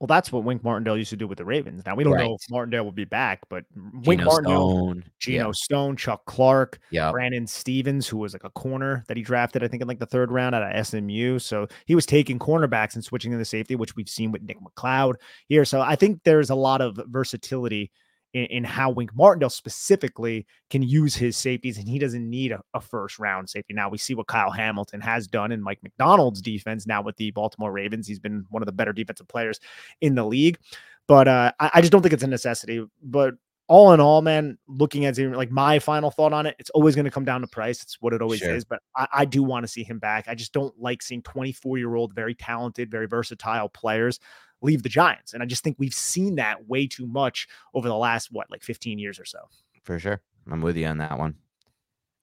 Well, 0.00 0.06
that's 0.06 0.32
what 0.32 0.44
Wink 0.44 0.64
Martindale 0.64 0.96
used 0.96 1.10
to 1.10 1.16
do 1.16 1.28
with 1.28 1.36
the 1.36 1.44
Ravens. 1.44 1.84
Now 1.84 1.94
we 1.94 2.04
don't 2.04 2.14
Right. 2.14 2.24
know 2.26 2.34
if 2.34 2.50
Martindale 2.50 2.84
will 2.84 2.90
be 2.92 3.04
back, 3.04 3.40
but 3.50 3.66
Wink 4.06 4.22
Martindale, 4.24 4.70
Stone. 4.70 5.04
Geno 5.18 5.46
Yeah. 5.48 5.52
Stone, 5.52 5.96
Chuck 5.96 6.24
Clark, 6.24 6.78
Yeah. 6.90 7.10
Brandon 7.12 7.46
Stephens, 7.46 8.08
who 8.08 8.16
was 8.16 8.32
like 8.32 8.44
a 8.44 8.50
corner 8.50 9.04
that 9.08 9.18
he 9.18 9.22
drafted, 9.22 9.62
I 9.62 9.68
think 9.68 9.82
in 9.82 9.88
like 9.88 9.98
the 9.98 10.06
third 10.06 10.32
round 10.32 10.54
out 10.54 10.62
of 10.62 10.74
SMU. 10.74 11.38
So 11.38 11.68
he 11.84 11.94
was 11.94 12.06
taking 12.06 12.38
cornerbacks 12.38 12.94
and 12.94 13.04
switching 13.04 13.30
to 13.32 13.36
the 13.36 13.44
safety, 13.44 13.76
which 13.76 13.94
we've 13.94 14.08
seen 14.08 14.32
with 14.32 14.40
Nick 14.40 14.56
McCloud 14.60 15.16
here. 15.48 15.66
So 15.66 15.82
I 15.82 15.96
think 15.96 16.22
there's 16.24 16.48
a 16.48 16.54
lot 16.54 16.80
of 16.80 16.98
versatility 17.08 17.90
in, 18.32 18.44
in 18.46 18.64
how 18.64 18.90
Wink 18.90 19.14
Martindale 19.14 19.50
specifically 19.50 20.46
can 20.70 20.82
use 20.82 21.14
his 21.14 21.36
safeties, 21.36 21.78
and 21.78 21.88
he 21.88 21.98
doesn't 21.98 22.28
need 22.28 22.52
a, 22.52 22.60
a 22.74 22.80
first 22.80 23.18
round 23.18 23.48
safety. 23.50 23.74
Now 23.74 23.88
we 23.88 23.98
see 23.98 24.14
what 24.14 24.26
Kyle 24.26 24.50
Hamilton 24.50 25.00
has 25.00 25.26
done 25.26 25.52
in 25.52 25.62
Mike 25.62 25.82
Macdonald's 25.82 26.40
defense 26.40 26.86
now 26.86 27.02
with 27.02 27.16
the 27.16 27.30
Baltimore 27.32 27.72
Ravens. 27.72 28.06
He's 28.06 28.20
been 28.20 28.44
one 28.50 28.62
of 28.62 28.66
the 28.66 28.72
better 28.72 28.92
defensive 28.92 29.28
players 29.28 29.60
in 30.00 30.14
the 30.14 30.24
league. 30.24 30.58
But 31.06 31.26
uh, 31.28 31.52
I, 31.58 31.70
I 31.74 31.80
just 31.80 31.92
don't 31.92 32.02
think 32.02 32.12
it's 32.12 32.22
a 32.22 32.28
necessity. 32.28 32.86
But 33.02 33.34
all 33.66 33.92
in 33.92 34.00
all, 34.00 34.20
man, 34.20 34.58
looking 34.66 35.04
at 35.04 35.16
it, 35.18 35.30
like 35.36 35.50
my 35.50 35.78
final 35.78 36.10
thought 36.10 36.32
on 36.32 36.44
it, 36.46 36.56
it's 36.58 36.70
always 36.70 36.94
going 36.96 37.04
to 37.04 37.10
come 37.10 37.24
down 37.24 37.40
to 37.40 37.46
price. 37.46 37.82
It's 37.82 37.96
what 38.00 38.12
it 38.12 38.20
always 38.20 38.40
Sure. 38.40 38.54
is. 38.54 38.64
But 38.64 38.80
I, 38.96 39.06
I 39.12 39.24
do 39.24 39.42
want 39.42 39.64
to 39.64 39.68
see 39.68 39.84
him 39.84 39.98
back. 39.98 40.26
I 40.28 40.34
just 40.34 40.52
don't 40.52 40.76
like 40.78 41.02
seeing 41.02 41.22
24 41.22 41.78
year 41.78 41.94
old, 41.94 42.14
very 42.14 42.34
talented, 42.34 42.90
very 42.90 43.06
versatile 43.06 43.68
players 43.68 44.18
leave 44.62 44.82
the 44.82 44.88
Giants. 44.88 45.32
And 45.34 45.42
I 45.42 45.46
just 45.46 45.62
think 45.64 45.76
we've 45.78 45.94
seen 45.94 46.36
that 46.36 46.68
way 46.68 46.86
too 46.86 47.06
much 47.06 47.48
over 47.74 47.88
the 47.88 47.96
last, 47.96 48.28
what, 48.32 48.50
like 48.50 48.62
15 48.62 48.98
years 48.98 49.18
or 49.18 49.24
so. 49.24 49.38
For 49.84 49.98
sure. 49.98 50.20
I'm 50.50 50.60
with 50.60 50.76
you 50.76 50.86
on 50.86 50.98
that 50.98 51.18
one. 51.18 51.34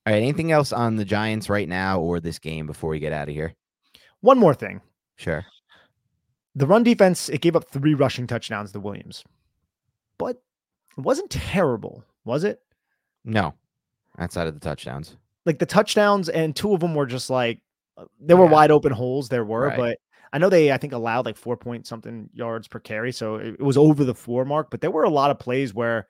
All 0.05 0.13
right. 0.13 0.21
Anything 0.21 0.51
else 0.51 0.71
on 0.71 0.95
the 0.95 1.05
Giants 1.05 1.49
right 1.49 1.67
now 1.67 1.99
or 1.99 2.19
this 2.19 2.39
game 2.39 2.65
before 2.67 2.89
we 2.91 2.99
get 2.99 3.13
out 3.13 3.27
of 3.29 3.33
here? 3.35 3.53
One 4.21 4.37
more 4.39 4.53
thing 4.53 4.81
Sure. 5.15 5.45
the 6.55 6.65
run 6.67 6.83
defense, 6.83 7.29
it 7.29 7.41
gave 7.41 7.55
up 7.55 7.69
three 7.69 7.93
rushing 7.93 8.27
touchdowns 8.27 8.71
to 8.71 8.79
Williams, 8.79 9.23
but 10.17 10.41
it 10.97 11.01
wasn't 11.01 11.29
terrible, 11.29 12.03
was 12.25 12.43
it? 12.43 12.61
No. 13.23 13.53
Outside 14.19 14.47
of 14.47 14.53
the 14.55 14.59
touchdowns. 14.59 15.15
like 15.45 15.59
the 15.59 15.65
touchdowns 15.65 16.29
and 16.29 16.55
two 16.55 16.73
of 16.73 16.79
them 16.81 16.93
were 16.95 17.05
just 17.05 17.29
like 17.29 17.61
uh, 17.97 18.05
there 18.19 18.35
were 18.37 18.45
wide 18.47 18.69
open 18.71 18.91
holes 18.91 19.29
there 19.29 19.45
were 19.45 19.67
Right. 19.67 19.77
but 19.77 19.97
i 20.33 20.37
know 20.37 20.49
they 20.49 20.71
i 20.71 20.77
think 20.77 20.93
allowed 20.93 21.25
like 21.25 21.37
four 21.37 21.57
point 21.57 21.87
something 21.87 22.29
yards 22.33 22.67
per 22.67 22.79
carry 22.79 23.11
so 23.11 23.35
it, 23.35 23.55
it 23.59 23.61
was 23.61 23.77
over 23.77 24.03
the 24.03 24.15
four 24.15 24.45
mark 24.45 24.69
but 24.69 24.81
there 24.81 24.91
were 24.91 25.03
a 25.03 25.09
lot 25.09 25.31
of 25.31 25.39
plays 25.39 25.73
where 25.73 26.07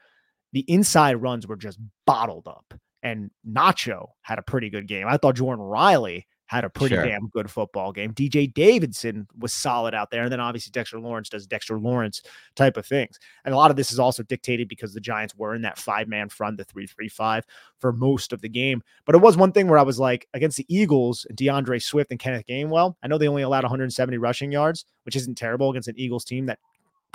the 0.54 0.66
inside 0.68 1.16
runs 1.16 1.48
were 1.48 1.56
just 1.56 1.80
bottled 2.06 2.48
up 2.48 2.74
and 3.04 3.30
nacho 3.48 4.08
had 4.22 4.40
a 4.40 4.44
pretty 4.44 4.70
good 4.70 4.88
game. 4.88 5.08
I 5.08 5.18
thought 5.18 5.36
jordan 5.36 5.64
riley 5.64 6.28
had 6.48 6.66
a 6.66 6.70
pretty 6.70 6.96
Sure. 6.96 7.06
damn 7.06 7.28
good 7.28 7.50
football 7.50 7.92
game 7.92 8.14
dj 8.14 8.54
davidson 8.54 9.28
was 9.38 9.54
solid 9.54 9.94
out 9.94 10.12
there 10.12 10.24
and 10.24 10.32
then 10.32 10.40
obviously 10.40 10.72
dexter 10.72 11.00
lawrence 11.00 11.30
does 11.30 11.46
dexter 11.48 11.80
lawrence 11.80 12.22
type 12.56 12.78
of 12.78 12.86
things 12.86 13.20
and 13.46 13.54
a 13.54 13.58
lot 13.58 13.70
of 13.72 13.78
this 13.78 13.92
is 13.92 14.00
also 14.00 14.24
dictated 14.24 14.68
because 14.68 14.94
the 14.94 15.00
giants 15.00 15.36
were 15.36 15.56
in 15.56 15.62
that 15.62 15.78
five 15.78 16.08
man 16.08 16.30
front 16.30 16.58
the 16.58 16.64
335 16.64 17.46
for 17.80 17.94
most 17.94 18.34
of 18.34 18.42
the 18.42 18.50
game. 18.50 18.82
But 19.06 19.16
it 19.16 19.22
was 19.22 19.38
one 19.38 19.52
thing 19.52 19.68
where 19.68 19.80
I 19.80 19.84
was 19.84 20.00
like, 20.00 20.28
against 20.34 20.58
the 20.58 20.66
Eagles, 20.68 21.26
D'Andre 21.36 21.80
Swift 21.80 22.12
and 22.12 22.20
Kenneth 22.20 22.46
Gainwell, 22.48 22.96
I 23.04 23.08
know 23.08 23.18
they 23.18 23.28
only 23.28 23.44
allowed 23.44 23.64
170 23.64 24.18
rushing 24.18 24.52
yards, 24.52 24.86
which 25.04 25.16
isn't 25.16 25.36
terrible 25.38 25.70
against 25.70 25.88
an 25.88 25.96
Eagles 25.98 26.26
team 26.26 26.48
that 26.48 26.60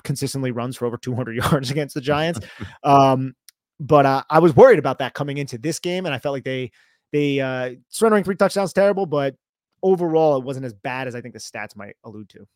consistently 0.05 0.51
runs 0.51 0.76
for 0.76 0.87
over 0.87 0.97
200 0.97 1.37
yards 1.37 1.70
against 1.70 1.95
the 1.95 2.01
Giants. 2.01 2.41
um, 2.85 3.35
but 3.80 4.07
uh, 4.07 4.22
I 4.30 4.39
was 4.39 4.55
worried 4.55 4.78
about 4.78 4.99
that 4.99 5.14
coming 5.14 5.39
into 5.39 5.59
this 5.59 5.78
game, 5.78 6.07
and 6.07 6.14
I 6.14 6.18
felt 6.18 6.33
like 6.33 6.45
they 6.45 6.70
they 7.12 7.40
uh, 7.40 7.74
surrendering 7.88 8.24
three 8.24 8.36
touchdowns 8.36 8.72
terrible, 8.72 9.06
but 9.06 9.36
overall 9.82 10.36
it 10.38 10.44
wasn't 10.44 10.66
as 10.66 10.72
bad 10.72 11.08
as 11.08 11.14
I 11.14 11.20
think 11.20 11.34
the 11.34 11.40
stats 11.40 11.76
might 11.76 11.96
allude 12.04 12.28
to. 12.30 12.46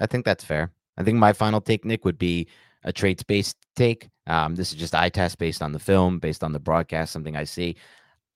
I 0.00 0.06
think 0.06 0.24
that's 0.24 0.44
fair. 0.44 0.72
I 0.96 1.02
think 1.02 1.18
my 1.18 1.32
final 1.32 1.60
take, 1.60 1.84
Nick, 1.84 2.04
would 2.04 2.18
be 2.18 2.48
a 2.84 2.92
traits 2.92 3.22
based 3.22 3.56
take. 3.74 4.08
Um, 4.26 4.54
this 4.54 4.72
is 4.72 4.78
just 4.78 4.94
eye 4.94 5.08
test 5.08 5.38
based 5.38 5.62
on 5.62 5.72
the 5.72 5.78
film, 5.78 6.18
based 6.18 6.42
on 6.42 6.52
the 6.52 6.58
broadcast, 6.58 7.12
something 7.12 7.36
I 7.36 7.44
see. 7.44 7.76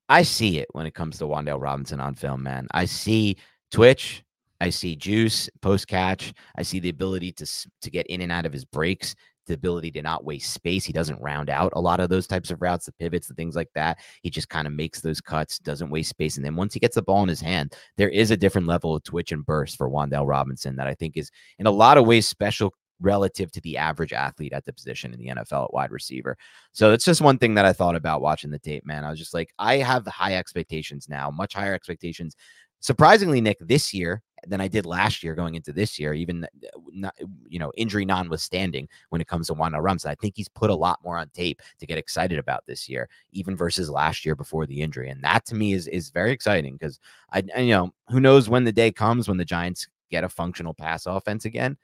I 0.09 0.22
see 0.22 0.59
it 0.59 0.68
when 0.72 0.87
it 0.87 0.95
comes 0.95 1.18
to 1.18 1.24
Wan'Dale 1.24 1.61
Robinson 1.61 2.01
on 2.01 2.14
film, 2.14 2.43
man. 2.43 2.66
I 2.72 2.85
see 2.85 3.37
twitch. 3.70 4.24
I 4.61 4.70
see 4.70 4.95
juice 4.95 5.49
post 5.62 5.89
catch. 5.89 6.35
I 6.57 6.62
see 6.62 6.81
the 6.81 6.91
ability 6.91 7.33
to 7.33 7.47
to 7.81 7.91
get 7.91 8.07
in 8.09 8.20
and 8.20 8.31
out 8.31 8.45
of 8.45 8.53
his 8.53 8.64
breaks, 8.64 9.14
the 9.51 9.55
ability 9.55 9.91
to 9.91 10.03
not 10.03 10.25
waste 10.25 10.53
space. 10.53 10.85
He 10.85 10.93
doesn't 10.93 11.21
round 11.21 11.51
out 11.51 11.73
a 11.75 11.81
lot 11.81 12.01
of 12.01 12.09
those 12.09 12.27
types 12.27 12.51
of 12.51 12.63
routes, 12.63 12.87
the 12.87 12.93
pivots, 12.93 13.29
the 13.29 13.35
things 13.35 13.57
like 13.57 13.71
that. 13.75 13.99
He 14.23 14.31
just 14.31 14.49
kind 14.49 14.67
of 14.67 14.73
makes 14.73 15.01
those 15.01 15.21
cuts, 15.21 15.59
doesn't 15.59 15.91
waste 15.91 16.11
space, 16.11 16.37
and 16.37 16.45
then 16.45 16.57
once 16.57 16.73
he 16.73 16.81
gets 16.81 16.95
the 16.95 17.03
ball 17.03 17.23
in 17.23 17.29
his 17.29 17.41
hand, 17.41 17.75
there 17.97 18.09
is 18.09 18.31
a 18.31 18.37
different 18.37 18.67
level 18.67 18.95
of 18.95 19.03
twitch 19.03 19.33
and 19.33 19.45
burst 19.45 19.77
for 19.77 19.91
Wan'Dale 19.91 20.27
Robinson 20.27 20.77
that 20.77 20.87
I 20.87 20.95
think 20.95 21.17
is 21.17 21.31
in 21.59 21.67
a 21.67 21.71
lot 21.71 21.99
of 21.99 22.07
ways 22.07 22.27
special 22.27 22.73
relative 23.01 23.51
to 23.53 23.61
the 23.63 23.77
average 23.77 24.13
athlete 24.13 24.53
at 24.53 24.65
the 24.65 24.73
position 24.73 25.13
in 25.13 25.19
the 25.19 25.29
NFL 25.29 25.65
at 25.65 25.75
wide 25.75 25.91
receiver. 25.91 26.37
So 26.73 26.93
it's 26.93 27.05
just 27.05 27.21
one 27.21 27.39
thing 27.39 27.55
that 27.55 27.65
I 27.65 27.73
thought 27.73 27.97
about 27.97 28.21
watching 28.21 28.51
the 28.51 28.59
tape, 28.59 28.87
man. 28.87 29.05
I 29.05 29.11
was 29.11 29.19
just 29.19 29.35
like, 29.35 29.53
I 29.59 29.77
have 29.79 30.07
high 30.07 30.37
expectations 30.37 31.09
now, 31.09 31.31
much 31.31 31.55
higher 31.55 31.75
expectations. 31.75 32.37
Surprisingly, 32.81 33.41
Nick, 33.41 33.59
this 33.61 33.93
year 33.93 34.23
than 34.47 34.61
I 34.61 34.68
did 34.68 34.86
last 34.86 35.22
year 35.22 35.34
going 35.34 35.55
into 35.55 35.72
this 35.72 35.99
year, 35.99 36.14
even 36.14 36.45
uh, 36.45 36.78
not, 36.93 37.14
you 37.49 37.59
know, 37.59 37.72
injury 37.76 38.05
notwithstanding 38.05 38.88
when 39.11 39.20
it 39.20 39.28
comes 39.28 39.49
to 39.49 39.55
Wan'Dale 39.55 39.82
Robinson. 39.82 40.11
I 40.11 40.14
think 40.14 40.34
he's 40.36 40.49
put 40.49 40.70
a 40.70 40.74
lot 40.74 41.01
more 41.05 41.18
on 41.18 41.28
tape 41.30 41.61
to 41.78 41.86
get 41.86 41.99
excited 41.99 42.38
about 42.38 42.64
this 42.66 42.88
year, 42.88 43.09
even 43.32 43.57
versus 43.57 43.91
last 43.91 44.24
year 44.24 44.34
before 44.34 44.66
the 44.66 44.80
injury. 44.80 45.11
And 45.11 45.22
that 45.24 45.45
to 45.47 45.55
me 45.55 45.72
is 45.72 45.86
is 45.88 46.11
very 46.11 46.32
exciting 46.32 46.74
because 46.74 46.99
I, 47.32 47.43
I 47.57 47.61
you 47.61 47.72
know, 47.72 47.93
who 48.09 48.20
knows 48.20 48.49
when 48.49 48.64
the 48.64 48.72
day 48.72 48.93
comes 48.93 49.28
when 49.28 49.38
the 49.38 49.45
Giants 49.45 49.88
get 50.11 50.24
a 50.24 50.28
functional 50.28 50.74
pass 50.74 51.07
offense 51.07 51.45
again. 51.45 51.76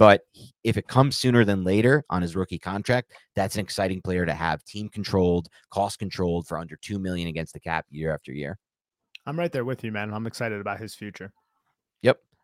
But 0.00 0.22
if 0.64 0.78
it 0.78 0.88
comes 0.88 1.16
sooner 1.16 1.44
than 1.44 1.62
later 1.62 2.06
on 2.08 2.22
his 2.22 2.34
rookie 2.34 2.58
contract, 2.58 3.12
that's 3.36 3.56
an 3.56 3.60
exciting 3.60 4.00
player 4.00 4.24
to 4.24 4.32
have 4.32 4.64
team 4.64 4.88
controlled, 4.88 5.48
cost 5.68 5.98
controlled 5.98 6.46
for 6.46 6.56
under 6.56 6.76
2 6.76 6.98
million 6.98 7.28
against 7.28 7.52
the 7.52 7.60
cap 7.60 7.84
year 7.90 8.10
after 8.14 8.32
year. 8.32 8.58
I'm 9.26 9.38
right 9.38 9.52
there 9.52 9.66
with 9.66 9.84
you, 9.84 9.92
man. 9.92 10.14
I'm 10.14 10.26
excited 10.26 10.58
about 10.58 10.80
his 10.80 10.94
future. 10.94 11.34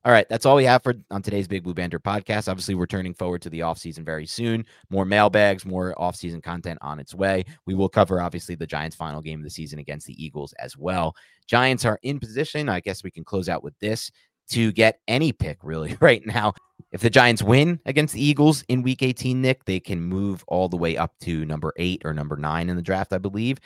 All 0.06 0.12
right. 0.12 0.28
That's 0.28 0.46
all 0.46 0.54
we 0.54 0.64
have 0.66 0.84
for 0.84 0.94
on 1.10 1.20
today's 1.20 1.48
Big 1.48 1.64
Blue 1.64 1.74
Banter 1.74 1.98
podcast. 1.98 2.48
Obviously, 2.48 2.76
we're 2.76 2.86
turning 2.86 3.12
forward 3.12 3.42
to 3.42 3.50
the 3.50 3.58
offseason 3.58 4.04
very 4.04 4.24
soon. 4.24 4.64
More 4.88 5.04
mailbags, 5.04 5.66
more 5.66 5.96
offseason 5.98 6.40
content 6.40 6.78
on 6.80 7.00
its 7.00 7.12
way. 7.12 7.44
We 7.66 7.74
will 7.74 7.88
cover, 7.88 8.20
obviously, 8.20 8.54
the 8.54 8.68
Giants' 8.68 8.94
final 8.94 9.20
game 9.20 9.40
of 9.40 9.42
the 9.42 9.50
season 9.50 9.80
against 9.80 10.06
the 10.06 10.24
Eagles 10.24 10.52
as 10.60 10.76
well. 10.76 11.16
Giants 11.48 11.84
are 11.84 11.98
in 12.04 12.20
position. 12.20 12.68
I 12.68 12.78
guess 12.78 13.02
we 13.02 13.10
can 13.10 13.24
close 13.24 13.48
out 13.48 13.64
with 13.64 13.76
this 13.80 14.12
to 14.50 14.70
get 14.70 15.00
any 15.08 15.32
pick 15.32 15.58
really 15.64 15.96
right 16.00 16.24
now. 16.24 16.54
If 16.92 17.00
the 17.00 17.10
Giants 17.10 17.42
win 17.42 17.80
against 17.84 18.14
the 18.14 18.24
Eagles 18.24 18.62
in 18.68 18.82
week 18.82 19.02
18, 19.02 19.42
Nick, 19.42 19.64
they 19.64 19.80
can 19.80 20.00
move 20.00 20.44
all 20.46 20.68
the 20.68 20.76
way 20.76 20.96
up 20.96 21.14
to 21.22 21.44
number 21.46 21.72
eight 21.78 22.02
or 22.04 22.14
number 22.14 22.36
nine 22.36 22.68
in 22.68 22.76
the 22.76 22.82
draft, 22.82 23.12
I 23.12 23.18
believe. 23.18 23.58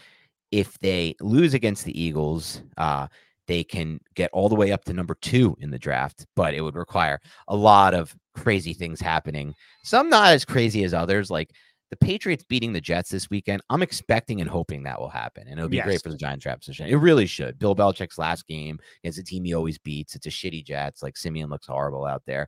If 0.50 0.78
they 0.78 1.16
lose 1.20 1.52
against 1.52 1.84
the 1.84 2.02
Eagles, 2.02 2.62
uh, 2.78 3.08
they 3.50 3.64
can 3.64 3.98
get 4.14 4.30
all 4.32 4.48
the 4.48 4.54
way 4.54 4.70
up 4.70 4.84
to 4.84 4.92
number 4.92 5.16
two 5.20 5.56
in 5.58 5.72
the 5.72 5.78
draft, 5.78 6.24
but 6.36 6.54
it 6.54 6.60
would 6.60 6.76
require 6.76 7.18
a 7.48 7.56
lot 7.56 7.94
of 7.94 8.14
crazy 8.36 8.72
things 8.72 9.00
happening. 9.00 9.52
Some 9.82 10.08
not 10.08 10.32
as 10.32 10.44
crazy 10.44 10.84
as 10.84 10.94
others, 10.94 11.32
like 11.32 11.50
the 11.90 11.96
Patriots 11.96 12.44
beating 12.48 12.72
the 12.72 12.80
Jets 12.80 13.10
this 13.10 13.28
weekend. 13.28 13.60
I'm 13.68 13.82
expecting 13.82 14.40
and 14.40 14.48
hoping 14.48 14.84
that 14.84 15.00
will 15.00 15.08
happen, 15.08 15.48
and 15.48 15.58
it'll 15.58 15.68
be 15.68 15.78
Yes. 15.78 15.86
great 15.86 16.00
for 16.00 16.10
the 16.10 16.16
Giants 16.16 16.44
draft 16.44 16.60
position. 16.60 16.86
It 16.86 16.94
really 16.94 17.26
should. 17.26 17.58
Bill 17.58 17.74
Belichick's 17.74 18.18
last 18.18 18.46
game 18.46 18.78
against 19.02 19.18
a 19.18 19.24
team 19.24 19.42
he 19.42 19.52
always 19.54 19.78
beats. 19.78 20.14
It's 20.14 20.26
a 20.26 20.30
shitty 20.30 20.64
Jets. 20.64 21.02
Like 21.02 21.16
Simeon 21.16 21.50
looks 21.50 21.66
horrible 21.66 22.04
out 22.06 22.22
there. 22.28 22.46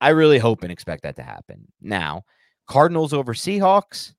I 0.00 0.08
really 0.08 0.38
hope 0.38 0.64
and 0.64 0.72
expect 0.72 1.04
that 1.04 1.14
to 1.14 1.22
happen. 1.22 1.68
Now, 1.80 2.24
Cardinals 2.66 3.12
over 3.12 3.34
Seahawks. 3.34 4.14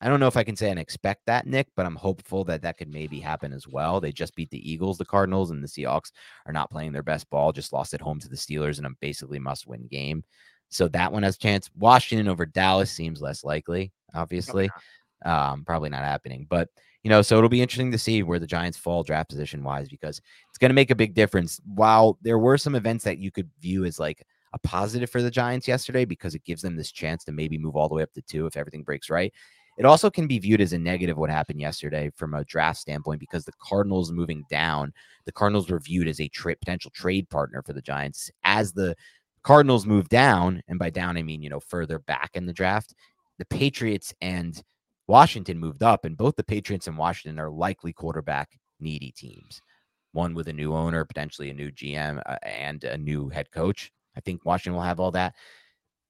I 0.00 0.08
don't 0.08 0.20
know 0.20 0.26
if 0.26 0.36
I 0.36 0.44
can 0.44 0.56
say 0.56 0.70
and 0.70 0.78
expect 0.78 1.26
that, 1.26 1.46
Nick, 1.46 1.68
but 1.76 1.84
I'm 1.84 1.96
hopeful 1.96 2.42
that 2.44 2.62
that 2.62 2.78
could 2.78 2.88
maybe 2.88 3.20
happen 3.20 3.52
as 3.52 3.68
well. 3.68 4.00
They 4.00 4.12
just 4.12 4.34
beat 4.34 4.50
the 4.50 4.70
Eagles, 4.70 4.96
the 4.96 5.04
Cardinals, 5.04 5.50
and 5.50 5.62
the 5.62 5.68
Seahawks 5.68 6.12
are 6.46 6.52
not 6.52 6.70
playing 6.70 6.92
their 6.92 7.02
best 7.02 7.28
ball. 7.28 7.52
Just 7.52 7.72
lost 7.72 7.92
at 7.92 8.00
home 8.00 8.18
to 8.20 8.28
the 8.28 8.36
Steelers 8.36 8.78
in 8.78 8.86
a 8.86 8.90
basically 9.00 9.38
must-win 9.38 9.86
game. 9.90 10.24
So 10.70 10.88
that 10.88 11.12
one 11.12 11.22
has 11.22 11.36
a 11.36 11.40
chance. 11.40 11.68
Washington 11.76 12.28
over 12.28 12.46
Dallas 12.46 12.90
seems 12.90 13.20
less 13.20 13.44
likely, 13.44 13.92
obviously. 14.14 14.70
Um, 15.24 15.64
probably 15.66 15.90
not 15.90 16.04
happening, 16.04 16.46
but 16.48 16.68
you 17.02 17.10
know, 17.10 17.22
so 17.22 17.36
it'll 17.36 17.48
be 17.48 17.62
interesting 17.62 17.92
to 17.92 17.98
see 17.98 18.22
where 18.22 18.38
the 18.38 18.46
Giants 18.46 18.78
fall 18.78 19.02
draft 19.02 19.30
position 19.30 19.64
wise 19.64 19.88
because 19.88 20.20
it's 20.48 20.58
going 20.58 20.70
to 20.70 20.74
make 20.74 20.90
a 20.90 20.94
big 20.94 21.14
difference. 21.14 21.60
While 21.66 22.18
there 22.22 22.38
were 22.38 22.58
some 22.58 22.74
events 22.74 23.04
that 23.04 23.18
you 23.18 23.30
could 23.30 23.50
view 23.60 23.84
as 23.84 23.98
like 23.98 24.24
a 24.52 24.58
positive 24.58 25.10
for 25.10 25.22
the 25.22 25.30
Giants 25.30 25.68
yesterday 25.68 26.04
because 26.04 26.34
it 26.34 26.44
gives 26.44 26.62
them 26.62 26.76
this 26.76 26.92
chance 26.92 27.24
to 27.24 27.32
maybe 27.32 27.58
move 27.58 27.76
all 27.76 27.88
the 27.88 27.94
way 27.94 28.02
up 28.02 28.12
to 28.14 28.22
two 28.22 28.46
if 28.46 28.56
everything 28.56 28.82
breaks 28.82 29.08
right. 29.08 29.32
It 29.78 29.86
also 29.86 30.10
can 30.10 30.26
be 30.26 30.38
viewed 30.38 30.60
as 30.60 30.72
a 30.72 30.78
negative 30.78 31.16
what 31.16 31.30
happened 31.30 31.60
yesterday 31.60 32.10
from 32.14 32.34
a 32.34 32.44
draft 32.44 32.78
standpoint 32.78 33.20
because 33.20 33.44
the 33.44 33.52
Cardinals 33.60 34.12
moving 34.12 34.44
down, 34.50 34.92
the 35.24 35.32
Cardinals 35.32 35.70
were 35.70 35.78
viewed 35.78 36.08
as 36.08 36.20
a 36.20 36.28
tra- 36.28 36.56
potential 36.56 36.90
trade 36.94 37.28
partner 37.30 37.62
for 37.62 37.72
the 37.72 37.80
Giants. 37.80 38.30
As 38.44 38.72
the 38.72 38.94
Cardinals 39.42 39.86
move 39.86 40.08
down, 40.08 40.62
and 40.68 40.78
by 40.78 40.90
down 40.90 41.16
I 41.16 41.22
mean 41.22 41.42
you 41.42 41.48
know 41.48 41.60
further 41.60 41.98
back 41.98 42.30
in 42.34 42.46
the 42.46 42.52
draft, 42.52 42.94
the 43.38 43.46
Patriots 43.46 44.12
and 44.20 44.62
Washington 45.06 45.58
moved 45.58 45.82
up, 45.82 46.04
and 46.04 46.16
both 46.16 46.36
the 46.36 46.44
Patriots 46.44 46.86
and 46.86 46.98
Washington 46.98 47.38
are 47.40 47.50
likely 47.50 47.92
quarterback 47.92 48.58
needy 48.80 49.12
teams. 49.12 49.62
One 50.12 50.34
with 50.34 50.48
a 50.48 50.52
new 50.52 50.74
owner, 50.74 51.04
potentially 51.04 51.50
a 51.50 51.54
new 51.54 51.70
GM, 51.70 52.20
uh, 52.26 52.36
and 52.42 52.84
a 52.84 52.98
new 52.98 53.28
head 53.28 53.50
coach. 53.50 53.92
I 54.16 54.20
think 54.20 54.44
Washington 54.44 54.74
will 54.74 54.82
have 54.82 55.00
all 55.00 55.12
that. 55.12 55.34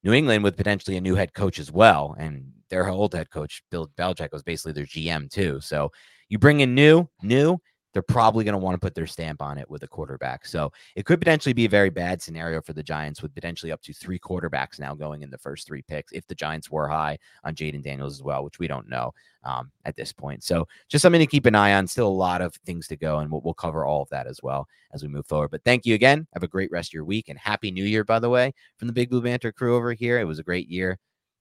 New 0.03 0.13
England 0.13 0.45
with 0.45 0.57
potentially 0.57 0.97
a 0.97 1.01
new 1.01 1.15
head 1.15 1.35
coach 1.35 1.59
as 1.59 1.71
well. 1.71 2.17
And 2.19 2.45
their 2.71 2.89
old 2.89 3.15
head 3.15 3.31
coach, 3.31 3.63
Bill 3.71 3.91
Belichick, 3.99 4.33
was 4.33 4.43
basically 4.43 4.73
their 4.73 4.87
GM 4.87 5.31
too. 5.31 5.61
So 5.61 5.91
you 6.29 6.39
bring 6.39 6.61
in 6.61 6.75
new, 6.75 7.09
new, 7.23 7.59
they're 7.93 8.03
probably 8.03 8.45
going 8.45 8.53
to 8.53 8.59
want 8.59 8.75
to 8.75 8.81
put 8.81 8.95
their 8.95 9.07
stamp 9.07 9.43
on 9.43 9.59
it 9.59 9.69
with 9.69 9.83
a 9.83 9.89
quarterback. 9.89 10.47
So 10.47 10.73
it 10.95 11.05
could 11.05 11.19
potentially 11.19 11.53
be 11.53 11.65
a 11.65 11.69
very 11.69 11.91
bad 11.91 12.23
scenario 12.23 12.61
for 12.61 12.73
the 12.73 12.83
Giants 12.83 13.23
with 13.23 13.35
potentially 13.35 13.73
up 13.73 13.83
to 13.83 13.93
three 13.93 14.19
quarterbacks 14.19 14.79
now 14.79 14.95
going 14.95 15.23
in 15.23 15.31
the 15.31 15.39
first 15.39 15.67
three 15.67 15.83
picks 15.83 16.13
if 16.13 16.27
the 16.27 16.35
Giants 16.35 16.71
were 16.71 16.89
high 16.89 17.19
on 17.45 17.55
Jayden 17.55 17.83
Daniels 17.83 18.15
as 18.15 18.23
well, 18.23 18.45
which 18.45 18.59
we 18.59 18.67
don't 18.67 18.89
know 18.89 19.13
um, 19.45 19.71
at 19.85 19.97
this 19.97 20.13
point. 20.13 20.45
So 20.45 20.69
just 20.89 21.03
something 21.03 21.21
to 21.21 21.27
keep 21.27 21.47
an 21.47 21.55
eye 21.55 21.75
on. 21.75 21.87
Still 21.87 22.09
a 22.09 22.11
lot 22.11 22.43
of 22.43 22.55
things 22.67 22.87
to 22.89 22.97
go, 22.97 23.19
and 23.19 23.31
we'll, 23.31 23.41
we'll 23.41 23.55
cover 23.55 23.85
all 23.85 24.03
of 24.03 24.09
that 24.11 24.27
as 24.27 24.41
well 24.43 24.69
as 24.93 25.03
we 25.03 25.09
move 25.09 25.27
forward. 25.27 25.51
But 25.51 25.65
thank 25.65 25.87
you 25.87 25.95
again. 25.95 26.27
Have 26.35 26.43
a 26.43 26.49
great 26.49 26.71
rest 26.71 26.91
of 26.91 26.95
your 26.95 27.05
week 27.05 27.29
and 27.29 27.39
happy 27.39 27.71
new 27.71 27.85
year, 27.85 28.05
by 28.05 28.19
the 28.19 28.31
way, 28.31 28.53
from 28.77 28.89
the 28.89 28.95
Big 28.95 29.11
Blue 29.11 29.23
Banter 29.23 29.53
crew 29.53 29.77
over 29.77 29.93
here. 29.93 30.21
It 30.21 30.25
was 30.25 30.39
a 30.39 30.45
great 30.45 30.69
year 30.69 30.99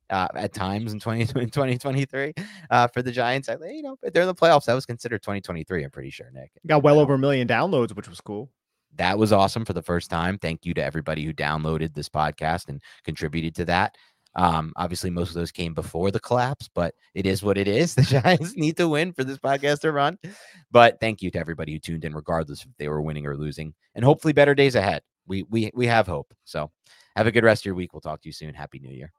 uh, 0.10 0.28
at 0.36 0.53
times 0.53 0.93
in 0.93 0.99
20, 0.99 1.26
2023 1.28 2.34
uh, 2.70 2.88
for 2.88 3.01
the 3.01 3.12
Giants. 3.12 3.49
I, 3.49 3.57
you 3.68 3.84
know, 3.84 3.97
they're 4.01 4.24
in 4.24 4.28
the 4.28 4.36
playoffs. 4.36 4.66
That 4.66 4.74
was 4.74 4.86
considered 4.86 5.22
2023. 5.22 5.84
I'm 5.84 5.91
pretty 5.91 6.10
sure, 6.10 6.30
Nick. 6.34 6.51
Got 6.68 6.84
well 6.84 6.99
over 6.99 7.14
a 7.14 7.20
million 7.20 7.47
downloads, 7.47 7.95
which 7.95 8.10
was 8.10 8.22
cool. 8.22 8.49
That 8.95 9.18
was 9.18 9.32
awesome 9.32 9.66
for 9.66 9.74
the 9.74 9.82
first 9.82 10.10
time. 10.10 10.38
Thank 10.38 10.66
you 10.66 10.74
to 10.74 10.84
everybody 10.84 11.24
who 11.24 11.34
downloaded 11.34 11.93
this 11.93 12.10
podcast 12.10 12.70
and 12.70 12.82
contributed 13.03 13.55
to 13.55 13.66
that. 13.66 13.95
Um, 14.36 14.74
obviously, 14.76 15.10
most 15.10 15.30
of 15.30 15.36
those 15.36 15.51
came 15.51 15.74
before 15.74 16.12
the 16.12 16.20
collapse, 16.20 16.70
but 16.74 16.93
it 17.14 17.26
is 17.26 17.43
what 17.43 17.57
it 17.57 17.68
is. 17.68 17.95
The 17.99 18.03
Giants 18.03 18.55
need 18.55 18.78
to 18.78 18.88
win 18.88 19.14
for 19.14 19.24
this 19.24 19.38
podcast 19.38 19.82
to 19.82 19.91
run. 19.91 20.18
But 20.72 20.99
thank 20.99 21.22
you 21.22 21.32
to 21.32 21.39
everybody 21.39 21.74
who 21.74 21.80
tuned 21.80 22.05
in, 22.05 22.14
regardless 22.14 22.64
if 22.64 22.70
they 22.78 22.88
were 22.88 23.01
winning 23.01 23.26
or 23.26 23.36
losing, 23.36 23.74
and 23.95 24.05
hopefully 24.05 24.34
better 24.34 24.55
days 24.55 24.76
ahead. 24.76 25.01
We 25.28 25.43
we 25.43 25.72
we 25.74 25.88
have 25.88 26.07
hope. 26.07 26.34
So 26.45 26.72
have 27.16 27.28
a 27.28 27.32
good 27.32 27.43
rest 27.43 27.62
of 27.62 27.66
your 27.66 27.76
week. 27.76 27.93
We'll 27.93 28.01
talk 28.01 28.22
to 28.22 28.30
you 28.30 28.34
soon. 28.34 28.53
Happy 28.53 28.80
New 28.80 28.91
Year. 28.91 29.12